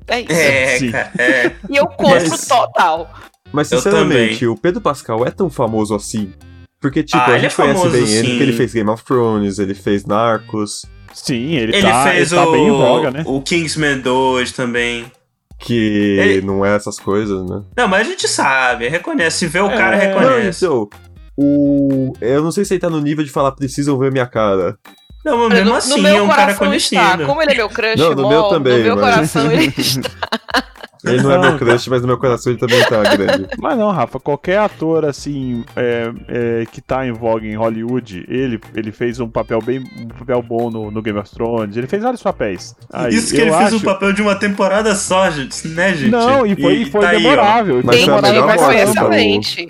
É 0.08 0.20
isso. 0.20 0.32
É, 0.32 0.78
Sim. 0.78 0.92
cara, 0.92 1.12
é. 1.18 1.52
E 1.68 1.76
eu 1.76 1.86
compro 1.86 2.28
Mas- 2.30 2.46
total. 2.46 3.10
Mas, 3.52 3.68
sinceramente, 3.68 4.46
o 4.46 4.56
Pedro 4.56 4.80
Pascal 4.80 5.24
é 5.24 5.30
tão 5.30 5.48
famoso 5.48 5.94
assim? 5.94 6.32
Porque, 6.80 7.02
tipo, 7.02 7.16
Ah, 7.18 7.26
a 7.26 7.30
ele 7.32 7.40
gente 7.48 7.52
é 7.52 7.56
conhece 7.56 7.78
famoso, 7.80 7.90
bem 7.92 8.02
ele, 8.02 8.08
sim. 8.22 8.28
porque 8.30 8.42
ele 8.42 8.52
fez 8.52 8.72
Game 8.74 8.90
of 8.90 9.04
Thrones, 9.04 9.58
ele 9.58 9.74
fez 9.74 10.04
Narcos, 10.04 10.84
Sim, 11.14 11.54
ele, 11.54 11.74
Ele 11.76 11.82
tá, 11.88 12.04
fez 12.10 12.30
ele 12.30 12.40
tá 12.42 12.46
o, 12.46 12.52
bem 12.52 12.66
em 12.68 12.70
voga, 12.70 13.10
né? 13.10 13.22
o 13.24 13.40
Kingsman 13.40 13.98
2 14.00 14.52
também. 14.52 15.10
Que 15.58 16.16
Ele- 16.20 16.46
não 16.46 16.64
é 16.64 16.74
essas 16.76 16.98
coisas, 16.98 17.48
né? 17.48 17.62
Não, 17.76 17.88
mas 17.88 18.06
a 18.06 18.10
gente 18.10 18.28
sabe, 18.28 18.88
reconhece. 18.88 19.38
Se 19.38 19.46
vê 19.46 19.60
o 19.60 19.68
cara, 19.68 19.96
É, 19.96 20.12
Não, 20.14 20.20
reconhece. 20.20 20.64
então, 20.64 20.88
o... 21.36 22.12
Eu 22.20 22.42
não 22.42 22.50
sei 22.52 22.64
se 22.64 22.74
ele 22.74 22.80
tá 22.80 22.90
no 22.90 23.00
nível 23.00 23.24
de 23.24 23.30
falar 23.30 23.52
precisam 23.52 23.98
ver 23.98 24.10
minha 24.12 24.26
cara. 24.26 24.76
Não, 25.24 25.36
mas 25.38 25.46
Olha, 25.46 25.54
mesmo 25.56 25.70
no, 25.70 25.76
assim, 25.76 25.90
no 25.90 25.98
meu 26.02 26.16
é 26.16 26.22
um 26.22 26.28
cara 26.28 26.54
coração 26.54 26.72
está. 26.74 27.00
conhecido. 27.00 27.26
Como 27.26 27.42
ele 27.42 27.52
é 27.52 27.54
meu 27.56 27.68
crush, 27.68 27.96
Não, 27.98 28.14
no 28.14 28.28
meu 28.28 28.44
também, 28.44 28.78
no 28.78 28.84
meu 28.84 28.96
mas- 28.96 29.04
coração 29.32 29.50
ele 29.52 29.74
está. 29.76 30.10
Ele 31.04 31.22
não 31.22 31.32
é 31.32 31.38
meu 31.38 31.58
crush, 31.58 31.88
mas 31.88 32.00
no 32.00 32.08
meu 32.08 32.18
coração 32.18 32.52
ele 32.52 32.58
também 32.58 32.82
tá 32.84 33.02
grande. 33.02 33.48
Mas 33.58 33.78
não, 33.78 33.90
Rafa, 33.90 34.18
qualquer 34.18 34.58
ator 34.58 35.04
assim 35.04 35.64
é, 35.76 36.12
é, 36.28 36.66
que 36.70 36.80
tá 36.80 37.06
em 37.06 37.12
voga 37.12 37.46
em 37.46 37.54
Hollywood, 37.54 38.24
ele, 38.28 38.60
ele 38.74 38.92
fez 38.92 39.20
um 39.20 39.28
papel 39.28 39.60
bem 39.60 39.84
um 39.98 40.08
papel 40.08 40.42
bom 40.42 40.70
no, 40.70 40.90
no 40.90 41.02
Game 41.02 41.18
of 41.18 41.30
Thrones, 41.30 41.76
ele 41.76 41.86
fez 41.86 42.02
vários 42.02 42.22
papéis. 42.22 42.74
Aí, 42.92 43.14
Isso 43.14 43.34
que 43.34 43.40
eu 43.40 43.46
ele 43.46 43.56
fez 43.56 43.66
acho... 43.66 43.76
o 43.76 43.80
papel 43.82 44.12
de 44.12 44.22
uma 44.22 44.34
temporada 44.34 44.94
só, 44.94 45.30
gente, 45.30 45.68
né, 45.68 45.94
gente? 45.94 46.10
Não, 46.10 46.46
e 46.46 46.56
foi, 46.56 46.74
e 46.74 46.90
foi 46.90 47.00
tá 47.00 47.10
aí, 47.10 47.22
memorável. 47.22 47.80
Mas 47.84 47.96
Tem, 47.96 48.04
foi 48.04 48.14
a 48.14 48.22
melhor 48.22 48.46
mas 48.46 48.60
foi 48.60 48.74
morte, 48.74 48.90
excelente. 48.90 49.68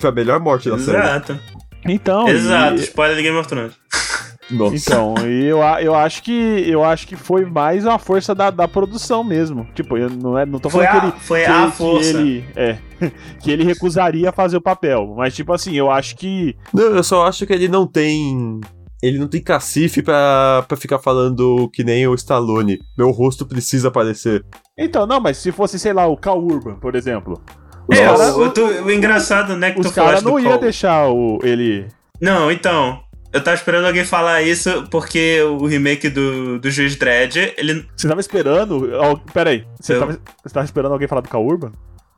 Foi 0.00 0.10
a 0.10 0.12
melhor 0.12 0.40
morte 0.40 0.70
da 0.70 0.78
série. 0.78 0.98
Exato. 0.98 1.40
Então, 1.84 2.28
Exato. 2.28 2.76
e- 2.76 2.80
Spoiler 2.84 3.16
de 3.16 3.22
Game 3.22 3.36
of 3.36 3.48
Thrones. 3.48 3.72
Nossa. 4.50 4.76
Então, 4.76 5.14
e 5.26 5.44
eu, 5.44 5.62
a- 5.62 5.82
eu 5.82 5.94
acho 5.94 6.22
que 6.22 6.32
eu 6.66 6.82
acho 6.82 7.06
que 7.06 7.16
foi 7.16 7.44
mais 7.44 7.84
uma 7.84 7.98
força 7.98 8.34
da, 8.34 8.50
da 8.50 8.66
produção 8.66 9.22
mesmo. 9.22 9.66
Tipo, 9.74 9.96
eu 9.98 10.08
não, 10.08 10.38
é, 10.38 10.46
não 10.46 10.58
tô 10.58 10.70
Foi 10.70 10.86
falando 10.86 10.96
a, 10.96 11.00
que 11.10 11.16
ele. 11.16 11.24
foi 11.24 11.40
que, 11.44 11.50
a 11.50 11.66
que 11.66 11.76
força. 11.76 12.08
ele 12.18 12.44
é 12.56 12.78
que 13.42 13.50
ele 13.50 13.64
recusaria 13.64 14.32
fazer 14.32 14.56
o 14.56 14.60
papel. 14.62 15.14
Mas, 15.16 15.34
tipo 15.34 15.52
assim, 15.52 15.74
eu 15.74 15.90
acho 15.90 16.16
que. 16.16 16.56
Não, 16.72 16.82
eu 16.96 17.02
só 17.04 17.26
acho 17.26 17.46
que 17.46 17.52
ele 17.52 17.68
não 17.68 17.86
tem. 17.86 18.60
Ele 19.02 19.18
não 19.18 19.28
tem 19.28 19.40
cacife 19.40 20.02
pra, 20.02 20.64
pra 20.66 20.76
ficar 20.76 20.98
falando 20.98 21.70
que 21.72 21.84
nem 21.84 22.08
o 22.08 22.14
Stallone. 22.14 22.80
Meu 22.96 23.10
rosto 23.10 23.46
precisa 23.46 23.88
aparecer. 23.88 24.44
Então, 24.76 25.06
não, 25.06 25.20
mas 25.20 25.36
se 25.36 25.52
fosse, 25.52 25.78
sei 25.78 25.92
lá, 25.92 26.06
o 26.08 26.16
Cal 26.16 26.42
Urban, 26.42 26.74
por 26.76 26.96
exemplo. 26.96 27.40
Os 27.86 27.96
É, 27.96 28.04
caras 28.04 28.34
o, 28.34 28.42
o- 28.42 28.84
o 28.86 28.90
engraçado, 28.90 29.56
né, 29.56 29.70
que 29.70 29.80
os 29.80 29.86
tu 29.86 29.92
cara 29.94 30.08
falaste 30.08 30.24
não 30.24 30.38
ia 30.40 30.48
Cole. 30.48 30.60
deixar 30.60 31.08
o, 31.10 31.38
ele. 31.44 31.86
Não, 32.20 32.50
então. 32.50 33.00
Eu 33.32 33.42
tava 33.44 33.54
esperando 33.56 33.86
alguém 33.86 34.04
falar 34.04 34.42
isso 34.42 34.86
porque 34.90 35.42
o 35.42 35.66
remake 35.66 36.08
do, 36.08 36.58
do 36.58 36.70
Juiz 36.70 36.96
Dredd, 36.96 37.36
ele. 37.58 37.86
Você 37.96 38.08
tava 38.08 38.20
esperando. 38.20 38.88
Pera 39.34 39.50
aí. 39.50 39.64
Você, 39.80 39.94
Eu- 39.94 40.00
tava, 40.00 40.12
você 40.42 40.54
tava 40.54 40.64
esperando 40.64 40.92
alguém 40.92 41.06
falar 41.08 41.20
do 41.20 41.28
Cal 41.28 41.44
Urban? 41.44 41.72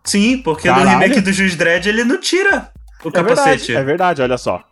Sim, 0.05 0.39
porque 0.39 0.69
Caralho. 0.69 0.85
no 0.85 0.91
remake 0.93 1.21
do 1.21 1.33
Juiz 1.33 1.57
Dredd 1.57 1.87
ele 1.89 2.05
não 2.05 2.19
tira 2.21 2.71
o 3.05 3.09
É 3.09 3.11
verdade, 3.23 3.29
capacete. 3.37 3.75
é 3.77 3.83
verdade, 3.83 4.23
olha 4.23 4.39
só. 4.39 4.63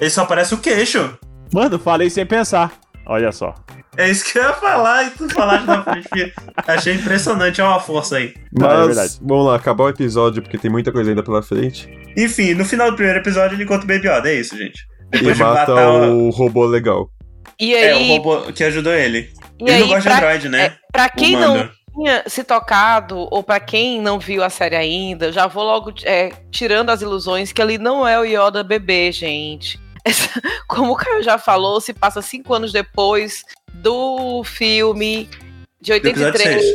Ele 0.00 0.10
só 0.10 0.22
aparece 0.22 0.54
o 0.54 0.58
queixo. 0.58 1.18
Mano, 1.52 1.78
falei 1.78 2.10
sem 2.10 2.26
pensar. 2.26 2.72
Olha 3.06 3.32
só. 3.32 3.54
É 3.96 4.08
isso 4.08 4.30
que 4.30 4.38
eu 4.38 4.42
ia 4.44 4.52
falar 4.52 5.04
e 5.06 5.10
tu 5.10 5.28
falaste 5.30 5.64
na 5.66 5.82
frente. 5.82 6.32
Achei 6.66 6.94
impressionante, 6.94 7.60
é 7.60 7.64
uma 7.64 7.80
força 7.80 8.18
aí. 8.18 8.34
É 8.36 8.40
Mas, 8.52 8.86
verdade. 8.86 9.18
vamos 9.22 9.46
lá, 9.46 9.56
acabar 9.56 9.84
o 9.84 9.88
episódio, 9.88 10.42
porque 10.42 10.58
tem 10.58 10.70
muita 10.70 10.92
coisa 10.92 11.10
ainda 11.10 11.22
pela 11.22 11.42
frente. 11.42 11.88
Enfim, 12.16 12.52
no 12.54 12.64
final 12.64 12.90
do 12.90 12.96
primeiro 12.96 13.18
episódio 13.18 13.56
ele 13.56 13.64
encontra 13.64 13.84
o 13.84 13.88
Baby 13.88 14.06
Yoda, 14.08 14.28
é 14.30 14.34
isso, 14.34 14.56
gente. 14.56 14.86
E 15.12 15.18
Depois 15.18 15.36
de 15.36 15.42
mata 15.42 15.74
matar 15.74 15.88
o... 15.90 16.26
o 16.28 16.30
robô 16.30 16.66
legal. 16.66 17.08
E 17.58 17.74
É, 17.74 17.92
aí, 17.92 18.10
o 18.10 18.16
robô 18.22 18.52
que 18.52 18.62
ajudou 18.64 18.92
ele. 18.92 19.30
e 19.58 19.62
ele 19.64 19.72
aí 19.72 19.80
não 19.80 19.88
gosta 19.88 20.00
de 20.02 20.06
pra, 20.08 20.16
Android, 20.16 20.48
né? 20.48 20.64
é, 20.66 20.76
pra 20.92 21.08
quem 21.08 21.32
não 21.36 21.68
tinha 21.94 22.22
se 22.26 22.44
tocado, 22.44 23.26
ou 23.30 23.42
pra 23.42 23.58
quem 23.58 24.00
não 24.00 24.18
viu 24.18 24.44
a 24.44 24.50
série 24.50 24.76
ainda, 24.76 25.32
já 25.32 25.46
vou 25.46 25.64
logo 25.64 25.92
é, 26.04 26.30
tirando 26.50 26.90
as 26.90 27.02
ilusões 27.02 27.50
que 27.52 27.60
ali 27.60 27.76
não 27.78 28.06
é 28.06 28.18
o 28.20 28.24
Yoda 28.24 28.62
bebê, 28.62 29.10
gente. 29.10 29.80
Essa- 30.04 30.40
como 30.68 30.92
o 30.92 30.96
Caio 30.96 31.22
já 31.22 31.36
falou, 31.38 31.80
se 31.80 31.92
passa 31.92 32.22
cinco 32.22 32.54
anos 32.54 32.70
depois 32.72 33.42
do 33.74 34.42
filme 34.44 35.28
de 35.80 35.92
episódio 35.92 36.26
83, 36.26 36.62
seis. 36.62 36.74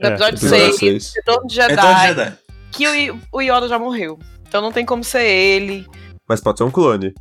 do 0.00 0.06
É, 0.06 0.10
episódio 0.10 0.34
episódio 0.38 0.38
6, 0.38 0.76
seis. 0.76 1.12
Retorno 1.16 1.46
de 1.48 1.60
É 1.60 1.68
Jedi, 1.68 1.82
todo 1.82 2.00
Jedi. 2.06 2.32
que 2.72 3.10
o, 3.10 3.20
o 3.32 3.40
Yoda 3.42 3.68
já 3.68 3.78
morreu. 3.78 4.18
Então 4.48 4.62
não 4.62 4.72
tem 4.72 4.84
como 4.86 5.02
ser 5.04 5.24
ele. 5.24 5.86
Mas 6.28 6.40
pode 6.40 6.58
ser 6.58 6.64
um 6.64 6.70
clone. 6.70 7.12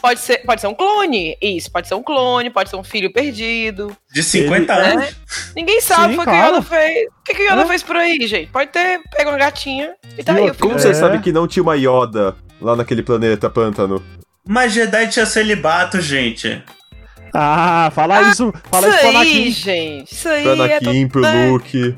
Pode 0.00 0.20
ser, 0.20 0.38
pode 0.44 0.60
ser 0.60 0.66
um 0.66 0.74
clone. 0.74 1.36
Isso, 1.40 1.70
pode 1.72 1.88
ser 1.88 1.94
um 1.94 2.02
clone, 2.02 2.50
pode 2.50 2.68
ser 2.68 2.76
um 2.76 2.84
filho 2.84 3.10
perdido. 3.12 3.96
De 4.12 4.22
50 4.22 4.72
Ele- 4.74 4.86
anos. 4.92 5.16
Ninguém 5.56 5.80
sabe 5.80 6.10
Sim, 6.10 6.16
foi 6.16 6.24
o 6.24 6.28
que 6.28 6.32
claro. 6.36 6.52
o 6.52 6.56
Yoda 6.58 6.62
fez. 6.62 7.06
O 7.06 7.22
que, 7.24 7.34
que 7.34 7.42
o 7.42 7.46
Yoda 7.52 7.62
É. 7.62 7.66
fez 7.66 7.82
por 7.82 7.96
aí, 7.96 8.18
gente? 8.26 8.50
Pode 8.50 8.70
ter 8.70 9.00
pego 9.16 9.30
uma 9.30 9.38
gatinha 9.38 9.94
e 10.18 10.22
tá 10.22 10.34
aí 10.34 10.50
o. 10.50 10.54
Como 10.54 10.78
você 10.78 10.90
É. 10.90 10.94
sabe 10.94 11.20
que 11.20 11.32
não 11.32 11.48
tinha 11.48 11.62
uma 11.62 11.74
Yoda 11.76 12.36
lá 12.60 12.76
naquele 12.76 13.02
planeta 13.02 13.48
pântano? 13.48 14.02
Mas 14.46 14.72
Jedi 14.74 15.08
tinha 15.08 15.24
celibato, 15.24 16.00
gente. 16.02 16.62
Ah, 17.32 17.90
fala 17.94 18.22
isso, 18.30 18.52
fala 18.70 18.88
isso 18.88 18.96
isso 18.96 19.08
pro 19.08 19.08
aí, 19.08 19.16
Anakin. 19.16 19.50
gente. 19.50 20.12
Isso 20.14 20.28
aí 20.28 20.42
Pro 20.42 20.52
é 20.52 20.76
Anakin, 20.76 21.08
pro 21.08 21.24
é. 21.24 21.46
Luke. 21.48 21.96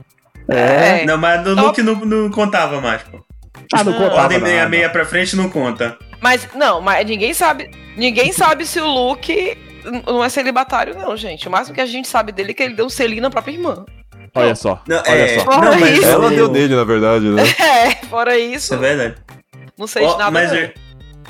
É. 0.48 1.04
Não, 1.04 1.18
mas 1.18 1.44
no 1.44 1.56
Top. 1.56 1.66
Luke 1.66 1.82
não, 1.82 1.94
não 2.06 2.30
contava 2.30 2.80
mais, 2.80 3.02
pô. 3.02 3.18
Ah, 3.74 3.82
não 3.82 3.92
contava 3.94 4.22
Ordem 4.22 4.38
nada. 4.38 4.50
66 4.50 4.92
pra 4.92 5.04
frente 5.04 5.34
não 5.36 5.50
conta. 5.50 5.98
Mas, 6.20 6.48
não, 6.54 6.80
mas 6.80 7.06
ninguém 7.06 7.32
sabe. 7.34 7.70
Ninguém 7.96 8.32
sabe 8.32 8.66
se 8.66 8.80
o 8.80 8.86
Luke 8.86 9.56
não 10.06 10.22
é 10.24 10.28
celibatário, 10.28 10.96
não, 10.96 11.16
gente. 11.16 11.46
O 11.48 11.50
máximo 11.50 11.74
que 11.74 11.80
a 11.80 11.86
gente 11.86 12.08
sabe 12.08 12.32
dele 12.32 12.50
é 12.50 12.54
que 12.54 12.62
ele 12.62 12.74
deu 12.74 12.86
um 12.86 12.90
selinho 12.90 13.22
na 13.22 13.30
própria 13.30 13.52
irmã. 13.52 13.84
Olha 14.34 14.54
só, 14.54 14.82
Não, 14.86 14.98
olha 14.98 15.08
é, 15.08 15.38
só. 15.40 15.44
não, 15.60 15.80
mas 15.80 15.98
Isso. 15.98 16.06
Ela 16.08 16.28
deu 16.30 16.50
nele, 16.52 16.74
na 16.76 16.84
verdade, 16.84 17.24
né? 17.26 17.42
É, 17.58 17.90
fora 18.06 18.36
Isso 18.38 18.74
é 18.74 18.76
verdade. 18.76 19.14
não 19.78 19.86
sei 19.86 20.04
de 20.06 20.12
nada. 20.18 20.30
mas 20.30 20.50
não. 20.52 20.58
eu- 20.58 20.70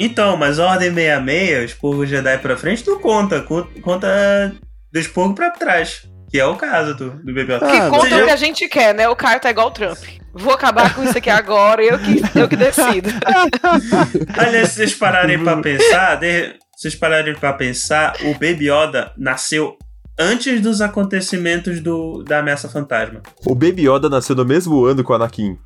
Então, 0.01 0.37
mas 0.37 0.59
Ordem 0.59 0.93
66, 0.93 1.71
expurgo 1.71 2.05
Jedi 2.05 2.37
pra 2.39 2.57
frente, 2.57 2.85
não 2.87 2.99
conta. 2.99 3.41
co- 3.43 3.69
Conta 3.81 4.53
do 4.93 4.99
expurgo 4.99 5.35
pra 5.37 5.51
trás. 5.51 6.03
Que 6.37 6.41
é 6.41 6.47
o 6.47 6.55
caso 6.55 6.95
do, 6.95 7.11
do 7.13 7.33
Baby 7.35 7.53
Yoda. 7.55 7.67
Que 7.67 7.77
Ah, 7.79 7.89
conta 7.89 8.09
Você 8.11 8.15
o 8.23 8.25
que 8.27 8.31
a 8.31 8.37
gente 8.37 8.69
quer, 8.69 8.95
né? 8.95 9.09
O 9.09 9.17
Caio 9.17 9.41
tá 9.41 9.49
igual 9.51 9.69
o 9.69 9.71
Trump. 9.71 9.97
Vou 10.35 10.53
acabar 10.53 10.95
com 10.95 11.03
isso 11.03 11.17
aqui 11.17 11.31
agora, 11.31 11.83
eu 11.83 11.99
que, 11.99 12.21
eu 12.39 12.47
que 12.47 12.57
decido. 12.57 13.09
Aliás, 14.39 14.69
se 14.69 14.75
vocês 14.77 14.95
pararem 14.95 15.43
pra 15.43 15.57
pensar, 15.59 16.17
de- 16.17 16.49
se 16.77 16.83
vocês 16.83 16.95
pararem 16.95 17.35
pra 17.35 17.53
pensar, 17.55 18.15
o 18.23 18.33
Baby 18.35 18.69
Yoda 18.71 19.13
nasceu 19.17 19.77
antes 20.19 20.61
dos 20.61 20.81
acontecimentos 20.83 21.81
do, 21.81 22.23
da 22.23 22.41
ameaça 22.41 22.69
fantasma. 22.69 23.23
O 23.47 23.55
Baby 23.55 23.89
Yoda 23.89 24.09
nasceu 24.11 24.37
no 24.37 24.45
mesmo 24.45 24.85
ano 24.85 25.03
que 25.05 25.11
o 25.11 25.15
Anakin. 25.15 25.57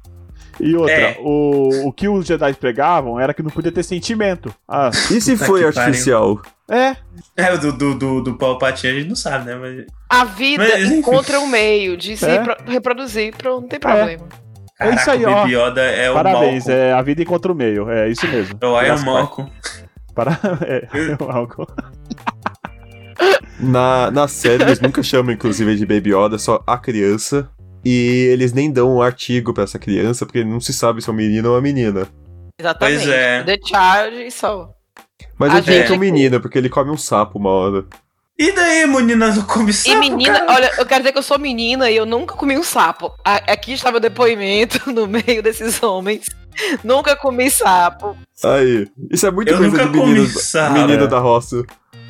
E 0.60 0.76
outra, 0.76 0.92
É. 0.94 1.16
o, 1.20 1.88
o 1.88 1.92
que 1.92 2.08
os 2.08 2.26
Jedi 2.26 2.52
pregavam 2.54 3.18
era 3.18 3.32
que 3.32 3.42
não 3.42 3.50
podia 3.50 3.72
ter 3.72 3.82
sentimento. 3.82 4.54
Ah, 4.68 4.90
E 5.10 5.20
se 5.20 5.36
foi 5.36 5.64
artificial? 5.64 6.40
é. 6.70 6.96
É, 7.36 7.52
o 7.52 7.58
do, 7.58 7.72
do, 7.72 7.94
do, 7.94 8.20
do 8.22 8.34
Palpatine 8.38 8.92
a 8.92 8.96
gente 8.96 9.08
não 9.08 9.16
sabe, 9.16 9.46
né? 9.46 9.56
Mas, 9.56 9.84
A 10.08 10.24
vida 10.24 10.62
Mas, 10.64 10.90
encontra 10.90 11.38
um 11.40 11.46
meio 11.46 11.96
de 11.96 12.16
se 12.16 12.24
É. 12.26 12.32
repro- 12.38 12.56
reproduzir, 12.66 13.34
pronto, 13.36 13.62
não 13.62 13.68
tem 13.68 13.78
problema. 13.80 14.26
É 14.78 14.94
isso 14.94 15.10
aí, 15.10 15.20
caraca, 15.22 15.40
o 15.40 15.42
ó. 15.42 15.46
Yoda 15.46 15.80
é 15.82 16.10
o 16.10 16.14
Parabéns, 16.14 16.66
é 16.68 16.92
a 16.92 17.02
vida 17.02 17.20
encontra 17.22 17.52
o 17.52 17.54
meio. 17.54 17.90
É 17.90 18.08
isso 18.08 18.26
mesmo. 18.26 18.58
É 18.62 18.66
o. 18.94 19.04
Malcolm. 19.04 19.50
Para... 20.14 20.38
É, 20.66 20.86
é 20.94 21.16
algo. 21.32 21.66
Na, 23.58 24.10
na 24.10 24.26
série, 24.26 24.62
eles 24.62 24.80
nunca 24.80 25.02
chamam, 25.02 25.32
inclusive, 25.32 25.76
de 25.76 25.84
Baby 25.84 26.14
Yoda, 26.14 26.38
só 26.38 26.62
a 26.66 26.78
criança. 26.78 27.48
E 27.84 28.28
eles 28.32 28.52
nem 28.52 28.70
dão 28.70 28.96
um 28.96 29.02
artigo 29.02 29.54
pra 29.54 29.64
essa 29.64 29.78
criança, 29.78 30.26
porque 30.26 30.44
não 30.44 30.60
se 30.60 30.72
sabe 30.72 31.00
se 31.02 31.08
é 31.08 31.12
um 31.12 31.16
menino 31.16 31.48
ou 31.48 31.54
uma 31.54 31.60
menina. 31.62 32.06
Exatamente. 32.60 32.98
Pois 32.98 33.08
é. 33.08 33.42
The 33.42 33.56
Child 33.64 34.22
e 34.26 34.30
só. 34.30 34.70
Mas 35.38 35.52
A 35.52 35.56
eu 35.56 35.60
diria 35.62 35.78
gente- 35.78 35.86
que 35.86 35.92
é 35.92 35.96
um 35.96 35.98
menino, 36.00 36.40
porque 36.40 36.58
ele 36.58 36.68
come 36.68 36.90
um 36.90 36.96
sapo 36.96 37.38
uma 37.38 37.50
hora. 37.50 37.84
E 38.38 38.52
daí, 38.52 38.86
menina, 38.86 39.34
não 39.34 39.42
come 39.42 39.70
E 39.70 39.74
sapo, 39.74 39.98
menina, 39.98 40.40
cara? 40.40 40.52
olha, 40.54 40.70
eu 40.78 40.86
quero 40.86 41.00
dizer 41.00 41.12
que 41.12 41.18
eu 41.18 41.22
sou 41.22 41.38
menina 41.38 41.90
e 41.90 41.96
eu 41.96 42.06
nunca 42.06 42.34
comi 42.34 42.56
um 42.58 42.62
sapo. 42.62 43.12
A- 43.24 43.52
Aqui 43.52 43.72
está 43.72 43.90
meu 43.90 44.00
depoimento 44.00 44.78
no 44.92 45.06
meio 45.06 45.42
desses 45.42 45.82
homens. 45.82 46.24
Nunca 46.84 47.14
comi 47.16 47.50
sapo. 47.50 48.16
Aí, 48.44 48.86
isso 49.10 49.26
é 49.26 49.30
muito 49.30 49.48
Eu 49.50 49.58
coisa 49.58 49.70
nunca 49.70 49.84
de 49.90 49.98
menino, 49.98 50.26
comi 50.26 50.28
sapo. 50.42 50.72
menino 50.74 51.08
da 51.08 51.18
roça. 51.18 51.64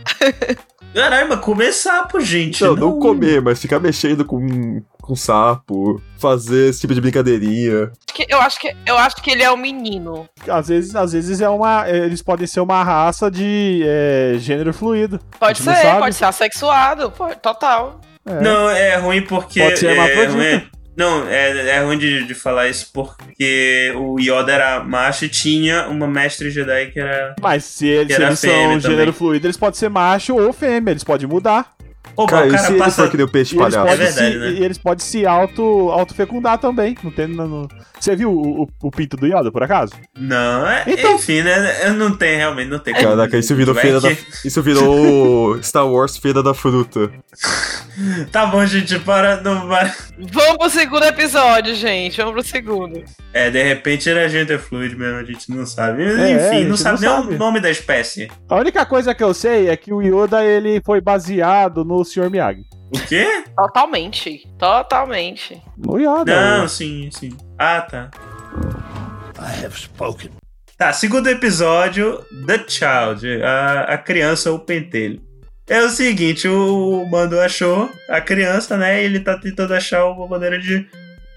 Caralho, 0.94 1.28
mas 1.28 1.40
comer 1.40 1.72
sapo, 1.72 2.20
gente. 2.20 2.62
Não, 2.64 2.74
não 2.74 2.98
comer, 2.98 3.40
mas 3.40 3.60
ficar 3.60 3.78
mexendo 3.78 4.24
com, 4.24 4.82
com 5.00 5.14
sapo, 5.16 6.02
fazer 6.18 6.70
esse 6.70 6.80
tipo 6.80 6.94
de 6.94 7.00
brincadeirinha. 7.00 7.92
Eu 8.28 8.40
acho 8.40 8.58
que, 8.60 8.74
eu 8.86 8.98
acho 8.98 9.16
que 9.16 9.30
ele 9.30 9.42
é 9.42 9.50
um 9.50 9.56
menino. 9.56 10.28
Às 10.48 10.68
vezes, 10.68 10.94
às 10.96 11.12
vezes 11.12 11.40
é 11.40 11.48
uma. 11.48 11.88
Eles 11.88 12.22
podem 12.22 12.46
ser 12.46 12.60
uma 12.60 12.82
raça 12.82 13.30
de 13.30 13.82
é, 13.86 14.34
gênero 14.38 14.72
fluido. 14.74 15.20
Pode 15.38 15.64
não 15.64 15.74
ser, 15.74 15.98
pode 15.98 16.14
ser 16.16 16.24
assexuado. 16.24 17.10
pode- 17.10 17.36
total. 17.36 18.00
É. 18.26 18.40
Não, 18.42 18.68
é 18.68 18.96
ruim 18.96 19.22
porque. 19.22 19.60
Pode 19.62 19.78
ser 19.78 19.86
é, 19.86 19.90
hermafrodita. 19.92 20.32
ruim- 20.32 20.79
Não, 20.96 21.26
é, 21.28 21.76
é 21.76 21.82
ruim 21.84 21.96
de, 21.96 22.24
de 22.26 22.34
falar 22.34 22.68
isso 22.68 22.90
porque 22.92 23.92
o 23.96 24.18
Yoda 24.20 24.52
era 24.52 24.84
macho 24.84 25.24
e 25.24 25.28
tinha 25.28 25.86
uma 25.88 26.06
mestre 26.06 26.50
Jedi 26.50 26.86
que 26.92 27.00
era. 27.00 27.34
Mas 27.40 27.64
se 27.64 27.86
eles, 27.86 28.08
se 28.14 28.20
era 28.20 28.26
eles 28.30 28.38
são 28.40 28.80
gênero 28.80 29.12
fluido, 29.12 29.46
eles 29.46 29.56
podem 29.56 29.78
ser 29.78 29.88
macho 29.88 30.36
ou 30.36 30.52
fêmea, 30.52 30.90
eles 30.90 31.04
podem 31.04 31.26
mudar. 31.26 31.72
Opa, 32.16 32.32
Cara, 32.32 32.44
o 32.44 32.48
e 32.48 32.50
cara 32.52 32.62
se 32.64 32.72
ele 32.72 32.78
passa. 32.78 33.02
for 33.04 33.10
que 33.16 33.22
o 33.22 33.28
peixe 33.28 33.54
E 33.54 33.58
eles, 33.60 33.74
palhaço? 33.74 33.88
podem 33.90 34.06
É 34.06 34.10
verdade, 34.10 34.32
se, 34.32 34.38
né? 34.38 34.50
e 34.60 34.64
eles 34.64 34.78
podem 34.78 35.04
se 35.04 35.24
auto, 35.26 35.62
auto-fecundar 35.90 36.58
também. 36.58 36.96
Não 37.02 37.10
tem, 37.10 37.28
não- 37.28 37.46
não- 37.48 37.68
Você 38.00 38.16
viu 38.16 38.30
o, 38.32 38.62
o- 38.62 38.68
o 38.84 38.90
pinto 38.90 39.16
do 39.16 39.26
Yoda, 39.26 39.52
por 39.52 39.62
acaso? 39.62 39.92
Não, 40.18 40.66
é, 40.66 40.84
Então- 40.86 41.14
enfim, 41.16 41.42
né? 41.42 41.86
Eu 41.86 41.94
não 41.94 42.16
tenho, 42.16 42.38
realmente, 42.38 42.68
não 42.70 42.78
tem 42.78 42.94
como. 42.94 43.06
Caraca, 43.06 43.36
isso 43.36 43.54
virou 43.54 43.74
feira 43.74 44.00
da. 44.00 44.08
que- 44.14 44.24
Isso 44.48 44.62
virou 44.62 45.60
Star 45.62 45.86
Wars 45.86 46.16
Feira 46.16 46.42
da 46.42 46.54
Fruta. 46.54 47.10
Tá 48.32 48.46
bom, 48.46 48.64
gente, 48.64 48.98
para. 49.00 49.40
Não 49.42 49.66
vai. 49.68 49.92
Vamos 50.32 50.56
pro 50.58 50.70
segundo 50.70 51.04
episódio, 51.04 51.74
gente. 51.74 52.16
Vamos 52.16 52.32
pro 52.32 52.42
segundo. 52.42 53.02
É, 53.34 53.50
de 53.50 53.62
repente 53.62 54.08
era 54.08 54.26
gender 54.28 54.58
fluid 54.58 54.96
mesmo, 54.96 55.18
a 55.18 55.24
gente 55.24 55.50
não 55.50 55.66
sabe. 55.66 56.04
É, 56.04 56.32
Enfim, 56.32 56.58
gente 56.60 56.68
não 56.68 56.76
sabe 56.76 57.02
não 57.04 57.12
nem 57.16 57.22
sabe. 57.24 57.34
o 57.34 57.38
nome 57.38 57.60
da 57.60 57.70
espécie. 57.70 58.30
A 58.48 58.56
única 58.56 58.86
coisa 58.86 59.14
que 59.14 59.22
eu 59.22 59.34
sei 59.34 59.68
é 59.68 59.76
que 59.76 59.92
o 59.92 60.00
Yoda 60.00 60.42
ele 60.44 60.80
foi 60.84 61.00
baseado 61.00 61.84
no 61.84 62.02
Sr. 62.04 62.30
Miyagi. 62.30 62.64
O 62.92 62.98
quê? 63.06 63.44
Totalmente. 63.56 64.46
Totalmente. 64.58 65.62
No 65.76 65.98
Yoda. 65.98 66.58
Não, 66.58 66.68
sim, 66.68 67.08
sim. 67.12 67.36
Ah, 67.58 67.80
tá. 67.80 68.10
I 69.38 69.64
have 69.64 69.76
spoken. 69.78 70.30
Tá, 70.76 70.92
segundo 70.92 71.28
episódio, 71.28 72.24
The 72.46 72.64
Child, 72.66 73.42
a, 73.42 73.82
a 73.82 73.98
criança, 73.98 74.50
o 74.50 74.58
pentelho. 74.58 75.20
É 75.68 75.82
o 75.84 75.90
seguinte, 75.90 76.48
o 76.48 77.06
Mando 77.10 77.38
achou 77.38 77.88
a 78.08 78.20
criança, 78.20 78.76
né? 78.76 79.02
E 79.02 79.04
ele 79.04 79.20
tá 79.20 79.38
tentando 79.38 79.72
achar 79.72 80.06
uma 80.06 80.26
maneira 80.26 80.58
de, 80.58 80.84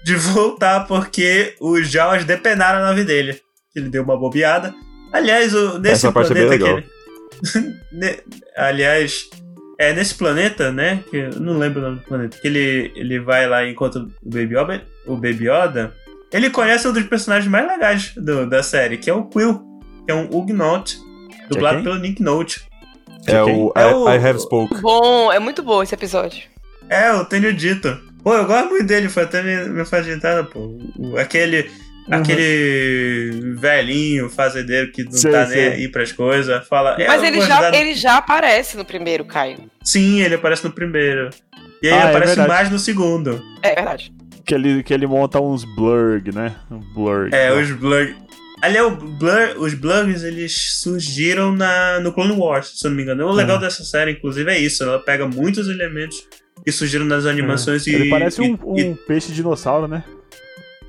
de 0.02 0.16
voltar, 0.32 0.86
porque 0.86 1.54
os 1.60 1.88
Jawas 1.88 2.24
depenaram 2.24 2.80
a 2.80 2.88
nave 2.88 3.04
dele. 3.04 3.40
Ele 3.76 3.88
deu 3.88 4.02
uma 4.02 4.18
bobeada. 4.18 4.74
Aliás, 5.12 5.54
o, 5.54 5.78
nesse 5.78 6.06
Essa 6.06 6.12
parte 6.12 6.32
é 6.32 6.34
bem 6.34 6.46
planeta 6.46 6.64
legal. 6.64 6.82
que 6.82 7.58
ele... 7.58 8.22
Aliás, 8.56 9.28
é 9.78 9.92
nesse 9.92 10.14
planeta, 10.14 10.70
né? 10.72 11.02
Que 11.10 11.16
eu 11.16 11.40
não 11.40 11.58
lembro 11.58 11.80
o 11.80 11.84
nome 11.84 11.96
do 11.98 12.04
planeta. 12.04 12.38
Que 12.40 12.46
ele, 12.48 12.92
ele 12.94 13.18
vai 13.20 13.46
lá 13.48 13.64
e 13.64 13.72
encontra 13.72 14.00
o 14.02 14.08
Baby 14.22 14.56
Yoda. 14.56 14.84
O 15.06 15.14
Baby 15.16 15.48
Yoda. 15.48 15.94
Ele 16.32 16.50
conhece 16.50 16.86
um 16.88 16.92
dos 16.92 17.04
personagens 17.04 17.50
mais 17.50 17.66
legais 17.66 18.12
do- 18.16 18.48
da 18.48 18.62
série, 18.62 18.96
que 18.98 19.08
é 19.08 19.14
o 19.14 19.24
Quill, 19.24 19.60
que 20.04 20.10
é 20.12 20.14
um 20.14 20.28
Ugnaught, 20.32 20.98
dublado 21.48 21.82
pelo 21.82 21.98
Nick 21.98 22.22
Note. 22.22 22.64
É 23.26 23.42
o, 23.42 23.72
É 23.76 23.90
I, 23.90 23.94
o- 23.94 24.08
I 24.08 24.16
Have 24.18 24.40
Spoke. 24.40 24.80
Bom, 24.80 25.32
é 25.32 25.38
muito 25.38 25.62
bom 25.62 25.82
esse 25.82 25.94
episódio. 25.94 26.42
É, 26.90 27.10
eu 27.10 27.24
tenho 27.24 27.52
dito. 27.54 27.96
Pô, 28.22 28.34
eu 28.34 28.44
gosto 28.46 28.70
muito 28.70 28.86
dele, 28.86 29.08
foi 29.08 29.22
até 29.22 29.42
minha, 29.42 29.64
minha 29.66 29.84
faixa 29.84 30.04
de 30.10 30.16
entrada, 30.16 30.44
pô. 30.44 30.76
O- 30.98 31.16
aquele. 31.18 31.70
Uhum. 32.06 32.18
Aquele 32.18 33.54
velhinho 33.56 34.28
fazendeiro 34.28 34.92
que 34.92 35.04
não 35.04 35.12
Sei, 35.12 35.30
tá 35.32 35.40
nem 35.46 35.48
sei. 35.48 35.68
aí 35.68 35.88
pras 35.88 36.12
coisas. 36.12 36.66
Fala. 36.68 36.96
é, 37.00 37.06
Mas 37.06 37.22
ele 37.22 37.40
já, 37.40 37.58
ajudar- 37.60 37.74
ele 37.74 37.94
já 37.94 38.16
aparece 38.18 38.76
no 38.76 38.84
primeiro, 38.84 39.24
Caio. 39.24 39.58
Sim, 39.82 40.20
ele 40.20 40.34
aparece 40.34 40.64
no 40.64 40.70
primeiro. 40.70 41.30
E 41.82 41.88
aí 41.88 41.94
Ah, 41.94 41.96
é 41.96 42.08
aparece 42.10 42.26
verdade. 42.36 42.48
mais 42.48 42.70
no 42.70 42.78
segundo. 42.78 43.42
É 43.62 43.74
verdade. 43.74 44.12
Que 44.44 44.54
ele, 44.54 44.82
que 44.82 44.92
ele 44.92 45.06
monta 45.06 45.40
uns 45.40 45.64
blurg, 45.64 46.30
né? 46.34 46.54
Um 46.70 46.78
blurg. 46.94 47.34
É, 47.34 47.52
os 47.52 47.70
Blur. 47.70 48.14
Ali 48.62 48.76
é 48.78 48.82
o 48.82 48.90
Blur, 48.92 49.56
os 49.58 49.74
Blurs, 49.74 50.22
eles 50.22 50.78
surgiram 50.80 51.52
na, 51.54 52.00
no 52.00 52.12
Clone 52.12 52.32
Wars, 52.32 52.72
se 52.78 52.86
eu 52.86 52.90
não 52.90 52.96
me 52.96 53.02
engano. 53.02 53.26
O 53.26 53.32
legal 53.32 53.56
Uhum. 53.56 53.62
dessa 53.62 53.82
série, 53.84 54.12
inclusive, 54.12 54.50
é 54.50 54.58
isso. 54.58 54.82
Ela 54.82 54.98
pega 54.98 55.26
muitos 55.26 55.68
elementos 55.68 56.26
que 56.64 56.72
surgiram 56.72 57.04
nas 57.04 57.26
animações 57.26 57.86
e. 57.86 57.94
Ele 57.94 58.08
parece 58.10 58.42
e- 58.42 58.50
um, 58.50 58.58
um 58.64 58.78
e- 58.78 58.94
peixe 59.06 59.32
dinossauro, 59.32 59.86
né? 59.88 60.02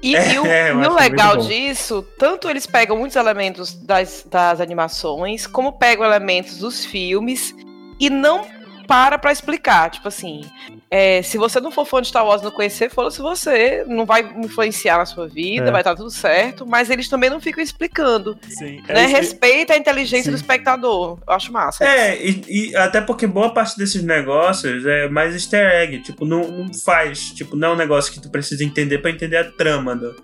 E, 0.05 0.15
É, 0.15 0.33
e 0.33 0.39
o, 0.39 0.45
é, 0.45 0.69
e 0.69 0.87
o 0.87 0.93
legal 0.93 1.37
disso, 1.37 2.07
tanto 2.19 2.47
eles 2.47 2.67
pegam 2.67 2.95
muitos 2.95 3.15
elementos 3.15 3.73
das, 3.73 4.23
das 4.29 4.61
animações, 4.61 5.47
como 5.47 5.73
pegam 5.73 6.05
elementos 6.05 6.59
dos 6.59 6.85
filmes 6.85 7.55
e 7.99 8.07
não 8.07 8.45
para 8.85 9.17
pra 9.17 9.31
explicar. 9.31 9.89
Tipo 9.89 10.07
assim, 10.07 10.41
é, 10.89 11.21
se 11.21 11.37
você 11.37 11.59
não 11.59 11.71
for 11.71 11.85
fã 11.85 12.01
de 12.01 12.07
Star 12.07 12.25
Wars 12.25 12.41
não 12.41 12.51
conhecer, 12.51 12.89
foda-se 12.89 13.21
você, 13.21 13.83
não 13.87 14.05
vai 14.05 14.21
influenciar 14.37 14.97
na 14.97 15.05
sua 15.05 15.27
vida, 15.27 15.67
É. 15.67 15.71
vai 15.71 15.81
estar 15.81 15.95
tudo 15.95 16.09
certo, 16.11 16.65
mas 16.65 16.89
eles 16.89 17.09
também 17.09 17.29
não 17.29 17.39
ficam 17.41 17.63
explicando. 17.63 18.37
Sim. 18.47 18.81
né? 18.87 19.05
Respeita 19.07 19.73
a 19.73 19.77
inteligência 19.77 20.25
Sim. 20.25 20.31
do 20.31 20.35
espectador. 20.37 21.17
Eu 21.27 21.33
acho 21.33 21.51
massa. 21.51 21.83
É, 21.83 22.23
e, 22.25 22.43
e 22.71 22.75
até 22.75 23.01
porque 23.01 23.25
boa 23.27 23.53
parte 23.53 23.77
desses 23.77 24.03
negócios 24.03 24.85
é 24.85 25.09
mais 25.09 25.33
easter 25.33 25.65
egg. 25.75 25.99
Tipo, 26.03 26.23
não, 26.25 26.47
não 26.47 26.73
faz. 26.73 27.31
Tipo, 27.31 27.55
não 27.55 27.69
é 27.69 27.73
um 27.73 27.77
negócio 27.77 28.11
que 28.13 28.21
tu 28.21 28.29
precisa 28.29 28.63
entender 28.63 28.99
pra 28.99 29.11
entender 29.11 29.37
a 29.37 29.51
trama 29.51 29.95
do, 29.95 30.15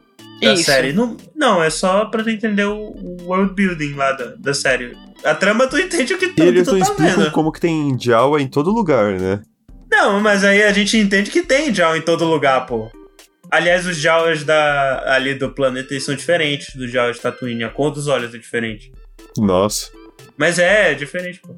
da 0.41 0.53
Isso. 0.53 0.63
série. 0.65 0.93
Não, 0.93 1.17
não, 1.35 1.61
é 1.63 1.69
só 1.69 2.05
pra 2.05 2.23
tu 2.23 2.29
entender 2.29 2.65
o, 2.65 2.77
o 2.77 3.17
world 3.25 3.53
building 3.53 3.93
lá 3.95 4.11
da, 4.13 4.35
da 4.37 4.53
série. 4.53 4.95
A 5.23 5.35
trama 5.35 5.67
tu 5.67 5.77
entende 5.77 6.13
o 6.13 6.17
que 6.17 6.29
tu, 6.29 6.29
E 6.29 6.31
o 6.31 6.35
que 6.35 6.41
eles 6.43 6.67
tu 6.67 6.71
tá 6.71 6.79
explicam 6.79 7.17
vendo. 7.17 7.31
como 7.31 7.51
que 7.51 7.59
tem 7.59 7.95
Jawa 7.99 8.41
em 8.41 8.47
todo 8.47 8.71
lugar, 8.71 9.19
né? 9.19 9.41
Não, 9.91 10.21
mas 10.21 10.43
aí 10.43 10.63
a 10.63 10.71
gente 10.71 10.97
entende 10.97 11.29
que 11.29 11.43
tem 11.43 11.73
Jawa 11.73 11.97
em 11.97 12.01
todo 12.01 12.23
lugar, 12.23 12.65
pô. 12.65 12.89
Aliás, 13.51 13.85
os 13.85 13.97
Jawas 13.97 14.45
da, 14.45 15.03
ali 15.13 15.35
do 15.35 15.49
planeta 15.49 15.93
eles 15.93 16.05
são 16.05 16.15
diferentes 16.15 16.73
dos 16.73 16.89
Jawas 16.89 17.17
de 17.17 17.21
Tatooine. 17.21 17.65
A 17.65 17.69
cor 17.69 17.91
dos 17.91 18.07
olhos 18.07 18.33
é 18.33 18.37
diferente. 18.37 18.93
Nossa. 19.37 19.91
Mas 20.37 20.57
é, 20.57 20.91
é 20.91 20.93
diferente, 20.93 21.41
pô. 21.41 21.55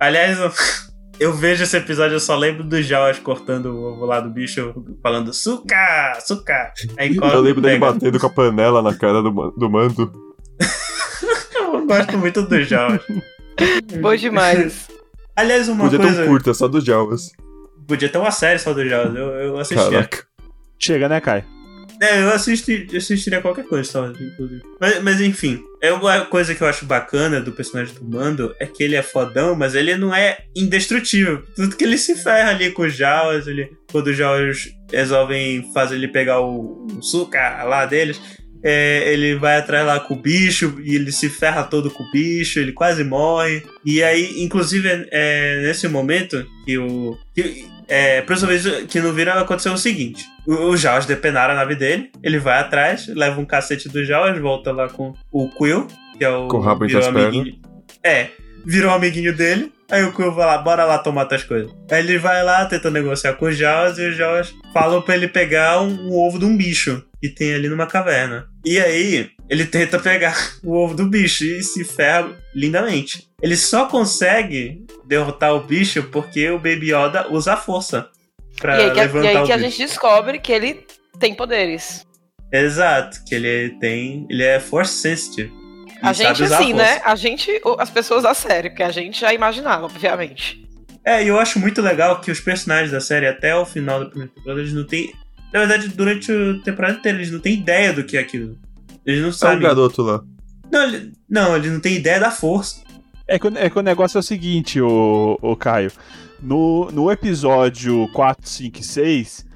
Aliás, 0.00 0.36
eu, 0.40 0.50
eu 1.20 1.32
vejo 1.32 1.62
esse 1.62 1.76
episódio, 1.76 2.16
eu 2.16 2.20
só 2.20 2.36
lembro 2.36 2.64
dos 2.64 2.84
Jawas 2.84 3.20
cortando 3.20 3.66
o 3.66 3.92
ovo 3.92 4.04
lá 4.04 4.18
do 4.18 4.28
bicho, 4.28 4.74
falando 5.00 5.32
suca, 5.32 6.18
suca. 6.20 6.72
Aí 6.98 7.14
Eu 7.14 7.40
lembro 7.40 7.62
dele 7.62 7.78
batendo 7.78 8.18
com 8.18 8.26
a 8.26 8.30
panela 8.30 8.82
na 8.82 8.92
cara 8.92 9.22
do, 9.22 9.30
do 9.56 9.70
mando. 9.70 10.12
Eu 11.54 11.86
gosto 11.86 12.18
muito 12.18 12.42
dos 12.42 12.66
Jawas. 12.66 13.00
Bom 14.00 14.16
demais. 14.16 14.88
Aliás, 15.36 15.68
uma 15.68 15.84
Podia 15.84 16.00
ter 16.00 16.06
coisa... 16.06 16.24
um 16.24 16.26
curta 16.26 16.52
só 16.52 16.66
dos 16.66 16.84
Jawas. 16.84 17.30
Podia 17.86 18.08
ter 18.08 18.18
uma 18.18 18.30
série 18.30 18.58
só 18.58 18.72
dos 18.72 18.88
Jawas, 18.88 19.14
eu, 19.14 19.28
eu 19.28 19.58
assistia. 19.58 19.90
Caraca. 19.90 20.26
Chega, 20.78 21.08
né, 21.08 21.20
Kai? 21.20 21.44
É, 22.00 22.22
eu 22.22 22.30
assisti, 22.30 22.86
eu 22.90 22.98
assistiria 22.98 23.40
qualquer 23.40 23.64
coisa, 23.64 23.90
só, 23.90 24.06
inclusive. 24.08 24.62
Mas, 24.78 25.02
mas 25.02 25.20
enfim, 25.20 25.62
é 25.80 25.92
uma 25.92 26.26
coisa 26.26 26.54
que 26.54 26.60
eu 26.60 26.66
acho 26.66 26.84
bacana 26.84 27.40
do 27.40 27.52
personagem 27.52 27.94
do 27.94 28.04
Mando 28.04 28.54
é 28.60 28.66
que 28.66 28.82
ele 28.82 28.96
é 28.96 29.02
fodão, 29.02 29.54
mas 29.54 29.74
ele 29.74 29.96
não 29.96 30.14
é 30.14 30.38
indestrutível. 30.54 31.42
Tudo 31.54 31.74
que 31.74 31.84
ele 31.84 31.96
se 31.96 32.14
ferra 32.16 32.50
ali 32.50 32.70
com 32.70 32.82
os 32.82 32.94
Jawas, 32.94 33.46
ele, 33.46 33.70
quando 33.90 34.08
os 34.08 34.16
Jawas 34.16 34.68
resolvem 34.92 35.70
fazer 35.72 35.94
ele 35.94 36.08
pegar 36.08 36.40
o, 36.40 36.86
o 36.86 37.02
suca 37.02 37.62
lá 37.64 37.86
deles, 37.86 38.20
é, 38.62 39.12
ele 39.12 39.36
vai 39.36 39.56
atrás 39.56 39.86
lá 39.86 40.00
com 40.00 40.14
o 40.14 40.20
bicho 40.20 40.78
e 40.82 40.96
ele 40.96 41.12
se 41.12 41.28
ferra 41.28 41.62
todo 41.62 41.90
com 41.90 42.02
o 42.02 42.10
bicho, 42.10 42.58
ele 42.58 42.72
quase 42.72 43.04
morre. 43.04 43.62
E 43.84 44.02
aí, 44.02 44.42
inclusive, 44.42 45.06
é 45.10 45.62
nesse 45.62 45.88
momento 45.88 46.44
que 46.64 46.76
o. 46.76 47.16
Que, 47.34 47.64
é, 47.88 48.20
principalmente 48.22 48.86
que 48.86 49.00
no 49.00 49.12
Vira 49.12 49.34
aconteceu 49.34 49.72
o 49.72 49.78
seguinte: 49.78 50.24
o, 50.46 50.52
o 50.52 50.76
Jaws 50.76 51.06
depenaram 51.06 51.54
a 51.54 51.56
nave 51.56 51.74
dele, 51.74 52.10
ele 52.22 52.38
vai 52.38 52.58
atrás, 52.58 53.06
leva 53.08 53.40
um 53.40 53.44
cacete 53.44 53.88
do 53.88 54.04
Jaws, 54.04 54.38
volta 54.38 54.72
lá 54.72 54.88
com 54.88 55.14
o 55.30 55.48
Quill, 55.48 55.86
que 56.18 56.24
é 56.24 56.30
o. 56.30 56.48
Com 56.48 56.58
o 56.58 56.60
rabo 56.60 56.84
entre 56.84 56.98
as 56.98 57.06
amiguinho. 57.06 57.60
É, 58.02 58.28
virou 58.64 58.92
amiguinho 58.92 59.34
dele. 59.34 59.72
Aí 59.88 60.02
o 60.02 60.12
Quill 60.12 60.32
vai 60.32 60.46
lá, 60.46 60.58
bora 60.58 60.84
lá 60.84 60.98
tomar 60.98 61.26
tuas 61.26 61.44
coisas. 61.44 61.72
Aí 61.90 62.00
ele 62.00 62.18
vai 62.18 62.42
lá, 62.42 62.64
tenta 62.66 62.90
negociar 62.90 63.34
com 63.34 63.46
os 63.46 63.56
Jaws, 63.56 63.98
e 63.98 64.08
os 64.08 64.16
Jaws 64.16 64.52
falam 64.72 65.00
pra 65.00 65.14
ele 65.14 65.28
pegar 65.28 65.80
um, 65.80 66.08
um 66.08 66.14
ovo 66.14 66.40
de 66.40 66.44
um 66.44 66.56
bicho 66.56 67.04
que 67.20 67.28
tem 67.28 67.54
ali 67.54 67.68
numa 67.68 67.86
caverna. 67.86 68.48
E 68.64 68.80
aí, 68.80 69.30
ele 69.48 69.64
tenta 69.64 69.98
pegar 69.98 70.36
o 70.62 70.74
ovo 70.74 70.94
do 70.94 71.06
bicho 71.06 71.44
e 71.44 71.62
se 71.62 71.84
ferra 71.84 72.36
lindamente. 72.54 73.28
Ele 73.40 73.56
só 73.56 73.86
consegue 73.86 74.84
derrotar 75.04 75.54
o 75.54 75.62
bicho 75.62 76.02
porque 76.04 76.50
o 76.50 76.58
Baby 76.58 76.92
Yoda 76.92 77.28
usa 77.30 77.54
a 77.54 77.56
força 77.56 78.08
pra 78.58 78.78
E 78.78 78.84
aí, 78.84 78.90
que, 78.90 79.00
levantar 79.00 79.32
e 79.32 79.36
aí 79.36 79.46
que 79.46 79.52
a 79.52 79.58
gente 79.58 79.78
descobre 79.78 80.38
que 80.38 80.52
ele 80.52 80.86
tem 81.18 81.34
poderes. 81.34 82.04
Exato, 82.52 83.24
que 83.24 83.34
ele 83.34 83.76
tem. 83.78 84.26
Ele 84.30 84.42
é 84.42 84.60
force 84.60 84.94
sensitive. 84.94 85.52
A 86.02 86.10
Ele 86.10 86.14
sabe 86.14 86.38
gente, 86.38 86.42
assim, 86.52 86.72
força. 86.72 86.76
né? 86.76 87.00
A 87.04 87.14
gente, 87.14 87.60
as 87.78 87.90
pessoas 87.90 88.22
da 88.22 88.34
série, 88.34 88.70
que 88.70 88.82
a 88.82 88.90
gente 88.90 89.20
já 89.20 89.32
imaginava, 89.32 89.86
obviamente. 89.86 90.64
É, 91.04 91.22
e 91.22 91.28
eu 91.28 91.38
acho 91.38 91.58
muito 91.58 91.80
legal 91.80 92.20
que 92.20 92.30
os 92.30 92.40
personagens 92.40 92.90
da 92.90 93.00
série, 93.00 93.26
até 93.26 93.54
o 93.54 93.64
final 93.64 94.00
da 94.00 94.06
primeira 94.06 94.32
temporada, 94.32 94.60
eles 94.60 94.72
não 94.72 94.84
têm. 94.84 95.12
Na 95.52 95.60
verdade, 95.60 95.88
durante 95.88 96.30
a 96.32 96.64
temporada 96.64 96.98
inteira, 96.98 97.18
eles 97.18 97.30
não 97.30 97.38
têm 97.38 97.54
ideia 97.54 97.92
do 97.92 98.04
que 98.04 98.16
é 98.16 98.20
aquilo. 98.20 98.58
Eles 99.06 99.22
não 99.22 99.28
É 99.28 99.32
sabem. 99.32 99.60
garoto 99.60 100.02
lá. 100.02 100.22
não, 100.70 100.82
ele- 100.82 101.12
não, 101.28 101.56
eles 101.56 101.72
não 101.72 101.80
têm 101.80 101.94
ideia 101.96 102.18
da 102.20 102.30
força. 102.30 102.80
É 103.28 103.38
que, 103.38 103.46
o- 103.48 103.56
é 103.58 103.70
que 103.70 103.78
o 103.78 103.82
negócio 103.82 104.18
é 104.18 104.20
o 104.20 104.22
seguinte, 104.22 104.80
o, 104.80 105.38
o 105.40 105.56
Caio. 105.56 105.90
No, 106.42 106.90
no 106.92 107.10
episódio 107.10 108.08
4, 108.12 108.48
5 108.48 108.78
e 108.80 108.82
6, 108.84 109.46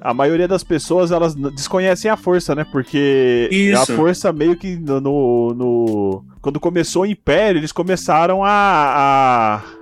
a 0.00 0.12
maioria 0.12 0.48
das 0.48 0.62
pessoas 0.64 1.10
elas 1.12 1.34
desconhecem 1.34 2.10
a 2.10 2.16
força, 2.16 2.54
né? 2.54 2.66
Porque 2.70 3.48
Isso. 3.50 3.92
a 3.92 3.96
força 3.96 4.32
meio 4.32 4.56
que 4.56 4.76
no, 4.76 5.00
no- 5.00 5.54
no- 5.54 6.24
Quando 6.42 6.60
começou 6.60 7.02
o 7.02 7.06
Império, 7.06 7.58
eles 7.60 7.72
começaram 7.72 8.44
a, 8.44 8.50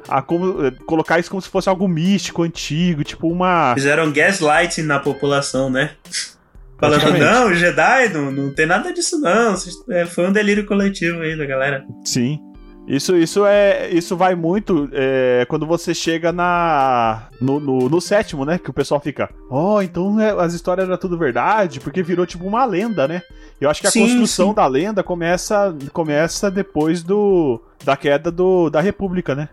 a, 0.08 0.18
a 0.18 0.22
como- 0.22 0.54
colocar 0.86 1.18
isso 1.18 1.30
como 1.30 1.42
se 1.42 1.48
fosse 1.48 1.68
algo 1.68 1.88
místico, 1.88 2.42
antigo, 2.44 3.02
tipo 3.02 3.26
uma. 3.28 3.72
Fizeram 3.74 4.12
gaslighting 4.12 4.82
na 4.82 5.00
população, 5.00 5.68
né? 5.70 5.90
Falando, 6.82 7.16
não, 7.16 7.46
o 7.48 7.54
Jedi 7.54 8.08
não, 8.12 8.32
não 8.32 8.52
tem 8.52 8.66
nada 8.66 8.92
disso, 8.92 9.20
não. 9.20 9.54
É, 9.88 10.04
Foi 10.04 10.26
um 10.26 10.32
delírio 10.32 10.66
coletivo 10.66 11.20
aí 11.20 11.36
da 11.36 11.46
galera. 11.46 11.84
Sim. 12.04 12.40
Isso, 12.88 13.16
isso 13.16 13.46
é. 13.46 13.88
Isso 13.90 14.16
vai 14.16 14.34
muito 14.34 14.90
é, 14.92 15.46
quando 15.48 15.64
você 15.64 15.94
chega 15.94 16.32
na. 16.32 17.28
No, 17.40 17.60
no, 17.60 17.88
no 17.88 18.00
sétimo, 18.00 18.44
né? 18.44 18.58
Que 18.58 18.70
o 18.70 18.72
pessoal 18.72 19.00
fica. 19.00 19.30
Oh, 19.48 19.80
então 19.80 20.18
é, 20.18 20.30
as 20.32 20.52
histórias 20.54 20.88
eram 20.88 20.98
tudo 20.98 21.16
verdade, 21.16 21.78
porque 21.78 22.02
virou 22.02 22.26
tipo 22.26 22.44
uma 22.44 22.64
lenda, 22.64 23.06
né? 23.06 23.22
Eu 23.60 23.70
acho 23.70 23.80
que 23.80 23.86
a 23.86 23.90
Sim, 23.90 24.08
construção 24.08 24.48
sim. 24.48 24.54
da 24.54 24.66
lenda 24.66 25.04
começa, 25.04 25.72
começa 25.92 26.50
depois 26.50 27.04
do. 27.04 27.62
Da 27.84 27.96
queda 27.96 28.30
do, 28.32 28.68
da 28.68 28.80
República, 28.80 29.36
né? 29.36 29.48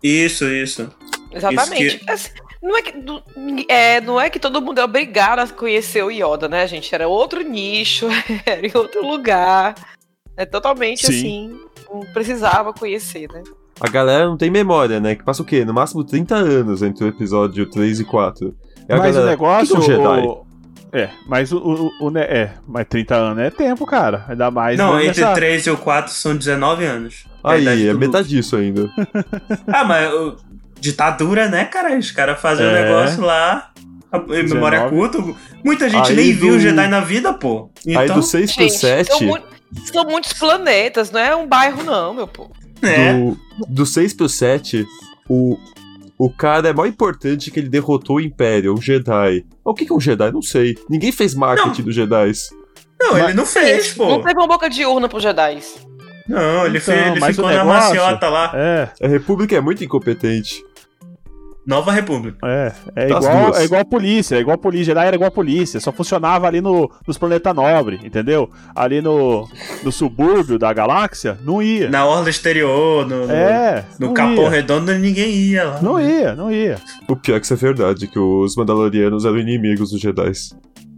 Isso, 0.00 0.44
isso. 0.48 0.88
Exatamente. 1.32 1.96
Isso 1.96 2.04
Assim, 2.08 2.30
não, 2.62 2.76
é 2.76 2.82
que, 2.82 2.92
do- 2.98 3.22
é, 3.68 4.00
não 4.00 4.20
é 4.20 4.28
que 4.30 4.38
todo 4.38 4.60
mundo 4.62 4.80
é 4.80 4.84
obrigado 4.84 5.38
a 5.40 5.46
conhecer 5.48 6.02
o 6.04 6.10
Yoda, 6.10 6.48
né, 6.48 6.66
gente? 6.66 6.94
Era 6.94 7.06
outro 7.08 7.40
nicho, 7.42 8.06
era 8.46 8.66
em 8.66 8.70
outro 8.74 9.06
lugar. 9.06 9.74
É 10.36 10.44
totalmente 10.46 11.06
Sim. 11.06 11.18
assim. 11.18 11.60
Não 11.92 12.00
precisava 12.12 12.72
conhecer, 12.72 13.28
né? 13.32 13.42
A 13.80 13.88
galera 13.88 14.26
não 14.26 14.36
tem 14.36 14.50
memória, 14.50 14.98
né? 15.00 15.14
Que 15.14 15.22
passa 15.24 15.42
o 15.42 15.44
quê? 15.44 15.64
No 15.64 15.72
máximo 15.72 16.02
30 16.04 16.34
anos 16.34 16.82
entre 16.82 17.04
o 17.04 17.08
episódio 17.08 17.68
3 17.70 18.00
e 18.00 18.04
4. 18.04 18.54
E 18.88 18.92
a 18.92 18.96
mas 18.96 19.14
galera, 19.14 19.22
o 19.26 19.30
negócio. 19.30 19.76
"O 19.76 19.80
que 19.80 19.86
que 19.86 19.92
é 19.92 19.98
um 19.98 20.02
Jedi? 20.14 20.26
o- 20.26 20.46
é, 20.90 21.10
mas 21.26 21.52
o, 21.52 21.58
o, 22.00 22.08
o 22.08 22.18
É, 22.18 22.54
mas 22.66 22.86
30 22.88 23.14
anos 23.14 23.38
é 23.44 23.50
tempo, 23.50 23.84
cara. 23.86 24.24
Ainda 24.28 24.50
mais. 24.50 24.78
não, 24.78 24.96
entre 24.98 25.20
nessa- 25.20 25.30
o 25.32 25.34
3 25.34 25.66
e 25.66 25.70
o 25.70 25.76
4 25.76 26.12
são 26.12 26.36
19 26.36 26.84
anos. 26.84 27.24
Aí, 27.44 27.88
é 27.88 27.92
do 27.92 27.98
metade 27.98 28.28
disso 28.28 28.56
ainda. 28.56 28.90
Ah, 29.68 29.84
mas 29.84 30.12
o- 30.12 30.36
ditadura, 30.80 31.48
né, 31.48 31.64
cara? 31.64 31.96
Os 31.98 32.10
caras 32.10 32.40
fazem 32.40 32.66
o 32.66 32.70
É. 32.70 32.82
negócio 32.84 33.20
lá. 33.22 33.70
a- 34.10 34.16
em 34.16 34.42
memória 34.48 34.88
19. 34.88 34.96
curta. 34.96 35.38
Muita 35.62 35.86
gente 35.90 36.08
Aí 36.10 36.16
nem 36.16 36.32
viu 36.32 36.48
o 36.48 36.52
do- 36.52 36.60
Jedi 36.60 36.88
na 36.88 37.00
vida, 37.00 37.34
pô. 37.34 37.70
Então, 37.86 38.00
Aí 38.00 38.08
do 38.08 38.22
6 38.22 38.54
pro 38.54 38.62
Gente, 38.64 38.78
7. 38.78 39.06
são, 39.08 39.20
mu- 39.20 39.38
são 39.92 40.04
muitos 40.04 40.32
planetas, 40.32 41.10
não 41.10 41.20
é 41.20 41.36
um 41.36 41.46
bairro, 41.46 41.82
não, 41.84 42.14
meu 42.14 42.26
povo. 42.26 42.50
é. 42.80 43.12
Do, 43.12 43.36
do 43.68 43.84
6 43.84 44.14
pro 44.14 44.26
7, 44.26 44.86
o, 45.28 45.58
o 46.18 46.30
cara 46.30 46.68
é 46.70 46.72
mais 46.72 46.88
importante 46.90 47.50
que 47.50 47.60
ele 47.60 47.68
derrotou 47.68 48.16
o 48.16 48.20
Império, 48.20 48.72
o 48.72 48.80
Jedi. 48.80 49.44
O 49.62 49.74
que, 49.74 49.84
que 49.84 49.92
é 49.92 49.94
um 49.94 50.00
Jedi? 50.00 50.32
Não 50.32 50.40
sei. 50.40 50.74
Ninguém 50.88 51.12
fez 51.12 51.34
marketing 51.34 51.82
dos 51.82 51.94
Jedi. 51.94 52.32
Não, 52.98 53.12
Mas- 53.12 53.24
ele 53.24 53.34
não 53.34 53.44
fez, 53.44 53.92
pô. 53.92 54.08
Não 54.08 54.22
teve 54.22 54.38
uma 54.38 54.46
boca 54.48 54.70
de 54.70 54.86
urna 54.86 55.06
pro 55.06 55.20
Jedi. 55.20 55.58
Não, 56.26 56.64
ele, 56.66 56.78
Então, 56.78 56.94
fez, 56.94 57.06
ele 57.16 57.24
ficou 57.26 57.44
o 57.44 57.48
na 57.48 57.58
negócio- 57.64 57.94
maciota 57.96 58.28
lá. 58.28 58.52
É, 58.54 58.88
A 59.02 59.08
República 59.08 59.54
é 59.56 59.60
muito 59.60 59.82
incompetente. 59.84 60.62
Nova 61.68 61.92
República. 61.92 62.38
É, 62.44 62.72
é 62.96 63.06
Das 63.08 63.22
igual, 63.26 63.44
duas. 63.46 63.60
é 63.60 63.64
igual 63.64 63.80
a 63.82 63.84
polícia, 63.84 64.36
é 64.36 64.40
igual 64.40 64.54
a 64.54 64.58
polícia, 64.58 64.86
Jedi 64.86 65.06
era 65.06 65.14
igual 65.16 65.28
a 65.28 65.30
polícia, 65.30 65.78
só 65.78 65.92
funcionava 65.92 66.46
ali 66.46 66.62
no, 66.62 66.90
nos 67.06 67.18
planetas 67.18 67.54
nobres, 67.54 68.02
entendeu? 68.02 68.50
Ali 68.74 69.02
no, 69.02 69.46
no 69.84 69.92
subúrbio 69.92 70.58
da 70.58 70.72
galáxia, 70.72 71.38
não 71.44 71.62
ia. 71.62 71.90
Na 71.90 72.06
orla 72.06 72.30
exterior, 72.30 73.06
no, 73.06 73.26
no- 73.26 73.32
É, 73.32 73.84
no 74.00 74.14
Capão 74.14 74.44
ia. 74.44 74.50
Redondo, 74.50 74.92
ninguém 74.94 75.30
ia 75.30 75.64
lá. 75.64 75.82
Não 75.82 76.00
ia, 76.00 76.34
não 76.34 76.50
ia. 76.50 76.78
O 77.06 77.14
pior 77.14 77.36
é 77.36 77.38
que 77.40 77.44
isso 77.44 77.52
é 77.54 77.56
verdade, 77.58 78.06
que 78.06 78.18
os 78.18 78.56
Mandalorianos 78.56 79.26
eram 79.26 79.38
inimigos 79.38 79.90
dos 79.90 80.00
Jedi. 80.00 80.32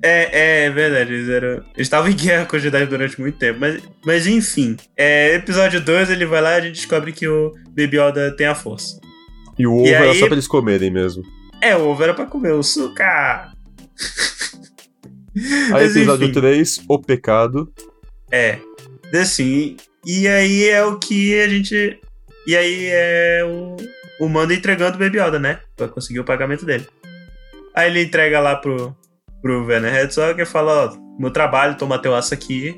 É, 0.03 0.67
é 0.67 0.71
verdade, 0.71 1.13
eles 1.13 1.29
eram. 1.29 1.49
Eles 1.49 1.65
estavam 1.79 2.09
em 2.11 2.15
guerra 2.15 2.47
com 2.47 2.57
os 2.57 2.63
Jedi 2.63 2.87
durante 2.87 3.21
muito 3.21 3.37
tempo. 3.39 3.59
Mas, 3.61 3.83
mas 4.07 4.27
enfim, 4.27 4.77
é, 4.97 5.35
episódio 5.35 5.81
2 5.81 6.11
ele 6.11 6.25
vai 6.25 6.41
lá 6.41 6.53
e 6.55 6.57
a 6.57 6.61
gente 6.63 6.77
descobre 6.77 7.13
que 7.13 7.29
o 7.29 7.53
Baby 7.69 7.99
Yoda 7.99 8.35
tem 8.37 8.47
a 8.47 8.55
força. 8.55 8.99
E 9.61 9.67
o 9.67 9.75
ovo 9.75 9.87
E 9.87 9.91
era 9.93 10.11
aí- 10.11 10.19
só 10.19 10.25
pra 10.27 10.35
eles 10.35 10.49
comerem 10.49 10.91
mesmo. 10.91 11.23
É, 11.61 11.77
o 11.77 11.87
ovo 11.89 12.03
era 12.03 12.15
pra 12.15 12.25
comer 12.25 12.53
o 12.55 12.63
suca. 12.63 13.53
Aí 15.75 15.87
episódio 15.87 16.25
enfim. 16.25 16.41
3, 16.41 16.81
o 16.89 16.99
pecado. 16.99 17.71
É. 18.33 18.59
Assim, 19.15 19.77
e 20.05 20.27
aí 20.27 20.65
é 20.69 20.83
o 20.85 20.99
que 20.99 21.39
a 21.41 21.49
gente. 21.49 22.01
E 22.47 22.57
aí 22.57 22.87
é 22.91 23.43
o, 23.45 23.77
o 24.25 24.29
Mando 24.29 24.53
entregando 24.53 24.97
o 24.97 24.99
Baby 24.99 25.19
Yoda, 25.21 25.39
né? 25.39 25.61
Pra 25.77 25.89
conseguir 25.89 26.21
o 26.21 26.25
pagamento 26.25 26.65
dele. 26.65 26.87
Aí 27.75 27.91
ele 27.91 28.03
entrega 28.03 28.41
lá 28.41 28.57
pro, 28.57 28.97
pro 29.43 29.67
Werner 29.67 29.95
Herzog 29.95 30.41
e 30.41 30.47
fala, 30.47 30.87
ó, 30.87 30.97
meu 31.21 31.31
trabalho, 31.31 31.77
toma 31.77 32.01
teu 32.01 32.15
aço 32.15 32.33
aqui. 32.35 32.75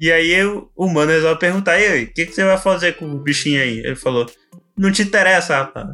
E 0.00 0.10
aí 0.12 0.44
o, 0.44 0.68
o 0.76 0.88
Mando 0.88 1.12
resolve 1.12 1.38
perguntar, 1.38 1.78
e 1.80 1.86
aí, 1.86 2.04
o 2.04 2.12
que, 2.12 2.26
que 2.26 2.34
você 2.34 2.44
vai 2.44 2.58
fazer 2.58 2.96
com 2.96 3.06
o 3.10 3.18
bichinho 3.22 3.62
aí? 3.62 3.78
Ele 3.78 3.96
falou, 3.96 4.26
não 4.76 4.90
te 4.92 5.02
interessa, 5.02 5.56
rapaz. 5.58 5.86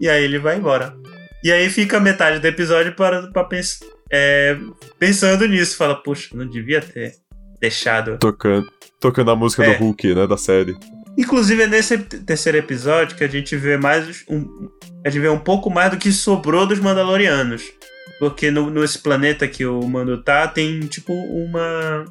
E 0.00 0.08
aí 0.08 0.22
ele 0.24 0.38
vai 0.38 0.56
embora. 0.56 0.94
E 1.42 1.52
aí 1.52 1.68
fica 1.70 2.00
metade 2.00 2.40
do 2.40 2.46
episódio 2.46 2.94
para, 2.94 3.28
pra 3.30 3.44
pens, 3.44 3.80
é, 4.10 4.56
pensando 4.98 5.46
nisso. 5.46 5.76
Fala, 5.76 5.94
poxa, 5.94 6.28
não 6.34 6.46
devia 6.48 6.80
ter 6.80 7.14
deixado. 7.60 8.18
Tocando, 8.18 8.66
tocando 9.00 9.30
a 9.30 9.36
música 9.36 9.64
É. 9.64 9.74
do 9.74 9.84
Hulk, 9.84 10.14
né? 10.14 10.26
Da 10.26 10.36
série. 10.36 10.76
Inclusive 11.16 11.62
é 11.62 11.66
nesse 11.66 11.98
terceiro 11.98 12.58
episódio 12.58 13.16
que 13.16 13.24
a 13.24 13.28
gente 13.28 13.56
vê 13.56 13.76
mais 13.76 14.24
um, 14.28 14.68
a 15.04 15.10
gente 15.10 15.20
vê 15.20 15.28
um 15.28 15.38
pouco 15.38 15.68
mais 15.68 15.90
do 15.90 15.96
que 15.96 16.12
sobrou 16.12 16.64
dos 16.66 16.78
Mandalorianos. 16.78 17.62
Porque 18.20 18.50
no, 18.50 18.70
nesse 18.70 18.98
planeta 19.00 19.46
que 19.46 19.64
o 19.64 19.80
Mando 19.86 20.22
tá, 20.22 20.46
tem 20.48 20.80
tipo 20.80 21.12
uma. 21.12 22.04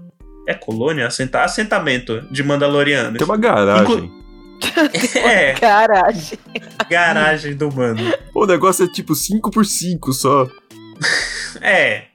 É 0.47 0.53
colônia? 0.53 1.07
Assenta, 1.07 1.41
assentamento 1.41 2.21
de 2.31 2.41
Mandalorianos. 2.43 3.17
Tem 3.17 3.25
uma 3.25 3.37
garagem. 3.37 4.09
É, 5.23 5.53
Garagem. 5.53 6.37
garagem 6.89 7.55
do 7.55 7.71
Mando. 7.71 8.01
O 8.33 8.45
negócio 8.45 8.85
é 8.85 8.87
tipo 8.87 9.13
5x5 9.13 10.13
só. 10.13 10.47
É. 11.61 12.05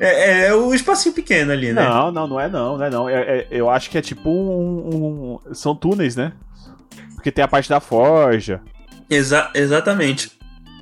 É, 0.00 0.46
é 0.46 0.54
o 0.54 0.72
espacinho 0.74 1.14
pequeno 1.14 1.52
ali, 1.52 1.72
né? 1.72 1.82
Não, 1.82 2.10
não, 2.10 2.26
não 2.26 2.40
é 2.40 2.48
não, 2.48 2.78
não 2.78 2.84
é 2.84 2.90
não. 2.90 3.08
É- 3.08 3.38
é- 3.40 3.46
eu 3.50 3.68
acho 3.68 3.90
que 3.90 3.98
é 3.98 4.02
tipo 4.02 4.28
um, 4.30 5.38
um- 5.48 5.54
São 5.54 5.74
túneis, 5.74 6.16
né? 6.16 6.32
Porque 7.14 7.30
tem 7.30 7.44
a 7.44 7.48
parte 7.48 7.68
da 7.68 7.80
forja. 7.80 8.60
Exa- 9.10 9.50
exatamente. 9.54 10.32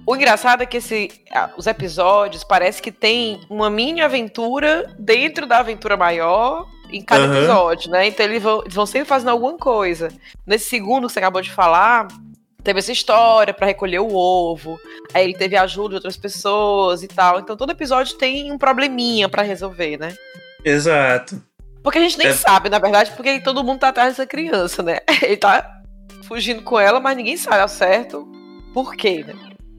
O 0.07 0.15
engraçado 0.15 0.63
é 0.63 0.67
que 0.67 0.77
esse, 0.77 1.11
os 1.57 1.67
episódios 1.67 2.45
parece 2.45 2.81
que 2.81 2.93
tem 2.93 3.41
uma 3.51 3.69
mini 3.69 4.01
aventura 4.01 4.95
dentro 4.99 5.47
da 5.47 5.59
aventura 5.59 5.97
maior 5.97 6.67
em 6.91 7.03
cada 7.03 7.25
Aham. 7.25 7.37
episódio, 7.39 7.91
né? 7.91 8.07
Então 8.07 8.25
eles 8.27 8.43
vão, 8.43 8.61
eles 8.63 8.75
vão 8.75 8.87
sempre 8.87 9.09
fazendo 9.09 9.29
alguma 9.31 9.57
coisa. 9.57 10.09
Nesse 10.47 10.69
segundo 10.69 11.07
que 11.07 11.13
você 11.13 11.19
acabou 11.19 11.43
de 11.43 11.51
falar, 11.51 12.09
teve 12.63 12.79
essa 12.79 12.93
história 12.93 13.53
pra 13.55 13.67
recolher 13.67 13.99
o 14.01 14.15
ovo. 14.15 14.79
Aí 15.15 15.25
ele 15.25 15.35
teve 15.35 15.57
a 15.57 15.63
ajuda 15.63 15.91
de 15.91 15.95
outras 15.97 16.17
pessoas 16.17 17.03
e 17.03 17.09
tal. 17.09 17.41
Então 17.41 17.57
todo 17.57 17.71
episódio 17.71 18.17
tem 18.17 18.51
um 18.53 18.59
probleminha 18.59 19.29
pra 19.29 19.43
resolver, 19.43 19.97
né? 19.99 20.15
Exato. 20.65 21.43
Porque 21.83 21.99
a 21.99 22.03
gente 22.03 22.19
nem 22.19 22.29
É. 22.29 22.33
sabe, 22.33 22.69
na 22.69 22.79
verdade, 22.81 23.13
porque 23.15 23.41
todo 23.41 23.63
mundo 23.63 23.79
tá 23.81 23.89
atrás 23.89 24.11
dessa 24.11 24.27
criança, 24.27 24.83
né? 24.83 24.99
Ele 25.23 25.37
tá 25.37 25.81
fugindo 26.25 26.63
com 26.63 26.79
ela, 26.79 26.99
mas 26.99 27.17
ninguém 27.17 27.37
sabe 27.37 27.61
ao 27.61 27.69
certo 27.69 28.27
por 28.75 28.97
quê, 28.97 29.25
né? 29.27 29.35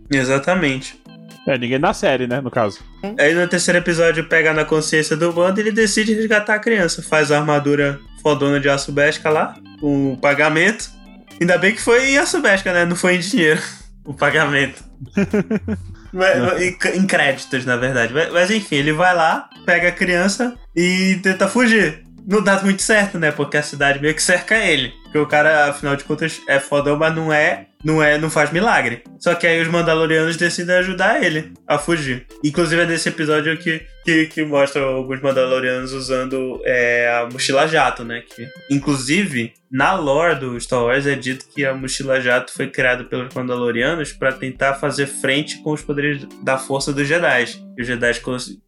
Exatamente. 0.09 1.01
É, 1.47 1.57
ninguém 1.57 1.79
na 1.79 1.93
série, 1.93 2.27
né? 2.27 2.41
No 2.41 2.51
caso. 2.51 2.79
Aí 3.17 3.33
no 3.33 3.47
terceiro 3.47 3.77
episódio 3.77 4.25
pega 4.27 4.53
na 4.53 4.65
consciência 4.65 5.15
do 5.15 5.31
bando 5.31 5.59
e 5.59 5.63
ele 5.63 5.71
decide 5.71 6.13
resgatar 6.13 6.55
a 6.55 6.59
criança. 6.59 7.01
Faz 7.01 7.31
a 7.31 7.39
armadura 7.39 7.99
fodona 8.21 8.59
de 8.59 8.67
aço 8.69 8.91
besca 8.91 9.29
lá, 9.29 9.55
o 9.81 10.17
pagamento. 10.21 10.89
Ainda 11.39 11.57
bem 11.57 11.73
que 11.73 11.81
foi 11.81 12.09
em 12.11 12.17
aço 12.17 12.41
besca, 12.41 12.73
né? 12.73 12.83
Não 12.83 12.95
foi 12.97 13.15
em 13.15 13.19
dinheiro 13.19 13.61
o 14.03 14.13
pagamento. 14.13 14.83
Mas- 16.11 16.61
em, 16.61 16.77
em 16.95 17.07
créditos, 17.07 17.65
na 17.65 17.77
verdade. 17.77 18.13
Mas, 18.13 18.31
mas 18.31 18.51
enfim, 18.51 18.75
ele 18.75 18.91
vai 18.91 19.15
lá, 19.15 19.49
pega 19.65 19.89
a 19.89 19.91
criança 19.91 20.55
e 20.75 21.19
tenta 21.23 21.47
fugir. 21.47 22.03
Não 22.27 22.41
dá 22.43 22.61
muito 22.61 22.81
certo, 22.81 23.17
né? 23.17 23.31
Porque 23.31 23.55
a 23.55 23.63
cidade 23.63 24.01
meio 24.01 24.13
que 24.13 24.21
cerca 24.21 24.55
ele. 24.55 24.91
Porque 25.07 25.17
o 25.19 25.25
cara, 25.25 25.69
afinal 25.69 25.95
de 25.95 26.03
contas, 26.03 26.41
é 26.47 26.59
fodão, 26.59 26.97
mas 26.97 27.15
não 27.15 27.31
é, 27.31 27.67
não 27.83 28.03
é, 28.03 28.17
não 28.17 28.29
faz 28.29 28.51
milagre. 28.51 29.03
Só 29.19 29.33
que 29.33 29.47
aí 29.47 29.61
os 29.61 29.67
Mandalorianos 29.67 30.37
decidem 30.37 30.75
ajudar 30.75 31.23
ele 31.23 31.53
a 31.65 31.77
fugir. 31.77 32.25
Inclusive 32.43 32.81
é 32.81 32.85
nesse 32.85 33.09
episódio 33.09 33.57
que, 33.57 33.81
que, 34.03 34.25
que 34.27 34.45
mostra 34.45 34.81
alguns 34.81 35.21
Mandalorianos 35.21 35.93
usando 35.93 36.61
é, 36.65 37.09
a 37.09 37.29
mochila 37.31 37.67
jato, 37.67 38.03
né? 38.03 38.21
Que, 38.21 38.47
inclusive, 38.69 39.53
na 39.69 39.93
lore 39.93 40.39
do 40.39 40.59
Star 40.59 40.83
Wars 40.83 41.05
é 41.05 41.15
dito 41.15 41.45
que 41.53 41.65
a 41.65 41.73
mochila 41.73 42.21
jato 42.21 42.53
foi 42.53 42.67
criada 42.67 43.03
pelos 43.03 43.33
Mandalorianos 43.33 44.13
para 44.13 44.31
tentar 44.31 44.75
fazer 44.75 45.07
frente 45.07 45.61
com 45.61 45.71
os 45.71 45.81
poderes 45.81 46.25
da 46.41 46.57
força 46.57 46.93
dos 46.93 47.07
Jedi. 47.07 47.45
Os 47.77 47.85
Jedi, 47.85 48.21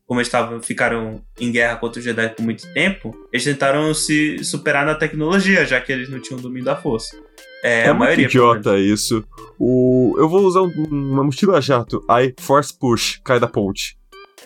como 0.06 0.22
estavam, 0.22 0.62
ficaram 0.62 1.24
em 1.40 1.52
guerra 1.52 1.78
contra 1.78 2.00
os 2.00 2.06
Jedi 2.06 2.30
por 2.30 2.44
muito 2.44 2.72
tempo, 2.74 3.16
eles 3.32 3.46
tentaram 3.46 3.94
se 3.94 4.44
superar 4.44 4.86
na 4.86 4.94
tecnologia, 4.94 5.66
já 5.66 5.80
que 5.80 5.92
eles 5.92 6.10
não 6.10 6.22
tinham 6.22 6.29
domínio 6.38 6.66
da 6.66 6.76
força. 6.76 7.16
É, 7.64 7.82
É, 7.82 7.84
a 7.84 7.88
muito 7.88 8.00
maioria. 8.00 8.18
menos. 8.18 8.34
idiota 8.34 8.78
isso. 8.80 9.24
O... 9.60 10.16
Eu 10.18 10.30
vou 10.30 10.42
usar 10.42 10.62
um- 10.62 10.72
uma 10.90 11.24
mochila 11.24 11.62
jato. 11.62 12.04
Aí, 12.10 12.34
force 12.40 12.74
push, 12.78 13.20
cai 13.24 13.40
da 13.40 13.48
ponte. 13.48 13.98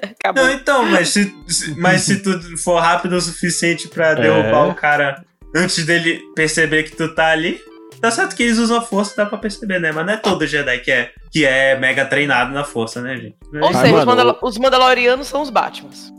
Acabou. 0.02 0.44
Não, 0.44 0.52
então, 0.52 0.86
mas 0.86 1.10
se, 1.10 1.34
mas 1.78 2.02
se 2.02 2.22
tu 2.22 2.58
for 2.58 2.80
rápido 2.80 3.14
o 3.16 3.22
suficiente 3.22 3.88
pra 3.88 4.14
derrubar 4.16 4.68
É. 4.68 4.72
o 4.72 4.74
cara 4.76 5.24
antes 5.56 5.86
dele 5.86 6.22
perceber 6.36 6.84
que 6.84 6.96
tu 6.96 7.14
tá 7.16 7.28
ali, 7.28 7.62
tá 8.02 8.12
certo 8.12 8.36
que 8.36 8.44
eles 8.44 8.58
usam 8.58 8.78
a 8.78 8.82
força, 8.82 9.14
dá 9.16 9.26
pra 9.26 9.38
perceber, 9.38 9.80
né? 9.80 9.92
Mas 9.94 10.06
não 10.06 10.14
é 10.14 10.18
todo 10.18 10.46
Jedi 10.48 10.80
que 10.80 10.92
é, 10.92 11.12
que 11.32 11.46
é 11.46 11.78
mega 11.80 12.04
treinado 12.06 12.52
na 12.52 12.66
força, 12.66 13.00
né, 13.02 13.16
gente? 13.16 13.36
Ou 13.62 13.70
Ah, 13.70 13.74
seja, 13.74 13.96
os, 13.96 14.04
Mandal- 14.06 14.40
os 14.42 14.58
Mandalorianos 14.58 15.28
são 15.28 15.42
os 15.42 15.50
Batmans. 15.50 16.12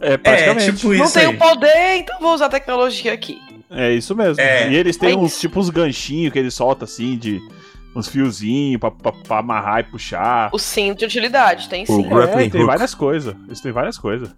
É, 0.00 0.12
é, 0.12 0.16
praticamente. 0.16 0.72
tipo 0.76 0.94
Não 0.94 1.04
isso 1.04 1.12
tem 1.14 1.26
aí. 1.26 1.34
o 1.34 1.38
poder, 1.38 1.96
então 1.96 2.18
vou 2.20 2.32
usar 2.32 2.46
a 2.46 2.50
tecnologia 2.50 3.12
aqui. 3.12 3.38
É 3.70 3.92
isso 3.92 4.14
mesmo. 4.14 4.40
É. 4.40 4.70
E 4.70 4.76
eles 4.76 4.96
têm 4.96 5.12
É 5.12 5.16
uns, 5.16 5.32
isso. 5.32 5.40
tipo, 5.40 5.58
uns 5.60 5.70
ganchinhos 5.70 6.32
que 6.32 6.38
eles 6.38 6.54
soltam 6.54 6.84
assim, 6.84 7.16
de 7.16 7.40
uns 7.94 8.08
fiozinhos 8.08 8.78
pra, 8.80 8.90
pra, 8.90 9.12
pra 9.12 9.38
amarrar 9.38 9.80
e 9.80 9.84
puxar. 9.84 10.50
O 10.52 10.58
cinto 10.58 10.98
de 11.00 11.04
utilidade, 11.06 11.68
tem 11.68 11.82
O 11.84 11.86
sim. 11.86 12.08
grappling 12.08 12.46
É, 12.46 12.50
tem 12.50 12.60
hook. 12.60 12.66
várias 12.70 12.94
coisas. 12.94 13.34
Eles 13.46 13.60
têm 13.60 13.72
várias 13.72 13.98
coisas. 13.98 14.34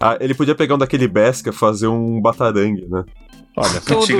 Ah, 0.00 0.16
ele 0.20 0.34
podia 0.34 0.54
pegar 0.54 0.74
um 0.74 0.78
daquele 0.78 1.06
Besca 1.06 1.52
fazer 1.52 1.86
um 1.86 2.20
batarangue, 2.20 2.86
né? 2.88 3.04
Olha. 3.56 3.80
Tudo. 3.80 4.12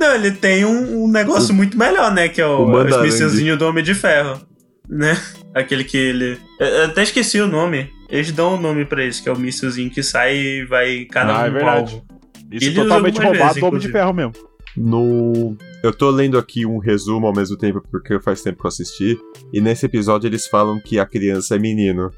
Não, 0.00 0.14
ele 0.14 0.30
tem 0.30 0.64
um, 0.64 1.04
um 1.04 1.08
negócio 1.10 1.54
muito 1.54 1.76
melhor, 1.76 2.12
né? 2.12 2.28
Que 2.28 2.40
é 2.40 2.46
o, 2.46 2.66
o 2.66 3.52
o 3.52 3.56
do 3.56 3.66
Homem 3.66 3.82
de 3.84 3.94
Ferro. 3.94 4.40
Né? 4.88 5.16
Aquele 5.54 5.84
que 5.84 5.96
ele. 5.96 6.38
Eu 6.60 6.66
eu 6.66 6.84
até 6.86 7.02
esqueci 7.02 7.40
o 7.40 7.46
nome. 7.46 7.90
Eles 8.08 8.30
dão 8.30 8.54
um 8.54 8.60
nome 8.60 8.84
pra 8.84 9.04
isso, 9.04 9.22
que 9.22 9.28
é 9.28 9.32
o 9.32 9.38
mísselzinho 9.38 9.90
que 9.90 10.02
sai 10.02 10.36
e 10.36 10.64
vai 10.64 11.04
cada 11.10 11.40
Ah, 11.40 11.46
é 11.46 11.48
um 11.48 11.50
pro 11.50 11.52
verdade. 11.54 11.94
alvo. 11.94 12.06
Isso 12.52 12.66
Ele 12.66 12.74
totalmente 12.74 13.16
roubado 13.20 13.38
vezes, 13.44 13.60
do 13.60 13.66
Homem 13.66 13.80
de. 13.80 13.88
Ferro 13.90 14.12
mesmo. 14.12 14.32
No. 14.76 15.56
Eu 15.82 15.92
tô 15.92 16.10
lendo 16.10 16.36
aqui 16.38 16.66
um 16.66 16.78
resumo 16.78 17.26
ao 17.26 17.32
mesmo 17.34 17.56
tempo, 17.56 17.82
porque 17.90 18.20
faz 18.20 18.42
tempo 18.42 18.58
que 18.60 18.66
eu 18.66 18.68
assisti. 18.68 19.18
E 19.52 19.60
nesse 19.60 19.86
episódio 19.86 20.28
eles 20.28 20.46
falam 20.46 20.78
que 20.80 20.98
a 20.98 21.06
criança 21.06 21.56
é 21.56 21.58
menino. 21.58 22.10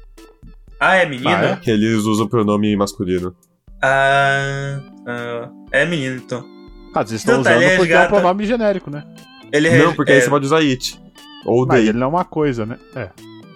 Ah, 0.79 0.95
é 0.95 1.05
menina? 1.05 1.37
Ah, 1.37 1.45
é? 1.51 1.55
Que 1.57 1.71
eles 1.71 2.03
usam 2.03 2.25
o 2.25 2.29
pronome 2.29 2.75
masculino. 2.75 3.33
Ah, 3.81 4.79
ah, 5.07 5.49
é 5.71 5.85
menino, 5.85 6.17
então. 6.17 6.45
Ah, 6.93 7.05
vocês 7.05 7.21
estão 7.21 7.37
Não, 7.37 7.43
tá, 7.43 7.51
usando 7.51 7.61
ele 7.63 7.77
porque 7.77 7.93
é 7.93 7.95
um 7.95 7.99
resgata- 7.99 8.19
pronome 8.21 8.45
genérico, 8.45 8.89
né? 8.89 9.03
Ele 9.51 9.69
Não, 9.77 9.89
re- 9.89 9.95
porque 9.95 10.11
é, 10.11 10.15
aí 10.15 10.21
você 10.21 10.29
pode 10.29 10.45
usar 10.45 10.57
it. 10.59 10.99
Ou 11.45 11.65
Mas 11.65 11.79
they. 11.79 11.89
ele 11.89 11.97
não 11.97 12.07
é 12.07 12.09
uma 12.09 12.25
coisa, 12.25 12.65
né? 12.65 12.77
É. 12.95 13.09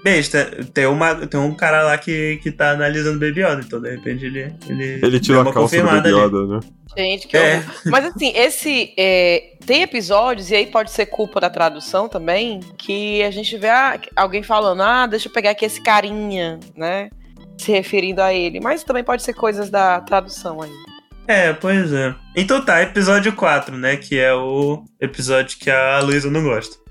Besta, 0.03 0.65
tem, 0.73 0.85
uma, 0.85 1.15
tem 1.27 1.39
um 1.39 1.53
cara 1.55 1.81
lá 1.83 1.97
que, 1.97 2.37
que 2.43 2.51
tá 2.51 2.71
analisando 2.71 3.19
Baby 3.19 3.41
Yoda, 3.41 3.61
então 3.65 3.81
de 3.81 3.89
repente 3.89 4.25
ele. 4.25 4.53
Ele, 4.67 4.99
Ele 5.01 5.19
tirou 5.19 5.41
uma 5.41 5.51
a 5.51 5.53
calça 5.53 5.77
do 5.77 5.83
Baby 5.83 6.09
ali. 6.09 6.17
Yoda, 6.17 6.45
né? 6.47 6.59
Gente, 6.97 7.27
que 7.27 7.37
É. 7.37 7.55
horror. 7.57 7.65
Mas 7.85 8.05
assim, 8.05 8.33
esse. 8.35 8.93
é, 8.97 9.53
tem 9.65 9.81
episódios, 9.81 10.51
e 10.51 10.55
aí 10.55 10.65
pode 10.67 10.91
ser 10.91 11.05
culpa 11.05 11.39
da 11.39 11.49
tradução 11.49 12.09
também, 12.09 12.59
que 12.77 13.23
a 13.23 13.31
gente 13.31 13.57
vê 13.57 13.69
ah, 13.69 13.97
alguém 14.15 14.43
falando, 14.43 14.81
ah, 14.83 15.07
deixa 15.07 15.29
eu 15.29 15.31
pegar 15.31 15.51
aqui 15.51 15.63
esse 15.65 15.81
carinha, 15.81 16.59
né? 16.75 17.09
Se 17.57 17.71
referindo 17.71 18.21
a 18.21 18.33
ele. 18.33 18.59
Mas 18.59 18.83
também 18.83 19.03
pode 19.03 19.23
ser 19.23 19.33
coisas 19.33 19.69
da 19.69 20.01
tradução 20.01 20.61
aí. 20.61 20.71
É, 21.25 21.53
pois 21.53 21.93
é. 21.93 22.13
Então 22.35 22.63
tá, 22.63 22.81
episódio 22.81 23.31
4, 23.31 23.77
né? 23.77 23.95
Que 23.95 24.19
é 24.19 24.33
o 24.33 24.83
episódio 24.99 25.57
que 25.57 25.69
a 25.69 25.99
Luísa 26.01 26.29
não 26.29 26.43
gosta. 26.43 26.82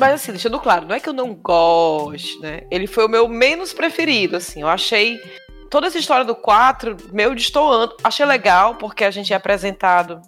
Mas 0.00 0.14
assim, 0.14 0.32
deixando 0.32 0.58
claro, 0.58 0.86
não 0.86 0.94
é 0.94 0.98
que 0.98 1.10
eu 1.10 1.12
não 1.12 1.34
goste, 1.34 2.40
né? 2.40 2.62
Ele 2.70 2.86
foi 2.86 3.04
o 3.04 3.08
meu 3.08 3.28
menos 3.28 3.74
preferido, 3.74 4.36
assim. 4.36 4.62
Eu 4.62 4.68
achei 4.68 5.20
toda 5.68 5.86
essa 5.86 5.98
história 5.98 6.24
do 6.24 6.34
4 6.34 6.96
meio 7.12 7.34
destoando. 7.34 7.94
Achei 8.02 8.24
legal, 8.24 8.76
porque 8.76 9.04
a 9.04 9.10
gente 9.10 9.32
é 9.34 9.36
apresentado 9.36 10.22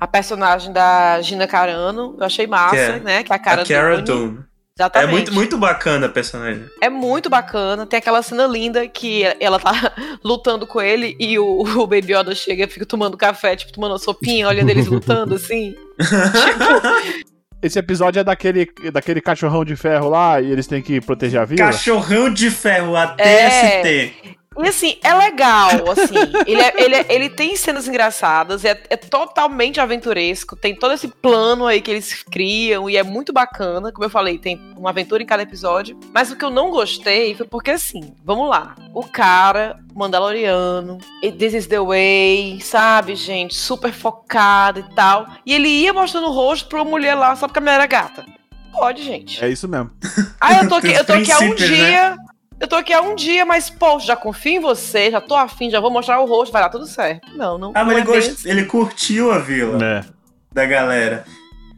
a 0.00 0.06
personagem 0.06 0.72
da 0.72 1.20
Gina 1.20 1.46
Carano. 1.46 2.16
Eu 2.18 2.24
achei 2.24 2.46
massa, 2.46 2.74
Que 2.74 2.80
é 2.80 3.00
né? 3.00 3.22
Que 3.22 3.30
é 3.30 3.36
a 3.36 3.38
cara 3.38 3.62
a 3.62 3.66
Cara 3.66 4.00
Dune. 4.00 4.38
É 4.38 4.82
Exatamente. 4.82 5.12
muito, 5.12 5.34
muito 5.34 5.58
bacana 5.58 6.06
a 6.06 6.08
personagem. 6.08 6.64
É 6.80 6.88
muito 6.88 7.28
bacana. 7.28 7.84
Tem 7.84 7.98
aquela 7.98 8.22
cena 8.22 8.46
linda 8.46 8.88
que 8.88 9.24
ela 9.40 9.58
tá 9.58 9.72
lutando 10.24 10.66
com 10.66 10.80
ele 10.80 11.16
e 11.18 11.38
o, 11.38 11.62
o 11.62 11.86
Baby 11.86 12.14
Yoda 12.14 12.34
chega 12.34 12.64
e 12.64 12.68
fica 12.68 12.86
tomando 12.86 13.16
café, 13.16 13.56
tipo, 13.56 13.72
tomando 13.72 13.92
uma 13.92 13.98
sopinha, 13.98 14.48
olhando 14.48 14.70
eles 14.70 14.86
lutando, 14.86 15.34
assim. 15.34 15.74
tipo, 15.98 17.28
Esse 17.60 17.78
episódio 17.78 18.20
é 18.20 18.24
daquele, 18.24 18.68
daquele 18.92 19.20
cachorrão 19.20 19.64
de 19.64 19.74
ferro 19.74 20.08
lá 20.08 20.40
e 20.40 20.50
eles 20.50 20.66
têm 20.66 20.80
que 20.80 21.00
proteger 21.00 21.40
a 21.40 21.44
vila. 21.44 21.66
Cachorrão 21.66 22.32
de 22.32 22.50
ferro, 22.50 22.94
a 22.96 23.16
É. 23.18 24.10
E 24.64 24.68
assim, 24.68 24.96
é 25.02 25.14
legal, 25.14 25.70
assim. 25.90 26.14
ele, 26.46 26.60
é- 26.60 26.72
ele, 26.76 26.94
é- 26.96 27.06
ele 27.08 27.28
tem 27.30 27.54
cenas 27.56 27.86
engraçadas, 27.88 28.64
é, 28.64 28.80
é 28.90 28.96
totalmente 28.96 29.80
aventuresco, 29.80 30.56
tem 30.56 30.74
todo 30.74 30.92
esse 30.94 31.08
plano 31.08 31.66
aí 31.66 31.80
que 31.80 31.90
eles 31.90 32.22
criam 32.24 32.88
e 32.90 32.96
é 32.96 33.02
muito 33.02 33.32
bacana. 33.32 33.92
Como 33.92 34.04
eu 34.04 34.10
falei, 34.10 34.38
tem 34.38 34.60
uma 34.76 34.90
aventura 34.90 35.22
em 35.22 35.26
cada 35.26 35.42
episódio. 35.42 35.98
Mas 36.12 36.30
o 36.30 36.36
que 36.36 36.44
eu 36.44 36.50
não 36.50 36.70
gostei 36.70 37.34
foi 37.34 37.46
porque, 37.46 37.70
assim, 37.70 38.14
vamos 38.24 38.48
lá. 38.48 38.74
O 38.94 39.04
cara, 39.06 39.78
Mandaloriano, 39.94 40.98
This 41.38 41.54
is 41.54 41.66
the 41.66 41.80
way, 41.80 42.60
sabe, 42.60 43.14
gente? 43.14 43.54
Super 43.54 43.92
focado 43.92 44.80
e 44.80 44.94
tal. 44.94 45.26
E 45.46 45.54
ele 45.54 45.68
ia 45.68 45.92
mostrando 45.92 46.26
o 46.28 46.32
rosto 46.32 46.68
pra 46.68 46.82
uma 46.82 46.90
mulher 46.90 47.14
lá, 47.14 47.34
só 47.36 47.46
porque 47.46 47.58
a 47.58 47.62
mulher 47.62 47.74
era 47.74 47.86
gata. 47.86 48.24
Pode, 48.72 49.02
gente. 49.02 49.42
É 49.44 49.48
isso 49.48 49.66
mesmo. 49.68 49.90
Ah, 50.40 50.62
eu 50.62 50.68
tô 50.68 50.76
aqui, 50.76 50.92
eu 50.92 51.04
tô 51.04 51.12
aqui 51.12 51.32
há 51.32 51.38
um 51.38 51.48
né? 51.54 52.16
Eu 52.60 52.66
tô 52.66 52.74
aqui 52.76 52.92
há 52.92 53.00
um 53.00 53.14
dia, 53.14 53.44
mas, 53.44 53.70
pô, 53.70 53.98
já 54.00 54.16
confio 54.16 54.52
em 54.54 54.60
você, 54.60 55.10
já 55.10 55.20
tô 55.20 55.34
afim, 55.36 55.70
já 55.70 55.78
vou 55.80 55.90
mostrar 55.90 56.20
o 56.20 56.26
rosto, 56.26 56.52
vai 56.52 56.62
dar 56.62 56.68
tudo 56.68 56.86
certo. 56.86 57.28
Não, 57.36 57.56
não. 57.56 57.70
Ah, 57.74 57.84
mas 57.84 57.86
não 57.86 57.92
ele, 57.92 58.00
é 58.00 58.04
bem 58.20 58.30
gost... 58.30 58.44
ele 58.46 58.64
curtiu 58.64 59.30
a 59.30 59.38
vila 59.38 59.78
É. 59.84 60.04
da 60.52 60.66
galera. 60.66 61.24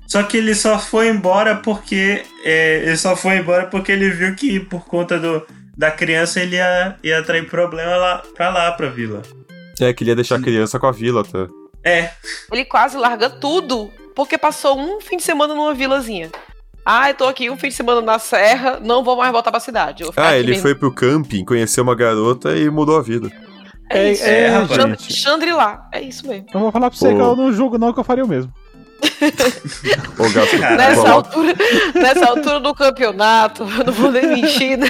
Só 0.07 0.22
que 0.22 0.37
ele 0.39 0.55
só 0.55 0.78
foi 0.78 1.09
embora 1.09 1.57
porque. 1.57 2.22
é, 2.45 2.78
ele 2.78 2.97
só 2.97 3.14
foi 3.14 3.37
embora 3.37 3.66
porque 3.66 3.93
ele 3.93 4.11
viu 4.11 4.35
que 4.35 4.59
por 4.59 4.85
conta 4.87 5.18
do, 5.18 5.47
da 5.76 5.91
criança 5.91 6.41
ele 6.41 6.57
ia, 6.57 6.97
ia 7.05 7.20
atrair 7.20 7.47
problema 7.49 7.97
lá, 7.97 8.22
pra 8.35 8.49
lá, 8.49 8.72
pra 8.72 8.89
vila. 8.89 9.22
É, 9.81 9.93
queria 9.93 10.16
deixar 10.16 10.37
a 10.37 10.41
criança 10.43 10.78
com 10.81 10.87
a 10.87 10.93
vila 10.93 11.20
até. 11.20 11.47
É, 11.85 12.11
Ele 12.53 12.64
quase 12.64 12.97
larga 12.99 13.31
tudo, 13.31 13.91
porque 14.14 14.37
passou 14.37 14.78
um 14.78 15.01
fim 15.01 15.16
de 15.16 15.22
semana 15.22 15.55
numa 15.55 15.72
vilazinha. 15.72 16.31
Ah, 16.85 17.11
eu 17.11 17.14
tô 17.14 17.24
aqui 17.26 17.51
um 17.51 17.57
fim 17.57 17.68
de 17.68 17.74
semana 17.74 18.01
na 18.01 18.18
serra, 18.18 18.78
não 18.83 19.05
vou 19.05 19.16
mais 19.16 19.31
voltar 19.33 19.51
pra 19.51 19.61
cidade. 19.61 20.03
eu 20.03 20.07
vou 20.07 20.12
ficar 20.12 20.24
Ah, 20.24 20.28
aqui 20.31 20.39
ele 20.39 20.49
mesmo. 20.49 20.62
foi 20.62 20.74
pro 20.74 20.93
camping, 20.93 21.45
conheceu 21.45 21.85
uma 21.85 21.95
garota 21.95 22.57
e 22.57 22.68
mudou 22.70 22.97
a 22.99 23.03
vida. 23.03 23.31
É 23.91 24.12
isso. 24.12 24.24
é, 24.24 24.49
rapaz. 24.49 24.70
Chandri- 24.81 24.99
gente. 25.01 25.12
Chandri-lá, 25.12 25.89
é 25.93 26.01
isso 26.01 26.26
mesmo. 26.26 26.47
Eu 26.55 26.61
vou 26.61 26.72
falar 26.72 26.89
pra 26.91 26.99
você 26.99 27.09
Pô. 27.11 27.14
que 27.16 27.20
eu 27.20 27.37
não 27.37 27.53
julgo 27.53 27.76
não 27.78 27.93
que 27.93 27.99
eu 28.01 28.05
faria 28.05 28.24
o 28.24 28.28
mesmo. 28.28 28.53
Ô, 30.18 30.28
gato. 30.30 30.57
Nessa 30.59 30.94
coloca- 30.94 31.11
altura, 31.11 31.55
nessa 31.94 32.26
altura 32.26 32.61
do 32.61 32.74
campeonato, 32.74 33.62
eu 33.64 33.84
não 33.84 33.92
vou 33.92 34.11
nem 34.11 34.26
mentir, 34.26 34.76
né? 34.78 34.86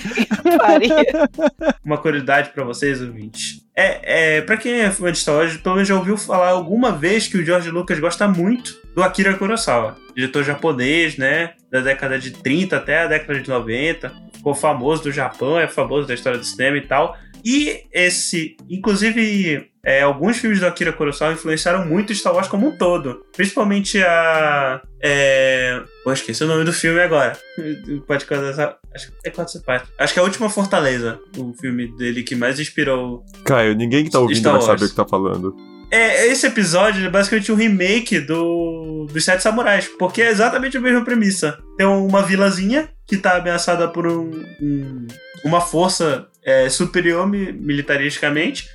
Uma 1.85 1.99
curiosidade 1.99 2.51
pra 2.51 2.65
vocês, 2.65 3.01
ouvintes. 3.01 3.61
É, 3.77 4.37
é, 4.37 4.41
pra 4.43 4.57
quem 4.57 4.81
é 4.81 4.91
fã 4.91 5.11
de 5.11 5.19
Star 5.19 5.37
Wars, 5.37 5.57
pelo 5.57 5.77
menos 5.77 5.89
já 5.89 5.95
ouviu 5.97 6.17
falar 6.17 6.51
alguma 6.51 6.93
vez 6.93 7.27
que 7.27 7.39
o 7.39 7.45
George 7.45 7.71
Lucas 7.71 7.99
gosta 7.99 8.29
muito 8.29 8.79
do 8.95 9.03
Akira 9.03 9.35
Kurosawa. 9.37 9.97
Diretor 10.15 10.45
japonês, 10.45 11.17
né? 11.17 11.53
Da 11.71 11.81
década 11.81 12.19
de 12.19 12.31
30 12.33 12.77
até 12.77 13.03
a 13.03 13.07
década 13.07 13.41
de 13.41 13.49
90. 13.49 14.13
Ficou 14.35 14.55
famoso 14.55 15.05
do 15.05 15.13
Japão, 15.13 15.59
é 15.59 15.67
famoso 15.69 16.07
da 16.09 16.15
história 16.15 16.39
do 16.39 16.45
cinema 16.45 16.77
e 16.77 16.83
tal. 16.83 17.17
E 17.45 17.83
esse, 17.93 18.57
inclusive, 18.69 19.69
é, 19.85 20.03
alguns 20.03 20.39
filmes 20.39 20.61
do 20.61 20.67
Akira 20.67 20.93
Kurosawa 20.93 21.33
influenciaram 21.33 21.87
muito 21.87 22.15
Star 22.15 22.35
Wars 22.35 22.49
como 22.49 22.69
um 22.69 22.77
todo. 22.77 23.25
Principalmente 23.37 24.03
a. 24.03 24.81
É... 25.03 25.81
Pô, 26.05 26.13
esqueci 26.13 26.43
o 26.45 26.47
nome 26.47 26.65
do 26.65 26.73
filme 26.73 27.01
agora. 27.01 27.37
Pode 28.07 28.27
contar. 28.27 28.79
Acho 28.95 29.09
que 29.09 29.15
é 29.25 29.31
quatro 29.31 29.61
partes. 29.63 29.91
Acho 29.99 30.13
que 30.13 30.19
é 30.19 30.23
a 30.23 30.25
Última 30.25 30.51
Fortaleza, 30.51 31.19
o 31.37 31.53
filme 31.55 31.87
dele 31.97 32.23
que 32.23 32.35
mais 32.35 32.59
inspirou. 32.61 33.25
Caio, 33.45 33.75
ninguém 33.75 34.05
que 34.05 34.11
tá 34.11 34.19
ouvindo 34.19 34.39
Star 34.39 34.53
vai 34.59 34.63
Wars. 34.63 34.67
saber 34.81 34.85
o 34.87 34.89
que 34.91 34.97
tá 34.97 35.07
falando. 35.07 35.57
É, 35.93 36.27
esse 36.29 36.47
episódio 36.47 37.05
é 37.05 37.11
basicamente 37.11 37.51
um 37.51 37.57
remake 37.57 38.21
do 38.21 39.07
dos 39.13 39.25
Sete 39.25 39.43
Samurais, 39.43 39.89
porque 39.99 40.23
é 40.23 40.31
exatamente 40.31 40.77
a 40.77 40.81
mesma 40.81 41.05
premissa. 41.05 41.59
Tem 41.77 41.85
uma 41.87 42.23
vilazinha 42.23 42.89
que 43.09 43.17
tá 43.17 43.37
ameaçada 43.39 43.89
por 43.89 44.07
um, 44.07 44.31
um- 44.63 45.07
uma 45.45 45.61
força 45.61 46.29
é, 46.45 46.69
superior 46.69 47.27
mi- 47.29 47.53
militaristicamente. 47.53 48.69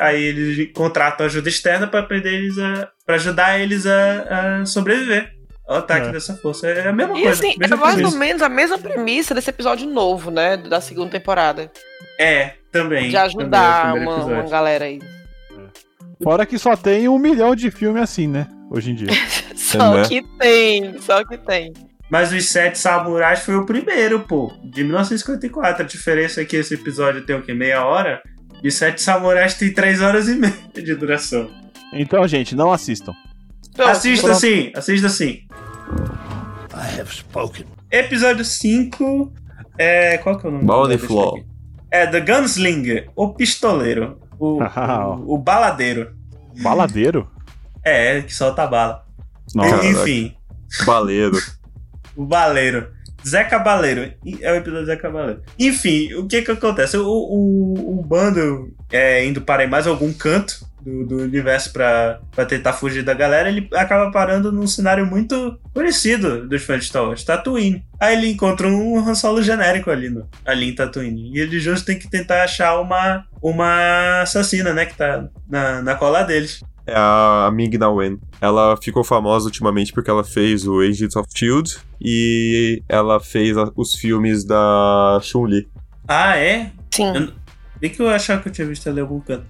Aí 0.00 0.22
eles 0.22 0.70
contratam 0.74 1.24
ajuda 1.26 1.48
externa 1.48 1.86
pra 1.86 2.00
aprender 2.00 2.32
eles 2.34 2.58
a. 2.58 2.88
para 3.06 3.14
ajudar 3.14 3.58
eles 3.58 3.86
a, 3.86 4.60
a 4.60 4.66
sobreviver 4.66 5.32
ao 5.66 5.78
ataque 5.78 6.08
É. 6.08 6.12
dessa 6.12 6.36
força. 6.36 6.66
É 6.68 6.88
a 6.88 6.92
mesma 6.92 7.18
E 7.18 7.22
coisa. 7.22 7.38
assim, 7.38 7.54
é 7.54 7.58
mesma 7.58 7.76
mais 7.76 7.94
ou 7.94 8.00
premissa. 8.00 8.18
menos 8.18 8.42
a 8.42 8.48
mesma 8.48 8.78
premissa 8.78 9.34
desse 9.34 9.48
episódio 9.50 9.88
novo, 9.88 10.30
né? 10.30 10.56
Da 10.58 10.80
segunda 10.80 11.10
temporada. 11.10 11.70
É, 12.18 12.52
também. 12.70 13.08
De 13.08 13.12
também 13.12 13.18
é 13.18 13.18
ajudar 13.18 13.94
uma, 13.94 14.16
uma 14.24 14.42
galera 14.48 14.84
aí. 14.84 15.00
Fora 16.22 16.44
que 16.46 16.58
só 16.58 16.76
tem 16.76 17.08
um 17.08 17.18
milhão 17.18 17.54
de 17.54 17.70
filme 17.70 18.00
assim, 18.00 18.26
né? 18.26 18.46
Hoje 18.70 18.90
em 18.90 18.94
dia. 18.94 19.08
Só 19.56 19.94
né? 19.96 20.08
que 20.08 20.22
tem, 20.38 20.98
só 21.00 21.24
que 21.24 21.36
tem. 21.38 21.72
Mas 22.08 22.32
os 22.32 22.48
Sete 22.48 22.78
Samurais 22.78 23.40
foi 23.40 23.56
o 23.56 23.66
primeiro, 23.66 24.20
pô. 24.20 24.52
De 24.62 24.84
1954. 24.84 25.82
A 25.82 25.86
diferença 25.86 26.40
é 26.40 26.44
que 26.44 26.56
esse 26.56 26.74
episódio 26.74 27.24
tem 27.24 27.36
o 27.36 27.42
quê? 27.42 27.52
Meia 27.52 27.84
hora? 27.84 28.22
E 28.62 28.68
os 28.68 28.74
Sete 28.74 29.02
Samurais 29.02 29.54
tem 29.54 29.72
três 29.72 30.00
horas 30.00 30.28
e 30.28 30.34
meia 30.34 30.54
de 30.72 30.94
duração. 30.94 31.50
Então, 31.92 32.26
gente, 32.26 32.54
não 32.54 32.72
assistam. 32.72 33.12
Assista 33.78 34.28
pronto. 34.28 34.40
sim, 34.40 34.72
assista 34.74 35.08
sim. 35.08 35.46
I 36.72 37.00
have 37.00 37.12
spoken. 37.12 37.66
Episódio 37.90 38.44
5. 38.44 39.32
É. 39.78 40.18
Qual 40.18 40.38
que 40.38 40.46
é 40.46 40.50
o 40.50 40.52
nome? 40.52 40.88
Deixa 40.88 41.04
eu 41.04 41.08
Floor. 41.08 41.44
É 41.90 42.06
The 42.06 42.20
Gunslinger, 42.20 43.10
o 43.14 43.34
pistoleiro. 43.34 44.18
O, 44.38 44.58
o, 44.62 45.34
o 45.34 45.38
baladeiro. 45.38 46.14
Baladeiro? 46.62 47.30
É, 47.84 48.22
que 48.22 48.34
solta 48.34 48.66
bala. 48.66 49.04
Nossa. 49.54 49.86
Enfim, 49.86 50.36
Baleiro. 50.84 51.38
O 52.16 52.24
baleiro. 52.24 52.88
Zé 53.26 53.42
Cabaleiro. 53.44 54.12
É 54.40 54.52
o 54.52 54.56
episódio 54.56 54.86
Zé 54.86 54.96
Cabaleiro. 54.96 55.42
Enfim, 55.58 56.14
o 56.14 56.26
que 56.26 56.42
que 56.42 56.50
acontece? 56.50 56.96
O, 56.96 57.08
o, 57.08 57.98
o 57.98 58.02
bando 58.02 58.72
é, 58.90 59.24
indo 59.24 59.40
para 59.40 59.66
mais 59.66 59.86
algum 59.86 60.12
canto 60.12 60.64
do, 60.80 61.04
do 61.04 61.16
universo 61.24 61.72
pra 61.72 62.20
tentar 62.48 62.72
fugir 62.72 63.02
da 63.02 63.12
galera, 63.12 63.48
ele 63.48 63.68
acaba 63.74 64.12
parando 64.12 64.52
num 64.52 64.66
cenário 64.66 65.04
muito 65.04 65.58
conhecido 65.74 66.46
dos 66.46 66.62
fãs 66.62 66.82
de 66.82 66.86
Star 66.86 67.04
Wars, 67.04 67.24
Tatooine. 67.24 67.84
Aí 67.98 68.16
ele 68.16 68.30
encontra 68.30 68.68
um 68.68 68.98
Han 68.98 69.14
Solo 69.16 69.42
genérico 69.42 69.90
ali, 69.90 70.08
no, 70.08 70.28
ali 70.44 70.68
em 70.70 70.74
Tatooine. 70.74 71.32
E 71.34 71.40
ele 71.40 71.58
justo 71.58 71.84
tem 71.84 71.98
que 71.98 72.08
tentar 72.08 72.44
achar 72.44 72.80
uma, 72.80 73.24
uma 73.42 74.22
assassina, 74.22 74.72
né, 74.72 74.86
que 74.86 74.96
tá 74.96 75.28
na, 75.48 75.82
na 75.82 75.96
cola 75.96 76.22
deles. 76.22 76.62
É 76.86 76.94
a 76.96 77.50
Ming-Na 77.52 77.90
Wen. 77.90 78.18
Ela 78.40 78.76
ficou 78.80 79.02
famosa 79.02 79.46
ultimamente 79.46 79.92
porque 79.92 80.08
ela 80.10 80.22
fez 80.22 80.66
o 80.66 80.80
Agents 80.80 81.16
of 81.16 81.28
S.H.I.E.L.D. 81.34 81.78
e 82.00 82.82
ela 82.88 83.18
fez 83.18 83.56
a- 83.56 83.70
os 83.74 83.94
filmes 83.94 84.44
da 84.44 85.18
Chun-Li. 85.22 85.68
Ah, 86.06 86.36
é? 86.36 86.70
Sim. 86.94 87.32
Bem 87.80 87.90
que 87.90 88.00
eu 88.00 88.08
achava 88.08 88.40
que 88.42 88.48
eu 88.48 88.52
tinha 88.52 88.66
visto 88.66 88.88
ela 88.88 88.98
em 88.98 89.02
algum 89.02 89.20
canto. 89.20 89.44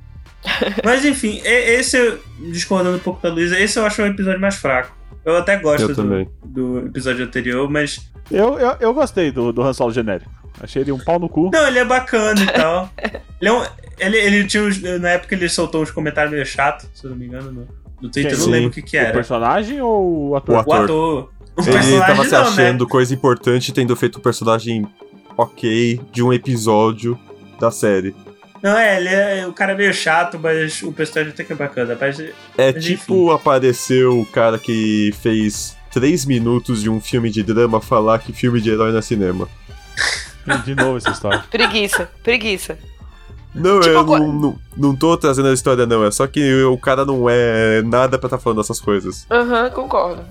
Mas 0.84 1.04
enfim, 1.04 1.40
esse, 1.44 2.18
discordando 2.50 2.96
um 2.96 3.00
pouco 3.00 3.20
da 3.22 3.28
Luísa, 3.32 3.58
esse 3.58 3.78
eu 3.78 3.84
acho 3.84 4.00
o 4.02 4.06
episódio 4.06 4.40
mais 4.40 4.56
fraco. 4.56 4.96
Eu 5.24 5.36
até 5.36 5.56
gosto 5.58 5.90
Eu 5.90 5.94
do, 5.94 6.24
do 6.44 6.78
episódio 6.86 7.24
anterior, 7.24 7.68
mas. 7.68 8.08
Eu, 8.30 8.56
eu, 8.60 8.76
eu 8.78 8.94
gostei 8.94 9.32
do, 9.32 9.52
do 9.52 9.60
Han 9.60 9.72
Solo 9.72 9.92
genérico. 9.92 10.30
Achei 10.60 10.82
ele 10.82 10.92
um 10.92 10.98
pau 11.00 11.18
no 11.18 11.28
cu. 11.28 11.50
Não, 11.52 11.66
ele 11.66 11.80
é 11.80 11.84
bacana 11.84 12.40
e 12.40 12.46
tal. 12.46 12.88
Ele, 13.40 13.50
é 13.50 13.52
um- 13.52 13.64
ele, 13.98 14.16
ele 14.18 14.44
tinha 14.46 14.62
uns, 14.62 14.80
Na 15.00 15.10
época 15.10 15.34
ele 15.34 15.48
soltou 15.48 15.82
uns 15.82 15.90
comentários 15.90 16.32
meio 16.32 16.44
chatos, 16.46 16.88
se 16.94 17.04
eu 17.04 17.10
não 17.10 17.16
me 17.16 17.26
engano, 17.26 17.50
no, 17.52 17.68
no 18.02 18.10
Twitter. 18.10 18.32
Eu 18.32 18.38
não 18.38 18.46
lembro 18.48 18.68
o 18.68 18.72
que, 18.72 18.82
que 18.82 18.96
O 18.96 19.00
era. 19.00 19.12
personagem 19.12 19.80
ou 19.80 20.28
o 20.30 20.36
ator? 20.36 20.54
O 20.54 20.58
O 20.58 20.60
ator. 20.60 20.84
ator. 20.84 21.30
O 21.56 21.62
Ele 21.62 21.98
tava 22.00 22.24
se 22.24 22.32
não, 22.32 22.42
achando 22.42 22.84
né? 22.84 22.90
coisa 22.90 23.14
importante 23.14 23.72
tendo 23.72 23.96
feito 23.96 24.18
um 24.18 24.22
personagem 24.22 24.86
ok 25.36 26.00
de 26.12 26.22
um 26.22 26.32
episódio 26.32 27.18
da 27.58 27.70
série. 27.70 28.14
Não, 28.62 28.76
é, 28.76 28.96
ele 28.98 29.08
é. 29.08 29.46
O 29.46 29.52
cara 29.52 29.72
é 29.72 29.74
meio 29.76 29.94
chato, 29.94 30.38
mas 30.38 30.82
o 30.82 30.92
personagem 30.92 31.32
até 31.32 31.44
que 31.44 31.52
é 31.52 31.56
bacana. 31.56 31.96
Mas, 31.98 32.18
É 32.58 32.72
Mas 32.72 32.84
tipo 32.84 33.30
apareceu 33.30 34.20
o 34.20 34.26
cara 34.26 34.58
que 34.58 35.12
fez 35.22 35.76
três 35.90 36.24
minutos 36.26 36.82
de 36.82 36.90
um 36.90 37.00
filme 37.00 37.30
de 37.30 37.42
drama 37.42 37.80
falar 37.80 38.18
que 38.18 38.32
filme 38.32 38.60
de 38.60 38.70
herói 38.70 38.90
não 38.92 38.98
é 38.98 39.02
cinema. 39.02 39.48
De 40.64 40.74
novo 40.76 40.96
essa 40.98 41.10
história. 41.10 41.42
Preguiça, 41.50 42.08
preguiça. 42.22 42.78
Não, 43.56 43.80
Tipo, 43.80 43.92
eu 43.92 43.98
agora- 44.00 44.20
não, 44.20 44.32
não, 44.32 44.58
não 44.76 44.96
tô 44.96 45.16
trazendo 45.16 45.48
a 45.48 45.52
história, 45.54 45.86
não. 45.86 46.04
É 46.04 46.10
só 46.10 46.26
que 46.26 46.62
o 46.64 46.76
cara 46.78 47.04
não 47.04 47.28
é 47.28 47.82
nada 47.82 48.18
pra 48.18 48.26
estar 48.28 48.38
falando 48.38 48.60
essas 48.60 48.80
coisas. 48.80 49.26
Aham, 49.30 49.70
concordo. 49.70 50.22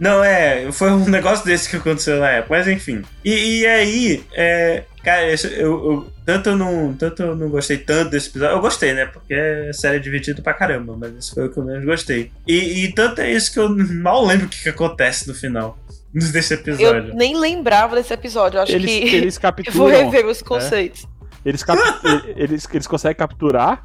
Não, 0.00 0.22
é, 0.24 0.70
foi 0.72 0.90
um 0.90 1.04
negócio 1.10 1.44
desse 1.44 1.68
que 1.70 1.76
aconteceu 1.76 2.18
na 2.18 2.28
época, 2.30 2.56
mas 2.56 2.66
enfim. 2.68 3.02
E, 3.24 3.60
e 3.60 3.66
aí, 3.66 4.24
é, 4.32 4.82
cara, 5.04 5.26
eu, 5.30 5.36
eu- 5.60 6.06
tanto, 6.24 6.48
eu 6.50 6.56
não, 6.56 6.92
tanto 6.94 7.22
eu 7.22 7.36
não 7.36 7.48
gostei 7.48 7.76
tanto 7.78 8.10
desse 8.10 8.28
episódio. 8.30 8.56
Eu 8.56 8.60
gostei, 8.60 8.92
né? 8.94 9.06
Porque 9.06 9.34
a 9.34 9.72
série 9.72 9.96
é 9.96 10.00
divertida 10.00 10.40
pra 10.42 10.54
caramba, 10.54 10.96
mas 10.98 11.16
esse 11.16 11.34
foi 11.34 11.46
o 11.46 11.50
que 11.52 11.58
eu 11.58 11.64
menos 11.64 11.84
gostei. 11.84 12.30
E, 12.46 12.84
e 12.84 12.92
tanto 12.92 13.20
é 13.20 13.30
isso 13.32 13.52
que 13.52 13.58
eu 13.60 13.68
mal 14.02 14.24
lembro 14.24 14.46
o 14.46 14.48
que, 14.48 14.62
que 14.62 14.68
acontece 14.68 15.28
no 15.28 15.34
final 15.34 15.78
desse 16.12 16.54
episódio. 16.54 17.10
Eu 17.10 17.14
nem 17.14 17.36
lembrava 17.38 17.94
desse 17.96 18.12
episódio. 18.12 18.58
Eu 18.58 18.62
acho 18.62 18.72
Eles, 18.72 18.90
que 18.90 19.16
eles 19.16 19.36
eu 19.36 19.40
vou 19.72 19.88
capturam. 19.88 20.10
rever 20.10 20.26
os 20.26 20.42
conceitos. 20.42 21.06
Eles, 21.44 21.62
cap- 21.62 21.78
eles, 22.36 22.68
eles 22.72 22.86
conseguem 22.86 23.16
capturar. 23.16 23.84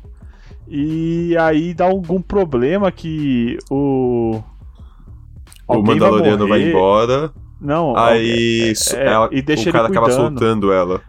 E 0.67 1.35
aí 1.37 1.73
dá 1.73 1.85
algum 1.85 2.21
problema 2.21 2.91
que 2.91 3.57
o. 3.69 4.41
o 5.67 5.81
Mandaloriano 5.81 6.47
vai, 6.47 6.59
morrer. 6.59 6.69
embora, 6.71 7.31
Não, 7.59 7.95
aí 7.97 8.73
é, 8.93 8.95
é, 8.97 9.05
ela- 9.07 9.29
e 9.31 9.41
deixa 9.41 9.69
o 9.69 9.73
cara 9.73 9.87
ele 9.87 9.97
acaba 9.97 10.11
soltando 10.11 10.71
ela. 10.73 11.01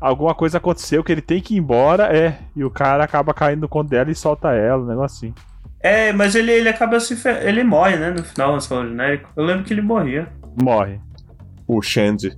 alguma 0.00 0.34
coisa 0.34 0.58
aconteceu 0.58 1.02
que 1.04 1.12
ele 1.12 1.22
tem 1.22 1.40
que 1.40 1.54
ir 1.54 1.58
embora, 1.58 2.14
é. 2.16 2.38
E 2.56 2.64
o 2.64 2.70
cara 2.70 3.04
acaba 3.04 3.32
caindo 3.32 3.60
no 3.62 3.68
conto 3.68 3.88
dela 3.90 4.10
e 4.10 4.14
solta 4.14 4.52
ela, 4.52 4.82
um 4.82 4.86
negócio 4.86 5.28
assim. 5.28 5.34
É, 5.80 6.12
mas 6.12 6.34
ele, 6.34 6.50
ele 6.50 6.68
acaba 6.68 6.98
se. 6.98 7.14
fe- 7.14 7.46
Ele 7.46 7.62
morre, 7.62 7.96
né? 7.96 8.10
No 8.10 8.24
final, 8.24 8.54
no 8.54 8.60
solo 8.60 8.88
genérico. 8.88 9.28
Eu 9.36 9.44
lembro 9.44 9.64
que 9.64 9.72
ele 9.72 9.82
morria. 9.82 10.28
Morre. 10.60 10.98
O 11.68 11.80
Shandy. 11.82 12.36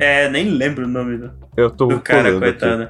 É, 0.00 0.30
nem 0.30 0.48
lembro 0.50 0.84
o 0.86 0.88
nome 0.88 1.18
do, 1.18 1.30
Eu 1.56 1.70
tô 1.70 1.86
do 1.86 2.00
cara, 2.00 2.28
aqui. 2.36 2.88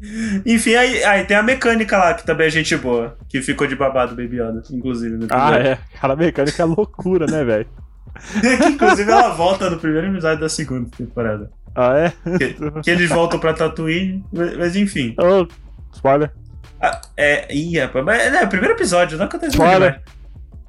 Enfim, 0.46 0.74
aí, 0.74 1.04
aí 1.04 1.24
tem 1.24 1.36
a 1.36 1.42
mecânica 1.42 1.98
lá, 1.98 2.14
que 2.14 2.24
também 2.24 2.46
é 2.46 2.50
gente 2.50 2.74
boa, 2.76 3.18
que 3.28 3.42
ficou 3.42 3.66
de 3.66 3.76
babado 3.76 4.14
Baby 4.16 4.40
Yoda, 4.40 4.62
inclusive. 4.70 5.16
No 5.16 5.26
Ah, 5.30 5.50
episódio. 5.50 5.66
é. 5.72 5.78
Cara 6.00 6.16
mecânica 6.16 6.62
é 6.62 6.64
loucura, 6.64 7.26
né, 7.26 7.44
velho? 7.44 7.66
que 8.40 8.64
inclusive 8.66 9.10
ela 9.10 9.28
volta 9.34 9.68
no 9.68 9.78
primeiro 9.78 10.06
episódio 10.08 10.40
da 10.40 10.48
segunda 10.48 10.88
temporada. 10.96 11.50
Ah, 11.74 11.96
é? 11.98 12.12
Que, 12.38 12.56
que 12.82 12.90
eles 12.90 13.08
voltam 13.10 13.38
pra 13.38 13.52
Tatooine, 13.52 14.24
mas, 14.32 14.56
mas 14.56 14.76
enfim. 14.76 15.14
Oh, 15.18 15.46
spoiler. 15.94 16.32
Ah, 16.80 17.00
é, 17.16 17.54
ih, 17.54 17.78
rapaz, 17.78 18.04
mas 18.04 18.20
é, 18.20 18.42
é 18.42 18.44
o 18.44 18.48
primeiro 18.48 18.74
episódio, 18.74 19.18
não 19.18 19.26
aconteceu 19.26 19.50
Spoiler. 19.62 19.92
demais. 19.92 20.00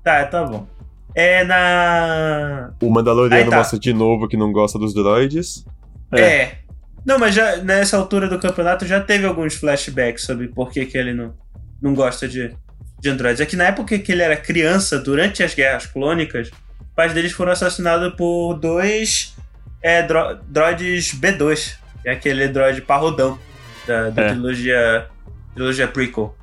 Tá, 0.04 0.26
tá 0.26 0.44
bom. 0.44 0.68
É 1.16 1.44
na. 1.46 2.72
O 2.82 2.90
Mandaloriano 2.90 3.44
Aí 3.44 3.50
tá. 3.50 3.58
mostra 3.58 3.80
de 3.80 3.94
novo 3.94 4.28
que 4.28 4.36
não 4.38 4.52
gosta 4.52 4.78
dos 4.78 4.94
droids. 4.94 5.66
É. 6.12 6.22
É. 6.22 6.58
Não, 7.06 7.18
mas 7.18 7.34
já 7.34 7.58
nessa 7.58 7.97
altura 7.97 8.28
do 8.28 8.38
campeonato 8.39 8.86
já 8.86 8.99
teve 9.02 9.26
alguns 9.26 9.56
flashbacks 9.56 10.24
sobre 10.24 10.47
por 10.47 10.70
que, 10.72 10.86
que 10.86 10.97
ele 10.97 11.14
não, 11.14 11.34
não 11.82 11.93
gosta 11.95 12.28
de, 12.28 12.56
de 12.99 13.10
androides. 13.10 13.41
É 13.41 13.45
que 13.45 13.56
na 13.56 13.66
época 13.66 13.97
que 13.97 14.12
ele 14.12 14.22
era 14.22 14.36
criança, 14.38 14.99
durante 14.99 15.41
as 15.43 15.54
guerras 15.56 15.86
clônicas, 15.88 16.49
os 16.80 16.95
pais 16.95 17.14
deles 17.14 17.32
foram 17.32 17.52
assassinados 17.52 18.14
por 18.16 18.54
dois 18.56 19.36
é, 19.82 20.04
dro- 20.04 20.38
droids 20.47 21.14
B2. 21.20 21.76
Que 22.04 22.10
é 22.10 22.12
aquele 22.14 22.47
droid 22.47 22.82
parrudão 22.82 23.38
da, 23.88 24.10
da 24.10 24.22
É. 24.24 24.30
trilogia, 24.30 25.08
trilogia 25.54 25.88
prequel. 25.88 26.36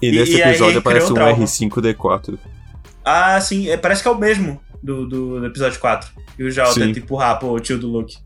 E, 0.00 0.08
E- 0.08 0.12
nesse 0.12 0.36
e 0.36 0.40
episódio 0.42 0.78
aparece 0.78 1.10
um 1.10 1.14
trauma. 1.14 1.44
R5D4. 1.44 2.38
Ah, 3.04 3.40
sim, 3.40 3.68
é, 3.68 3.76
parece 3.76 4.02
que 4.02 4.08
é 4.08 4.10
o 4.10 4.18
mesmo 4.18 4.60
do, 4.82 5.06
do, 5.08 5.40
do 5.40 5.46
episódio 5.46 5.78
4. 5.80 6.10
E 6.38 6.44
o 6.44 6.50
Jal 6.50 6.72
tenta 6.74 6.98
empurrar 6.98 7.38
pro 7.38 7.58
tio 7.60 7.78
do 7.78 7.88
Luke. 7.88 8.16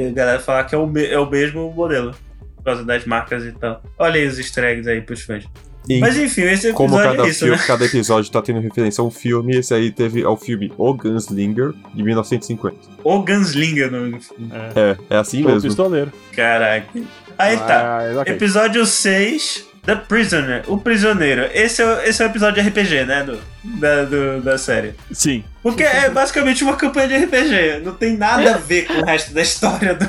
E 0.00 0.08
a 0.08 0.12
galera 0.12 0.40
fala 0.40 0.64
que 0.64 0.74
é 0.74 0.78
o, 0.78 0.98
é 0.98 1.18
o 1.18 1.28
mesmo 1.28 1.70
modelo. 1.72 2.14
Por 2.56 2.64
causa 2.64 2.84
das 2.84 3.04
marcas 3.04 3.44
e 3.44 3.52
tal. 3.52 3.82
Olha 3.98 4.16
aí 4.16 4.26
os 4.26 4.38
easter 4.38 4.64
eggs 4.64 4.88
aí 4.88 5.00
pros 5.00 5.22
fãs. 5.22 5.44
E 5.88 5.98
Mas 5.98 6.16
enfim, 6.18 6.42
esse 6.42 6.72
como 6.74 6.94
episódio 6.94 7.16
cada, 7.16 7.26
é 7.26 7.30
isso, 7.30 7.38
filme, 7.40 7.56
né? 7.56 7.62
cada 7.66 7.84
episódio 7.86 8.30
tá 8.30 8.42
tendo 8.42 8.60
referência 8.60 9.00
a 9.00 9.04
um 9.04 9.10
filme, 9.10 9.56
esse 9.56 9.72
aí 9.72 9.90
teve 9.90 10.22
ao 10.22 10.36
filme 10.36 10.70
O 10.76 10.92
Gunslinger, 10.92 11.72
de 11.94 12.02
1950. 12.02 12.76
O 13.02 13.20
Gunslinger 13.20 13.90
nome 13.90 14.12
do 14.12 14.20
filme. 14.20 14.50
É, 14.76 15.14
é 15.14 15.16
assim 15.16 15.42
Sou 15.42 15.52
mesmo. 15.52 15.68
pistoleiro. 15.68 16.12
Caraca. 16.32 16.86
Aí 17.38 17.56
tá. 17.56 17.98
Ah, 17.98 18.20
ok. 18.20 18.34
Episódio 18.34 18.84
6, 18.84 19.69
The 19.96 20.02
Prisoner, 20.06 20.62
o 20.68 20.78
prisioneiro. 20.78 21.48
Esse 21.52 21.82
é, 21.82 21.86
o- 21.86 22.00
esse 22.02 22.22
é 22.22 22.26
o 22.26 22.28
episódio 22.30 22.62
de 22.62 22.68
RPG, 22.68 23.04
né? 23.04 23.24
Do, 23.24 23.38
da, 23.80 24.04
do- 24.04 24.40
da 24.42 24.56
série. 24.58 24.94
Sim. 25.12 25.42
Porque 25.62 25.82
é 25.82 26.08
basicamente 26.10 26.62
uma 26.64 26.76
campanha 26.76 27.08
de 27.08 27.16
RPG. 27.24 27.80
Não 27.84 27.94
tem 27.94 28.16
nada 28.16 28.54
a 28.54 28.58
ver 28.58 28.86
com 28.86 28.94
o 28.94 29.04
resto 29.04 29.32
da 29.34 29.42
história 29.42 29.94
do. 29.94 30.08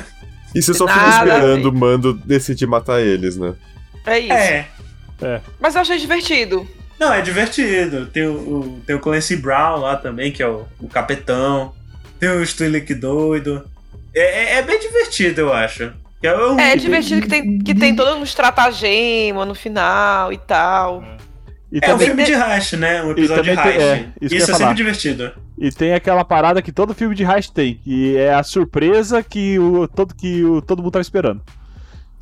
E 0.54 0.62
você 0.62 0.72
só 0.74 0.86
fica 0.86 1.08
esperando 1.08 1.68
o 1.68 1.72
mando 1.72 2.12
decidir 2.14 2.66
matar 2.66 3.00
eles, 3.00 3.36
né? 3.36 3.54
É 4.06 4.18
isso. 4.18 4.32
É. 4.32 5.40
Mas 5.60 5.74
eu 5.74 5.80
achei 5.80 5.98
divertido. 5.98 6.68
Não, 7.00 7.12
é 7.12 7.20
divertido. 7.22 8.06
Tem 8.06 8.26
o, 8.26 8.32
o- 8.32 8.82
tem 8.86 8.94
o 8.96 9.00
Clancy 9.00 9.36
Brown 9.36 9.78
lá 9.80 9.96
também, 9.96 10.30
que 10.30 10.42
é 10.42 10.46
o, 10.48 10.64
o 10.80 10.88
capitão. 10.88 11.72
Tem 12.20 12.28
o 12.30 12.44
Stilick 12.46 12.94
doido. 12.94 13.64
É, 14.14 14.20
é- 14.20 14.58
é 14.58 14.62
bem 14.62 14.78
divertido, 14.78 15.40
eu 15.40 15.52
acho. 15.52 15.90
É, 16.22 16.36
um- 16.46 16.58
É 16.60 16.76
divertido 16.76 17.22
que 17.22 17.28
tem, 17.28 17.58
que 17.58 17.74
tem 17.74 17.94
todo 17.96 18.16
um 18.16 18.22
estratagema 18.22 19.44
no 19.44 19.54
final 19.54 20.32
e 20.32 20.38
tal. 20.38 21.02
E 21.72 21.78
É 21.82 21.94
um 21.94 21.98
filme 21.98 22.22
de 22.24 22.32
heist, 22.34 22.76
né? 22.76 23.02
Um 23.02 23.12
episódio 23.12 23.42
de 23.44 23.54
também 23.56 23.72
tem- 23.78 23.82
é, 23.82 23.96
isso 24.20 24.34
isso 24.34 24.36
é 24.36 24.40
sempre 24.46 24.60
falar. 24.60 24.74
divertido. 24.74 25.32
e 25.58 25.70
tem 25.70 25.94
aquela 25.94 26.22
parada 26.24 26.60
que 26.60 26.70
todo 26.72 26.94
filme 26.94 27.14
de 27.14 27.24
heist 27.24 27.50
tem, 27.52 27.74
que 27.82 28.16
é 28.16 28.34
a 28.34 28.42
surpresa 28.42 29.22
que 29.22 29.58
o 29.58 29.88
todo, 29.88 30.14
que 30.14 30.44
o, 30.44 30.60
todo 30.60 30.82
mundo 30.82 30.92
tava 30.92 31.00
esperando. 31.02 31.40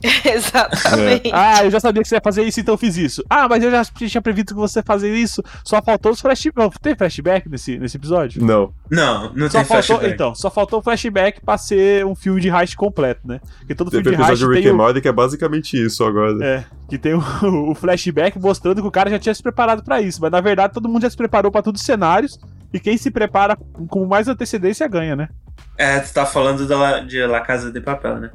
Exatamente. 0.24 1.30
Ah, 1.32 1.64
eu 1.64 1.70
já 1.70 1.80
sabia 1.80 2.02
que 2.02 2.08
você 2.08 2.16
ia 2.16 2.20
fazer 2.22 2.42
isso, 2.44 2.60
então 2.60 2.74
eu 2.74 2.78
fiz 2.78 2.96
isso. 2.96 3.24
Ah, 3.28 3.48
mas 3.48 3.62
eu 3.62 3.70
já 3.70 3.84
tinha 3.84 4.20
previsto 4.22 4.54
que 4.54 4.60
você 4.60 4.78
ia 4.80 4.82
fazer 4.82 5.14
isso. 5.14 5.42
Só 5.64 5.80
faltou 5.82 6.12
os 6.12 6.20
flashbacks. 6.20 6.78
Tem 6.80 6.94
flashback 6.94 7.48
nesse, 7.48 7.78
nesse 7.78 7.96
episódio? 7.96 8.44
Não. 8.44 8.72
Não, 8.90 9.32
não 9.34 9.48
Só 9.50 9.58
tem 9.58 9.64
faltou, 9.66 9.82
flashback. 9.98 10.14
então, 10.14 10.34
só 10.34 10.50
faltou 10.50 10.78
o 10.78 10.82
flashback 10.82 11.40
pra 11.44 11.58
ser 11.58 12.04
um 12.06 12.14
filme 12.14 12.40
de 12.40 12.48
heist 12.48 12.76
completo, 12.76 13.20
né? 13.26 13.40
Porque 13.58 13.74
todo 13.74 13.90
Teve 13.90 14.02
filme 14.04 14.16
o 14.16 14.18
de 14.18 14.22
heist 14.22 14.42
episódio 14.42 14.54
Rick 14.54 14.62
tem 14.62 14.72
and 14.72 14.74
o, 14.74 14.78
Morty 14.78 15.00
que 15.00 15.08
é 15.08 15.12
basicamente 15.12 15.84
isso 15.84 16.04
agora. 16.04 16.36
é, 16.44 16.64
que 16.88 16.98
tem 16.98 17.14
o, 17.14 17.20
o 17.70 17.74
flashback 17.74 18.38
mostrando 18.38 18.80
que 18.82 18.88
o 18.88 18.90
cara 18.90 19.10
já 19.10 19.18
tinha 19.18 19.34
se 19.34 19.42
preparado 19.42 19.82
pra 19.84 20.00
isso, 20.00 20.20
mas 20.20 20.30
na 20.30 20.40
verdade 20.40 20.72
todo 20.74 20.88
mundo 20.88 21.02
já 21.02 21.10
se 21.10 21.16
preparou 21.16 21.50
pra 21.52 21.62
todos 21.62 21.80
os 21.80 21.86
cenários 21.86 22.38
e 22.72 22.78
quem 22.80 22.96
se 22.96 23.10
prepara 23.10 23.56
com 23.88 24.06
mais 24.06 24.28
antecedência 24.28 24.86
ganha, 24.88 25.14
né? 25.16 25.28
É, 25.76 25.98
tu 26.00 26.12
tá 26.12 26.26
falando 26.26 26.66
da, 26.66 27.00
de 27.00 27.24
La 27.26 27.40
Casa 27.40 27.72
de 27.72 27.80
Papel, 27.80 28.18
né? 28.18 28.30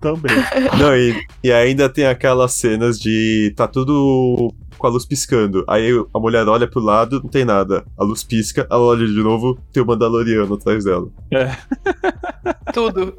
Também. 0.00 0.32
Não, 0.78 0.96
e, 0.96 1.20
e 1.42 1.52
ainda 1.52 1.88
tem 1.88 2.06
aquelas 2.06 2.52
cenas 2.52 3.00
de. 3.00 3.52
tá 3.56 3.66
tudo 3.66 4.54
com 4.78 4.86
a 4.86 4.90
luz 4.90 5.04
piscando. 5.04 5.64
Aí 5.66 5.90
a 6.12 6.18
mulher 6.18 6.46
olha 6.46 6.68
pro 6.68 6.80
lado, 6.80 7.20
não 7.22 7.30
tem 7.30 7.44
nada. 7.44 7.84
A 7.98 8.04
luz 8.04 8.22
pisca, 8.22 8.66
ela 8.70 8.82
olha 8.82 9.06
de 9.06 9.22
novo, 9.22 9.58
tem 9.72 9.82
o 9.82 9.86
Mandaloriano 9.86 10.54
atrás 10.54 10.84
dela. 10.84 11.08
Tudo. 12.72 13.16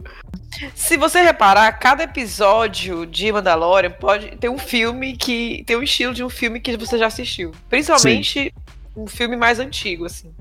Se 0.74 0.96
você 0.96 1.22
reparar, 1.22 1.72
cada 1.74 2.04
episódio 2.04 3.06
de 3.06 3.32
Mandalorian 3.32 3.92
pode 3.92 4.38
ter 4.38 4.50
um 4.50 4.58
filme 4.58 5.18
que 5.18 5.64
tem 5.66 5.76
um 5.76 5.84
estilo 5.84 6.14
de 6.14 6.24
um 6.24 6.30
filme 6.30 6.60
que 6.60 6.78
você 6.78 6.98
já 6.98 7.08
assistiu. 7.08 7.52
Principalmente 7.70 8.54
um 8.96 9.08
filme 9.08 9.36
mais 9.36 9.60
antigo, 9.60 10.06
assim. 10.06 10.34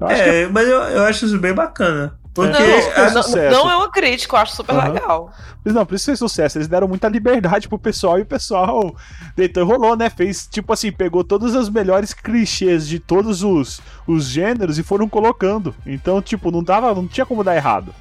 Eu 0.00 0.06
acho 0.06 0.22
que 0.22 0.28
É, 0.28 0.48
mas 0.48 0.68
eu, 0.68 0.78
eu 0.78 1.02
acho 1.04 1.26
isso 1.26 1.38
bem 1.38 1.54
bacana. 1.54 2.18
Porque. 2.36 2.52
Não, 2.62 3.04
a- 3.04 3.10
não, 3.10 3.22
sucesso. 3.22 3.56
não 3.56 3.70
é 3.70 3.76
uma 3.76 3.90
crítica, 3.90 4.36
eu 4.36 4.40
acho 4.40 4.54
super 4.54 4.76
Aham. 4.76 4.92
legal. 4.92 5.32
Mas 5.64 5.74
Não, 5.74 5.84
por 5.84 5.94
isso 5.96 6.04
fez 6.04 6.18
sucesso. 6.18 6.58
Eles 6.58 6.68
deram 6.68 6.86
muita 6.86 7.08
liberdade 7.08 7.66
pro 7.68 7.78
pessoal 7.78 8.18
e 8.18 8.22
o 8.22 8.26
pessoal 8.26 8.94
deitou 9.34 9.62
e 9.62 9.66
rolou, 9.66 9.96
né? 9.96 10.08
Fez, 10.10 10.46
tipo 10.46 10.72
assim, 10.72 10.92
pegou 10.92 11.24
todos 11.24 11.54
os 11.54 11.68
melhores 11.68 12.12
clichês 12.14 12.86
de 12.86 13.00
todos 13.00 13.42
os, 13.42 13.80
os 14.06 14.26
gêneros 14.26 14.78
e 14.78 14.82
foram 14.82 15.08
colocando. 15.08 15.74
Então, 15.84 16.22
tipo, 16.22 16.50
não 16.50 16.62
dava, 16.62 16.94
não 16.94 17.08
tinha 17.08 17.26
como 17.26 17.42
dar 17.42 17.56
errado. 17.56 17.92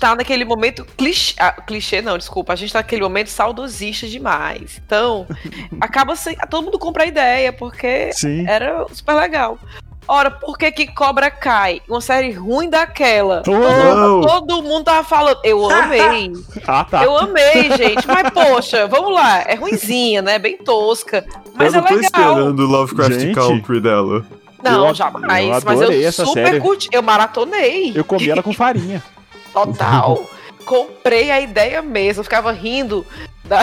Tá 0.00 0.14
naquele 0.16 0.44
momento 0.44 0.84
clichê, 0.96 1.34
ah, 1.38 1.52
clichê 1.52 2.02
não, 2.02 2.18
desculpa, 2.18 2.52
a 2.52 2.56
gente 2.56 2.72
tá 2.72 2.80
naquele 2.80 3.02
momento 3.02 3.28
saudosista 3.28 4.06
demais. 4.08 4.80
Então, 4.84 5.26
acaba 5.80 6.16
sem, 6.16 6.36
todo 6.50 6.64
mundo 6.64 6.78
compra 6.78 7.04
a 7.04 7.06
ideia, 7.06 7.52
porque 7.52 8.12
Sim. 8.12 8.44
era 8.46 8.86
super 8.92 9.14
legal. 9.14 9.58
Ora, 10.06 10.30
por 10.30 10.58
que 10.58 10.70
que 10.70 10.86
Cobra 10.86 11.30
cai? 11.30 11.80
Uma 11.88 12.00
série 12.00 12.30
ruim 12.32 12.68
daquela. 12.68 13.42
Não. 13.46 14.20
Todo, 14.20 14.26
todo 14.46 14.62
mundo 14.62 14.84
tava 14.84 15.02
falando. 15.02 15.38
Eu 15.42 15.68
amei. 15.70 16.32
Ah, 16.66 16.84
tá. 16.84 17.04
Eu 17.04 17.16
amei, 17.16 17.70
gente. 17.76 18.06
Mas, 18.06 18.30
poxa, 18.30 18.86
vamos 18.86 19.12
lá. 19.14 19.42
É 19.46 19.54
ruinzinha, 19.54 20.22
né? 20.22 20.38
Bem 20.38 20.56
tosca. 20.56 21.24
Mas 21.54 21.74
eu 21.74 21.80
é 21.80 21.82
não 21.82 21.88
tô 21.88 21.94
legal. 21.94 22.10
esperando 22.32 22.58
o 22.60 22.66
Lovecraft 22.66 23.12
Gente. 23.12 23.34
Country 23.34 23.80
dela. 23.80 24.24
Não, 24.62 24.88
Eu- 24.88 24.94
jamais. 24.94 25.46
eu 25.46 25.62
mas 25.64 25.80
eu 25.80 26.12
super 26.12 26.46
série. 26.46 26.60
curti. 26.60 26.88
Eu 26.90 27.02
maratonei. 27.02 27.92
Eu 27.94 28.04
comi 28.04 28.30
ela 28.30 28.42
com 28.42 28.52
farinha. 28.52 29.02
Total. 29.52 30.24
Comprei 30.64 31.30
a 31.30 31.40
ideia 31.40 31.82
mesmo. 31.82 32.20
Eu 32.20 32.24
ficava 32.24 32.50
rindo 32.50 33.04
da, 33.44 33.62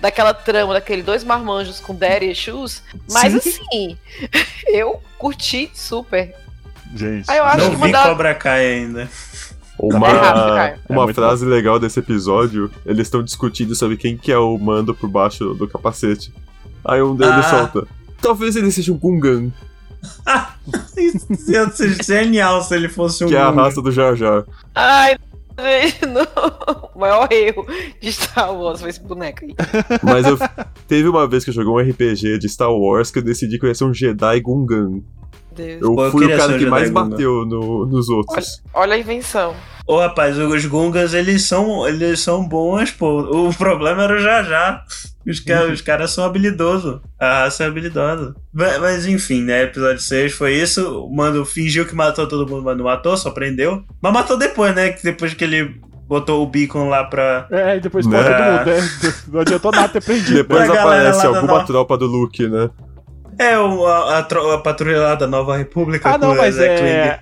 daquela 0.00 0.32
trama, 0.34 0.74
daquele 0.74 1.02
dois 1.02 1.24
marmanjos 1.24 1.80
com 1.80 1.94
Daddy 1.94 2.30
e 2.30 2.34
Shoes. 2.34 2.82
Mas 3.10 3.32
Sim. 3.42 3.50
assim, 3.50 3.98
eu 4.68 5.00
curti 5.18 5.70
super. 5.74 6.34
Gente. 6.94 7.30
Aí 7.30 7.38
eu 7.38 7.44
acho 7.44 7.58
não 7.58 7.70
que 7.70 7.76
vi 7.76 7.80
mandar- 7.82 8.08
Cobra 8.08 8.34
Kai 8.34 8.66
ainda. 8.74 9.08
Uma, 9.78 10.08
É 10.08 10.12
cara. 10.20 10.78
uma 10.88 11.10
É 11.10 11.14
frase 11.14 11.44
legal 11.46 11.78
desse 11.78 11.98
episódio, 11.98 12.70
eles 12.86 13.06
estão 13.08 13.22
discutindo 13.22 13.74
sobre 13.74 13.96
quem 13.96 14.16
que 14.16 14.30
é 14.30 14.38
o 14.38 14.56
mando 14.58 14.94
por 14.94 15.08
baixo 15.08 15.54
do 15.54 15.66
capacete. 15.66 16.32
Aí 16.84 17.02
um 17.02 17.16
deles 17.16 17.34
Ah. 17.46 17.50
solta. 17.50 17.86
Talvez 18.20 18.54
ele 18.54 18.70
seja 18.70 18.92
um 18.92 18.98
Gungan, 18.98 19.50
Isso 20.96 21.50
ia 21.50 21.68
ser 21.70 22.02
genial 22.04 22.62
se 22.62 22.74
ele 22.74 22.88
fosse 22.88 23.24
um. 23.24 23.28
que 23.28 23.36
é 23.36 23.40
a 23.40 23.50
raça 23.50 23.80
do 23.80 23.90
Jar 23.90 24.14
Jar. 24.14 24.44
Ai, 24.74 25.16
não. 26.08 26.90
O 26.94 26.98
maior 26.98 27.30
erro 27.30 27.66
de 28.00 28.12
Star 28.12 28.54
Wars 28.54 28.80
foi 28.80 28.90
esse 28.90 29.00
boneco 29.00 29.44
aí. 29.44 29.54
Mas 30.02 30.26
eu 30.26 30.38
teve 30.86 31.08
uma 31.08 31.26
vez 31.26 31.44
que 31.44 31.50
eu 31.50 31.54
joguei 31.54 31.70
um 31.70 31.90
RPG 31.90 32.38
de 32.38 32.48
Star 32.48 32.72
Wars 32.72 33.10
que 33.10 33.18
eu 33.18 33.22
decidi 33.22 33.58
que 33.58 33.64
eu 33.64 33.68
ia 33.68 33.74
ser 33.74 33.84
um 33.84 33.94
Jedi 33.94 34.40
Gungan. 34.40 35.02
Deus. 35.52 35.82
Eu 35.82 35.94
Pô, 35.94 36.04
eu 36.04 36.10
fui 36.10 36.24
o 36.24 36.28
queria 36.28 36.36
cara 36.38 36.58
que 36.58 36.66
mais 36.66 36.88
Jedi 36.88 36.94
Gungan. 36.94 37.10
bateu 37.10 37.44
no- 37.46 37.86
nos 37.86 38.08
outros. 38.08 38.62
Olha 38.74 38.94
a 38.94 38.98
invenção. 38.98 39.54
Ô, 39.86 39.98
rapaz, 39.98 40.38
os 40.38 40.64
Gungas, 40.66 41.12
eles 41.12 41.42
são, 41.42 41.86
eles 41.88 42.20
são 42.20 42.46
bons, 42.48 42.90
pô. 42.92 43.48
O 43.48 43.54
problema 43.54 44.04
era 44.04 44.14
o 44.14 44.18
Jajá. 44.18 44.82
Os, 45.26 45.38
ca 45.40 45.64
os 45.66 45.80
caras 45.80 46.10
são 46.10 46.24
habilidosos. 46.24 47.00
A 47.18 47.42
raça 47.44 47.64
é 47.64 47.66
habilidosa. 47.68 48.34
Mas, 48.52 48.78
mas, 48.80 49.06
enfim, 49.06 49.42
né? 49.42 49.62
Episódio 49.64 50.00
6 50.00 50.32
foi 50.32 50.54
isso. 50.54 51.04
O 51.04 51.14
Mando 51.14 51.44
fingiu 51.44 51.84
que 51.86 51.94
matou 51.94 52.26
todo 52.26 52.48
mundo, 52.48 52.62
mas 52.64 52.76
não 52.76 52.84
matou, 52.84 53.16
só 53.16 53.30
prendeu. 53.30 53.82
Mas 54.00 54.12
matou 54.12 54.36
depois, 54.36 54.74
né? 54.74 54.94
Depois 55.02 55.32
que 55.34 55.44
ele 55.44 55.80
botou 56.08 56.42
o 56.42 56.46
beacon 56.46 56.88
lá 56.88 57.04
pra. 57.04 57.46
É, 57.50 57.76
e 57.76 57.80
depois 57.80 58.04
Né? 58.06 58.16
pode 58.22 58.36
todo 58.36 58.46
mundo. 58.46 58.64
né? 58.66 59.14
Não 59.32 59.40
adiantou 59.40 59.70
nada 59.72 59.88
ter 59.88 60.02
prendido. 60.02 60.34
Depois 60.34 60.68
aparece 60.70 61.26
alguma 61.26 61.64
tropa 61.64 61.96
do 61.96 62.06
Luke, 62.06 62.48
né? 62.48 62.68
É, 63.38 63.58
o, 63.58 63.86
a, 63.86 64.18
a, 64.18 64.58
patrulha 64.58 65.00
lá 65.00 65.14
da 65.14 65.26
Nova 65.26 65.56
República. 65.56 66.10
Ah, 66.10 66.18
não, 66.18 66.28
com 66.28 66.34
o 66.34 66.38
mas 66.38 66.58
é. 66.58 67.20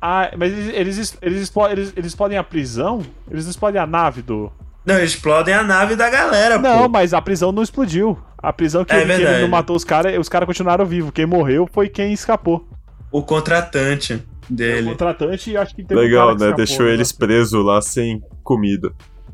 Ah, 0.00 0.32
mas 0.36 0.52
eles, 0.52 0.74
eles, 0.74 1.18
eles, 1.22 1.52
eles, 1.70 1.92
eles 1.96 2.14
podem 2.14 2.36
a 2.36 2.42
prisão? 2.42 3.02
Eles 3.30 3.46
explodem 3.46 3.80
a 3.80 3.86
nave 3.86 4.22
do. 4.22 4.50
Não, 4.84 4.98
explodem 4.98 5.54
a 5.54 5.62
nave 5.62 5.94
da 5.94 6.10
galera, 6.10 6.58
Não, 6.58 6.82
pô. 6.82 6.88
mas 6.88 7.14
a 7.14 7.22
prisão 7.22 7.52
não 7.52 7.62
explodiu. 7.62 8.18
A 8.36 8.52
prisão 8.52 8.84
que, 8.84 8.92
É 8.92 9.02
ele, 9.02 9.14
que 9.14 9.22
ele 9.22 9.42
não 9.42 9.48
matou 9.48 9.76
os 9.76 9.84
caras, 9.84 10.18
os 10.18 10.28
caras 10.28 10.46
continuaram 10.46 10.84
vivos. 10.84 11.12
Quem 11.12 11.24
morreu 11.24 11.68
foi 11.72 11.88
quem 11.88 12.12
escapou. 12.12 12.66
O 13.12 13.22
contratante. 13.22 14.14
O 14.14 14.52
dele. 14.52 14.88
contratante, 14.88 15.56
acho 15.56 15.76
que 15.76 15.84
teve 15.84 16.00
um 16.00 16.02
Legal, 16.02 16.26
cara 16.26 16.36
que 16.36 16.40
né? 16.40 16.46
escapou, 16.48 16.64
Deixou 16.66 16.86
né? 16.86 16.92
eles 16.92 17.12
presos 17.12 17.64
lá 17.64 17.80
sem 17.80 18.20
comida. 18.42 18.92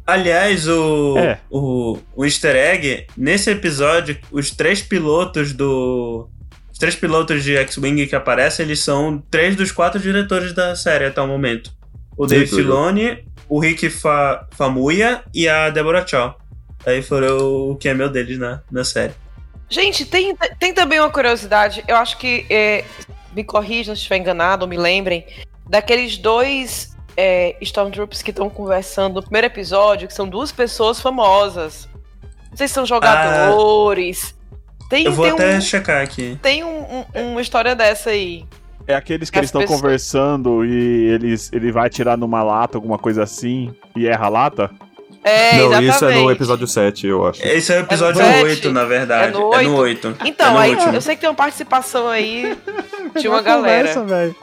Aliás, 0.08 0.66
o, 0.66 1.18
É. 1.18 1.38
o, 1.50 1.98
o 2.16 2.24
easter 2.24 2.56
egg, 2.56 3.06
nesse 3.14 3.50
episódio, 3.50 4.18
os 4.32 4.50
três 4.50 4.80
pilotos 4.80 5.52
do. 5.52 6.26
Os 6.72 6.78
três 6.78 6.96
pilotos 6.96 7.44
de 7.44 7.56
X-Wing 7.58 8.06
que 8.06 8.16
aparecem, 8.16 8.64
eles 8.64 8.80
são 8.80 9.22
três 9.30 9.54
dos 9.54 9.70
quatro 9.70 10.00
diretores 10.00 10.54
da 10.54 10.74
série 10.74 11.04
até 11.04 11.20
o 11.20 11.26
momento. 11.26 11.70
O 12.16 12.26
Sim, 12.26 12.36
Dave 12.36 12.48
tudo. 12.48 12.62
Filoni, 12.62 13.22
o 13.50 13.58
Rick 13.60 13.90
Fa 13.90 14.46
Famuyiwa 14.52 15.22
e 15.34 15.46
a 15.46 15.68
Deborah 15.68 16.06
Chow. 16.06 16.34
Aí 16.86 17.02
foram 17.02 17.36
o 17.72 17.76
cameo 17.76 18.08
deles 18.08 18.38
na, 18.38 18.62
na 18.72 18.84
série. 18.84 19.12
Gente, 19.68 20.06
tem, 20.06 20.34
tem 20.58 20.72
também 20.72 20.98
uma 21.00 21.10
curiosidade. 21.10 21.84
Eu 21.86 21.96
acho 21.96 22.16
que. 22.16 22.46
é, 22.48 22.82
me 23.36 23.44
corrijam 23.44 23.94
se 23.94 24.00
estiver 24.00 24.16
enganado 24.16 24.64
ou 24.64 24.68
me 24.68 24.78
lembrem. 24.78 25.26
Daqueles 25.68 26.16
dois 26.16 26.96
é, 27.20 27.56
Stormtroopers 27.60 28.22
que 28.22 28.30
estão 28.30 28.48
conversando 28.48 29.16
no 29.16 29.22
primeiro 29.22 29.48
episódio, 29.48 30.06
que 30.06 30.14
são 30.14 30.28
duas 30.28 30.52
pessoas 30.52 31.00
famosas. 31.00 31.88
Não 32.48 32.56
sei 32.56 32.68
se 32.68 32.74
são 32.74 32.86
jogadores. 32.86 34.34
tem 34.88 35.04
Eu 35.04 35.12
vou 35.12 35.24
tem, 35.26 35.34
até 35.34 35.56
um, 35.56 35.60
checar 35.60 36.00
aqui. 36.02 36.38
tem 36.40 36.62
um- 36.64 37.04
um- 37.14 37.32
uma 37.32 37.42
história 37.42 37.74
dessa 37.74 38.10
aí. 38.10 38.44
É 38.86 38.94
aqueles 38.94 39.28
que 39.28 39.36
As 39.38 39.40
eles 39.40 39.48
estão 39.48 39.60
pessoas- 39.60 39.80
conversando 39.80 40.64
e 40.64 41.08
eles, 41.10 41.50
ele 41.52 41.70
vai 41.72 41.90
tirar 41.90 42.16
numa 42.16 42.42
lata, 42.42 42.78
alguma 42.78 42.98
coisa 42.98 43.22
assim, 43.24 43.74
e 43.94 44.06
erra 44.06 44.26
a 44.26 44.28
lata? 44.30 44.70
É, 45.24 45.56
Não, 45.58 45.64
exatamente. 45.66 45.90
isso 45.94 46.04
é 46.06 46.14
no 46.14 46.30
episódio 46.30 46.66
7, 46.66 47.06
eu 47.06 47.26
acho. 47.26 47.42
Esse 47.44 47.72
é 47.72 47.78
o 47.78 47.80
episódio 47.80 48.22
sete? 48.22 48.44
8, 48.44 48.70
na 48.72 48.84
verdade. 48.84 49.36
É 49.36 49.38
no 49.38 49.52
É 49.54 49.62
no 49.62 49.76
8. 49.76 50.16
Então, 50.24 50.46
é 50.48 50.52
no 50.52 50.58
aí 50.58 50.70
último. 50.74 50.94
eu 50.94 51.00
sei 51.02 51.16
que 51.16 51.20
tem 51.20 51.28
uma 51.28 51.34
participação 51.36 52.08
aí 52.08 52.56
de 53.20 53.28
uma 53.28 53.40
É 53.40 53.42
galera. 53.42 53.88
Conversa, 53.88 54.04
velho. 54.04 54.36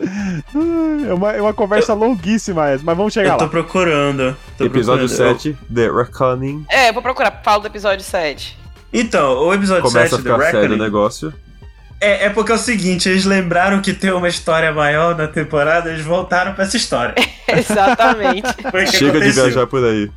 É 1.08 1.14
uma, 1.14 1.32
é 1.32 1.40
uma 1.42 1.54
conversa 1.54 1.94
longuíssima 1.94 2.68
essa, 2.68 2.82
mas 2.84 2.96
vamos 2.96 3.12
chegar 3.12 3.32
Eu 3.32 3.38
tô 3.38 3.44
lá. 3.44 3.50
procurando. 3.50 4.36
tô 4.56 4.64
episódio 4.64 5.08
procurando. 5.08 5.38
7, 5.40 5.56
The 5.74 5.90
Reckoning. 5.90 6.64
É, 6.68 6.92
vou 6.92 7.02
procurar. 7.02 7.40
Fala 7.44 7.62
do 7.62 7.66
episódio 7.66 8.04
7. 8.04 8.56
Então, 8.92 9.38
o 9.46 9.52
episódio 9.54 9.82
Começa 9.82 10.10
7 10.10 10.14
a 10.14 10.16
do 10.16 10.22
ficar 10.22 10.38
sério 10.44 10.58
o 10.58 10.62
Reckoning. 10.62 10.82
negócio. 10.82 11.32
É, 12.00 12.26
é 12.26 12.30
porque 12.30 12.52
é 12.52 12.54
o 12.54 12.58
seguinte, 12.58 13.08
eles 13.08 13.24
lembraram 13.24 13.80
que 13.82 13.92
tem 13.92 14.12
uma 14.12 14.28
história 14.28 14.72
maior 14.72 15.16
na 15.16 15.26
temporada, 15.26 15.90
eles 15.90 16.04
voltaram 16.04 16.54
pra 16.54 16.64
essa 16.64 16.76
história. 16.76 17.14
Exatamente. 17.48 18.42
O 18.72 18.86
Chega 18.86 19.12
de 19.12 19.16
aconteceu. 19.18 19.44
viajar 19.44 19.66
por 19.66 19.84
aí. 19.84 20.10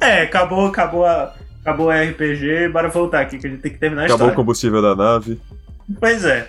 É, 0.00 0.22
acabou, 0.22 0.66
acabou 0.66 1.04
a. 1.06 1.32
Acabou 1.62 1.88
o 1.88 1.90
RPG, 1.90 2.68
bora 2.72 2.88
voltar 2.88 3.20
aqui, 3.20 3.38
que 3.38 3.46
a 3.46 3.50
gente 3.50 3.60
tem 3.60 3.70
que 3.70 3.76
terminar 3.78 4.02
a 4.02 4.04
Acabou 4.06 4.28
o 4.28 4.30
história. 4.30 4.36
combustível 4.36 4.80
da 4.80 4.96
nave. 4.96 5.38
Pois 6.00 6.24
é. 6.24 6.48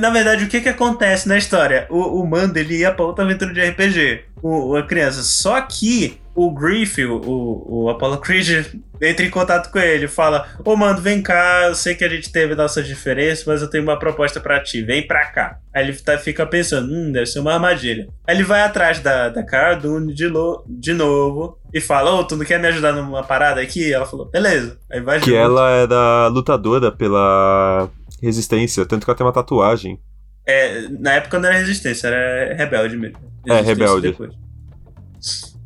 Na 0.00 0.10
verdade, 0.10 0.44
o 0.44 0.48
que 0.48 0.60
que 0.60 0.68
acontece 0.68 1.28
na 1.28 1.38
história? 1.38 1.86
O, 1.88 2.20
o 2.20 2.26
Mando, 2.26 2.58
ele 2.58 2.78
ia 2.78 2.90
pra 2.92 3.04
outra 3.04 3.24
aventura 3.24 3.52
de 3.52 3.60
RPG, 3.60 4.24
o, 4.42 4.74
a 4.76 4.82
criança. 4.82 5.22
Só 5.22 5.60
que 5.60 6.18
o 6.34 6.50
Griff, 6.52 7.02
o, 7.04 7.62
o 7.66 7.88
Apollo 7.88 8.18
Creed, 8.18 8.66
entra 9.00 9.24
em 9.24 9.30
contato 9.30 9.70
com 9.70 9.78
ele, 9.78 10.08
fala: 10.08 10.46
Ô 10.64 10.74
Mando, 10.76 11.00
vem 11.00 11.22
cá, 11.22 11.66
eu 11.68 11.74
sei 11.74 11.94
que 11.94 12.04
a 12.04 12.08
gente 12.08 12.30
teve 12.32 12.54
nossas 12.54 12.86
diferenças, 12.86 13.44
mas 13.46 13.62
eu 13.62 13.70
tenho 13.70 13.84
uma 13.84 13.98
proposta 13.98 14.40
pra 14.40 14.60
ti, 14.62 14.82
vem 14.82 15.06
pra 15.06 15.24
cá. 15.26 15.58
Aí 15.74 15.84
ele 15.88 15.96
tá- 15.96 16.18
fica 16.18 16.44
pensando: 16.44 16.92
hum, 16.92 17.12
deve 17.12 17.26
ser 17.26 17.38
uma 17.38 17.54
armadilha. 17.54 18.08
Aí 18.26 18.34
ele 18.36 18.42
vai 18.44 18.62
atrás 18.62 18.98
da, 19.00 19.28
da 19.28 19.42
Cara 19.44 19.74
Dune 19.76 20.12
de, 20.12 20.26
lo- 20.26 20.64
de 20.68 20.92
novo 20.92 21.58
e 21.72 21.80
fala: 21.80 22.12
Ô, 22.12 22.24
tu 22.24 22.36
não 22.36 22.44
quer 22.44 22.58
me 22.60 22.66
ajudar 22.66 22.92
numa 22.92 23.22
parada 23.22 23.60
aqui? 23.60 23.92
Ela 23.92 24.04
falou: 24.04 24.26
beleza. 24.26 24.78
Aí 24.90 25.00
vai 25.00 25.20
Que 25.20 25.26
junto. 25.30 25.38
ela 25.38 25.70
era 25.70 26.26
lutadora 26.28 26.90
pela 26.92 27.88
resistência, 28.22 28.84
tanto 28.86 29.04
que 29.04 29.10
ela 29.10 29.16
tem 29.16 29.26
uma 29.26 29.32
tatuagem. 29.32 30.00
É, 30.46 30.88
na 31.00 31.14
época 31.14 31.38
não 31.38 31.48
era 31.48 31.58
resistência, 31.58 32.08
era 32.08 32.54
rebelde 32.54 32.96
mesmo. 32.96 33.18
É, 33.46 33.60
rebelde. 33.60 34.08
depois. 34.10 34.32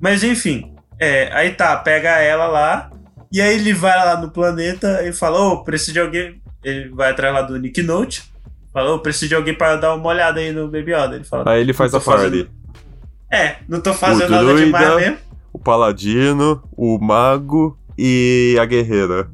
Mas 0.01 0.25
enfim, 0.25 0.75
é, 0.99 1.31
aí 1.33 1.51
tá, 1.53 1.77
pega 1.77 2.19
ela 2.19 2.47
lá, 2.47 2.91
e 3.33 3.41
aí 3.41 3.55
ele 3.55 3.73
vai 3.75 3.95
lá 3.97 4.21
no 4.21 4.31
planeta 4.31 5.03
e 5.07 5.13
fala, 5.13 5.39
ô, 5.41 5.63
preciso 5.65 5.93
de 5.93 6.01
alguém. 6.01 6.41
Ele 6.65 6.89
vai 6.91 7.11
atrás 7.11 7.33
lá 7.35 7.43
do 7.43 7.59
Nick 7.59 7.83
Note, 7.83 8.23
fala, 8.73 8.95
ô, 8.95 8.99
preciso 8.99 9.29
de 9.29 9.35
alguém 9.35 9.55
pra 9.55 9.77
dar 9.77 9.95
uma 9.95 10.09
olhada 10.09 10.41
aí 10.41 10.53
no 10.53 10.67
Baby 10.67 10.93
Yoda. 10.93 11.17
Ele 11.17 11.25
fala, 11.25 11.51
Aí 11.53 11.61
ele 11.61 11.73
faz 11.73 11.95
a 11.95 12.01
fazendo- 12.01 12.45
party. 12.47 12.51
É, 13.33 13.57
não 13.69 13.81
tô 13.81 13.95
fazendo 13.95 14.29
O 14.29 14.31
nada 14.31 14.45
druida. 14.45 14.65
demais 14.67 14.97
mesmo. 14.97 15.19
O 15.53 15.59
paladino, 15.59 16.63
o 16.77 16.99
mago 16.99 17.79
e 17.97 18.57
a 18.61 18.65
guerreira. 18.65 19.29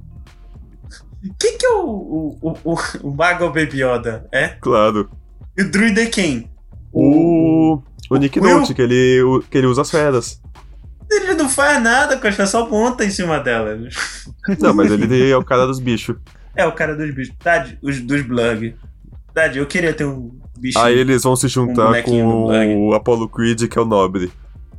Quem 1.38 1.58
que 1.58 1.66
é 1.66 1.70
o, 1.70 1.84
o, 1.84 2.38
o, 2.64 2.72
o, 2.72 2.78
o 3.02 3.14
Mago 3.14 3.44
ou 3.44 3.52
Baby 3.52 3.82
Yoda? 3.82 4.26
É? 4.32 4.48
Claro. 4.60 5.10
E 5.56 5.62
o 5.62 5.70
druida 5.70 6.02
é 6.02 6.06
quem? 6.06 6.50
O. 6.92 7.80
O 8.08 8.16
Nick 8.16 8.38
Quill? 8.40 8.60
Note, 8.60 8.72
que 8.74 8.82
ele, 8.82 9.22
o- 9.22 9.40
que 9.42 9.58
ele 9.58 9.66
usa 9.66 9.82
as 9.82 9.90
feras. 9.90 10.40
Ele 11.10 11.34
não 11.34 11.48
faz 11.48 11.82
nada, 11.82 12.16
com 12.16 12.26
as 12.26 12.50
só 12.50 12.68
monta 12.68 13.04
em 13.04 13.10
cima 13.10 13.38
dela. 13.38 13.76
Não, 14.60 14.74
mas 14.74 14.90
ele 14.90 15.30
é 15.30 15.36
o 15.36 15.44
cara 15.44 15.64
dos 15.66 15.78
bichos. 15.78 16.16
É 16.54 16.66
o 16.66 16.72
cara 16.72 16.96
dos 16.96 17.14
bichos. 17.14 17.34
Tade, 17.38 17.78
os 17.82 18.00
dos 18.00 18.22
Blug. 18.22 18.74
Tade, 19.32 19.58
eu 19.58 19.66
queria 19.66 19.92
ter 19.92 20.04
um 20.04 20.32
bicho. 20.58 20.78
Aí 20.78 20.98
eles 20.98 21.22
vão 21.22 21.36
se 21.36 21.46
Um 21.46 21.48
juntar 21.48 21.92
do 21.92 22.02
com 22.02 22.88
o 22.88 22.94
Apollo 22.94 23.28
Creed, 23.28 23.68
que 23.68 23.78
é 23.78 23.82
o 23.82 23.84
nobre. 23.84 24.32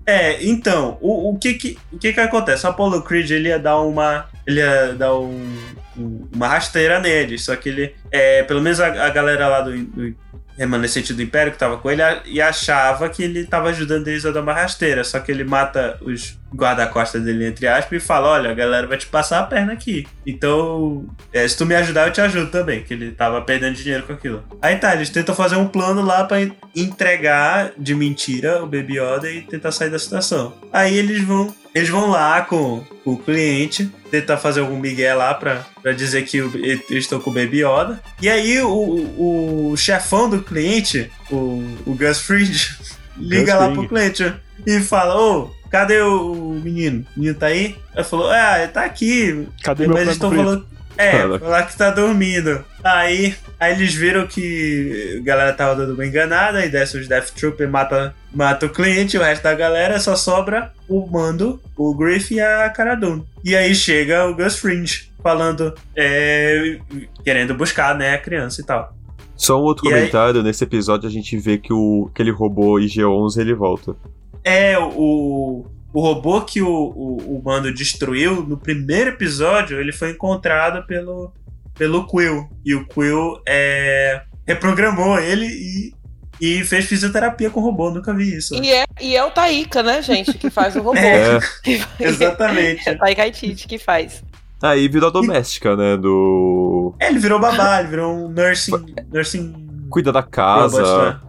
É, 0.05 0.45
então, 0.45 0.97
o, 1.01 1.31
o, 1.31 1.37
que, 1.37 1.53
que, 1.53 1.77
o 1.93 1.97
que 1.97 2.11
que 2.13 2.19
acontece? 2.19 2.65
O 2.65 2.69
Apollo 2.69 3.01
Creed 3.01 3.29
ele 3.31 3.49
ia 3.49 3.59
dar 3.59 3.79
uma. 3.81 4.25
Ele 4.45 4.59
ia 4.59 4.93
dar 4.95 5.13
um, 5.15 5.29
um- 5.29 5.57
uma 5.97 6.47
rasteira 6.47 6.99
nele. 6.99 7.37
Só 7.37 7.55
que 7.55 7.69
ele. 7.69 7.95
É, 8.11 8.43
pelo 8.43 8.61
menos 8.61 8.79
a, 8.79 8.87
a 9.05 9.09
galera 9.09 9.47
lá 9.47 9.61
do, 9.61 9.77
do 9.77 10.15
remanescente 10.57 11.13
do 11.13 11.21
Império 11.21 11.51
que 11.51 11.57
tava 11.59 11.77
com 11.77 11.91
ele 11.91 12.01
a- 12.01 12.21
e 12.25 12.41
achava 12.41 13.07
que 13.09 13.21
ele 13.21 13.45
tava 13.45 13.69
ajudando 13.69 14.07
eles 14.07 14.25
a 14.25 14.31
dar 14.31 14.41
uma 14.41 14.53
rasteira. 14.53 15.03
Só 15.03 15.19
que 15.19 15.31
ele 15.31 15.43
mata 15.43 15.97
os 16.01 16.35
guarda-costas 16.55 17.21
dele, 17.23 17.45
entre 17.45 17.67
aspas, 17.67 18.01
e 18.01 18.05
fala: 18.05 18.29
Olha, 18.29 18.49
a 18.49 18.53
galera 18.55 18.87
vai 18.87 18.97
te 18.97 19.05
passar 19.05 19.39
a 19.39 19.43
perna 19.43 19.73
aqui. 19.73 20.07
Então, 20.25 21.05
é, 21.31 21.47
se 21.47 21.55
tu 21.57 21.65
me 21.65 21.75
ajudar, 21.75 22.07
eu 22.07 22.13
te 22.13 22.21
ajudo 22.21 22.49
também. 22.49 22.83
Que 22.83 22.93
ele 22.95 23.11
tava 23.11 23.39
perdendo 23.41 23.75
dinheiro 23.75 24.03
com 24.03 24.13
aquilo. 24.13 24.43
Aí 24.61 24.77
tá, 24.77 24.95
eles 24.95 25.09
tentam 25.09 25.35
fazer 25.35 25.57
um 25.57 25.67
plano 25.67 26.01
lá 26.01 26.27
en- 26.39 26.53
entregar 26.75 27.71
de 27.77 27.93
mentira 27.93 28.63
o 28.63 28.65
Baby 28.65 28.97
Yoda 28.99 29.29
e 29.29 29.41
tentar 29.41 29.71
sair 29.71 29.89
da 29.89 29.99
situação. 29.99 30.53
Aí 30.73 30.97
eles 30.97 31.21
vão. 31.23 31.53
Eles 31.77 31.89
vão 31.89 32.09
lá 32.09 32.41
com 32.41 32.83
o 33.05 33.17
cliente, 33.17 33.91
tentar 34.09 34.37
fazer 34.37 34.61
algum 34.61 34.79
migué 34.79 35.13
lá 35.13 35.33
pra, 35.35 35.63
pra 35.81 35.91
dizer 35.91 36.23
que 36.23 36.37
eles 36.37 37.03
estão 37.03 37.19
com 37.19 37.29
o 37.29 37.33
Baby 37.33 37.63
Yoda. 37.63 38.01
E 38.19 38.27
aí 38.27 38.59
o, 38.61 39.71
o 39.71 39.77
chefão 39.77 40.27
do 40.27 40.41
cliente, 40.41 41.11
o, 41.29 41.63
o 41.85 41.93
Gus 41.93 42.19
Fring, 42.19 42.51
liga 43.15 43.55
lá 43.55 43.65
Fring. 43.65 43.75
pro 43.75 43.89
cliente 43.89 44.33
e 44.65 44.79
fala: 44.81 45.21
Ô, 45.21 45.51
cadê 45.69 46.01
o 46.01 46.59
menino? 46.63 47.05
O 47.15 47.19
menino 47.19 47.37
tá 47.37 47.45
aí? 47.45 47.75
Ele 47.95 48.03
falou: 48.03 48.31
Ah, 48.31 48.57
ele 48.57 48.71
tá 48.71 48.83
aqui. 48.83 49.47
Cadê 49.63 49.85
meu 49.85 49.93
Mas 49.93 50.07
eles 50.07 50.17
frango 50.17 50.33
estão 50.33 50.45
falando. 50.45 50.76
É, 50.97 51.21
falar 51.39 51.63
que 51.63 51.77
tá 51.77 51.89
dormindo. 51.91 52.63
Aí, 52.83 53.35
aí 53.59 53.73
eles 53.73 53.93
viram 53.93 54.25
que 54.27 55.17
a 55.19 55.23
galera 55.23 55.53
tava 55.53 55.75
dando 55.75 55.93
uma 55.93 56.05
enganada, 56.05 56.59
aí 56.59 56.69
desce 56.69 56.97
os 56.97 57.07
Death 57.07 57.31
Trooper, 57.31 57.69
mata, 57.69 58.15
mata 58.33 58.65
o 58.65 58.69
cliente, 58.69 59.17
o 59.17 59.21
resto 59.21 59.43
da 59.43 59.53
galera 59.53 59.99
só 59.99 60.15
sobra 60.15 60.71
o 60.87 61.05
Mando, 61.05 61.61
o 61.75 61.93
Griff 61.95 62.33
e 62.33 62.39
a 62.39 62.69
Cara 62.69 62.95
Dune. 62.95 63.23
E 63.43 63.55
aí 63.55 63.75
chega 63.75 64.25
o 64.25 64.35
Gus 64.35 64.57
Fringe 64.57 65.11
falando, 65.21 65.73
é, 65.95 66.77
querendo 67.23 67.53
buscar, 67.53 67.95
né, 67.95 68.13
a 68.13 68.17
criança 68.17 68.61
e 68.61 68.65
tal. 68.65 68.93
Só 69.35 69.59
um 69.59 69.63
outro 69.63 69.85
E 69.85 69.89
aí- 69.89 69.99
comentário, 69.99 70.41
nesse 70.41 70.63
episódio 70.63 71.07
a 71.07 71.11
gente 71.11 71.37
vê 71.37 71.57
que 71.57 71.71
o, 71.73 72.09
aquele 72.11 72.31
robô 72.31 72.79
IG-11 72.79 73.37
ele 73.39 73.53
volta. 73.53 73.95
É, 74.43 74.77
o, 74.79 75.65
o 75.93 76.01
robô 76.01 76.41
que 76.41 76.61
o, 76.61 76.67
o, 76.69 77.37
o 77.37 77.41
Mando 77.43 77.73
destruiu 77.73 78.43
no 78.43 78.57
primeiro 78.57 79.11
episódio, 79.11 79.79
ele 79.79 79.91
foi 79.91 80.11
encontrado 80.11 80.85
pelo, 80.85 81.31
pelo 81.77 82.05
Quill. 82.07 82.47
E 82.65 82.75
o 82.75 82.85
Quill 82.87 83.39
é, 83.47 84.21
reprogramou 84.45 85.17
ele 85.19 85.45
e, 85.47 85.93
e 86.39 86.63
fez 86.63 86.85
fisioterapia 86.85 87.49
com 87.49 87.59
o 87.59 87.63
robô. 87.63 87.89
Nunca 87.89 88.13
vi 88.13 88.35
isso. 88.35 88.53
E 88.55 88.71
é, 88.71 88.85
e 89.01 89.15
é 89.15 89.23
o 89.23 89.31
Taika, 89.31 89.81
né, 89.81 90.01
gente, 90.01 90.33
que 90.37 90.49
faz 90.49 90.75
o 90.75 90.81
robô. 90.81 90.97
É. 90.99 91.39
Faz- 91.39 91.87
Exatamente. 91.99 92.87
É 92.87 92.91
o 92.93 92.97
Taika 92.97 93.21
Waititi 93.21 93.67
que 93.67 93.77
faz. 93.79 94.23
Aí 94.61 94.87
virou 94.87 95.09
a 95.09 95.11
doméstica, 95.13 95.75
né? 95.75 95.95
Do. 95.95 96.95
É, 96.99 97.09
ele 97.09 97.19
virou 97.19 97.39
babá, 97.39 97.79
ele 97.79 97.89
virou 97.89 98.11
um 98.25 98.27
nursing. 98.29 98.95
nursing 99.13 99.53
Cuida 99.89 100.11
da 100.11 100.19
robot, 100.21 100.31
casa. 100.31 101.09
né? 101.11 101.19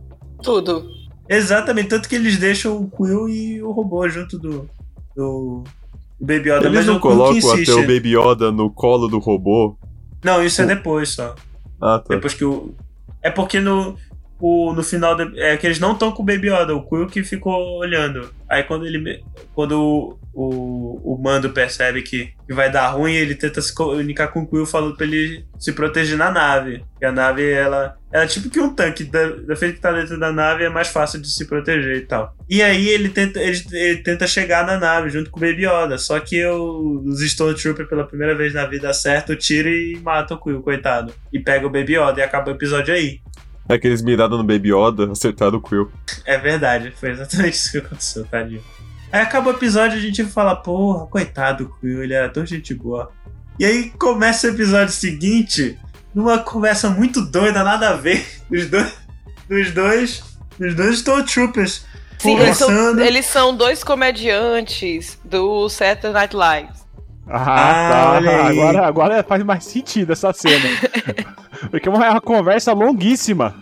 Tudo. 0.42 0.88
Exatamente, 1.28 1.88
tanto 1.88 2.08
que 2.08 2.14
eles 2.14 2.38
deixam 2.38 2.76
o 2.76 2.90
Quill 2.90 3.28
e 3.28 3.62
o 3.62 3.70
robô 3.70 4.08
junto 4.08 4.38
do, 4.38 4.68
do, 5.14 5.64
do 6.18 6.26
Baby 6.26 6.50
Yoda. 6.50 6.66
Eles 6.66 6.72
mas 6.78 6.86
não 6.86 6.96
o 6.96 7.00
colocam 7.00 7.52
até 7.52 7.72
o 7.74 7.80
Baby 7.82 8.16
Yoda 8.16 8.50
no 8.50 8.70
colo 8.70 9.08
do 9.08 9.18
robô. 9.18 9.76
Não, 10.24 10.42
isso 10.42 10.62
é 10.62 10.66
depois 10.66 11.10
só. 11.10 11.34
Ah, 11.80 11.98
tá. 11.98 12.14
Depois 12.14 12.34
que 12.34 12.44
o. 12.44 12.74
É 13.22 13.30
porque 13.30 13.60
no. 13.60 13.96
O, 14.40 14.72
no 14.72 14.82
final 14.82 15.16
do- 15.16 15.38
é 15.40 15.56
que 15.56 15.66
eles 15.66 15.80
não 15.80 15.92
estão 15.92 16.12
com 16.12 16.22
o 16.22 16.26
Baby 16.26 16.48
Yoda, 16.48 16.74
o 16.74 16.82
Quill 16.88 17.06
que 17.06 17.22
ficou 17.24 17.78
olhando. 17.78 18.30
Aí 18.48 18.62
quando 18.62 18.86
ele 18.86 19.22
quando 19.54 19.72
o, 19.72 20.18
o, 20.32 21.14
o 21.14 21.22
Mando 21.22 21.50
percebe 21.50 22.02
que, 22.02 22.30
vai 22.48 22.70
dar 22.70 22.88
ruim, 22.90 23.12
ele 23.12 23.34
tenta 23.34 23.60
se 23.60 23.74
comunicar 23.74 24.28
com 24.28 24.40
o 24.40 24.46
Quill 24.46 24.64
falando 24.64 24.96
pra 24.96 25.04
ele 25.06 25.44
se 25.58 25.72
proteger 25.72 26.16
na 26.16 26.30
nave. 26.30 26.84
E 27.00 27.04
a 27.04 27.10
nave 27.12 27.50
ela 27.50 27.96
é 28.12 28.24
tipo 28.26 28.48
que 28.48 28.58
um 28.60 28.72
tanque, 28.74 29.04
da, 29.04 29.28
da 29.30 29.56
feita 29.56 29.74
que 29.74 29.80
tá 29.80 29.92
dentro 29.92 30.18
da 30.18 30.32
nave 30.32 30.64
é 30.64 30.68
mais 30.70 30.88
fácil 30.88 31.20
de 31.20 31.28
se 31.30 31.44
proteger 31.46 31.96
e 31.96 32.00
tal. 32.06 32.34
E 32.48 32.62
aí 32.62 32.88
ele 32.88 33.08
tenta 33.08 33.40
ele, 33.40 33.60
ele 33.72 34.02
tenta 34.02 34.26
chegar 34.26 34.64
na 34.64 34.78
nave 34.78 35.10
junto 35.10 35.30
com 35.30 35.38
o 35.38 35.42
Baby 35.42 35.66
Yoda, 35.66 35.98
só 35.98 36.18
que 36.20 36.42
o- 36.46 37.02
os 37.04 37.20
Stormtroopers 37.20 37.88
pela 37.88 38.06
primeira 38.06 38.34
vez 38.34 38.54
na 38.54 38.64
vida 38.64 38.88
acertam 38.88 39.34
o 39.34 39.38
tiro 39.38 39.68
e 39.68 39.98
matam 40.02 40.36
o 40.36 40.40
Quill, 40.40 40.62
coitado. 40.62 41.12
E 41.32 41.38
pega 41.40 41.66
o 41.66 41.70
Baby 41.70 41.96
Yoda 41.98 42.20
e 42.20 42.22
acaba 42.22 42.50
o 42.50 42.54
episódio 42.54 42.94
aí. 42.94 43.20
É 43.68 43.78
que 43.78 43.86
eles 43.86 44.02
miraram 44.02 44.38
no 44.38 44.44
Baby 44.44 44.72
Yoda, 44.72 45.10
acertaram 45.12 45.58
o 45.58 45.60
Quill. 45.60 45.90
É 46.24 46.38
verdade, 46.38 46.92
foi 46.98 47.10
exatamente 47.10 47.52
isso 47.56 47.70
que 47.72 47.78
aconteceu, 47.78 48.24
tadinho. 48.24 48.62
Aí 49.12 49.20
acaba 49.20 49.50
o 49.50 49.54
episódio 49.54 49.96
e 49.96 49.98
a 49.98 50.02
gente 50.02 50.24
fala, 50.24 50.56
porra, 50.56 51.06
coitado 51.06 51.64
do 51.64 51.70
Quill, 51.78 52.02
ele 52.02 52.14
era 52.14 52.28
tão 52.28 52.44
gente 52.46 52.74
boa. 52.74 53.10
E 53.58 53.64
aí 53.64 53.90
começa 53.90 54.46
o 54.46 54.50
episódio 54.50 54.92
seguinte, 54.92 55.78
numa 56.14 56.38
conversa 56.38 56.88
muito 56.90 57.20
doida, 57.22 57.62
nada 57.64 57.90
a 57.90 57.94
ver, 57.94 58.24
dos 58.50 58.66
dois. 58.68 58.94
Dos 59.48 59.70
dois. 59.72 60.22
Dos 60.58 60.74
dois 60.74 60.94
Stormtroopers. 60.96 61.86
Sim, 62.18 62.36
eles 62.38 62.56
são, 62.56 62.98
eles 63.00 63.26
são 63.26 63.56
dois 63.56 63.84
comediantes 63.84 65.18
do 65.24 65.68
Saturday 65.68 66.12
Night 66.12 66.34
Live. 66.36 66.68
Ah, 67.28 67.36
Ah, 67.40 67.90
tá. 67.92 68.10
olha 68.12 68.30
aí. 68.46 68.58
Agora, 68.60 68.86
agora 68.86 69.22
faz 69.22 69.42
mais 69.44 69.64
sentido 69.64 70.12
essa 70.12 70.32
cena. 70.32 70.64
Porque 71.70 71.88
é 71.88 71.92
uma, 71.92 72.06
é 72.06 72.10
uma 72.10 72.20
conversa 72.20 72.72
longuíssima. 72.72 73.54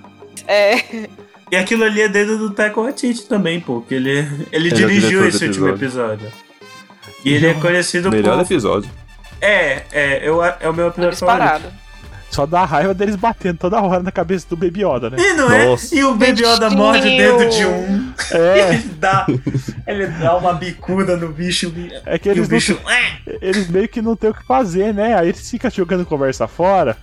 É, 0.47 1.09
E 1.51 1.57
aquilo 1.57 1.85
ali 1.85 2.01
é 2.03 2.09
dedo 2.09 2.39
do 2.39 2.51
Taika 2.51 2.81
Waititi 2.81 3.27
também, 3.29 3.61
pô, 3.61 3.81
que 3.81 3.95
ele, 3.95 4.27
ele 4.53 4.69
é 4.69 4.73
dirigiu 4.75 5.27
esse 5.27 5.47
último 5.47 5.69
episódio. 5.69 6.31
E 7.25 7.33
ele 7.33 7.47
é 7.47 7.55
conhecido 7.55 8.11
Melhor 8.11 8.37
por... 8.37 8.45
episódio. 8.45 8.91
É, 9.41 9.83
é, 9.93 10.21
eu, 10.29 10.43
é 10.45 10.69
o 10.69 10.73
meu 10.73 10.89
episódio 10.89 11.17
favorito. 11.19 11.45
disparado. 11.45 11.87
Só 12.31 12.45
dá 12.45 12.65
raiva 12.65 12.93
deles 12.93 13.17
batendo 13.17 13.59
toda 13.59 13.81
hora 13.81 14.03
na 14.03 14.11
cabeça 14.11 14.47
do 14.51 14.57
Baby 14.57 14.85
Yoda, 14.85 15.11
né? 15.11 15.17
E 15.19 15.33
não 15.35 15.49
Nossa. 15.49 15.95
é? 15.95 15.99
E 15.99 16.05
o 16.05 16.13
Baby 16.13 16.43
Yoda 16.45 16.71
morde 16.71 17.09
o 17.09 17.17
dedo 17.17 17.49
de 17.49 17.65
um. 17.65 18.13
É, 18.33 18.75
Ele 18.75 18.79
dá, 18.99 19.27
ele 19.87 20.07
dá 20.09 20.37
uma 20.37 20.53
bicuda 20.53 21.17
no 21.17 21.29
bicho. 21.29 21.73
é 22.05 22.19
que 22.19 22.29
E 22.29 22.33
o 22.33 22.35
eles, 22.35 22.49
não, 22.49 22.57
bicho. 22.57 22.79
eles 23.41 23.69
meio 23.69 23.89
que 23.89 24.03
não 24.03 24.17
tem 24.17 24.31
o 24.31 24.35
que 24.35 24.45
fazer, 24.45 24.93
né? 24.93 25.17
Aí 25.17 25.29
eles 25.29 25.49
ficam 25.49 25.71
jogando 25.71 26.05
conversa 26.05 26.49
fora 26.49 26.97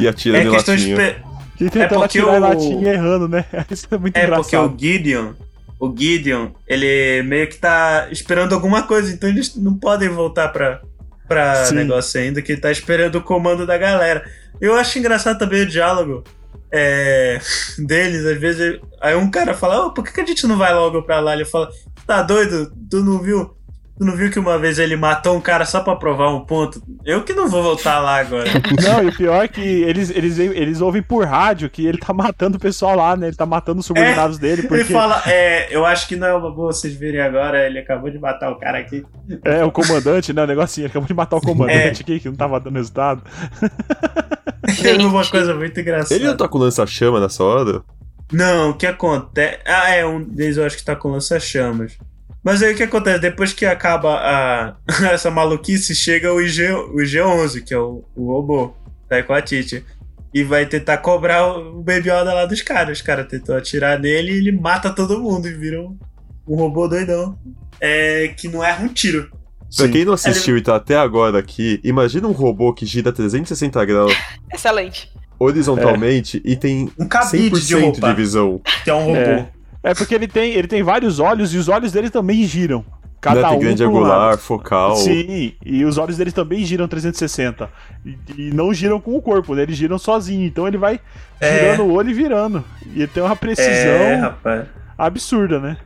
E 0.00 0.06
atira 0.08 0.38
É 0.38 0.44
de 0.44 0.50
de. 0.50 0.56
latinha. 0.56 0.96
pe- 0.96 1.16
e 1.60 1.70
tentando 1.70 1.88
porque 2.00 2.18
atirar 2.18 2.26
o- 2.28 2.44
a 2.44 2.48
latinha 2.50 2.92
errando, 2.92 3.28
né? 3.28 3.44
Isso 3.70 3.86
é 3.90 3.98
muito 3.98 4.16
É 4.16 4.26
porque 4.26 4.54
engraçado. 4.56 4.74
o 4.74 4.78
Gideon. 4.78 5.32
O 5.80 5.94
Gideon, 5.96 6.48
ele 6.66 7.22
meio 7.22 7.48
que 7.48 7.56
tá 7.56 8.08
esperando 8.10 8.52
alguma 8.54 8.82
coisa, 8.84 9.12
então 9.12 9.28
eles 9.28 9.54
não 9.56 9.74
podem 9.78 10.08
voltar 10.08 10.48
pra, 10.48 10.80
pra 11.28 11.64
Sim. 11.66 11.74
negócio 11.76 12.20
ainda, 12.20 12.42
que 12.42 12.52
ele 12.52 12.60
tá 12.60 12.70
esperando 12.70 13.16
o 13.16 13.22
comando 13.22 13.64
da 13.66 13.76
galera. 13.78 14.24
Eu 14.60 14.74
acho 14.74 14.98
engraçado 14.98 15.38
também 15.38 15.62
o 15.62 15.66
diálogo 15.66 16.24
é, 16.72 17.38
deles, 17.78 18.24
às 18.24 18.38
vezes. 18.40 18.80
Aí 19.00 19.14
um 19.16 19.30
cara 19.30 19.54
fala, 19.54 19.86
"Ô, 19.86 19.92
por 19.92 20.04
que, 20.04 20.12
que 20.12 20.20
a 20.20 20.26
gente 20.26 20.46
não 20.46 20.56
vai 20.56 20.72
logo 20.74 21.02
pra 21.02 21.20
lá? 21.20 21.32
Ele 21.34 21.44
fala, 21.44 21.68
tá 22.06 22.22
doido? 22.22 22.72
Tu 22.90 23.02
não 23.02 23.20
viu? 23.20 23.54
Tu 23.98 24.04
não 24.04 24.16
viu 24.16 24.30
que 24.30 24.38
uma 24.38 24.58
vez 24.58 24.78
ele 24.78 24.94
matou 24.96 25.36
um 25.36 25.40
cara 25.40 25.64
só 25.66 25.80
pra 25.80 25.96
provar 25.96 26.28
um 26.32 26.44
ponto? 26.44 26.80
Eu 27.04 27.24
que 27.24 27.32
não 27.32 27.48
vou 27.48 27.62
voltar 27.62 27.98
lá 27.98 28.18
agora. 28.20 28.48
Não, 28.80 29.02
e 29.02 29.08
o 29.08 29.16
pior 29.16 29.42
é 29.44 29.48
que 29.48 29.60
eles, 29.60 30.08
eles, 30.10 30.38
eles 30.38 30.80
ouvem 30.80 31.02
por 31.02 31.26
rádio 31.26 31.68
que 31.68 31.84
ele 31.84 31.98
tá 31.98 32.12
matando 32.12 32.56
o 32.58 32.60
pessoal 32.60 32.94
lá, 32.96 33.16
né? 33.16 33.26
Ele 33.26 33.36
tá 33.36 33.44
matando 33.44 33.80
os 33.80 33.86
subordinados 33.86 34.38
dele, 34.38 34.62
porque 34.62 34.82
Ele 34.82 34.84
fala, 34.84 35.20
é, 35.26 35.74
eu 35.74 35.84
acho 35.84 36.06
que 36.06 36.14
não 36.14 36.26
é 36.28 36.34
uma 36.34 36.50
boa 36.50 36.72
vocês 36.72 36.94
verem 36.94 37.20
agora, 37.20 37.66
ele 37.66 37.78
acabou 37.78 38.10
de 38.10 38.18
matar 38.18 38.50
o 38.52 38.56
cara 38.56 38.78
aqui. 38.78 39.04
é 39.44 39.64
o 39.64 39.72
comandante, 39.72 40.32
né? 40.32 40.44
O 40.44 40.46
negocinho, 40.46 40.84
ele 40.84 40.90
acabou 40.90 41.08
de 41.08 41.14
matar 41.14 41.36
o 41.36 41.40
comandante 41.40 42.00
É. 42.00 42.02
aqui, 42.02 42.20
que 42.20 42.28
não 42.28 42.36
tava 42.36 42.60
dando 42.60 42.76
resultado. 42.76 43.22
É 44.84 44.92
uma 45.02 45.24
coisa 45.26 45.54
muito 45.54 45.80
engraçada. 45.80 46.14
Ele 46.14 46.26
não 46.26 46.36
tá 46.36 46.46
com 46.46 46.58
lança-chama 46.58 47.20
nessa 47.20 47.42
hora? 47.42 47.82
Não, 48.30 48.70
o 48.70 48.74
que 48.74 48.86
acontece. 48.86 49.58
Ah, 49.66 49.90
é, 49.90 50.04
um 50.04 50.22
deles 50.22 50.56
eu 50.58 50.66
acho 50.66 50.76
que 50.76 50.84
tá 50.84 50.94
com 50.94 51.10
lança-chamas. 51.10 51.96
Mas 52.42 52.62
aí 52.62 52.72
o 52.72 52.76
que 52.76 52.82
acontece? 52.82 53.20
Depois 53.20 53.52
que 53.52 53.66
acaba 53.66 54.14
a... 54.14 54.76
essa 55.12 55.30
maluquice, 55.30 55.94
chega 55.94 56.32
o, 56.32 56.40
IG... 56.40 56.70
o 56.70 56.96
IG-11, 56.96 57.62
que 57.64 57.74
é 57.74 57.78
o, 57.78 58.04
o 58.16 58.26
robô, 58.26 58.74
Taiko 59.08 59.32
Atiti. 59.32 59.84
E 60.32 60.44
vai 60.44 60.66
tentar 60.66 60.98
cobrar 60.98 61.46
o 61.46 61.82
Baby 61.82 62.10
Yoda 62.10 62.34
lá 62.34 62.44
dos 62.46 62.60
caras. 62.62 62.98
Os 62.98 63.02
caras 63.02 63.26
tentou 63.26 63.56
atirar 63.56 63.98
nele 63.98 64.32
e 64.32 64.36
ele 64.36 64.52
mata 64.52 64.90
todo 64.90 65.20
mundo 65.20 65.48
e 65.48 65.54
vira 65.54 65.80
um, 65.80 65.96
um 66.46 66.54
robô 66.54 66.86
doidão. 66.86 67.38
É, 67.80 68.28
que 68.36 68.46
não 68.48 68.62
erra 68.62 68.84
um 68.84 68.88
tiro. 68.88 69.30
Pra 69.76 69.86
Sim. 69.86 69.92
quem 69.92 70.04
não 70.04 70.14
assistiu 70.14 70.56
e 70.56 70.62
tá 70.62 70.76
até 70.76 70.96
agora 70.96 71.38
aqui, 71.38 71.78
imagina 71.84 72.26
um 72.26 72.32
robô 72.32 72.72
que 72.72 72.86
gira 72.86 73.12
360 73.12 73.84
graus 73.84 74.14
Excelente. 74.52 75.10
horizontalmente 75.38 76.40
e 76.42 76.56
tem 76.56 76.90
Um 76.98 77.06
cabide 77.06 77.50
100% 77.50 77.92
de 77.94 78.00
de 78.00 78.14
visão. 78.14 78.60
que 78.82 78.88
é 78.88 78.94
um 78.94 79.04
robô. 79.04 79.18
É. 79.18 79.48
É 79.82 79.94
porque 79.94 80.14
ele 80.14 80.26
tem, 80.28 80.52
ele 80.52 80.66
tem 80.68 80.82
vários 80.82 81.18
olhos 81.20 81.54
e 81.54 81.58
os 81.58 81.68
olhos 81.68 81.92
dele 81.92 82.10
também 82.10 82.44
giram. 82.44 82.84
Cada? 83.20 83.48
Tem 83.48 83.56
um 83.56 83.60
grande 83.60 83.82
angular, 83.84 84.18
lado. 84.30 84.38
focal. 84.38 84.94
Sim, 84.96 85.52
e 85.64 85.84
os 85.84 85.98
olhos 85.98 86.16
dele 86.16 86.30
também 86.30 86.64
giram 86.64 86.86
360. 86.86 87.68
E, 88.06 88.16
e 88.36 88.50
não 88.52 88.72
giram 88.72 89.00
com 89.00 89.16
o 89.16 89.22
corpo, 89.22 89.54
né? 89.56 89.62
Eles 89.62 89.76
giram 89.76 89.98
sozinho. 89.98 90.46
Então 90.46 90.68
ele 90.68 90.78
vai 90.78 91.00
É. 91.40 91.58
girando 91.72 91.82
o 91.84 91.92
olho 91.94 92.10
e 92.10 92.14
virando. 92.14 92.64
E 92.86 92.98
ele 93.02 93.08
tem 93.08 93.22
uma 93.22 93.34
precisão 93.34 93.66
É, 93.74 94.14
rapaz. 94.16 94.66
absurda, 94.96 95.58
né? 95.58 95.76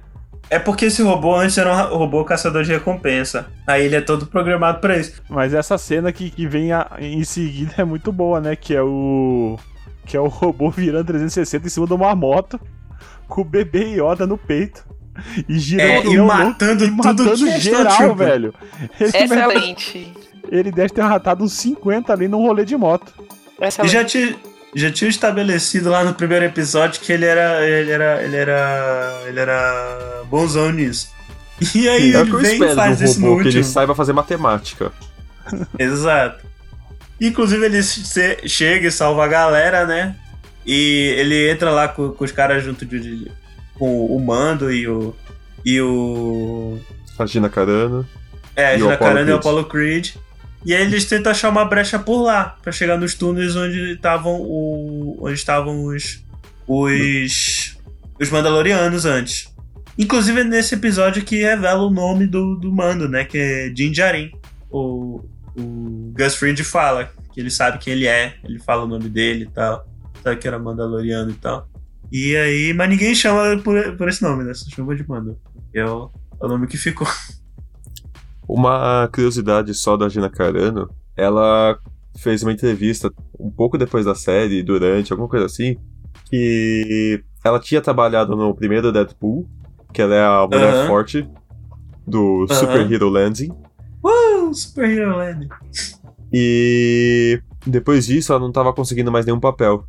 É 0.51 0.59
porque 0.59 0.87
esse 0.87 1.03
robô 1.03 1.35
antes 1.35 1.57
era 1.57 1.91
um 1.95 1.97
robô 1.97 2.23
caçador 2.25 2.63
de 2.65 2.73
recompensa. 2.73 3.47
Aí 3.67 3.87
ele 3.87 3.97
é 3.97 4.01
todo 4.03 4.27
programado 4.27 4.81
pra 4.81 4.99
isso. 4.99 5.23
Mas 5.31 5.55
essa 5.55 5.79
cena 5.79 6.13
que, 6.13 6.29
que 6.31 6.47
vem 6.47 6.73
a- 6.73 6.91
em 6.99 7.25
seguida 7.25 7.73
é 7.79 7.85
muito 7.85 8.13
boa, 8.13 8.41
né? 8.41 8.55
Que 8.57 8.75
é 8.75 8.83
o. 8.83 9.59
Que 10.05 10.19
é 10.19 10.21
o 10.21 10.27
robô 10.29 10.69
virando 10.71 11.07
360 11.07 11.67
em 11.67 11.71
cima 11.71 11.87
de 11.87 11.95
uma 11.95 12.15
moto, 12.15 12.61
com 13.33 13.41
o 13.41 13.45
bebê 13.45 13.97
Yoda 13.97 14.27
no 14.27 14.37
peito. 14.37 14.85
E 15.49 15.59
girando 15.59 16.09
É, 16.11 16.13
e 16.15 16.17
matando 16.19 16.85
louco, 16.87 17.01
e 17.01 17.03
tudo 17.15 17.25
matando 17.27 17.47
que 17.47 17.61
geral, 17.61 17.83
Stormtrooper. 17.93 18.27
velho. 18.27 18.55
Ele, 18.99 19.11
Excelente. 19.17 20.13
ele 20.51 20.71
deve 20.73 20.89
ter 20.91 21.03
matado 21.03 21.45
uns 21.45 21.53
50 21.55 22.13
ali 22.13 22.29
num 22.29 22.39
rolê 22.47 22.65
de 22.65 22.77
moto. 22.77 23.13
E 23.61 23.65
Excelente. 23.65 23.93
já 23.93 24.05
tinha, 24.05 24.37
já 24.75 24.91
tinha 24.91 25.09
estabelecido 25.11 25.91
lá 25.91 26.03
no 26.05 26.15
primeiro 26.15 26.45
episódio 26.45 27.01
que 27.01 27.13
ele 27.13 27.25
era. 27.27 27.65
ele 27.67 27.91
era. 27.91 28.23
ele 28.23 28.37
era. 28.37 29.23
ele 29.27 29.41
era 29.41 30.23
bonzão 30.31 30.71
nisso. 30.73 31.11
E 31.75 31.89
aí 31.89 32.13
É 32.15 32.19
o 32.19 32.23
ele 32.23 32.37
vem 32.39 32.63
e 32.65 32.75
faz 32.75 32.99
do 32.99 33.05
isso 33.05 33.21
no 33.21 33.27
robô, 33.29 33.37
que 33.43 33.49
ele 33.49 33.59
último. 33.59 33.73
saiba 33.73 33.95
fazer 33.95 34.13
matemática. 34.15 34.91
Exato. 35.79 36.45
Inclusive 37.21 37.65
ele 37.67 37.83
chega 38.49 38.89
e 38.89 38.91
salva 38.91 39.25
a 39.25 39.29
galera, 39.29 39.87
né? 39.87 40.17
E 40.67 41.15
ele 41.19 41.51
entra 41.51 41.71
lá 41.71 41.89
com, 41.89 42.11
com 42.11 42.25
os 42.25 42.33
caras 42.33 42.63
junto 42.63 42.85
de, 42.87 43.01
de- 43.01 43.31
com 43.75 44.07
o 44.07 44.21
Mando 44.21 44.73
e 44.73 44.87
o. 44.87 45.15
E 45.65 45.81
o. 45.81 46.79
A 47.19 47.27
Gina 47.27 47.49
Carano. 47.49 48.07
É, 48.55 48.67
a 48.75 48.79
Gina 48.79 48.97
Carano 48.97 49.31
e 49.31 49.33
o. 49.33 49.37
Apollo 49.37 49.65
Creed. 49.65 50.11
E 50.65 50.73
aí 50.75 50.83
eles 50.83 51.05
tentam 51.07 51.33
achar 51.33 51.49
uma 51.49 51.65
brecha 51.65 51.99
por 51.99 52.23
lá, 52.23 52.57
pra 52.63 52.71
chegar 52.71 52.97
nos 52.97 53.15
túneis 53.15 53.57
onde 53.57 53.95
estavam 53.95 54.41
o. 54.41 55.19
onde 55.21 55.35
estavam 55.35 55.85
os. 55.85 56.23
os. 56.67 57.77
os 58.21 58.31
Mandalorianos 58.31 59.05
antes. 59.05 59.53
Inclusive 59.99 60.41
é 60.41 60.45
nesse 60.45 60.75
episódio 60.75 61.23
que 61.23 61.43
revela 61.43 61.83
o 61.83 61.91
nome 61.91 62.27
do, 62.27 62.55
do 62.57 62.73
mando, 62.73 63.09
né? 63.09 63.25
Que 63.25 63.39
é 63.39 63.69
Din 63.69 63.91
Djarin. 63.91 64.31
O, 64.71 65.23
o 65.57 66.13
Gus 66.17 66.35
Fring 66.37 66.57
fala 66.63 67.11
que 67.35 67.41
ele 67.41 67.51
sabe 67.51 67.79
quem 67.79 67.93
ele 67.93 68.07
é, 68.07 68.35
ele 68.45 68.59
fala 68.59 68.85
o 68.85 68.89
nome 68.89 69.09
dele 69.09 69.45
e 69.45 69.49
tal. 69.51 69.87
Que 70.39 70.49
era 70.49 70.59
Mandaloriano 70.59 71.31
e 71.31 71.35
tal. 71.35 71.69
E 72.11 72.37
aí, 72.37 72.73
mas 72.75 72.89
ninguém 72.89 73.15
chama 73.15 73.57
por, 73.63 73.97
por 73.97 74.09
esse 74.09 74.23
nome, 74.23 74.45
né? 74.45 74.53
Só 74.55 74.69
chama 74.71 74.95
de 74.95 75.07
Mando. 75.09 75.39
É 75.75 75.85
o, 75.85 76.11
é 76.41 76.45
o 76.45 76.49
nome 76.49 76.67
que 76.67 76.77
ficou. 76.77 77.07
Uma 78.47 79.09
curiosidade 79.13 79.73
só 79.73 79.97
da 79.97 80.09
Gina 80.09 80.29
Carano, 80.29 80.91
ela 81.17 81.79
fez 82.19 82.43
uma 82.43 82.53
entrevista 82.53 83.11
um 83.39 83.51
pouco 83.51 83.79
depois 83.79 84.05
da 84.05 84.15
série, 84.15 84.63
durante, 84.63 85.13
alguma 85.13 85.29
coisa 85.29 85.47
assim, 85.47 85.77
que 86.27 87.23
ela 87.45 87.59
tinha 87.59 87.81
trabalhado 87.81 88.37
no 88.37 88.55
primeiro 88.55 88.93
Deadpool, 88.93 89.49
que 89.93 90.03
ela 90.03 90.15
é 90.15 90.23
a 90.25 90.47
mulher 90.47 90.75
Aham. 90.75 90.87
forte 90.89 91.27
do 92.07 92.47
Aham. 92.51 92.61
Super 92.61 92.93
Hero 92.93 93.09
Landing, 93.09 93.53
Uh, 94.05 94.53
Super 94.53 94.91
Hero 94.91 95.17
Land. 95.17 95.49
e 96.33 97.41
depois 97.67 98.05
disso 98.07 98.33
ela 98.33 98.41
não 98.41 98.51
tava 98.51 98.73
conseguindo 98.73 99.13
mais 99.13 99.25
nenhum 99.25 99.39
papel. 99.41 99.85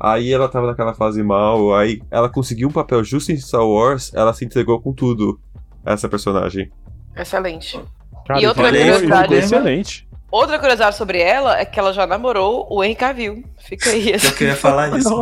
Aí 0.00 0.32
ela 0.32 0.48
tava 0.48 0.66
naquela 0.68 0.94
fase 0.94 1.22
mal, 1.22 1.74
aí 1.74 2.00
ela 2.10 2.28
conseguiu 2.28 2.68
um 2.68 2.72
papel 2.72 3.02
justo 3.02 3.32
em 3.32 3.36
Star 3.36 3.66
Wars, 3.66 4.12
ela 4.14 4.32
se 4.32 4.44
entregou 4.44 4.80
com 4.80 4.92
tudo 4.92 5.40
a 5.84 5.92
essa 5.92 6.08
personagem. 6.08 6.70
Excelente. 7.16 7.80
Cara, 8.26 8.40
E 8.40 8.46
outra 8.46 8.64
curiosidade- 8.68 9.22
ficou 9.22 9.36
excelente. 9.38 10.08
Outra 10.30 10.58
curiosidade 10.58 10.94
sobre 10.96 11.18
ela 11.20 11.58
é 11.58 11.64
que 11.64 11.80
ela 11.80 11.92
já 11.92 12.06
namorou 12.06 12.66
o 12.70 12.84
Henry 12.84 12.94
Cavill. 12.94 13.42
Fica 13.66 13.90
aí. 13.90 14.12
Eu 14.12 14.34
queria 14.36 14.54
falar 14.54 14.96
isso. 14.98 15.08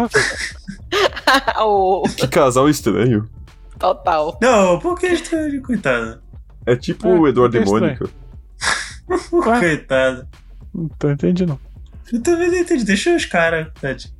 O 1.64 2.02
Que 2.16 2.28
casal 2.28 2.68
estranho. 2.68 3.28
total. 3.78 4.38
Não, 4.40 4.78
por 4.78 4.98
que 4.98 5.06
estranho, 5.08 5.60
coitado? 5.62 6.20
É 6.64 6.76
tipo 6.76 7.06
É, 7.08 7.12
o 7.18 7.26
Eduardo 7.28 7.56
e. 7.56 7.64
Ué? 7.68 7.98
Coitado. 9.30 10.26
Não 10.74 10.88
tô 10.98 11.10
entendendo, 11.10 11.48
não. 11.50 11.58
Eu 12.12 12.22
também 12.22 12.48
não 12.50 12.58
entendi. 12.58 12.84
Deixa 12.84 13.14
os 13.14 13.24
caras, 13.24 13.68
Tati. 13.80 14.12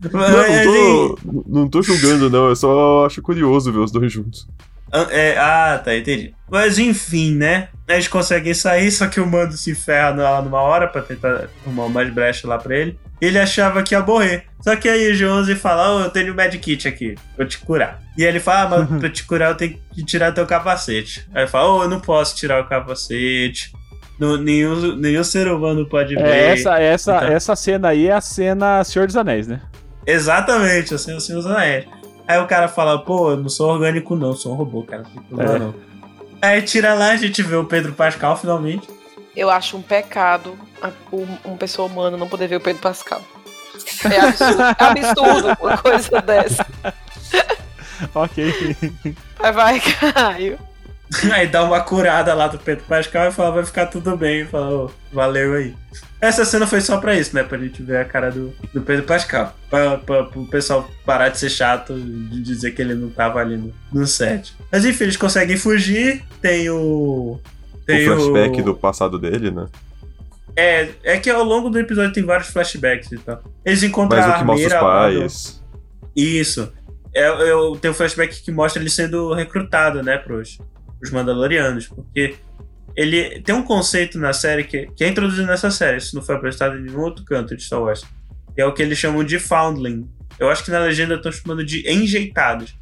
Não, 0.00 0.20
não 0.20 0.64
tô, 0.64 1.18
não 1.46 1.68
tô 1.68 1.82
julgando, 1.82 2.30
não. 2.30 2.48
Eu 2.48 2.56
só 2.56 3.06
acho 3.06 3.20
curioso 3.20 3.72
ver 3.72 3.80
os 3.80 3.90
dois 3.90 4.12
juntos. 4.12 4.46
Ah, 4.92 5.06
é, 5.10 5.36
ah, 5.36 5.80
tá, 5.82 5.96
entendi. 5.96 6.34
Mas 6.50 6.78
enfim, 6.78 7.34
né? 7.34 7.68
Eles 7.86 8.08
conseguem 8.08 8.54
sair, 8.54 8.90
só 8.90 9.06
que 9.06 9.20
o 9.20 9.26
mando 9.26 9.54
se 9.54 9.74
ferra 9.74 10.10
lá 10.10 10.40
numa 10.40 10.60
hora 10.60 10.88
pra 10.88 11.02
tentar 11.02 11.48
arrumar 11.64 11.88
mais 11.88 12.12
brecha 12.12 12.48
lá 12.48 12.58
pra 12.58 12.76
ele. 12.76 12.98
Ele 13.20 13.38
achava 13.38 13.82
que 13.82 13.94
ia 13.94 14.00
morrer. 14.00 14.44
Só 14.60 14.76
que 14.76 14.88
aí 14.88 15.10
o 15.10 15.14
G11 15.14 15.56
fala: 15.56 15.96
Ô, 15.96 16.00
eu 16.04 16.10
tenho 16.10 16.32
um 16.32 16.36
medkit 16.36 16.86
aqui, 16.86 17.16
vou 17.36 17.46
te 17.46 17.58
curar. 17.58 18.00
E 18.16 18.24
ele 18.24 18.40
fala: 18.40 18.78
Ah, 18.78 18.86
mas 18.88 18.98
pra 19.00 19.10
te 19.10 19.24
curar 19.24 19.50
eu 19.50 19.56
tenho 19.56 19.76
que 19.94 20.04
tirar 20.04 20.32
teu 20.32 20.46
capacete. 20.46 21.26
Aí 21.34 21.42
ele 21.42 21.50
fala: 21.50 21.68
Ô, 21.70 21.82
eu 21.82 21.88
não 21.88 22.00
posso 22.00 22.36
tirar 22.36 22.62
o 22.62 22.68
capacete. 22.68 23.72
Não, 24.18 24.36
nenhum, 24.36 24.96
nenhum 24.96 25.22
ser 25.22 25.48
humano 25.48 25.86
pode 25.86 26.14
ver. 26.14 26.24
É, 26.24 26.52
essa, 26.52 26.78
essa, 26.80 27.16
Então. 27.16 27.28
essa 27.28 27.56
cena 27.56 27.88
aí 27.88 28.08
é 28.08 28.12
a 28.12 28.20
cena 28.20 28.82
Senhor 28.82 29.06
dos 29.06 29.16
Anéis, 29.16 29.46
né? 29.46 29.60
Exatamente, 30.10 30.94
assim, 30.94 31.14
assim 31.16 31.36
os 31.36 31.46
anéis. 31.46 31.86
Aí 32.26 32.38
o 32.38 32.46
cara 32.46 32.66
fala, 32.68 32.98
pô, 33.04 33.30
eu 33.32 33.36
não 33.36 33.48
sou 33.48 33.70
orgânico 33.70 34.16
não, 34.16 34.34
sou 34.34 34.52
um 34.52 34.56
robô, 34.56 34.82
cara. 34.82 35.02
Não 35.02 35.10
tem 35.10 35.22
problema 35.22 35.54
É. 35.54 35.58
não. 35.58 35.74
Aí 36.40 36.62
tira 36.62 36.94
lá, 36.94 37.10
a 37.10 37.16
gente 37.16 37.42
vê 37.42 37.56
o 37.56 37.64
Pedro 37.64 37.92
Pascal 37.92 38.36
finalmente. 38.36 38.88
Eu 39.36 39.50
acho 39.50 39.76
um 39.76 39.82
pecado 39.82 40.58
um- 41.12 41.26
uma 41.44 41.56
pessoa 41.56 41.86
humana 41.88 42.16
não 42.16 42.28
poder 42.28 42.48
ver 42.48 42.56
o 42.56 42.60
Pedro 42.60 42.80
Pascal. 42.82 43.20
É 44.10 44.20
absurdo, 44.20 44.62
é 44.62 44.74
absurdo 44.78 45.56
uma 45.60 45.76
coisa 45.78 46.20
dessa. 46.22 46.66
ok. 48.14 48.76
Vai, 49.38 49.52
vai, 49.52 49.80
Caio. 49.80 50.58
Aí 51.32 51.46
dá 51.46 51.64
uma 51.64 51.80
curada 51.80 52.34
lá 52.34 52.48
do 52.48 52.58
Pedro 52.58 52.84
Pascal 52.84 53.28
e 53.28 53.32
fala, 53.32 53.50
vai 53.56 53.64
ficar 53.64 53.86
tudo 53.86 54.16
bem. 54.16 54.44
Fala, 54.46 54.90
valeu 55.12 55.54
aí. 55.54 55.74
Essa 56.20 56.44
cena 56.44 56.66
foi 56.66 56.80
só 56.80 56.98
pra 56.98 57.16
isso, 57.16 57.34
né? 57.34 57.42
Pra 57.42 57.56
gente 57.56 57.82
ver 57.82 57.98
a 57.98 58.04
cara 58.04 58.30
do, 58.30 58.52
do 58.74 58.82
Pedro 58.82 59.04
Pascal. 59.04 59.56
Pra, 59.70 59.96
pra, 59.98 60.24
pro 60.24 60.44
pessoal 60.46 60.88
parar 61.06 61.28
de 61.30 61.38
ser 61.38 61.48
chato 61.48 61.94
de 61.94 62.42
dizer 62.42 62.72
que 62.72 62.82
ele 62.82 62.94
não 62.94 63.08
tava 63.08 63.40
ali 63.40 63.56
no, 63.56 63.72
no 63.92 64.06
set. 64.06 64.54
Mas 64.70 64.84
enfim, 64.84 65.04
eles 65.04 65.16
conseguem 65.16 65.56
fugir. 65.56 66.22
Tem 66.42 66.68
o. 66.68 67.40
Tem 67.86 68.06
o 68.08 68.16
flashback 68.16 68.60
do 68.62 68.74
passado 68.74 69.18
dele, 69.18 69.50
né? 69.50 69.66
É, 70.54 70.88
é 71.04 71.18
que 71.18 71.30
ao 71.30 71.44
longo 71.44 71.70
do 71.70 71.78
episódio 71.78 72.12
tem 72.12 72.24
vários 72.24 72.48
flashbacks 72.48 73.12
e 73.12 73.18
tal. 73.18 73.42
Eles 73.64 73.82
encontram 73.82 74.20
Mas 74.20 74.34
o 74.34 74.38
que 74.38 74.44
mostra 74.44 74.66
os 74.66 74.72
lá 74.72 75.08
do- 75.08 75.18
pais. 75.20 75.62
Isso. 76.14 76.72
É, 77.14 77.22
é, 77.22 77.54
o- 77.54 77.76
tem 77.76 77.90
um 77.90 77.94
flashback 77.94 78.42
que 78.42 78.50
mostra 78.50 78.82
ele 78.82 78.90
sendo 78.90 79.32
recrutado, 79.32 80.02
né, 80.02 80.18
pros, 80.18 80.58
pros 80.98 81.12
Mandalorianos. 81.12 81.86
Porque 81.88 82.36
ele 82.96 83.40
tem 83.40 83.54
um 83.54 83.62
conceito 83.62 84.18
na 84.18 84.32
série 84.32 84.64
que, 84.64 84.86
que 84.96 85.04
é 85.04 85.08
introduzido 85.08 85.46
nessa 85.46 85.70
série. 85.70 85.98
Isso 85.98 86.16
não 86.16 86.22
foi 86.22 86.34
apresentado 86.34 86.76
em 86.76 86.82
nenhum 86.82 87.00
outro 87.00 87.24
canto 87.24 87.56
de 87.56 87.62
Star 87.62 87.80
Wars. 87.80 88.04
Que 88.54 88.60
é 88.60 88.66
o 88.66 88.74
que 88.74 88.82
eles 88.82 88.98
chamam 88.98 89.22
de 89.22 89.38
Foundling. 89.38 90.08
Eu 90.38 90.50
acho 90.50 90.64
que 90.64 90.70
na 90.70 90.80
legenda 90.80 91.14
estão 91.14 91.30
chamando 91.32 91.64
de 91.64 91.88
enjeitados. 91.90 92.76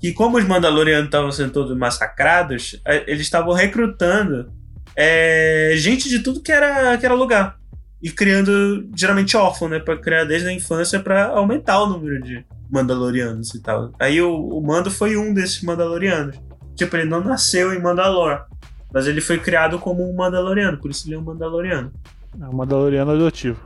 Que 0.00 0.12
como 0.12 0.38
os 0.38 0.44
Mandalorianos 0.44 1.06
estavam 1.06 1.30
sendo 1.30 1.52
todos 1.52 1.76
massacrados, 1.76 2.80
eh, 2.84 3.04
eles 3.06 3.22
estavam 3.22 3.54
recrutando 3.54 4.52
é, 4.96 5.72
gente 5.76 6.08
de 6.08 6.20
tudo 6.20 6.42
que 6.42 6.52
era, 6.52 6.96
que 6.98 7.06
era 7.06 7.14
lugar. 7.14 7.58
E 8.02 8.10
criando, 8.10 8.88
geralmente, 8.94 9.36
órfão, 9.36 9.68
né? 9.68 9.78
Pra 9.78 9.96
criar 9.96 10.24
desde 10.24 10.48
a 10.48 10.52
infância 10.52 11.00
pra 11.00 11.28
aumentar 11.28 11.80
o 11.80 11.86
número 11.86 12.20
de 12.22 12.44
Mandalorianos 12.70 13.54
e 13.54 13.62
tal. 13.62 13.92
Aí 13.98 14.20
o, 14.20 14.34
o 14.34 14.60
Mando 14.60 14.90
foi 14.90 15.16
um 15.16 15.32
desses 15.32 15.62
Mandalorianos. 15.62 16.36
Tipo, 16.74 16.96
ele 16.96 17.08
não 17.08 17.20
nasceu 17.22 17.72
em 17.72 17.80
Mandalor. 17.80 18.44
Mas 18.92 19.06
ele 19.06 19.20
foi 19.20 19.38
criado 19.38 19.78
como 19.78 20.08
um 20.08 20.14
Mandaloriano, 20.14 20.78
por 20.78 20.90
isso 20.90 21.06
ele 21.08 21.16
é 21.16 21.18
um 21.18 21.22
Mandaloriano. 21.22 21.92
É 22.40 22.44
um 22.46 22.52
Mandaloriano 22.56 23.10
adotivo. 23.10 23.60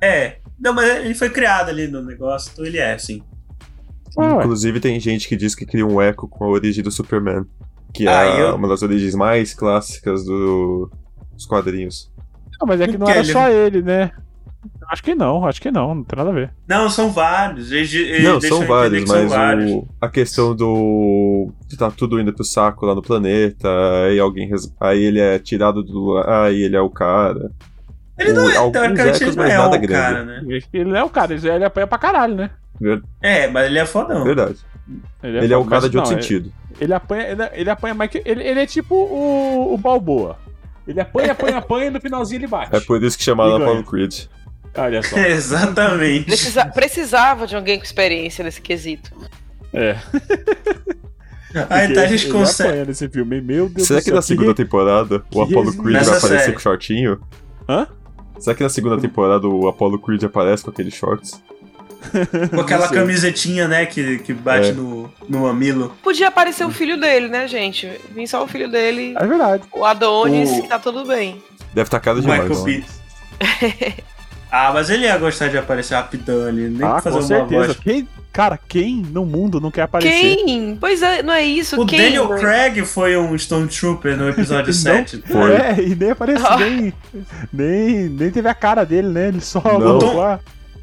É. 0.00 0.38
Não, 0.58 0.72
mas 0.72 0.88
ele 1.04 1.14
foi 1.14 1.30
criado 1.30 1.68
ali 1.68 1.88
no 1.88 2.02
negócio, 2.02 2.50
então 2.52 2.64
ele 2.64 2.78
é, 2.78 2.94
assim. 2.94 3.22
Ah. 4.18 4.36
Inclusive, 4.38 4.80
tem 4.80 4.98
gente 5.00 5.28
que 5.28 5.36
diz 5.36 5.54
que 5.54 5.66
cria 5.66 5.86
um 5.86 6.00
eco 6.00 6.26
com 6.28 6.44
a 6.44 6.48
origem 6.48 6.82
do 6.82 6.90
Superman. 6.90 7.44
Que 7.92 8.06
é 8.06 8.10
Ah, 8.12 8.38
eu- 8.38 8.54
uma 8.56 8.68
das 8.68 8.82
origens 8.82 9.14
mais 9.14 9.54
clássicas 9.54 10.24
do- 10.24 10.90
dos 11.32 11.46
quadrinhos. 11.46 12.12
Não, 12.60 12.66
mas 12.66 12.80
é 12.80 12.86
que 12.86 12.92
não 12.98 13.06
Porque 13.06 13.12
era 13.12 13.20
ele- 13.20 13.32
só 13.32 13.48
ele, 13.48 13.82
né? 13.82 14.10
Acho 14.90 15.02
que 15.02 15.14
não, 15.14 15.44
acho 15.46 15.60
que 15.60 15.70
não, 15.70 15.94
não 15.96 16.04
tem 16.04 16.16
nada 16.16 16.30
a 16.30 16.32
ver. 16.32 16.50
Não, 16.66 16.88
são 16.88 17.10
vários. 17.10 17.70
Eles, 17.72 17.92
eles 17.94 18.22
Não, 18.24 18.40
são 18.40 18.64
vários, 18.66 19.02
que 19.02 19.06
são 19.08 19.16
mas 19.22 19.30
vários. 19.32 19.70
o- 19.72 19.88
a 20.00 20.08
questão 20.08 20.54
do. 20.54 21.50
de 21.66 21.76
tá 21.76 21.90
tudo 21.90 22.18
indo 22.20 22.32
pro 22.32 22.44
saco 22.44 22.86
lá 22.86 22.94
no 22.94 23.02
planeta, 23.02 23.68
aí 24.06 24.18
alguém. 24.18 24.48
res- 24.48 24.74
Aí 24.80 25.02
ele 25.02 25.20
é 25.20 25.38
tirado 25.38 25.82
do 25.82 26.16
aí 26.26 26.62
ele 26.62 26.76
é 26.76 26.80
o 26.80 26.90
cara. 26.90 27.50
Ele 28.18 28.32
não 28.32 28.44
o- 28.46 28.50
é, 28.50 28.56
alguns 28.56 28.72
teoricamente, 28.72 29.22
ele 29.24 29.36
não 29.36 29.44
é 29.44 29.56
nada 29.58 29.76
o 29.76 29.80
grande. 29.80 29.86
cara, 29.92 30.24
né? 30.24 30.40
Ele 30.72 30.84
não 30.90 30.96
é 30.96 31.04
o 31.04 31.10
cara, 31.10 31.34
ele 31.34 31.48
ele 31.48 31.64
apanha 31.64 31.86
pra 31.86 31.98
caralho, 31.98 32.34
né? 32.34 32.50
Ver- 32.80 33.02
É, 33.22 33.46
mas 33.48 33.66
ele 33.66 33.78
é 33.78 33.86
fodão. 33.86 34.24
Verdade. 34.24 34.56
Ele 35.22 35.52
é 35.52 35.56
o 35.56 35.60
foda, 35.64 35.70
cara 35.70 35.82
mas 35.82 35.90
de 35.90 35.96
outro 35.98 36.12
não, 36.12 36.18
é- 36.18 36.22
sentido. 36.22 36.52
Ele 36.80 36.94
apanha, 36.94 37.22
ele, 37.28 37.42
ele 37.52 37.70
apanha 37.70 37.94
mais 37.94 38.10
que. 38.10 38.22
Ele, 38.24 38.42
ele 38.42 38.60
é 38.60 38.66
tipo 38.66 38.94
o, 38.94 39.74
o 39.74 39.76
Balboa. 39.78 40.38
Ele 40.86 41.00
apanha, 41.00 41.32
apanha, 41.32 41.58
apanha 41.58 41.86
e 41.86 41.90
no 41.90 42.00
finalzinho 42.00 42.38
ele 42.38 42.46
bate. 42.46 42.74
É 42.74 42.80
por 42.80 43.02
isso 43.02 43.18
que 43.18 43.22
chamaram 43.24 43.56
Apollo. 43.56 43.84
Creed. 43.84 44.24
Olha 44.78 45.02
só. 45.02 45.16
Exatamente. 45.20 46.24
Precisa- 46.26 46.66
precisava 46.66 47.46
de 47.46 47.54
alguém 47.56 47.78
com 47.78 47.84
experiência 47.84 48.44
nesse 48.44 48.60
quesito. 48.60 49.10
É. 49.72 49.96
Aí 51.70 51.92
tá, 51.94 52.02
a 52.02 52.06
gente 52.06 52.24
ele 52.26 52.32
consegue. 52.32 52.86
nesse 52.88 53.08
filme. 53.08 53.40
Meu 53.40 53.68
Deus 53.68 53.86
Será 53.88 53.98
do 54.00 54.02
que 54.02 54.08
céu. 54.10 54.14
na 54.16 54.22
segunda 54.22 54.54
temporada 54.54 55.16
o 55.16 55.46
que 55.46 55.52
Apollo. 55.52 55.72
Creed 55.72 55.82
vai 55.84 55.92
Nessa 55.92 56.16
aparecer 56.18 56.40
série. 56.40 56.52
com 56.52 56.58
shortinho? 56.60 57.20
Hã? 57.68 57.86
Será 58.38 58.54
que 58.54 58.62
na 58.62 58.68
segunda 58.68 58.98
temporada 59.00 59.48
o 59.48 59.66
Apollo 59.66 59.98
Creed 59.98 60.22
aparece 60.24 60.62
com 60.64 60.70
aqueles 60.70 60.94
shorts? 60.94 61.42
Com 62.54 62.60
aquela 62.60 62.86
camisetinha, 62.88 63.66
né, 63.66 63.84
que, 63.84 64.18
que 64.20 64.32
bate 64.32 64.68
É. 64.68 64.72
no, 64.72 65.12
no 65.28 65.40
mamilo. 65.40 65.92
Podia 66.00 66.28
aparecer 66.28 66.64
o 66.64 66.70
filho 66.70 66.98
dele, 67.00 67.26
né, 67.26 67.48
gente? 67.48 67.90
Vim 68.14 68.24
só 68.24 68.44
o 68.44 68.46
filho 68.46 68.70
dele, 68.70 69.16
É 69.18 69.26
verdade. 69.26 69.64
o 69.72 69.84
Adonis, 69.84 70.48
O- 70.48 70.62
que 70.62 70.68
tá 70.68 70.78
tudo 70.78 71.04
bem. 71.04 71.42
Deve 71.74 71.88
estar 71.88 71.98
cara 71.98 72.20
demais. 72.20 72.44
Michael? 72.48 72.84
P. 73.40 73.94
ah, 74.50 74.70
mas 74.72 74.90
ele 74.90 75.04
ia 75.04 75.16
gostar 75.18 75.48
de 75.48 75.58
aparecer 75.58 75.94
rapidão 75.94 76.46
ali, 76.46 76.68
nem 76.68 76.86
ah, 76.86 77.00
fazer 77.00 77.16
com 77.18 77.22
uma 77.22 77.28
certeza. 77.28 77.66
voz. 77.66 77.76
Quem, 77.78 78.08
cara, 78.32 78.58
quem 78.68 78.96
no 78.96 79.24
mundo 79.26 79.60
não 79.60 79.70
quer 79.70 79.82
aparecer? 79.82 80.36
Quem? 80.36 80.76
Pois 80.80 81.02
é, 81.02 81.22
não 81.22 81.32
é 81.32 81.44
isso. 81.44 81.80
O 81.80 81.86
Quem? 81.86 81.98
Daniel 82.00 82.28
Craig 82.30 82.84
foi 82.84 83.16
um 83.16 83.34
Stormtrooper 83.34 84.16
no 84.16 84.28
episódio 84.28 84.66
Não. 84.72 84.72
7. 84.72 85.22
Foi. 85.26 85.52
É, 85.54 85.76
e 85.80 85.94
nem 85.94 86.10
apareceu, 86.10 86.46
Ah. 86.46 86.56
nem, 86.56 86.92
nem, 87.52 88.08
nem 88.08 88.30
teve 88.30 88.48
a 88.48 88.54
cara 88.54 88.84
dele, 88.84 89.08
né? 89.08 89.28
Ele 89.28 89.40
só 89.40 89.60
Não. 89.78 89.98
Tom-. 89.98 90.38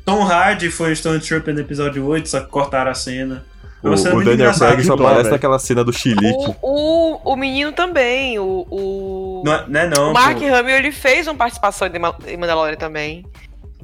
Tom 0.05 0.23
Hardy 0.23 0.69
foi 0.69 0.89
um 0.89 0.93
Stormtrooper 0.93 1.53
no 1.53 1.61
episódio 1.61 2.05
8, 2.05 2.29
só 2.29 2.39
que 2.41 2.47
cortaram 2.47 2.91
a 2.91 2.93
cena. 2.93 3.43
O, 3.81 3.95
cena 3.97 4.11
o 4.11 4.15
muito 4.15 4.29
Daniel. 4.29 4.51
Craig 4.53 4.83
só 4.83 4.93
aparece 4.93 5.29
naquela 5.29 5.59
cena 5.59 5.83
do 5.83 5.93
chilique. 5.93 6.55
O, 6.61 7.13
o, 7.23 7.33
o 7.33 7.35
menino 7.35 7.71
também, 7.71 8.39
o. 8.39 8.65
O, 8.69 9.43
Não, 9.45 9.53
é- 9.53 9.65
não 9.67 9.79
é 9.79 9.87
não, 9.87 10.09
o 10.09 10.13
Mark 10.13 10.39
pô. 10.39 10.55
Hamill, 10.55 10.75
ele 10.77 10.91
fez 10.91 11.27
uma 11.27 11.35
participação 11.35 11.87
em 12.27 12.37
Mandalorian 12.37 12.77
também. 12.77 13.23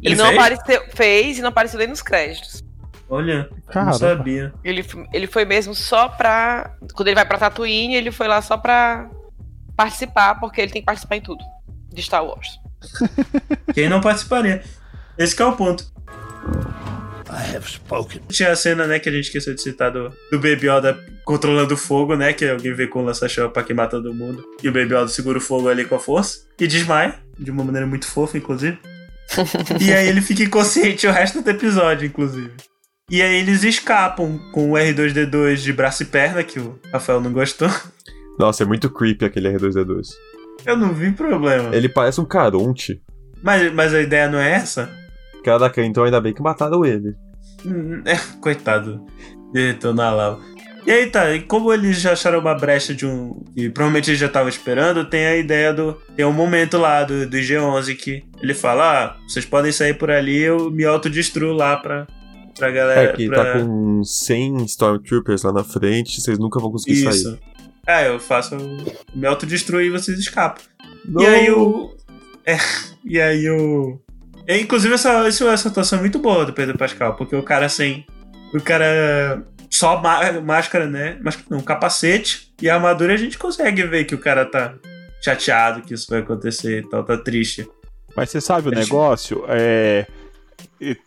E 0.01 0.07
Ele 0.07 0.15
não 0.15 0.25
fez? 0.27 0.37
apareceu. 0.39 0.83
Fez 0.93 1.37
e 1.37 1.41
não 1.41 1.49
apareceu 1.49 1.79
nem 1.79 1.87
nos 1.87 2.01
créditos. 2.01 2.63
Olha, 3.09 3.49
Cara, 3.67 3.87
não 3.87 3.93
sabia. 3.93 4.53
Ele, 4.63 4.85
ele 5.13 5.27
foi 5.27 5.43
mesmo 5.45 5.75
só 5.75 6.07
pra. 6.07 6.75
Quando 6.93 7.07
ele 7.09 7.15
vai 7.15 7.25
pra 7.25 7.37
Tatooine, 7.37 7.95
ele 7.95 8.09
foi 8.11 8.27
lá 8.27 8.41
só 8.41 8.57
pra 8.57 9.09
participar, 9.75 10.35
porque 10.39 10.61
ele 10.61 10.71
tem 10.71 10.81
que 10.81 10.85
participar 10.85 11.17
em 11.17 11.21
tudo 11.21 11.43
de 11.93 12.01
Star 12.01 12.23
Wars. 12.25 12.47
Quem 13.73 13.89
não 13.89 13.99
participaria? 14.01 14.63
Esse 15.17 15.35
que 15.35 15.41
é 15.41 15.45
o 15.45 15.55
ponto. 15.55 15.91
I 17.29 17.55
have 17.55 17.65
spoken. 17.69 18.21
Tinha 18.29 18.51
a 18.51 18.55
cena, 18.55 18.85
né, 18.85 18.99
que 18.99 19.07
a 19.07 19.11
gente 19.11 19.25
esqueceu 19.25 19.53
de 19.55 19.61
citar 19.61 19.91
do, 19.91 20.09
do 20.31 20.37
Baby 20.39 20.67
Yoda 20.69 20.99
controlando 21.23 21.73
o 21.73 21.77
fogo, 21.77 22.15
né? 22.15 22.33
Que 22.33 22.49
alguém 22.49 22.73
vê 22.73 22.87
com 22.87 22.99
o 22.99 23.05
lança-chama 23.05 23.49
pra 23.49 23.63
queimar 23.63 23.87
todo 23.89 24.13
mundo. 24.13 24.43
E 24.61 24.67
o 24.67 24.71
Baby 24.71 24.95
Yoda 24.95 25.07
segura 25.07 25.37
o 25.37 25.41
fogo 25.41 25.69
ali 25.69 25.85
com 25.85 25.95
a 25.95 25.99
força. 25.99 26.45
E 26.59 26.67
desmaia, 26.67 27.15
de 27.39 27.49
uma 27.51 27.63
maneira 27.63 27.87
muito 27.87 28.05
fofa, 28.05 28.37
inclusive. 28.37 28.77
E 29.79 29.91
aí 29.93 30.07
ele 30.07 30.21
fica 30.21 30.43
inconsciente 30.43 31.07
o 31.07 31.11
resto 31.11 31.41
do 31.41 31.49
episódio, 31.49 32.05
inclusive. 32.07 32.51
E 33.09 33.21
aí 33.21 33.35
eles 33.35 33.63
escapam 33.63 34.39
com 34.53 34.71
o 34.71 34.73
R2D2 34.75 35.57
de 35.57 35.73
braço 35.73 36.03
e 36.03 36.05
perna, 36.05 36.43
que 36.43 36.59
o 36.59 36.79
Rafael 36.93 37.19
não 37.19 37.31
gostou. 37.33 37.69
Nossa, 38.39 38.63
é 38.63 38.65
muito 38.65 38.89
creepy 38.89 39.25
aquele 39.25 39.49
R2D2. 39.51 40.07
Eu 40.65 40.77
não 40.77 40.93
vi 40.93 41.11
problema. 41.11 41.75
Ele 41.75 41.89
parece 41.89 42.21
um 42.21 42.25
caronte. 42.25 43.01
Mas, 43.43 43.73
mas 43.73 43.93
a 43.93 44.01
ideia 44.01 44.29
não 44.29 44.39
é 44.39 44.51
essa? 44.51 44.89
Caraca, 45.43 45.83
então 45.83 46.03
ainda 46.03 46.21
bem 46.21 46.33
que 46.33 46.41
mataram 46.41 46.85
ele. 46.85 47.15
Hum, 47.65 48.01
É, 48.05 48.15
coitado. 48.39 49.05
Diretor 49.53 49.93
na 49.93 50.11
lava. 50.11 50.41
E 50.85 50.91
aí 50.91 51.07
tá, 51.07 51.31
e 51.33 51.41
como 51.41 51.71
eles 51.71 52.01
já 52.01 52.13
acharam 52.13 52.39
uma 52.39 52.55
brecha 52.55 52.93
de 52.93 53.05
um. 53.05 53.43
que 53.55 53.69
provavelmente 53.69 54.09
eles 54.09 54.19
já 54.19 54.25
estavam 54.25 54.49
esperando, 54.49 55.05
tem 55.05 55.25
a 55.25 55.37
ideia 55.37 55.73
do. 55.73 55.93
Tem 56.15 56.25
um 56.25 56.33
momento 56.33 56.77
lá 56.77 57.03
do, 57.03 57.27
do 57.27 57.37
G11 57.37 57.95
que 57.95 58.23
ele 58.41 58.53
fala: 58.53 59.05
Ah, 59.05 59.17
vocês 59.27 59.45
podem 59.45 59.71
sair 59.71 59.93
por 59.93 60.09
ali, 60.09 60.39
eu 60.39 60.71
me 60.71 60.83
autodestruo 60.83 61.53
lá 61.53 61.77
pra, 61.77 62.07
pra 62.57 62.71
galera. 62.71 63.11
É 63.11 63.13
que 63.13 63.27
pra... 63.27 63.43
tá 63.43 63.59
com 63.59 64.03
100 64.03 64.65
Stormtroopers 64.65 65.43
lá 65.43 65.53
na 65.53 65.63
frente, 65.63 66.19
vocês 66.19 66.39
nunca 66.39 66.59
vão 66.59 66.71
conseguir 66.71 67.03
sair. 67.03 67.13
Isso. 67.13 67.39
É, 67.87 68.07
eu 68.07 68.19
faço. 68.19 68.55
Me 69.13 69.27
autodestruir 69.27 69.87
e 69.87 69.89
vocês 69.89 70.17
escapam. 70.17 70.63
Não. 71.05 71.21
E 71.21 71.25
aí 71.25 71.51
o. 71.51 71.95
É, 72.45 72.57
e 73.05 73.19
aí 73.21 73.49
o. 73.49 73.99
é, 74.47 74.59
inclusive, 74.59 74.93
essa, 74.93 75.27
essa, 75.27 75.67
atuação 75.67 75.99
é 75.99 76.01
muito 76.01 76.19
boa 76.19 76.45
do 76.45 76.53
Pedro 76.53 76.77
Pascal, 76.77 77.15
porque 77.15 77.35
o 77.35 77.43
cara 77.43 77.69
sem. 77.69 78.05
O 78.53 78.61
cara. 78.61 79.43
Só 79.71 80.01
má- 80.01 80.39
máscara, 80.41 80.85
né? 80.85 81.17
Máscara 81.21 81.47
não, 81.49 81.61
capacete 81.61 82.53
e 82.61 82.69
a 82.69 82.75
armadura 82.75 83.13
a 83.13 83.17
gente 83.17 83.37
consegue 83.37 83.83
ver 83.83 84.03
que 84.05 84.13
o 84.13 84.19
cara 84.19 84.45
tá 84.45 84.75
chateado 85.21 85.81
que 85.81 85.93
isso 85.93 86.07
vai 86.09 86.19
acontecer 86.19 86.79
e 86.79 86.89
tal, 86.89 87.03
tá 87.03 87.17
triste. 87.17 87.67
Mas 88.15 88.29
você 88.29 88.41
sabe 88.41 88.67
o 88.67 88.71
negócio? 88.71 89.45
É. 89.47 90.05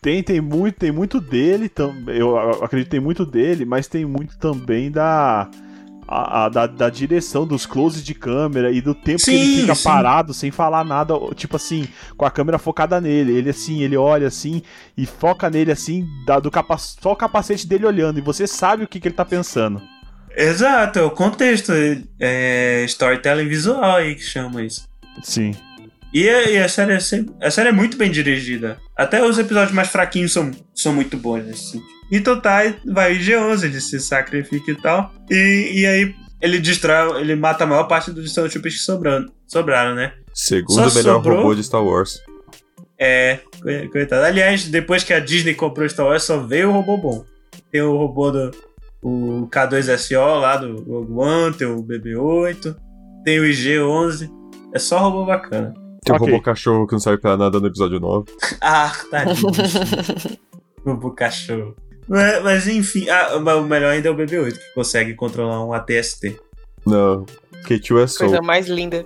Tem, 0.01 0.23
tem, 0.23 0.41
muito, 0.41 0.79
tem 0.79 0.91
muito 0.91 1.19
dele, 1.19 1.71
eu 2.07 2.37
acredito 2.63 2.89
tem 2.89 2.99
muito 2.99 3.25
dele, 3.25 3.65
mas 3.65 3.87
tem 3.87 4.05
muito 4.05 4.37
também 4.37 4.89
da, 4.89 5.49
a- 6.07 6.45
a- 6.45 6.49
da, 6.49 6.67
da 6.67 6.89
direção, 6.89 7.45
dos 7.47 7.65
closes 7.65 8.03
de 8.03 8.13
câmera 8.13 8.71
e 8.71 8.81
do 8.81 8.93
tempo 8.93 9.23
que 9.23 9.31
ele 9.31 9.45
Sim, 9.45 9.61
fica 9.61 9.75
sim. 9.75 9.83
parado 9.83 10.33
sem 10.33 10.51
falar 10.51 10.83
nada, 10.83 11.13
tipo 11.35 11.55
assim, 11.55 11.87
com 12.17 12.25
a 12.25 12.31
câmera 12.31 12.57
focada 12.59 12.99
nele. 13.01 13.31
Ele 13.35 13.49
assim, 13.49 13.81
ele 13.81 13.97
olha 13.97 14.27
assim 14.27 14.61
e 14.97 15.05
foca 15.05 15.49
nele 15.49 15.71
assim, 15.71 16.05
dá 16.25 16.39
do 16.39 16.51
capa 16.51 16.77
só 16.77 17.11
o 17.11 17.15
capacete 17.15 17.65
dele 17.67 17.85
olhando, 17.85 18.19
e 18.19 18.21
você 18.21 18.45
sabe 18.47 18.83
o 18.83 18.87
que, 18.87 18.99
que 18.99 19.07
ele 19.07 19.15
tá 19.15 19.25
pensando. 19.25 19.81
Exato, 20.37 20.99
é 20.99 21.03
o 21.03 21.11
contexto. 21.11 21.71
É 22.19 22.83
storytelling 22.85 23.47
visual 23.47 23.95
aí 23.95 24.15
que 24.15 24.23
chama 24.23 24.63
isso. 24.63 24.85
Sim. 25.23 25.53
E 26.13 26.29
a, 26.29 26.49
e 26.49 26.57
a 26.57 26.67
série 26.69 26.93
é 26.93 26.99
sempre- 26.99 27.33
a 27.41 27.49
série 27.51 27.69
é 27.69 27.71
muito 27.71 27.97
bem 27.97 28.11
dirigida. 28.11 28.77
Até 28.97 29.23
os 29.25 29.37
episódios 29.37 29.73
mais 29.73 29.87
fraquinhos 29.89 30.33
são, 30.33 30.51
são 30.73 30.93
muito 30.93 31.17
bons 31.17 31.45
nesse 31.45 31.71
sentido. 31.71 31.94
Então 32.11 32.39
tá, 32.39 32.65
e 32.65 32.75
vai 32.85 33.13
o 33.13 33.19
G11, 33.19 33.63
ele 33.63 33.81
se 33.81 33.99
sacrifica 33.99 34.71
e 34.71 34.75
tal. 34.75 35.11
E, 35.29 35.81
e 35.81 35.85
aí 35.85 36.15
ele 36.41 36.59
destrói, 36.59 37.21
ele 37.21 37.35
mata 37.35 37.63
a 37.63 37.67
maior 37.67 37.85
parte 37.85 38.11
dos 38.11 38.25
Stormtroopers 38.25 38.75
que 38.75 38.81
sobrando, 38.81 39.31
sobraram, 39.47 39.95
né? 39.95 40.13
Segundo 40.33 40.89
Só 40.89 40.97
melhor 40.97 41.15
sobrou- 41.15 41.37
robô 41.37 41.55
de 41.55 41.63
Star 41.63 41.83
Wars. 41.83 42.19
É, 42.99 43.39
coi- 43.61 43.87
coitado. 43.89 44.23
Aliás, 44.25 44.65
depois 44.67 45.03
que 45.03 45.13
a 45.13 45.19
Disney 45.19 45.53
comprou 45.55 45.87
Star 45.89 46.05
Wars, 46.05 46.23
só 46.23 46.37
veio 46.39 46.69
o 46.69 46.73
robô 46.73 46.97
bom. 46.97 47.25
Tem 47.71 47.81
o 47.81 47.95
robô 47.97 48.31
do 48.31 48.51
o 49.01 49.47
K2SO 49.51 50.39
lá 50.39 50.57
do 50.57 50.81
Rogue 50.83 51.13
One, 51.13 51.53
tem 51.55 51.67
o 51.67 51.81
BB-8, 51.83 52.75
tem 53.23 53.39
o 53.39 53.45
IG-11. 53.45 54.29
É 54.73 54.79
só 54.79 54.97
robô 54.99 55.25
bacana. 55.25 55.73
Tem 56.03 56.13
um 56.13 56.17
Ok. 56.17 56.31
robô 56.31 56.41
cachorro 56.43 56.85
que 56.87 56.93
não 56.93 56.99
serve 56.99 57.21
pra 57.21 57.35
nada 57.37 57.59
no 57.59 57.67
episódio 57.67 57.99
9. 57.99 58.25
Ah, 58.61 58.91
tadinho. 59.11 59.51
robô 60.85 61.11
cachorro. 61.11 61.75
Mas, 62.07 62.43
mas 62.43 62.67
enfim, 62.67 63.09
ah, 63.09 63.39
mas 63.39 63.55
o 63.57 63.63
melhor 63.63 63.91
ainda 63.91 64.07
é 64.07 64.11
o 64.11 64.15
BB-8, 64.15 64.53
que 64.53 64.73
consegue 64.73 65.13
controlar 65.13 65.65
um 65.65 65.73
ATST. 65.73 66.39
Não. 66.85 67.25
K2 67.65 68.03
é 68.03 68.07
Soul. 68.07 68.29
Coisa 68.29 68.41
mais 68.41 68.67
linda. 68.67 69.05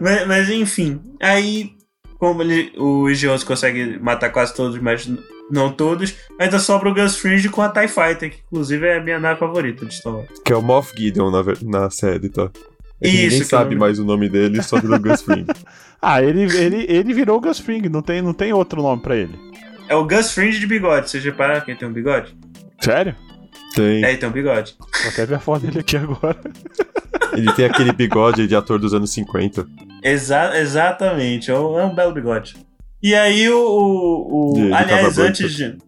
Mas, 0.00 0.26
mas 0.26 0.48
enfim, 0.48 1.00
aí 1.20 1.74
como 2.22 2.40
ele, 2.40 2.72
o 2.76 3.06
IG-11 3.06 3.44
consegue 3.44 3.98
matar 3.98 4.30
quase 4.30 4.54
todos, 4.54 4.80
mas 4.80 5.10
não 5.50 5.72
todos, 5.72 6.14
ainda 6.38 6.60
sobra 6.60 6.88
o 6.88 6.94
Gus 6.94 7.16
Fringe 7.16 7.48
com 7.48 7.60
a 7.60 7.68
TIE 7.68 7.88
Fighter, 7.88 8.30
que 8.30 8.38
inclusive 8.46 8.86
é 8.86 8.98
a 8.98 9.02
minha 9.02 9.18
nave 9.18 9.40
favorita 9.40 9.84
de 9.84 9.92
Star 9.92 10.14
Wars. 10.14 10.28
Que 10.44 10.52
é 10.52 10.56
o 10.56 10.62
Moff 10.62 10.94
Gideon 10.96 11.32
na, 11.32 11.42
na 11.62 11.90
série, 11.90 12.28
tá? 12.28 12.48
É 13.00 13.08
Isso, 13.08 13.22
ninguém 13.22 13.42
sabe 13.42 13.74
mais 13.74 13.98
o 13.98 14.04
nome 14.04 14.28
dele, 14.28 14.62
só 14.62 14.80
virou 14.80 15.00
Gus 15.00 15.20
Fring. 15.26 15.44
Ah, 16.00 16.22
ele, 16.22 16.42
ele, 16.42 16.86
ele 16.88 17.12
virou 17.12 17.38
o 17.38 17.40
Gus 17.40 17.58
Fring, 17.58 17.88
não 17.88 18.02
tem, 18.02 18.22
não 18.22 18.32
tem 18.32 18.52
outro 18.52 18.80
nome 18.80 19.02
pra 19.02 19.16
ele. 19.16 19.36
É 19.88 19.94
o 19.94 20.06
Gus 20.06 20.32
Fringe 20.32 20.58
de 20.58 20.66
bigode. 20.66 21.10
Vocês 21.10 21.24
repararam 21.24 21.60
que 21.60 21.70
ele 21.70 21.78
tem 21.78 21.88
um 21.88 21.92
bigode? 21.92 22.34
Sério? 22.80 23.14
Tem. 23.74 24.04
É, 24.04 24.08
ele 24.10 24.18
tem 24.18 24.28
um 24.28 24.32
bigode. 24.32 24.74
Vou 24.78 25.10
até 25.10 25.26
ver 25.26 25.34
a 25.34 25.38
foto 25.38 25.64
dele 25.66 25.80
aqui 25.80 25.96
agora. 25.96 26.38
Ele 27.34 27.50
tem 27.54 27.64
aquele 27.64 27.92
bigode 27.92 28.46
de 28.46 28.54
ator 28.54 28.78
dos 28.78 28.92
anos 28.92 29.10
50. 29.10 29.66
Exa 30.02 30.54
exatamente, 30.58 31.50
é 31.50 31.54
um, 31.58 31.78
é 31.78 31.84
um 31.86 31.94
belo 31.94 32.12
bigode. 32.12 32.54
E 33.02 33.14
aí 33.14 33.48
o. 33.48 33.56
o- 33.58 34.68
o- 34.68 34.74
aliás, 34.74 35.16
antes, 35.18 35.54
de, 35.54 35.78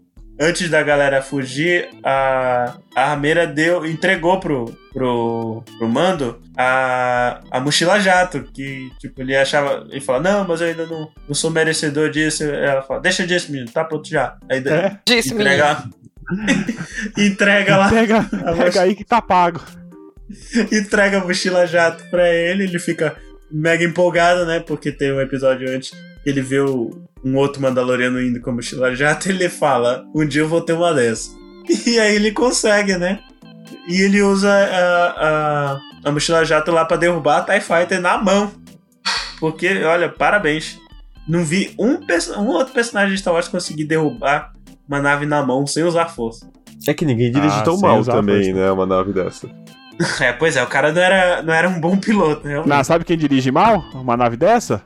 antes 0.40 0.70
da 0.70 0.82
galera 0.82 1.20
fugir, 1.20 1.90
a, 2.02 2.78
a 2.96 3.10
armeira 3.10 3.46
deu, 3.46 3.84
entregou 3.84 4.40
pro, 4.40 4.74
pro, 4.94 5.62
pro 5.76 5.88
mando 5.88 6.40
a, 6.56 7.40
a 7.50 7.60
mochila 7.60 8.00
jato. 8.00 8.44
Que 8.54 8.88
tipo, 8.98 9.20
ele 9.20 9.36
achava. 9.36 9.86
Ele 9.90 10.00
fala, 10.00 10.20
não, 10.20 10.46
mas 10.48 10.60
eu 10.62 10.68
ainda 10.68 10.86
não, 10.86 11.10
não 11.28 11.34
sou 11.34 11.50
merecedor 11.50 12.08
disso. 12.10 12.44
Ela 12.44 12.80
fala, 12.82 13.00
deixa 13.00 13.26
disso, 13.26 13.52
menino, 13.52 13.70
tá 13.70 13.84
pronto 13.84 14.08
já. 14.08 14.36
Aí 14.50 14.62
É, 14.66 14.96
Disse, 15.06 15.34
entrega. 15.34 15.84
entrega 17.18 17.76
lá. 17.76 17.88
pega, 17.90 18.24
pega 18.56 18.82
aí 18.82 18.94
que 18.94 19.04
tá 19.04 19.20
pago. 19.20 19.60
entrega 20.72 21.18
a 21.18 21.24
mochila 21.24 21.66
jato 21.66 22.04
pra 22.10 22.32
ele, 22.32 22.64
ele 22.64 22.78
fica 22.78 23.16
mega 23.50 23.84
empolgado, 23.84 24.46
né? 24.46 24.60
Porque 24.60 24.90
tem 24.90 25.12
um 25.12 25.20
episódio 25.20 25.68
antes 25.70 25.90
que 26.22 26.30
ele 26.30 26.40
vê 26.40 26.60
o- 26.60 27.02
um 27.24 27.36
outro 27.36 27.60
Mandaloriano 27.62 28.20
indo 28.20 28.40
com 28.40 28.50
a 28.50 28.54
mochila 28.54 28.94
jato 28.94 29.28
e 29.28 29.32
ele 29.32 29.48
fala: 29.48 30.04
Um 30.14 30.26
dia 30.26 30.42
eu 30.42 30.48
vou 30.48 30.60
ter 30.60 30.72
uma 30.72 30.92
dessa. 30.94 31.30
E 31.86 31.98
aí 31.98 32.14
ele 32.16 32.30
consegue, 32.30 32.96
né? 32.98 33.20
E 33.88 34.00
ele 34.00 34.22
usa 34.22 34.50
a, 34.50 35.72
a, 35.74 35.80
a 36.08 36.12
mochila 36.12 36.44
jato 36.44 36.70
lá 36.70 36.84
pra 36.84 36.96
derrubar 36.96 37.38
a 37.38 37.42
TIE 37.42 37.60
Fighter 37.60 38.00
na 38.00 38.16
mão. 38.18 38.50
Porque, 39.38 39.82
olha, 39.84 40.08
parabéns. 40.08 40.78
Não 41.28 41.44
vi 41.44 41.74
um, 41.78 41.98
um 42.40 42.46
outro 42.48 42.72
personagem 42.74 43.14
de 43.14 43.20
Star 43.20 43.32
Wars 43.34 43.48
conseguir 43.48 43.84
derrubar 43.84 44.52
uma 44.88 45.00
nave 45.00 45.24
na 45.26 45.42
mão 45.44 45.66
sem 45.66 45.82
usar 45.82 46.06
força. 46.06 46.48
É 46.86 46.92
que 46.92 47.04
ninguém 47.06 47.32
dirige 47.32 47.56
Ah, 47.58 47.62
tão 47.62 47.78
mal 47.78 48.04
também, 48.04 48.44
força. 48.44 48.60
né? 48.60 48.70
Uma 48.70 48.86
nave 48.86 49.12
dessa. 49.12 49.48
É, 50.20 50.32
pois 50.32 50.56
é, 50.56 50.62
o 50.62 50.66
cara 50.66 50.92
não 50.92 51.00
era, 51.00 51.40
não 51.40 51.54
era 51.54 51.68
um 51.68 51.78
bom 51.80 51.96
piloto, 51.96 52.44
né? 52.48 52.60
Não, 52.66 52.82
sabe 52.82 53.04
quem 53.04 53.16
dirige 53.16 53.52
mal 53.52 53.78
uma 53.94 54.16
nave 54.16 54.36
dessa? 54.36 54.82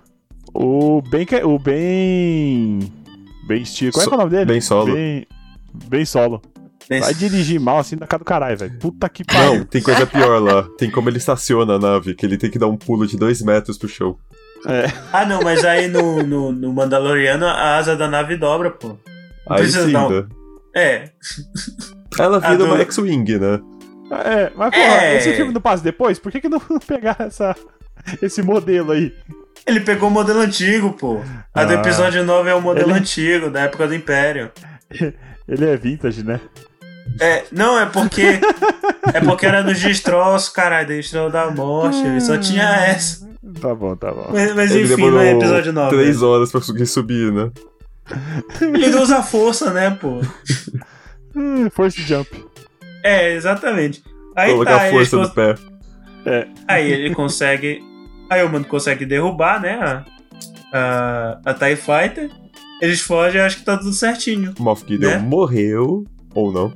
O 0.53 1.01
Ben. 1.01 1.25
que- 1.25 1.43
O 1.43 1.59
Ben. 1.59 2.79
Ben 3.47 3.65
Steel. 3.65 3.91
Qual 3.91 4.05
é, 4.05 4.07
que 4.07 4.13
é 4.13 4.17
o 4.17 4.19
nome 4.19 4.31
dele? 4.31 4.45
Ben 4.45 4.61
Solo. 4.61 4.93
Ben, 4.95 5.27
ben 5.89 6.05
Solo. 6.05 6.43
Vai 6.89 7.13
dirigir 7.15 7.61
mal 7.61 7.79
assim 7.79 7.97
na 7.97 8.07
cara 8.07 8.19
do 8.21 8.25
caralho, 8.25 8.57
velho. 8.57 8.79
Puta 8.79 9.09
que 9.09 9.23
Não, 9.31 9.35
pariu. 9.51 9.65
tem 9.67 9.83
coisa 9.83 10.07
pior 10.07 10.39
lá. 10.43 10.63
Tem 10.79 10.91
como 10.91 11.09
ele 11.11 11.19
estaciona 11.19 11.75
a 11.75 11.79
nave, 11.79 12.15
que 12.15 12.25
ele 12.25 12.39
tem 12.39 12.51
que 12.51 12.59
dar 12.59 12.67
um 12.67 12.77
pulo 12.77 13.07
de 13.07 13.17
dois 13.17 13.43
metros 13.43 13.77
pro 13.77 13.89
chão. 13.89 14.17
Ah, 15.13 15.25
não, 15.27 15.41
mas 15.43 15.65
aí 15.65 15.87
no, 15.89 16.23
no, 16.23 16.51
no 16.51 16.73
Mandaloriano 16.73 17.47
a 17.47 17.77
asa 17.77 17.95
da 17.95 18.09
nave 18.09 18.37
dobra, 18.37 18.71
pô. 18.71 18.89
Não 18.89 18.99
Aí 19.49 19.59
precisa 19.63 19.85
sim, 19.87 19.93
não. 19.93 20.11
né? 20.11 20.27
É. 20.75 21.11
Ela 22.19 22.41
vira 22.41 22.57
do- 22.57 22.65
uma 22.67 22.81
X-Wing, 22.81 23.39
né? 23.39 23.61
É, 24.11 24.51
mas 24.57 24.71
porra, 24.71 25.05
É. 25.05 25.17
esse 25.19 25.35
filme 25.35 25.53
não 25.53 25.61
passa 25.61 25.85
depois? 25.85 26.19
Por 26.19 26.33
que, 26.33 26.41
que 26.41 26.49
não 26.49 26.61
pegar 26.87 27.17
essa, 27.21 27.55
esse 28.23 28.43
modelo 28.43 28.93
aí? 28.93 29.13
Ele 29.67 29.81
pegou 29.81 30.09
o 30.09 30.13
modelo 30.13 30.41
antigo, 30.41 30.93
pô. 30.95 31.21
A 31.55 31.65
do 31.65 31.73
Ah. 31.73 31.77
episódio 31.77 32.25
9 32.25 32.49
é 32.51 32.55
o 32.55 32.61
modelo 32.63 32.91
Ele- 32.91 32.99
antigo, 33.01 33.51
da 33.51 33.61
época 33.61 33.87
do 33.87 33.95
Império. 33.95 34.51
Ele 35.47 35.65
é 35.65 35.77
vintage, 35.77 36.23
né? 36.25 36.41
É, 37.21 37.45
não, 37.53 37.79
é 37.79 37.87
porque. 37.87 38.41
é 39.13 39.21
porque 39.21 39.47
era 39.47 39.63
dos 39.63 39.81
destroços, 39.81 40.49
caralho, 40.49 40.87
destroço 40.89 41.33
da 41.33 41.51
morte. 41.51 41.99
Ele 42.05 42.21
só 42.21 42.37
tinha 42.39 42.65
essa. 42.87 43.29
Tá 43.61 43.75
bom, 43.75 43.97
tá 43.97 44.13
bom. 44.13 44.29
Mas, 44.33 44.55
mas 44.55 44.71
Ele 44.71 44.85
enfim, 44.85 44.97
demorou 44.97 45.21
no 45.21 45.27
episódio 45.27 45.73
9. 45.73 45.97
três 45.97 46.23
horas 46.23 46.51
pra 46.51 46.61
conseguir 46.61 46.87
subir, 46.87 47.33
né? 47.33 47.51
Ele 48.61 48.89
não 48.89 49.03
usa 49.03 49.23
força, 49.23 49.73
né, 49.73 49.91
pô? 50.01 50.21
Hum, 51.35 51.69
Force 51.71 52.01
Jump. 52.03 52.29
É, 53.03 53.33
exatamente. 53.35 54.03
Aí 54.37 54.53
Colocar 54.53 54.79
tá, 54.79 54.89
eles 54.89 55.09
força 55.09 55.17
cons- 55.17 55.29
no 55.29 55.35
pé. 55.35 56.49
Aí 56.67 56.91
ele 56.93 57.15
consegue. 57.15 57.81
Aí 58.31 58.43
o 58.45 58.49
mano 58.49 58.65
consegue 58.65 59.05
derrubar, 59.07 59.61
né? 59.61 59.79
A, 59.81 60.05
a, 60.73 61.51
a 61.51 61.55
TIE 61.55 61.77
Fighter. 61.77 62.31
Eles 62.81 63.01
fogem, 63.01 63.41
acho 63.41 63.59
que 63.59 63.65
tá 63.65 63.77
tudo 63.77 63.93
certinho. 63.93 64.55
Moff 64.59 64.85
Gideon 64.87 65.11
Né? 65.11 65.19
morreu, 65.19 66.05
ou 66.35 66.53
não. 66.53 66.73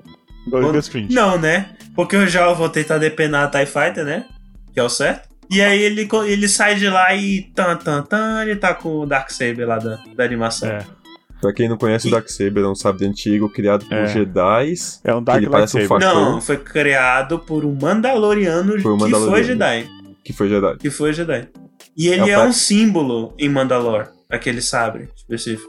Fring. 0.90 1.08
Não, 1.10 1.38
né? 1.38 1.70
Porque 1.94 2.16
eu 2.16 2.26
já 2.26 2.52
vou 2.52 2.68
tentar 2.68 2.98
depenar 2.98 3.44
a 3.44 3.48
TIE 3.48 3.66
Fighter, 3.66 4.04
né? 4.04 4.24
Que 4.72 4.80
é 4.80 4.82
o 4.82 4.88
certo. 4.88 5.28
E 5.50 5.60
aí 5.60 5.82
ele, 5.82 6.08
ele 6.26 6.48
sai 6.48 6.76
de 6.76 6.88
lá 6.88 7.14
e 7.14 7.42
tan, 7.54 7.76
tan, 7.76 8.02
tan, 8.02 8.42
ele 8.42 8.56
tá 8.56 8.72
com 8.72 9.00
o 9.00 9.06
Darksaber 9.06 9.66
lá 9.66 9.78
da, 9.78 9.98
da 10.16 10.24
animação. 10.24 10.68
É, 10.68 10.78
Pra 11.42 11.52
quem 11.52 11.68
não 11.68 11.76
conhece 11.76 12.06
o 12.06 12.10
Darksaber, 12.10 12.62
é 12.62 12.68
um 12.68 12.74
sabre 12.74 13.04
antigo 13.04 13.48
criado 13.48 13.84
por 13.84 13.98
É. 13.98 14.06
Jedis. 14.06 15.00
é 15.02 15.12
um 15.12 15.20
Dark 15.22 15.38
Ele 15.42 15.50
parece 15.50 15.76
um. 15.76 15.98
Não, 15.98 16.40
foi 16.40 16.56
criado 16.56 17.40
por 17.40 17.64
um 17.64 17.74
Mandaloriano, 17.74 18.80
Por 18.80 18.92
um 18.92 18.96
que 18.96 19.00
foi 19.02 19.10
Mandaloriano. 19.10 19.44
Jedi. 19.44 19.88
Que 20.24 20.32
foi 20.32 20.48
Jedi. 20.48 20.76
Que 20.78 20.90
foi 20.90 21.12
Jedi. 21.12 21.48
E 21.96 22.06
ele 22.06 22.30
É 22.30 22.34
é, 22.34 22.38
um 22.38 22.52
símbolo 22.52 23.34
em 23.36 23.48
Mandalore, 23.48 24.08
aquele 24.30 24.62
sabre 24.62 25.08
específico. 25.16 25.68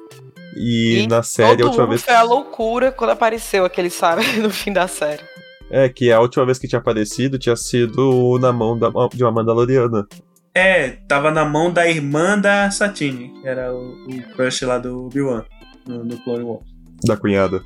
E, 0.56 1.04
E 1.04 1.08
na 1.08 1.24
série, 1.24 1.54
a 1.54 1.58
Todo 1.58 1.66
última 1.68 1.84
mundo 1.84 1.90
vez. 1.92 2.04
foi 2.04 2.14
a 2.14 2.22
loucura 2.24 2.92
quando 2.92 3.12
apareceu 3.12 3.66
aquele 3.66 3.90
sabe 3.90 4.24
no 4.42 4.50
fim 4.50 4.72
da 4.74 4.88
série. 4.88 5.22
É, 5.70 5.90
que 5.90 6.12
a 6.12 6.20
última 6.20 6.46
vez 6.46 6.60
que 6.60 6.68
tinha 6.68 6.80
aparecido 6.80 7.40
tinha 7.40 7.56
sido 7.56 8.38
na 8.40 8.52
mão 8.54 8.78
da- 8.78 8.92
de 9.14 9.24
uma 9.24 9.32
Mandaloriana. 9.32 10.06
É, 10.54 10.98
tava 11.08 11.32
na 11.32 11.44
mão 11.46 11.72
da 11.74 11.88
irmã 11.90 12.38
da 12.38 12.70
Satine, 12.70 13.34
que 13.42 13.48
era 13.48 13.74
o, 13.74 14.06
o 14.08 14.22
crush 14.36 14.62
lá 14.66 14.78
do 14.78 15.06
Obi-Wan, 15.08 15.44
no, 15.88 16.04
no 16.06 16.18
Clone 16.24 16.44
Wars. 16.44 16.64
Da 17.04 17.18
cunhada. 17.18 17.62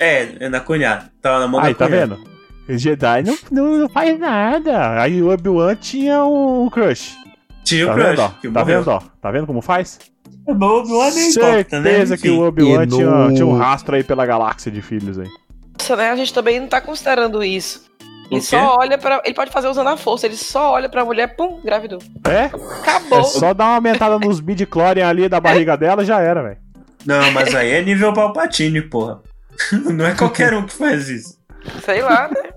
É, 0.00 0.44
é 0.44 0.48
na 0.48 0.58
cunhada. 0.58 1.08
Tava 1.22 1.38
na 1.38 1.46
mão 1.46 1.60
Aí, 1.60 1.72
da 1.72 1.78
tá 1.78 1.86
cunhada. 1.86 2.16
vendo? 2.16 2.32
O 2.68 2.76
Jedi 2.78 3.22
não, 3.22 3.38
não, 3.50 3.78
não 3.78 3.88
faz 3.88 4.18
nada. 4.18 5.00
Aí 5.00 5.22
o 5.22 5.30
Obi-Wan 5.32 5.76
tinha 5.76 6.24
um 6.24 6.68
crush. 6.68 7.14
Tinha 7.76 7.86
Tá 7.86 7.92
o 7.92 7.94
crush, 7.94 8.08
vendo, 8.08 8.20
ó? 8.20 8.28
Tá 8.28 8.60
morreu. 8.60 8.78
vendo, 8.78 8.88
ó? 8.90 9.00
Tá 9.20 9.30
vendo 9.30 9.46
como 9.46 9.62
faz? 9.62 9.98
É 10.48 10.54
bom, 10.54 10.66
o 10.66 10.78
Obi-Wan 10.80 11.10
nem 11.10 11.30
importa, 11.30 11.80
né? 11.80 11.90
Certeza 11.90 12.16
que 12.18 12.28
o 12.30 12.40
Obi-Wan 12.46 12.86
tinha, 12.86 13.06
no- 13.10 13.34
tinha 13.34 13.46
um 13.46 13.56
rastro 13.56 13.94
aí 13.96 14.02
pela 14.02 14.26
galáxia 14.26 14.70
de 14.72 14.82
filhos 14.82 15.18
aí. 15.18 15.28
Nossa, 15.78 15.96
né? 15.96 16.10
A 16.10 16.16
gente 16.16 16.32
também 16.34 16.58
não 16.60 16.66
tá 16.68 16.80
considerando 16.80 17.42
isso. 17.44 17.84
Ele 18.30 18.40
só 18.40 18.76
olha 18.78 18.96
pra. 18.96 19.20
Ele 19.24 19.34
pode 19.34 19.50
fazer 19.50 19.68
usando 19.68 19.88
a 19.88 19.96
força, 19.96 20.24
ele 20.26 20.36
só 20.36 20.72
olha 20.72 20.88
pra 20.88 21.04
mulher, 21.04 21.36
pum, 21.36 21.60
gravidou. 21.62 21.98
É? 22.26 22.44
Acabou. 22.46 23.20
É 23.20 23.24
só 23.24 23.52
dar 23.52 23.64
uma 23.66 23.74
aumentada 23.74 24.18
nos 24.18 24.40
midi-chlorian 24.40 25.06
ali 25.06 25.28
da 25.28 25.38
barriga 25.38 25.76
dela 25.76 26.02
já 26.04 26.18
era, 26.20 26.42
velho. 26.42 26.56
Não, 27.04 27.30
mas 27.32 27.54
aí 27.54 27.72
é 27.72 27.82
nível 27.82 28.12
Palpatine, 28.14 28.80
porra. 28.80 29.20
Não 29.92 30.06
é 30.06 30.14
qualquer 30.14 30.54
um 30.54 30.64
que 30.64 30.72
faz 30.72 31.08
isso. 31.10 31.36
Sei 31.84 32.00
lá, 32.00 32.28
né? 32.28 32.50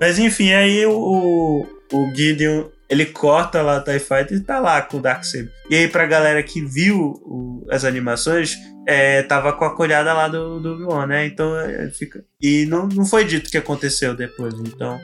Mas 0.00 0.18
enfim, 0.18 0.52
aí 0.52 0.84
o, 0.86 1.66
o 1.92 2.10
Gideon, 2.14 2.64
ele 2.92 3.06
corta 3.06 3.62
lá 3.62 3.78
a 3.78 3.80
TIE 3.80 3.98
Fighter 3.98 4.36
e 4.36 4.40
tá 4.40 4.60
lá 4.60 4.80
com 4.82 4.98
o 4.98 5.00
Darksaber. 5.00 5.50
E 5.70 5.74
aí 5.74 5.88
pra 5.88 6.06
galera 6.06 6.42
que 6.42 6.60
viu 6.64 7.14
o- 7.24 7.66
as 7.70 7.84
animações, 7.84 8.54
é, 8.86 9.22
tava 9.22 9.52
com 9.52 9.64
a 9.64 9.74
colhada 9.74 10.12
lá 10.12 10.28
do, 10.28 10.60
do 10.60 10.74
Obi-Wan, 10.74 11.06
né? 11.06 11.26
Então 11.26 11.58
é, 11.58 11.88
fica... 11.90 12.22
E 12.40 12.66
não, 12.66 12.86
não 12.86 13.04
foi 13.06 13.24
dito 13.24 13.48
o 13.48 13.50
que 13.50 13.56
aconteceu 13.58 14.14
depois, 14.14 14.54
então... 14.60 15.00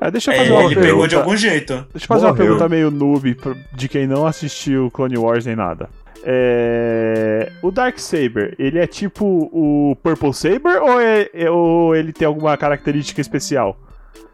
É, 0.00 0.10
deixa 0.10 0.30
eu 0.30 0.34
É, 0.34 0.38
fazer 0.38 0.50
uma 0.52 0.60
ele 0.64 0.68
pergunta. 0.74 0.86
pegou 0.90 1.06
de 1.06 1.14
algum 1.16 1.36
jeito. 1.36 1.74
Deixa 1.92 2.04
eu 2.04 2.08
fazer 2.08 2.24
uma 2.26 2.32
Morreu. 2.32 2.44
pergunta 2.46 2.68
meio 2.68 2.90
noob 2.90 3.36
de 3.72 3.88
quem 3.88 4.06
não 4.06 4.26
assistiu 4.26 4.90
Clone 4.90 5.16
Wars 5.18 5.46
nem 5.46 5.54
nada. 5.54 5.88
É... 6.24 7.50
O 7.62 7.70
Darksaber, 7.70 8.54
ele 8.58 8.78
é 8.78 8.86
tipo 8.86 9.24
o 9.52 9.96
Purple 10.02 10.32
Saber 10.34 10.80
ou, 10.80 11.00
é- 11.00 11.28
é- 11.34 11.50
ou 11.50 11.94
ele 11.94 12.12
tem 12.12 12.26
alguma 12.26 12.56
característica 12.56 13.20
especial? 13.20 13.76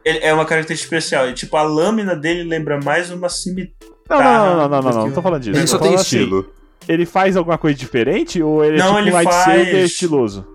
Ele 0.08 0.18
é 0.22 0.32
uma 0.32 0.44
característica 0.46 0.96
especial. 0.96 1.28
E, 1.28 1.34
tipo, 1.34 1.56
a 1.56 1.62
lâmina 1.62 2.16
dele 2.16 2.42
lembra 2.44 2.80
mais 2.82 3.10
uma 3.10 3.28
cimitarra. 3.28 3.74
Não, 4.08 4.18
não, 4.18 4.56
não, 4.56 4.68
não, 4.68 4.68
não, 4.68 4.90
não, 4.90 5.06
não, 5.06 5.12
tô 5.12 5.20
falando 5.20 5.42
disso. 5.42 5.58
Ele 5.58 5.66
só 5.66 5.78
tem 5.78 5.94
assim, 5.94 6.00
estilo. 6.16 6.50
ele 6.88 7.04
faz 7.04 7.36
alguma 7.36 7.58
coisa 7.58 7.76
diferente 7.76 8.42
ou 8.42 8.64
ele 8.64 8.76
é 8.76 8.78
Não, 8.78 8.94
tipo 8.94 8.98
ele 9.00 9.10
lightsaber 9.10 9.72
faz- 9.72 9.84
estiloso? 9.84 10.46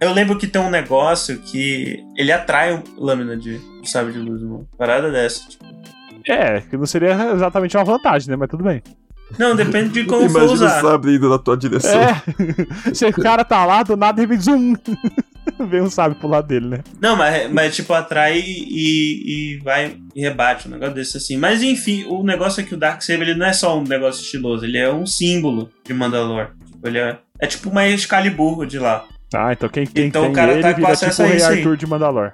Eu 0.00 0.12
lembro 0.12 0.38
que 0.38 0.46
tem 0.46 0.60
um 0.62 0.70
negócio 0.70 1.38
que 1.38 2.02
ele 2.16 2.32
atrai 2.32 2.82
lâmina 2.96 3.36
de 3.36 3.60
sabe 3.84 4.12
de 4.12 4.18
luz, 4.18 4.42
uma 4.42 4.64
parada 4.78 5.10
dessa. 5.10 5.46
Tipo. 5.48 5.64
É, 6.26 6.60
que 6.60 6.76
não 6.76 6.86
seria 6.86 7.32
exatamente 7.34 7.76
uma 7.76 7.84
vantagem, 7.84 8.30
né? 8.30 8.36
Mas 8.36 8.48
tudo 8.48 8.64
bem. 8.64 8.82
Não, 9.38 9.56
depende 9.56 9.90
de 9.90 10.04
como 10.04 10.28
for 10.28 10.42
Imagina 10.42 10.50
o 10.50 10.54
usar. 10.54 10.80
sabre 10.80 11.16
indo 11.16 11.28
na 11.28 11.38
tua 11.38 11.56
direção. 11.56 12.00
É, 12.00 12.94
se 12.94 13.04
o 13.06 13.12
cara 13.12 13.44
tá 13.44 13.64
lá, 13.64 13.82
do 13.82 13.96
nada, 13.96 14.14
de 14.14 14.22
repente, 14.22 14.44
zoom! 14.44 14.74
Vem 15.68 15.82
um 15.82 15.90
sábio 15.90 16.18
pro 16.18 16.28
lado 16.28 16.46
dele, 16.46 16.66
né? 16.66 16.78
Não, 17.00 17.16
mas, 17.16 17.50
mas 17.50 17.74
tipo, 17.74 17.92
atrai 17.92 18.38
e, 18.38 19.56
e 19.56 19.58
vai 19.58 19.96
e 20.14 20.20
rebate, 20.20 20.68
um 20.68 20.70
negócio 20.70 20.94
desse 20.94 21.16
assim. 21.16 21.36
Mas 21.36 21.62
enfim, 21.62 22.04
o 22.04 22.22
negócio 22.22 22.60
é 22.60 22.64
que 22.64 22.74
o 22.74 22.76
Darksaber 22.76 23.28
ele 23.28 23.38
não 23.38 23.46
é 23.46 23.52
só 23.52 23.78
um 23.78 23.82
negócio 23.82 24.22
estiloso, 24.22 24.64
ele 24.64 24.78
é 24.78 24.92
um 24.92 25.04
símbolo 25.04 25.70
de 25.84 25.92
Mandalor. 25.92 26.50
Tipo, 26.66 26.88
ele 26.88 26.98
é, 26.98 27.18
é 27.40 27.46
tipo 27.46 27.70
uma 27.70 27.86
Excalibur 27.88 28.66
de 28.66 28.78
lá. 28.78 29.04
Ah, 29.34 29.52
então 29.52 29.68
quem, 29.68 29.86
quem 29.86 30.06
Então 30.06 30.22
o 30.22 30.24
tem 30.26 30.34
cara 30.34 30.52
ele 30.52 30.62
tá 30.62 30.74
com 30.74 30.80
vira 30.80 30.92
acesso 30.92 31.10
tipo 31.10 31.22
o 31.22 31.26
a 31.26 31.28
Rei 31.28 31.36
isso 31.38 31.48
aí. 31.48 31.58
Arthur 31.58 31.76
de 31.76 31.86
Mandalor. 31.86 32.32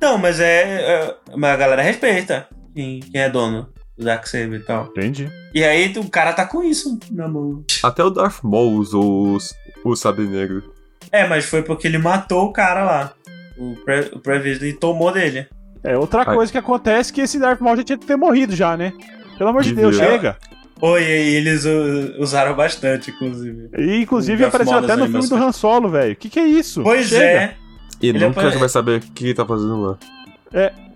Não, 0.00 0.18
mas 0.18 0.40
é. 0.40 0.62
é 0.62 1.14
mas 1.36 1.50
a 1.50 1.56
galera 1.56 1.82
respeita 1.82 2.48
quem, 2.74 3.00
quem 3.00 3.20
é 3.20 3.28
dono 3.28 3.68
do 3.98 4.04
Darksaber 4.04 4.60
e 4.60 4.62
tal. 4.62 4.86
Entendi. 4.86 5.28
E 5.54 5.64
aí 5.64 5.92
o 5.96 6.08
cara 6.08 6.32
tá 6.32 6.46
com 6.46 6.62
isso 6.62 6.98
na 7.10 7.26
mão. 7.28 7.64
Até 7.82 8.02
o 8.04 8.10
Darth 8.10 8.42
Maul 8.42 8.74
usou 8.74 9.34
os- 9.34 9.52
o 9.84 9.96
sabre 9.96 10.26
negro. 10.26 10.72
É, 11.10 11.26
mas 11.26 11.44
foi 11.44 11.62
porque 11.62 11.86
ele 11.88 11.98
matou 11.98 12.44
o 12.46 12.52
cara 12.52 12.84
lá. 12.84 13.12
O, 13.58 13.74
Pre 13.84 14.10
o 14.12 14.20
Previsely 14.20 14.74
tomou 14.74 15.10
dele. 15.12 15.46
É, 15.82 15.96
outra 15.96 16.22
Ai. 16.26 16.34
coisa 16.34 16.52
que 16.52 16.58
acontece 16.58 17.10
é 17.10 17.14
que 17.14 17.20
esse 17.22 17.38
Darth 17.38 17.60
Maul 17.60 17.76
já 17.76 17.82
tinha 17.84 17.98
que 17.98 18.06
ter 18.06 18.16
morrido 18.16 18.54
já, 18.54 18.76
né? 18.76 18.92
Pelo 19.36 19.50
amor 19.50 19.62
de 19.62 19.70
Devia. 19.70 19.84
Deus, 19.90 19.96
chega. 19.96 20.36
Oi, 20.80 21.02
e 21.02 21.34
eles 21.36 21.64
u- 21.64 22.20
usaram 22.20 22.54
bastante, 22.54 23.10
inclusive. 23.10 23.68
E 23.76 24.02
inclusive 24.02 24.36
O 24.36 24.38
Darth 24.42 24.48
apareceu 24.54 24.72
Maul 24.74 24.84
até 24.84 24.88
das 24.88 24.98
no 24.98 25.04
filme 25.06 25.28
do 25.28 25.34
animações. 25.34 25.56
Han 25.56 25.58
Solo, 25.58 25.88
velho. 25.88 26.14
Que 26.16 26.28
que 26.28 26.38
é 26.38 26.46
isso? 26.46 26.82
Pois 26.84 27.08
Chega. 27.08 27.24
é. 27.24 27.54
E 28.00 28.08
Ele 28.10 28.18
nunca 28.24 28.40
apare- 28.40 28.58
vai 28.58 28.68
saber 28.68 28.98
o 28.98 29.00
que 29.00 29.24
ele 29.24 29.34
tá 29.34 29.44
fazendo 29.44 29.80
lá. 29.80 29.98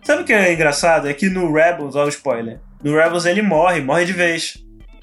Sabe 0.04 0.22
o 0.22 0.24
que 0.24 0.32
é 0.32 0.52
engraçado? 0.52 1.08
É 1.08 1.14
que 1.14 1.28
no 1.28 1.52
Rebels, 1.52 1.94
ó 1.96 2.04
o 2.04 2.08
spoiler. 2.08 2.60
No 2.82 2.94
Rebels 2.96 3.24
ele 3.26 3.42
morre, 3.42 3.80
morre 3.80 4.04
de 4.04 4.12
vez. 4.12 4.58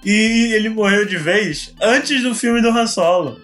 E 0.06 0.53
ele 0.53 0.69
morreu 0.69 1.06
de 1.06 1.18
vez 1.18 1.73
antes 1.81 2.23
do 2.23 2.34
filme 2.34 2.61
do 2.61 2.69
Han 2.69 2.88
Solo. 2.88 3.38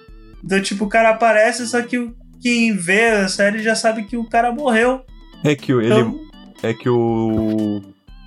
Então, 0.44 0.62
tipo, 0.62 0.86
o 0.86 0.90
cara 0.90 1.10
aparece, 1.10 1.68
só 1.68 1.82
que 1.82 2.12
quem 2.41 2.76
vê 2.76 3.07
a 3.10 3.28
série 3.28 3.62
já 3.64 3.76
sabe 3.76 4.03
que 4.03 4.16
o 4.16 4.28
cara 4.30 4.52
morreu. 4.52 5.02
É 5.44 5.56
que 5.56 5.74
o- 5.74 5.82
ele. 5.82 5.94
Então, 5.94 6.20
É 6.64 6.74
que 6.74 6.88
o. 6.90 7.82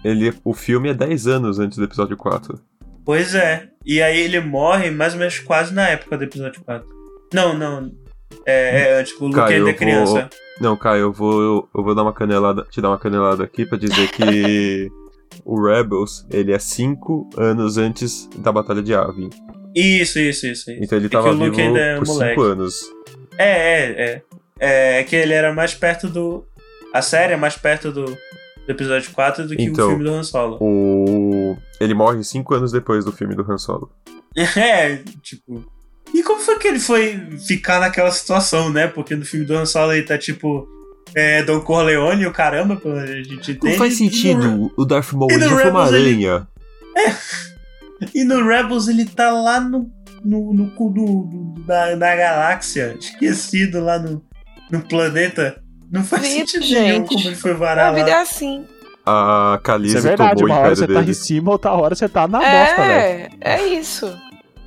Ele, 0.05 0.33
o 0.45 0.53
filme 0.55 0.91
é 0.91 0.95
10 0.95 1.27
anos 1.27 1.59
antes 1.59 1.77
do 1.79 1.85
episódio 1.85 2.17
4. 2.17 2.61
pois 3.05 3.35
é. 3.35 3.69
E 3.87 4.03
aí 4.03 4.21
ele 4.21 4.39
morre 4.41 4.91
mais 4.91 5.15
ou 5.15 5.19
menos 5.19 5.39
quase 5.39 5.73
na 5.73 5.89
época 5.89 6.17
do 6.19 6.25
episódio 6.25 6.61
4. 6.65 6.87
Não, 7.33 7.57
não. 7.57 7.91
É, 8.45 9.01
é 9.01 9.03
tipo, 9.03 9.25
o 9.25 9.29
Luke 9.29 9.41
ainda 9.41 9.71
é 9.71 9.73
criança. 9.73 10.29
Não, 10.61 10.77
Caio, 10.77 11.01
eu 11.03 11.13
vou, 11.13 11.41
eu, 11.43 11.69
eu 11.75 11.83
vou 11.85 11.95
dar 11.95 12.03
uma 12.03 12.13
canelada, 12.13 12.67
te 12.71 12.81
dar 12.81 12.91
uma 12.91 12.99
canelada 12.99 13.45
aqui 13.45 13.65
pra 13.65 13.79
dizer 13.79 14.09
que 14.11 14.89
o 15.45 15.63
Rebels, 15.63 16.27
ele 16.31 16.53
é 16.53 16.59
5 16.59 17.31
anos 17.37 17.77
antes 17.79 18.29
da 18.39 18.51
Batalha 18.53 18.83
de 18.83 18.93
Yavin. 18.93 19.31
Isso, 19.75 20.19
isso, 20.19 20.47
isso. 20.47 20.71
isso. 20.71 20.83
Então 20.83 20.99
ele 20.99 21.07
É 21.07 21.11
tava 21.11 21.33
vivo 21.35 21.77
é 21.77 21.97
por 21.99 22.07
5 22.07 22.19
moleque. 22.19 22.41
anos. 22.41 22.81
É, 23.37 23.45
é, 23.51 24.23
é. 24.61 24.99
É 25.01 25.05
que 25.05 25.15
ele 25.15 25.33
era 25.33 25.53
mais 25.55 25.73
perto 25.75 26.09
do. 26.09 26.45
A 26.93 27.01
série 27.03 27.35
é 27.35 27.37
mais 27.37 27.55
perto 27.57 27.93
do, 27.93 28.05
do 28.07 28.19
episódio 28.69 29.11
4 29.13 29.47
do 29.47 29.55
que 29.55 29.63
Então. 29.63 29.87
o 29.87 29.91
filme 29.91 30.05
do 30.05 30.11
Han 30.11 30.23
Solo. 30.25 30.59
O... 30.61 31.57
Ele 31.81 31.95
morre 31.95 32.25
5 32.25 32.55
anos 32.55 32.73
depois 32.73 33.05
do 33.05 33.13
filme 33.13 33.35
do 33.37 33.43
Han 33.51 33.59
Solo. 33.59 33.91
É, 34.57 34.97
tipo. 35.23 35.65
E 36.15 36.23
como 36.23 36.41
foi 36.41 36.59
que 36.59 36.67
ele 36.69 36.81
foi 36.81 37.19
ficar 37.47 37.81
naquela 37.81 38.11
situação, 38.11 38.71
né? 38.71 38.87
Porque 38.89 39.15
no 39.15 39.25
filme 39.25 39.45
do 39.45 39.55
Han 39.57 39.67
Solo 39.67 39.93
ele 39.93 40.03
tá 40.05 40.17
tipo. 40.19 40.67
É, 41.15 41.43
Don 41.43 41.61
Corleone 41.61 42.27
o 42.27 42.33
caramba, 42.33 42.77
pelo 42.77 42.95
que 42.95 43.01
a 43.01 43.07
gente 43.23 43.53
entende. 43.53 43.59
Não 43.65 43.73
faz 43.79 43.97
sentido. 43.97 44.73
O 44.77 44.85
Darth 44.85 45.13
Maul 45.13 45.31
já 45.31 45.49
foi 45.49 45.71
uma 45.71 45.85
Rebels 45.87 45.93
ele- 45.93 46.27
aranha. 46.27 46.49
E 48.15 48.25
no 48.25 48.47
Rebels 48.47 48.89
ele 48.89 49.05
tá 49.05 49.31
lá 49.31 49.61
no. 49.61 49.91
No, 50.25 50.53
no 50.53 50.69
cu 50.73 50.91
do, 50.91 51.05
do- 51.55 51.63
da, 51.65 51.95
da 51.95 52.17
galáxia, 52.17 52.97
esquecido 52.99 53.79
lá 53.81 54.01
no, 54.01 54.21
no 54.69 54.81
planeta. 54.83 55.63
Não 55.93 56.03
faz 56.03 56.23
Vida, 56.23 56.45
sentido 56.49 56.63
nenhum 56.75 56.97
gente. 56.97 57.09
como 57.09 57.21
ele 57.29 57.37
foi 57.37 57.53
A 57.53 57.55
varar 57.55 57.95
vida 57.95 58.11
é 58.11 58.15
lá. 58.17 58.23
assim. 58.23 58.65
A 59.07 59.55
Isso 59.55 59.63
Khaleesi 59.63 59.97
é 59.97 60.01
verdade, 60.01 60.35
tomou 60.41 60.49
uma 60.57 60.59
hora 60.61 60.75
você 60.75 60.87
tá 60.89 60.95
dele. 60.95 61.11
em 61.13 61.15
cima, 61.15 61.53
outra 61.53 61.71
hora 61.71 61.95
você 61.95 62.09
tá 62.09 62.27
na 62.27 62.39
bosta, 62.41 62.77
velho. 62.85 63.31
É, 63.41 63.53
é 63.55 63.69
isso. 63.69 64.13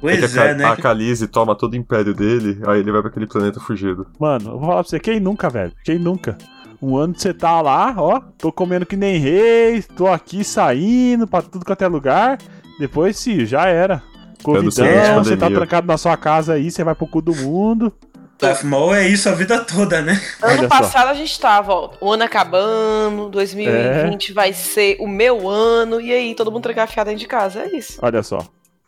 É 0.04 0.18
Pois 0.18 0.36
é, 0.38 0.54
né? 0.56 0.66
a 0.66 0.76
Khaleesi 0.76 1.28
toma 1.28 1.56
todo 1.56 1.74
o 1.74 1.78
império 1.78 2.14
dele, 2.14 2.60
aí 2.68 2.80
ele 2.80 2.92
vai 2.92 3.02
pra 3.02 3.10
aquele 3.10 3.28
planeta 3.28 3.60
fugido. 3.60 4.08
Mano, 4.20 4.50
eu 4.52 4.60
vou 4.60 4.62
falar 4.62 4.82
pra 4.84 4.90
você, 4.90 5.00
quem 5.00 5.20
nunca, 5.20 5.50
velho? 5.50 5.72
Quem 5.84 6.00
nunca? 6.00 6.38
Um 6.82 6.98
ano 6.98 7.14
você 7.16 7.32
tá 7.34 7.62
lá, 7.62 7.94
ó, 7.98 8.20
tô 8.40 8.52
comendo 8.52 8.86
que 8.88 8.96
nem 8.98 9.20
rei, 9.20 9.84
tô 9.96 10.08
aqui 10.08 10.44
saindo 10.44 11.28
pra 11.28 11.42
tudo 11.44 11.64
quanto 11.64 11.84
é 11.84 11.88
lugar. 11.88 12.40
Depois, 12.80 13.18
sim, 13.18 13.46
já 13.46 13.68
era. 13.68 14.02
Covidão, 14.42 15.24
você 15.24 15.38
tá 15.38 15.50
trancado 15.52 15.86
na 15.86 15.98
sua 15.98 16.18
casa 16.18 16.54
aí, 16.54 16.72
você 16.72 16.84
vai 16.84 16.96
pro 16.96 17.06
cu 17.06 17.22
do 17.22 17.36
mundo. 17.36 17.94
Darth 18.40 18.64
Maul 18.64 18.96
é 18.96 19.08
isso 19.08 19.30
a 19.30 19.34
vida 19.34 19.64
toda, 19.64 20.02
né? 20.02 20.20
Olha 20.42 20.54
Ano 20.54 20.64
só. 20.64 20.68
passado 20.70 21.10
a 21.10 21.14
gente 21.14 21.40
tava, 21.40 21.72
ó, 21.74 21.92
o 22.02 22.12
ano 22.12 22.24
acabando, 22.24 23.30
2020 23.30 24.34
vai 24.34 24.52
ser 24.52 24.98
o 25.00 25.08
meu 25.08 25.48
ano, 25.48 26.02
e 26.02 26.12
aí 26.12 26.34
todo 26.34 26.52
mundo 26.52 26.64
trancafiado 26.64 27.12
dentro 27.12 27.22
de 27.22 27.28
casa, 27.28 27.62
é 27.62 27.78
isso. 27.78 28.00
Olha 28.02 28.24
só. 28.24 28.40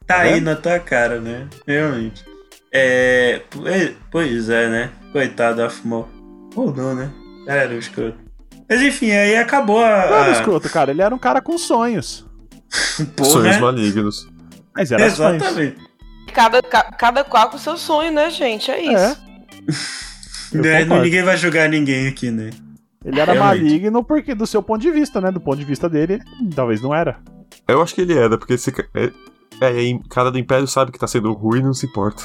Tá 0.07 0.17
aí 0.19 0.34
vendo? 0.35 0.45
na 0.45 0.55
tua 0.55 0.80
cara, 0.80 1.19
né? 1.19 1.47
Realmente. 1.67 2.25
É. 2.71 3.41
pois- 3.49 3.91
Pois 4.11 4.49
é, 4.49 4.67
né? 4.69 4.89
Coitado 5.11 5.57
da 5.57 5.71
Maul. 5.84 6.07
Ou 6.55 6.73
não, 6.75 6.93
né? 6.95 7.11
Era 7.47 7.73
o 7.73 7.77
escroto. 7.77 8.17
Mas 8.69 8.81
enfim, 8.81 9.11
aí 9.11 9.35
acabou 9.35 9.80
Não 9.81 9.85
era 9.88 10.15
a. 10.21 10.25
a... 10.25 10.31
escroto, 10.31 10.69
cara, 10.69 10.91
ele 10.91 11.01
era 11.01 11.13
um 11.13 11.19
cara 11.19 11.41
com 11.41 11.57
sonhos. 11.57 12.25
Porra, 13.15 13.30
Sonhos 13.30 13.55
né? 13.55 13.59
malignos. 13.59 14.27
Mas 14.75 14.91
era 14.91 15.09
sonhos. 15.09 15.41
Exatamente. 15.43 15.77
Cada, 16.34 16.61
ca- 16.63 16.91
cada 16.97 17.23
qual 17.23 17.49
com 17.49 17.57
seu 17.57 17.77
sonho, 17.77 18.11
né, 18.11 18.30
gente? 18.31 18.71
É 18.71 18.81
isso. 18.81 18.97
É. 18.97 19.15
Concordo. 20.84 21.03
ninguém 21.03 21.23
vai 21.23 21.38
julgar 21.38 21.67
ninguém 21.69 22.07
aqui, 22.07 22.30
né? 22.31 22.49
Ele 23.03 23.19
era 23.19 23.34
Realmente. 23.34 23.63
maligno 23.63 24.03
porque 24.03 24.34
do 24.34 24.47
seu 24.47 24.61
ponto 24.63 24.81
de 24.81 24.91
vista, 24.91 25.19
né? 25.19 25.31
Do 25.31 25.39
ponto 25.41 25.57
de 25.57 25.65
vista 25.65 25.89
dele, 25.89 26.19
talvez 26.55 26.81
não 26.81 26.93
era. 26.95 27.19
Eu 27.67 27.81
acho 27.81 27.93
que 27.93 28.01
ele 28.01 28.17
era, 28.17 28.38
porque 28.38 28.53
esse 28.53 28.71
ca- 28.71 28.88
é, 29.61 29.67
é, 29.71 29.81
em- 29.84 29.99
cara 30.09 30.31
do 30.31 30.38
Império 30.39 30.67
sabe 30.67 30.91
que 30.91 30.99
tá 30.99 31.07
sendo 31.07 31.31
ruim 31.34 31.59
e 31.59 31.63
não 31.63 31.73
se 31.73 31.85
importa. 31.85 32.23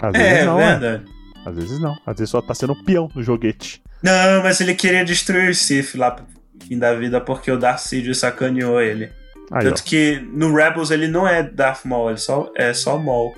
Às 0.00 0.12
vezes 0.12 0.26
É, 0.38 0.44
não, 0.44 0.60
é. 0.60 1.02
Às 1.44 1.54
vezes 1.54 1.78
não. 1.78 1.96
Às 2.06 2.16
vezes 2.18 2.30
só 2.30 2.40
tá 2.40 2.54
sendo 2.54 2.72
um 2.72 2.84
peão 2.84 3.08
no 3.14 3.22
joguete. 3.22 3.82
Não, 4.02 4.42
mas 4.42 4.60
ele 4.60 4.74
queria 4.74 5.04
destruir 5.04 5.50
o 5.50 5.54
Sith 5.54 5.94
lá 5.94 6.10
pro 6.10 6.24
fim 6.66 6.78
da 6.78 6.94
vida 6.94 7.20
porque 7.20 7.50
o 7.50 7.58
Darth 7.58 7.80
Sidious 7.80 8.18
sacaneou 8.18 8.80
ele. 8.80 9.06
Aí, 9.50 9.58
ó. 9.66 9.70
Tanto 9.70 9.84
que 9.84 10.18
no 10.32 10.54
Rebels 10.54 10.90
ele 10.90 11.06
não 11.08 11.26
é 11.26 11.42
Darth 11.42 11.84
Maul, 11.84 12.10
ele 12.10 12.18
só, 12.18 12.50
é 12.56 12.72
só 12.72 12.96
Maul. 12.98 13.34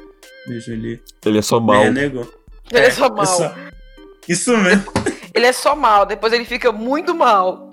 Veja 0.47 0.73
ele 0.73 1.03
Ele 1.25 1.39
é 1.39 1.43
só 1.43 1.59
mal. 1.61 1.83
renegou. 1.83 2.31
Ele 2.71 2.87
é 2.87 2.91
só 2.91 3.09
mal. 3.11 3.25
Isso, 3.25 3.51
isso 4.29 4.57
mesmo. 4.59 4.85
Ele 5.35 5.47
é 5.47 5.53
só 5.53 5.75
mal, 5.75 6.07
depois 6.07 6.33
ele 6.33 6.45
fica 6.45 6.71
muito 6.71 7.13
mal. 7.13 7.73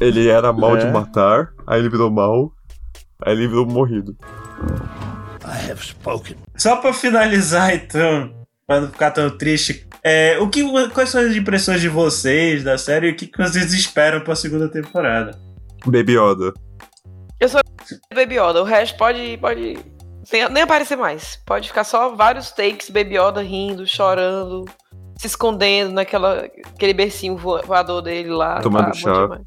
Ele 0.00 0.26
era 0.28 0.52
mal 0.52 0.76
É. 0.76 0.80
de 0.84 0.92
matar, 0.92 1.50
aí 1.64 1.78
ele 1.78 1.88
virou 1.88 2.10
mal, 2.10 2.50
aí 3.24 3.32
ele 3.32 3.46
virou 3.46 3.64
morrido. 3.64 4.16
I 5.44 5.70
have 5.70 5.80
spoken. 5.84 6.36
Só 6.56 6.76
pra 6.76 6.92
finalizar, 6.92 7.74
então, 7.74 8.32
pra 8.66 8.80
não 8.80 8.88
ficar 8.88 9.10
tão 9.12 9.30
triste, 9.36 9.86
é, 10.02 10.38
o 10.40 10.48
que, 10.48 10.62
quais 10.90 11.10
são 11.10 11.20
as 11.20 11.34
impressões 11.36 11.80
de 11.80 11.88
vocês 11.88 12.64
da 12.64 12.76
série 12.78 13.08
e 13.08 13.12
o 13.12 13.16
que, 13.16 13.26
que 13.26 13.38
vocês 13.38 13.72
esperam 13.72 14.20
pra 14.20 14.34
segunda 14.34 14.68
temporada? 14.68 15.38
Baby 15.84 16.14
Yoda. 16.18 16.52
Baby 18.12 18.34
Yoda, 18.38 18.60
o 18.62 18.64
resto 18.64 18.96
pode, 18.98 19.36
pode 19.40 19.78
nem, 20.32 20.48
nem 20.50 20.62
aparecer 20.62 20.96
mais. 20.96 21.38
Pode 21.46 21.68
ficar 21.68 21.84
só 21.84 22.14
vários 22.14 22.50
takes 22.50 22.90
Baby 22.90 23.16
Yoda 23.18 23.40
rindo, 23.42 23.86
chorando, 23.86 24.64
se 25.16 25.26
escondendo 25.28 25.92
naquela 25.92 26.46
aquele 26.74 26.92
bercinho 26.94 27.36
vo- 27.36 27.62
voador 27.62 28.02
dele 28.02 28.30
lá. 28.30 28.60
Tomando 28.60 28.86
bom 28.86 28.94
chá. 28.94 29.40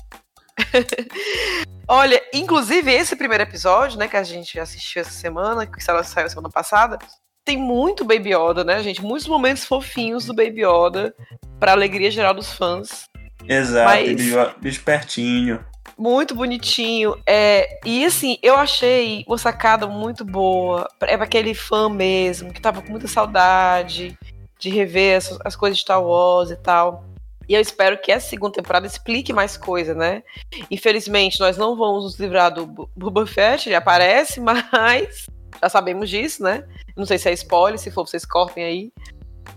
Olha, 1.88 2.22
inclusive 2.34 2.91
esse 2.91 3.15
primeiro 3.15 3.44
episódio, 3.44 3.98
né, 3.98 4.07
que 4.07 4.18
a 4.18 4.23
gente 4.23 4.60
assistiu 4.60 5.02
essa 5.02 5.11
semana, 5.11 5.65
que 5.65 5.84
saiu 5.84 6.03
semana 6.03 6.49
passada, 6.49 6.99
tem 7.44 7.57
muito 7.57 8.06
Baby 8.06 8.36
Yoda, 8.36 8.64
né, 8.64 8.84
gente? 8.84 9.02
Muitos 9.02 9.27
momentos 9.27 9.65
fofinhos 9.65 10.26
do 10.26 10.36
Baby 10.36 10.64
Yoda 10.64 11.15
pra 11.60 11.72
alegria 11.72 12.11
geral 12.11 12.34
dos 12.34 12.53
fãs. 12.53 13.06
Exato, 13.48 13.86
Mas- 13.90 14.56
bicho 14.60 14.84
pertinho. 14.84 15.65
Muito 15.98 16.36
bonitinho. 16.36 17.19
É, 17.26 17.80
e 17.84 18.06
assim, 18.06 18.38
eu 18.44 18.56
achei 18.56 19.26
uma 19.27 19.38
sacada 19.38 19.88
muito 19.88 20.23
boa. 20.23 20.88
É 21.02 21.18
pra 21.18 21.26
aquele 21.26 21.53
fã 21.53 21.90
mesmo, 21.90 22.53
que 22.53 22.61
tava 22.61 22.81
com 22.81 22.91
muita 22.91 23.07
saudade 23.07 24.18
de 24.60 24.69
rever 24.69 25.18
as, 25.18 25.38
as 25.44 25.56
coisas 25.56 25.77
de 25.77 25.84
Star 25.84 26.02
Wars 26.02 26.52
e 26.52 26.56
tal. 26.56 27.03
E 27.49 27.55
eu 27.55 27.59
espero 27.61 27.99
que 27.99 28.11
essa 28.11 28.30
segunda 28.30 28.53
temporada 28.53 28.85
explique 28.85 29.34
mais 29.34 29.57
coisa, 29.57 29.95
né? 29.95 30.21
Infelizmente, 30.69 31.39
nós 31.39 31.57
não 31.57 31.76
vamos 31.76 32.03
nos 32.03 32.19
livrar 32.19 32.53
do 32.53 32.67
Boba 32.95 33.26
Fett, 33.26 33.67
ele 33.67 33.76
aparece, 33.76 34.39
mas 34.39 35.26
já 35.61 35.67
sabemos 35.67 36.09
disso, 36.09 36.43
né? 36.43 36.63
Não 36.95 37.05
sei 37.07 37.17
se 37.17 37.27
é 37.27 37.34
spoiler, 37.34 37.80
se 37.80 37.89
for, 37.89 38.07
vocês 38.07 38.23
cortem 38.23 38.63
aí. 38.63 38.91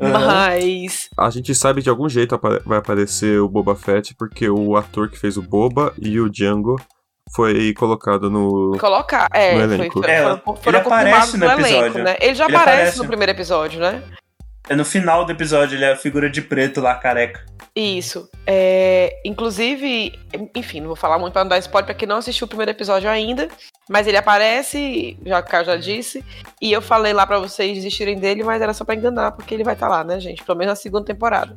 Aham. 0.01 0.10
Mas. 0.27 1.10
A 1.19 1.28
gente 1.28 1.55
sabe 1.55 1.82
de 1.82 1.90
algum 1.90 2.09
jeito 2.09 2.40
vai 2.64 2.78
aparecer 2.78 3.39
o 3.40 3.48
Boba 3.48 3.77
Fett, 3.77 4.14
porque 4.14 4.48
o 4.48 4.74
ator 4.74 5.10
que 5.10 5.19
fez 5.19 5.36
o 5.36 5.43
Boba 5.43 5.93
e 6.01 6.19
o 6.19 6.31
Django 6.31 6.81
foi 7.35 7.74
colocado 7.74 8.31
no. 8.31 8.77
Colocar. 8.78 9.28
É, 9.35 9.52
No 9.52 9.59
foi, 9.69 9.74
elenco. 9.74 10.01
foi, 10.02 10.10
É, 10.10 10.23
foram, 10.23 10.59
ele 10.66 10.77
aparece 10.78 11.32
confirmados 11.32 11.35
no 11.35 11.39
no 11.40 11.52
elenco, 11.52 11.69
episódio. 11.85 12.05
né? 12.05 12.16
Ele 12.20 12.35
já 12.35 12.44
Ele 12.47 12.56
aparece, 12.56 12.78
aparece. 12.78 12.98
no 12.98 13.06
primeiro 13.06 13.32
episódio, 13.32 13.81
né? 13.81 14.02
É 14.68 14.76
no 14.76 14.84
final 14.84 15.24
do 15.24 15.32
episódio, 15.32 15.76
ele 15.76 15.84
é 15.84 15.93
a 15.93 15.97
figura 15.97 16.30
de 16.30 16.40
preto 16.40 16.80
lá, 16.80 16.94
careca. 16.94 17.44
Isso. 17.74 18.28
É, 18.47 19.18
inclusive, 19.24 20.18
enfim, 20.55 20.80
não 20.80 20.89
vou 20.89 20.97
falar 20.97 21.18
muito 21.18 21.32
pra 21.32 21.43
não 21.43 21.48
dar 21.48 21.59
spoiler 21.59 21.86
pra 21.86 21.94
quem 21.94 22.06
não 22.06 22.18
assistiu 22.18 22.44
o 22.44 22.48
primeiro 22.48 22.70
episódio 22.70 23.09
ainda. 23.09 23.48
Mas 23.89 24.06
ele 24.06 24.16
aparece, 24.16 25.18
já 25.24 25.40
o 25.40 25.43
Caio 25.43 25.64
já 25.64 25.76
disse. 25.76 26.24
E 26.60 26.70
eu 26.70 26.80
falei 26.80 27.12
lá 27.12 27.26
pra 27.26 27.39
vocês 27.39 27.74
desistirem 27.74 28.18
dele, 28.18 28.44
mas 28.44 28.62
era 28.62 28.72
só 28.72 28.84
pra 28.84 28.94
enganar, 28.94 29.32
porque 29.32 29.55
ele 29.55 29.64
vai 29.64 29.74
estar 29.74 29.89
lá, 29.89 30.05
né, 30.05 30.20
gente? 30.20 30.44
Pelo 30.44 30.56
menos 30.56 30.72
na 30.72 30.76
segunda 30.76 31.05
temporada. 31.05 31.56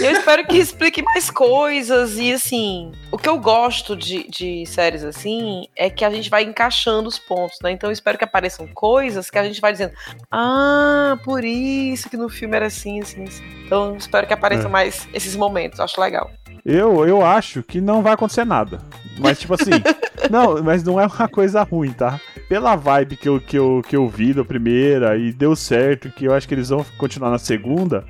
E 0.00 0.04
eu 0.04 0.10
espero 0.10 0.46
que 0.46 0.56
explique 0.56 1.02
mais 1.02 1.30
coisas. 1.30 2.18
E 2.18 2.32
assim, 2.32 2.92
o 3.12 3.18
que 3.18 3.28
eu 3.28 3.38
gosto 3.38 3.94
de, 3.94 4.28
de 4.28 4.66
séries 4.66 5.04
assim 5.04 5.68
é 5.76 5.88
que 5.88 6.04
a 6.04 6.10
gente 6.10 6.28
vai 6.28 6.42
encaixando 6.42 7.08
os 7.08 7.18
pontos, 7.18 7.58
né? 7.62 7.70
Então 7.70 7.88
eu 7.88 7.92
espero 7.92 8.18
que 8.18 8.24
apareçam 8.24 8.66
coisas 8.68 9.30
que 9.30 9.38
a 9.38 9.44
gente 9.44 9.60
vai 9.60 9.72
dizendo, 9.72 9.92
ah, 10.30 11.18
por 11.24 11.44
isso 11.44 12.10
que 12.10 12.16
no 12.16 12.28
filme 12.28 12.49
era 12.54 12.66
assim, 12.66 13.00
assim, 13.00 13.24
assim. 13.24 13.42
Então 13.66 13.96
espero 13.96 14.26
que 14.26 14.32
apareçam 14.34 14.68
É. 14.68 14.72
mais 14.72 15.08
esses 15.12 15.36
momentos. 15.36 15.80
Acho 15.80 16.00
legal. 16.00 16.30
Eu, 16.64 17.06
eu 17.06 17.24
acho 17.24 17.62
que 17.62 17.80
não 17.80 18.02
vai 18.02 18.12
acontecer 18.12 18.44
nada. 18.44 18.78
Mas, 19.18 19.40
tipo 19.40 19.54
assim, 19.54 19.70
não, 20.30 20.62
mas 20.62 20.82
não 20.82 21.00
é 21.00 21.06
uma 21.06 21.28
coisa 21.28 21.62
ruim, 21.62 21.92
tá? 21.92 22.20
Pela 22.48 22.76
vibe 22.76 23.16
que 23.16 23.28
eu, 23.28 23.40
que, 23.40 23.58
eu, 23.58 23.82
que 23.86 23.96
eu 23.96 24.08
vi 24.08 24.34
da 24.34 24.44
primeira 24.44 25.16
e 25.16 25.32
deu 25.32 25.54
certo, 25.56 26.10
que 26.10 26.24
eu 26.26 26.34
acho 26.34 26.46
que 26.46 26.54
eles 26.54 26.68
vão 26.68 26.84
continuar 26.98 27.30
na 27.30 27.38
segunda, 27.38 28.04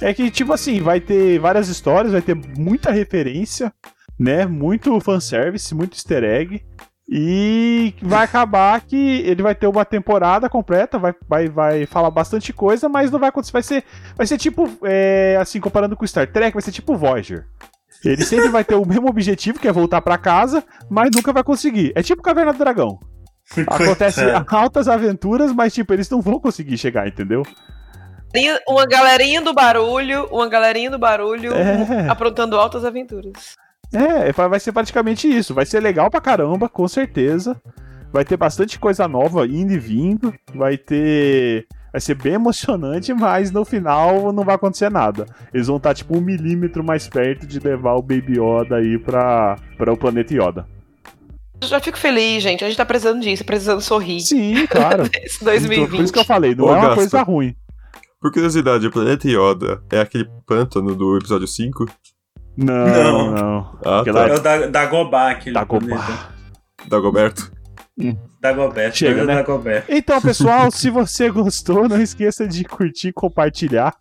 é 0.00 0.12
que, 0.14 0.30
tipo 0.30 0.52
assim, 0.52 0.80
vai 0.80 1.00
ter 1.00 1.38
várias 1.38 1.68
histórias, 1.68 2.12
vai 2.12 2.22
ter 2.22 2.34
muita 2.56 2.90
referência, 2.92 3.72
né? 4.18 4.46
Muito 4.46 5.00
fanservice, 5.00 5.74
muito 5.74 5.94
easter 5.94 6.22
egg. 6.22 6.62
E 7.08 7.94
vai 8.02 8.24
acabar 8.24 8.80
que 8.80 9.20
ele 9.20 9.42
vai 9.42 9.54
ter 9.54 9.68
uma 9.68 9.84
temporada 9.84 10.48
completa, 10.48 10.98
vai, 10.98 11.14
vai, 11.28 11.48
vai 11.48 11.86
falar 11.86 12.10
bastante 12.10 12.52
coisa, 12.52 12.88
mas 12.88 13.10
não 13.12 13.18
vai 13.20 13.28
acontecer. 13.28 13.52
Vai 13.52 13.62
ser, 13.62 13.84
vai 14.16 14.26
ser 14.26 14.38
tipo, 14.38 14.68
é, 14.82 15.38
assim, 15.40 15.60
comparando 15.60 15.96
com 15.96 16.06
Star 16.06 16.26
Trek, 16.26 16.52
vai 16.52 16.62
ser 16.62 16.72
tipo 16.72 16.96
Voyager. 16.96 17.46
Ele 18.04 18.24
sempre 18.24 18.48
vai 18.48 18.64
ter 18.64 18.74
o 18.74 18.84
mesmo 18.86 19.08
objetivo, 19.08 19.58
que 19.58 19.68
é 19.68 19.72
voltar 19.72 20.00
pra 20.00 20.18
casa, 20.18 20.62
mas 20.90 21.10
nunca 21.14 21.32
vai 21.32 21.42
conseguir. 21.44 21.92
É 21.94 22.02
tipo 22.02 22.22
Caverna 22.22 22.52
do 22.52 22.58
Dragão. 22.58 22.98
Acontece 23.66 24.22
Coitado. 24.22 24.56
altas 24.56 24.88
aventuras, 24.88 25.52
mas 25.52 25.72
tipo, 25.72 25.92
eles 25.92 26.10
não 26.10 26.20
vão 26.20 26.40
conseguir 26.40 26.76
chegar, 26.76 27.06
entendeu? 27.06 27.42
Tem 28.32 28.58
Uma 28.68 28.84
galerinha 28.84 29.40
do 29.40 29.54
barulho, 29.54 30.26
uma 30.32 30.48
galerinha 30.48 30.90
do 30.90 30.98
barulho 30.98 31.54
É. 31.54 32.08
aprontando 32.08 32.58
altas 32.58 32.84
aventuras. 32.84 33.54
É, 33.96 34.32
vai 34.32 34.60
ser 34.60 34.72
praticamente 34.72 35.28
isso. 35.28 35.54
Vai 35.54 35.64
ser 35.66 35.80
legal 35.80 36.10
pra 36.10 36.20
caramba, 36.20 36.68
com 36.68 36.86
certeza. 36.86 37.60
Vai 38.12 38.24
ter 38.24 38.36
bastante 38.36 38.78
coisa 38.78 39.06
nova 39.08 39.46
indo 39.46 39.72
e 39.72 39.78
vindo. 39.78 40.32
Vai 40.54 40.76
ter. 40.76 41.66
Vai 41.92 42.00
ser 42.00 42.14
bem 42.14 42.34
emocionante, 42.34 43.12
mas 43.14 43.50
no 43.50 43.64
final 43.64 44.32
não 44.32 44.44
vai 44.44 44.54
acontecer 44.54 44.90
nada. 44.90 45.26
Eles 45.52 45.66
vão 45.66 45.76
estar 45.78 45.94
tipo 45.94 46.16
um 46.16 46.20
milímetro 46.20 46.84
mais 46.84 47.08
perto 47.08 47.46
de 47.46 47.58
levar 47.58 47.94
o 47.94 48.02
Baby 48.02 48.38
Yoda 48.38 48.76
aí 48.76 48.98
pra, 48.98 49.56
pra 49.78 49.92
o 49.92 49.96
planeta 49.96 50.34
Yoda. 50.34 50.66
Eu 51.60 51.68
já 51.68 51.80
fico 51.80 51.96
feliz, 51.96 52.42
gente. 52.42 52.62
A 52.62 52.68
gente 52.68 52.76
tá 52.76 52.84
precisando 52.84 53.22
disso, 53.22 53.42
precisando 53.44 53.80
sorrir. 53.80 54.20
Sim, 54.20 54.66
claro. 54.66 55.04
Esse 55.24 55.36
Então, 55.36 55.46
2020. 55.52 55.90
por 55.90 56.00
isso 56.04 56.12
que 56.12 56.18
eu 56.18 56.24
falei, 56.24 56.54
não 56.54 56.66
Ô, 56.66 56.68
é 56.68 56.72
uma 56.72 56.80
Gasta. 56.80 56.94
coisa 56.96 57.22
ruim. 57.22 57.54
Por 58.20 58.30
curiosidade, 58.32 58.86
o 58.86 58.90
planeta 58.90 59.26
Yoda 59.26 59.82
é 59.90 60.00
aquele 60.00 60.28
pântano 60.46 60.94
do 60.94 61.16
episódio 61.16 61.46
5? 61.46 61.86
Não, 62.56 62.86
Não. 62.86 63.30
não. 63.32 63.78
Ah, 63.84 64.02
tá. 64.04 64.28
É 64.28 64.32
o 64.34 64.40
da, 64.40 64.66
Dagobah, 64.66 65.30
aquele 65.30 65.54
Dagobah. 65.54 65.86
planeta. 65.86 66.34
Dagoberto. 66.88 67.52
Dagobert, 68.40 68.94
Chega, 68.94 69.14
planeta 69.14 69.34
né? 69.34 69.42
Dagobert. 69.42 69.84
Então, 69.88 70.20
pessoal, 70.20 70.70
se 70.72 70.90
você 70.90 71.30
gostou, 71.30 71.88
não 71.88 72.00
esqueça 72.00 72.46
de 72.46 72.64
curtir 72.64 73.08
e 73.08 73.12
compartilhar. 73.12 73.94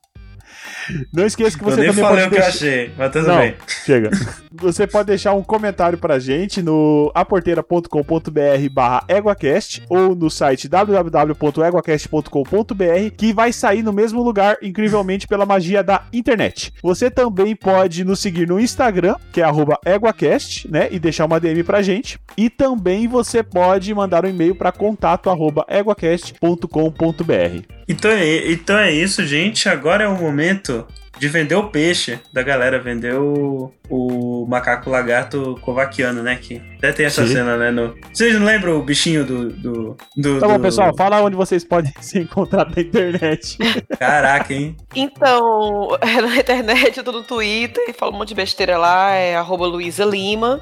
Não 1.14 1.26
esqueça 1.26 1.57
que 1.57 1.64
Eu 1.64 1.69
você 1.69 1.81
nem 1.81 1.89
também 1.89 2.03
falei 2.03 2.23
pode 2.23 2.35
o 2.35 2.38
que 2.38 2.43
eu 2.43 2.47
achei, 2.47 2.91
mas 2.97 3.11
tudo 3.11 3.27
Não, 3.27 3.38
bem. 3.38 3.56
chega. 3.85 4.10
Você 4.57 4.88
pode 4.88 5.07
deixar 5.07 5.34
um 5.34 5.43
comentário 5.43 5.97
pra 5.97 6.18
gente 6.18 6.61
no 6.61 7.11
aporteira.com.br 7.14 8.69
barra 8.72 9.03
EguaCast 9.10 9.84
ou 9.89 10.15
no 10.15 10.30
site 10.30 10.69
www.eguacast.com.br 10.69 13.15
que 13.18 13.34
vai 13.34 13.52
sair 13.52 13.84
no 13.84 13.91
mesmo 13.91 14.23
lugar, 14.23 14.56
incrivelmente 14.61 15.27
pela 15.27 15.45
magia 15.45 15.84
da 15.84 16.03
internet. 16.14 16.73
Você 16.81 17.11
também 17.11 17.53
pode 17.56 18.03
nos 18.06 18.19
seguir 18.19 18.47
no 18.47 18.60
Instagram, 18.60 19.15
que 19.34 19.41
é 19.41 19.43
arroba 19.43 19.77
EguaCast, 19.85 20.72
né, 20.72 20.88
e 20.89 20.99
deixar 20.99 21.26
uma 21.26 21.39
DM 21.39 21.61
pra 21.64 21.81
gente. 21.81 22.18
E 22.38 22.49
também 22.49 23.07
você 23.07 23.43
pode 23.43 23.93
mandar 23.93 24.26
um 24.26 24.30
e-mail 24.30 24.56
para 24.56 24.72
contato 24.72 25.30
arroba 25.30 25.65
eguacast.com.br. 25.69 27.65
Então 27.88 28.12
é, 28.12 28.52
então 28.52 28.78
é 28.78 28.91
isso, 28.91 29.26
gente. 29.26 29.70
Agora 29.70 30.03
é 30.03 30.07
o 30.07 30.16
momento 30.16 30.86
de 31.20 31.28
vender 31.30 31.56
o 31.56 31.70
peixe 31.70 32.20
da 32.34 32.41
galera. 32.44 32.80
Vender 32.80 33.14
o, 33.16 33.72
o 33.90 34.45
macaco 34.49 34.90
lagarto 34.90 35.57
covaquiano, 35.62 36.22
né? 36.24 36.36
Que 36.36 36.62
até 36.78 36.91
tem 36.91 37.06
essa 37.06 37.26
Sim. 37.26 37.34
cena, 37.34 37.57
né? 37.57 37.72
No... 37.72 37.95
Vocês 38.12 38.34
não 38.38 38.45
lembram 38.45 38.78
o 38.78 38.84
bichinho 38.84 39.24
do. 39.24 39.49
do, 39.49 39.98
do 40.18 40.40
Tá 40.40 40.48
bom, 40.48 40.57
do- 40.57 40.62
pessoal, 40.64 40.94
fala 40.98 41.22
onde 41.22 41.36
vocês 41.36 41.64
podem 41.64 41.94
ser 42.02 42.24
encontrados 42.24 42.76
na 42.76 42.82
internet. 42.82 43.57
Caraca, 43.99 44.53
hein? 44.53 44.76
Então, 44.95 45.90
é 46.02 46.22
na 46.22 46.38
internet, 46.38 46.98
eu 46.98 47.03
tô 47.03 47.12
no 47.12 47.24
Twitter 47.24 47.84
e 47.88 47.94
falo 47.94 48.14
um 48.14 48.18
monte 48.18 48.30
de 48.30 48.36
besteira 48.36 48.78
lá, 48.78 49.12
é 49.12 49.36
arroba 49.36 49.66
Luísa 49.68 50.03
Lima. 50.03 50.60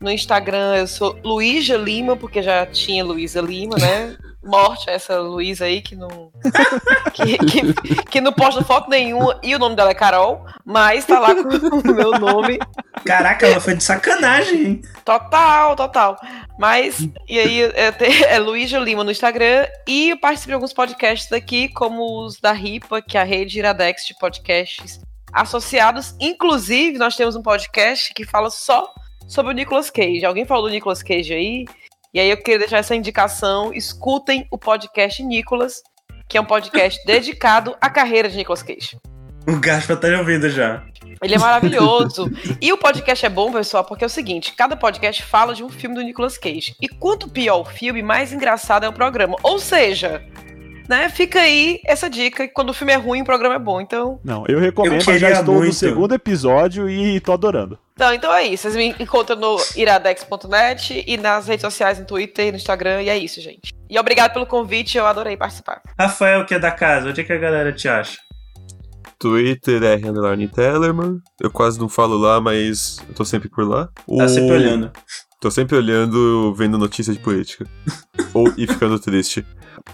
No 0.00 0.10
Instagram 0.10 0.76
eu 0.76 0.86
sou 0.86 1.18
Luísa 1.24 1.76
Lima, 1.76 2.16
porque 2.16 2.42
já 2.42 2.66
tinha 2.66 3.02
Luísa 3.04 3.40
Lima, 3.40 3.76
né? 3.78 4.14
Morte 4.46 4.88
a 4.88 4.92
essa 4.92 5.18
Luísa 5.18 5.64
aí 5.64 5.80
que 5.80 5.96
não. 5.96 6.30
que, 7.12 7.38
que, 7.38 8.04
que 8.04 8.20
não 8.20 8.32
posta 8.32 8.64
foto 8.64 8.88
nenhuma 8.88 9.38
e 9.42 9.54
o 9.54 9.58
nome 9.58 9.76
dela 9.76 9.90
é 9.90 9.94
Carol, 9.94 10.46
mas 10.64 11.04
tá 11.04 11.18
lá 11.18 11.34
com 11.34 11.42
o 11.90 11.94
meu 11.94 12.12
nome. 12.12 12.58
Caraca, 13.04 13.46
ela 13.46 13.60
foi 13.60 13.74
de 13.74 13.84
sacanagem? 13.84 14.82
Total, 15.04 15.76
total. 15.76 16.16
Mas, 16.58 17.08
e 17.28 17.38
aí, 17.38 17.62
é, 17.62 17.94
é 18.28 18.38
Luísa 18.38 18.78
Lima 18.78 19.04
no 19.04 19.10
Instagram 19.10 19.66
e 19.86 20.10
eu 20.10 20.18
participo 20.18 20.48
de 20.48 20.54
alguns 20.54 20.72
podcasts 20.72 21.30
aqui, 21.32 21.68
como 21.68 22.24
os 22.24 22.40
da 22.40 22.52
RIPA, 22.52 23.02
que 23.02 23.18
é 23.18 23.20
a 23.20 23.24
rede 23.24 23.58
Iradex 23.58 24.06
de 24.06 24.14
podcasts 24.18 25.00
associados. 25.32 26.14
Inclusive, 26.20 26.98
nós 26.98 27.16
temos 27.16 27.36
um 27.36 27.42
podcast 27.42 28.12
que 28.14 28.24
fala 28.24 28.50
só 28.50 28.92
sobre 29.28 29.52
o 29.52 29.54
Nicolas 29.54 29.90
Cage. 29.90 30.24
Alguém 30.24 30.46
falou 30.46 30.64
do 30.64 30.70
Nicolas 30.70 31.02
Cage 31.02 31.34
aí? 31.34 31.64
E 32.16 32.18
aí 32.18 32.30
eu 32.30 32.36
queria 32.38 32.60
deixar 32.60 32.78
essa 32.78 32.94
indicação. 32.96 33.74
Escutem 33.74 34.46
o 34.50 34.56
podcast 34.56 35.22
Nicolas, 35.22 35.82
que 36.26 36.38
é 36.38 36.40
um 36.40 36.46
podcast 36.46 36.98
dedicado 37.04 37.76
à 37.78 37.90
carreira 37.90 38.26
de 38.26 38.38
Nicolas 38.38 38.62
Cage. 38.62 38.96
O 39.46 39.60
Gaspa 39.60 39.94
tá 39.96 40.08
ouvindo 40.16 40.48
já. 40.48 40.82
Ele 41.22 41.34
é 41.34 41.38
maravilhoso. 41.38 42.30
e 42.58 42.72
o 42.72 42.78
podcast 42.78 43.26
é 43.26 43.28
bom, 43.28 43.52
pessoal, 43.52 43.84
porque 43.84 44.02
é 44.02 44.06
o 44.06 44.08
seguinte: 44.08 44.54
cada 44.54 44.74
podcast 44.74 45.22
fala 45.24 45.54
de 45.54 45.62
um 45.62 45.68
filme 45.68 45.94
do 45.94 46.00
Nicolas 46.00 46.38
Cage. 46.38 46.74
E 46.80 46.88
quanto 46.88 47.28
pior 47.28 47.60
o 47.60 47.64
filme, 47.66 48.02
mais 48.02 48.32
engraçado 48.32 48.84
é 48.84 48.88
o 48.88 48.94
programa. 48.94 49.36
Ou 49.42 49.58
seja, 49.58 50.24
né, 50.88 51.10
fica 51.10 51.40
aí 51.40 51.80
essa 51.84 52.08
dica: 52.08 52.48
que 52.48 52.54
quando 52.54 52.70
o 52.70 52.74
filme 52.74 52.94
é 52.94 52.96
ruim, 52.96 53.20
o 53.20 53.26
programa 53.26 53.56
é 53.56 53.58
bom. 53.58 53.78
Então. 53.78 54.18
Não, 54.24 54.42
eu 54.48 54.58
recomendo, 54.58 54.92
Eu 54.94 54.98
eu 55.00 55.04
já 55.04 55.12
queria 55.12 55.32
estou 55.32 55.54
no 55.56 55.60
muito. 55.60 55.74
segundo 55.74 56.14
episódio 56.14 56.88
e 56.88 57.20
tô 57.20 57.34
adorando. 57.34 57.78
Não, 57.98 58.12
então 58.12 58.32
é 58.32 58.44
isso. 58.44 58.62
Vocês 58.64 58.76
me 58.76 58.94
encontram 59.02 59.36
no 59.36 59.56
iradex.net 59.74 61.04
e 61.06 61.16
nas 61.16 61.46
redes 61.46 61.62
sociais, 61.62 61.98
no 61.98 62.04
Twitter, 62.04 62.50
no 62.50 62.56
Instagram. 62.56 63.02
E 63.02 63.08
é 63.08 63.16
isso, 63.16 63.40
gente. 63.40 63.72
E 63.88 63.98
obrigado 63.98 64.32
pelo 64.34 64.46
convite, 64.46 64.98
eu 64.98 65.06
adorei 65.06 65.36
participar. 65.36 65.80
Rafael, 65.98 66.44
que 66.44 66.54
é 66.54 66.58
da 66.58 66.70
casa, 66.70 67.08
onde 67.08 67.20
é 67.20 67.24
que 67.24 67.32
a 67.32 67.38
galera 67.38 67.72
te 67.72 67.88
acha? 67.88 68.18
Twitter 69.18 69.82
é 69.82 69.94
underline 69.94 70.46
Tellerman. 70.46 71.20
Eu 71.40 71.50
quase 71.50 71.80
não 71.80 71.88
falo 71.88 72.18
lá, 72.18 72.38
mas 72.40 72.98
eu 73.08 73.14
tô 73.14 73.24
sempre 73.24 73.48
por 73.48 73.66
lá. 73.66 73.86
Tá 73.86 73.92
O- 74.06 74.28
sempre 74.28 74.52
olhando. 74.52 74.92
Tô 75.40 75.50
sempre 75.50 75.76
olhando, 75.76 76.54
vendo 76.54 76.78
notícia 76.78 77.12
de 77.12 77.18
política. 77.18 77.66
Ou 78.32 78.52
e 78.56 78.66
ficando 78.66 78.98
triste. 78.98 79.44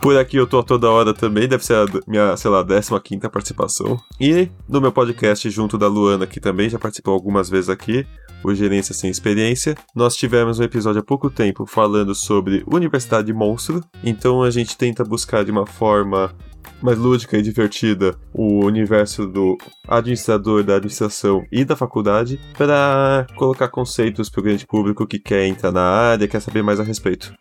Por 0.00 0.16
aqui 0.16 0.36
eu 0.36 0.46
tô 0.46 0.60
a 0.60 0.62
toda 0.62 0.90
hora 0.90 1.12
também, 1.12 1.48
deve 1.48 1.64
ser 1.64 1.74
a 1.74 1.84
minha, 2.06 2.36
sei 2.36 2.50
lá, 2.50 2.64
15 2.64 3.28
participação. 3.28 4.00
E 4.20 4.48
no 4.68 4.80
meu 4.80 4.92
podcast, 4.92 5.48
junto 5.50 5.76
da 5.76 5.88
Luana, 5.88 6.26
que 6.26 6.40
também 6.40 6.68
já 6.68 6.78
participou 6.78 7.12
algumas 7.12 7.50
vezes 7.50 7.68
aqui, 7.68 8.06
o 8.44 8.54
Gerência 8.54 8.94
Sem 8.94 9.10
Experiência, 9.10 9.76
nós 9.94 10.16
tivemos 10.16 10.58
um 10.58 10.64
episódio 10.64 11.00
há 11.00 11.04
pouco 11.04 11.28
tempo 11.28 11.66
falando 11.66 12.14
sobre 12.14 12.64
Universidade 12.66 13.32
Monstro. 13.32 13.84
Então 14.02 14.42
a 14.42 14.50
gente 14.50 14.76
tenta 14.76 15.04
buscar 15.04 15.44
de 15.44 15.50
uma 15.50 15.66
forma 15.66 16.34
mais 16.82 16.98
lúdica 16.98 17.36
e 17.38 17.42
divertida 17.42 18.14
o 18.32 18.64
universo 18.64 19.26
do 19.26 19.56
administrador 19.88 20.62
da 20.62 20.76
administração 20.76 21.44
e 21.50 21.64
da 21.64 21.76
faculdade 21.76 22.40
para 22.56 23.26
colocar 23.36 23.68
conceitos 23.68 24.28
para 24.28 24.40
o 24.40 24.44
grande 24.44 24.66
público 24.66 25.06
que 25.06 25.18
quer 25.18 25.46
entrar 25.46 25.70
na 25.72 25.82
área, 25.82 26.28
quer 26.28 26.40
saber 26.40 26.62
mais 26.62 26.80
a 26.80 26.82
respeito. 26.84 27.32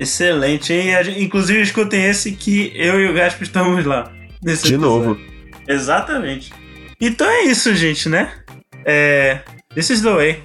Excelente, 0.00 0.72
hein? 0.72 0.90
Inclusive, 1.18 1.60
escutem 1.60 2.04
esse 2.04 2.32
que 2.32 2.72
eu 2.74 3.00
e 3.00 3.08
o 3.08 3.14
Gaspa 3.14 3.42
estamos 3.42 3.84
lá. 3.84 4.12
nesse 4.42 4.64
De 4.68 4.74
episódio. 4.74 5.08
novo. 5.08 5.20
Exatamente. 5.66 6.52
Então 7.00 7.28
é 7.28 7.42
isso, 7.44 7.74
gente, 7.74 8.08
né? 8.08 8.32
É. 8.84 9.40
This 9.74 9.90
is 9.90 10.02
the 10.02 10.12
way. 10.14 10.42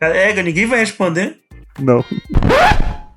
Ega, 0.00 0.42
ninguém 0.42 0.66
vai 0.66 0.80
responder? 0.80 1.38
Não. 1.78 2.04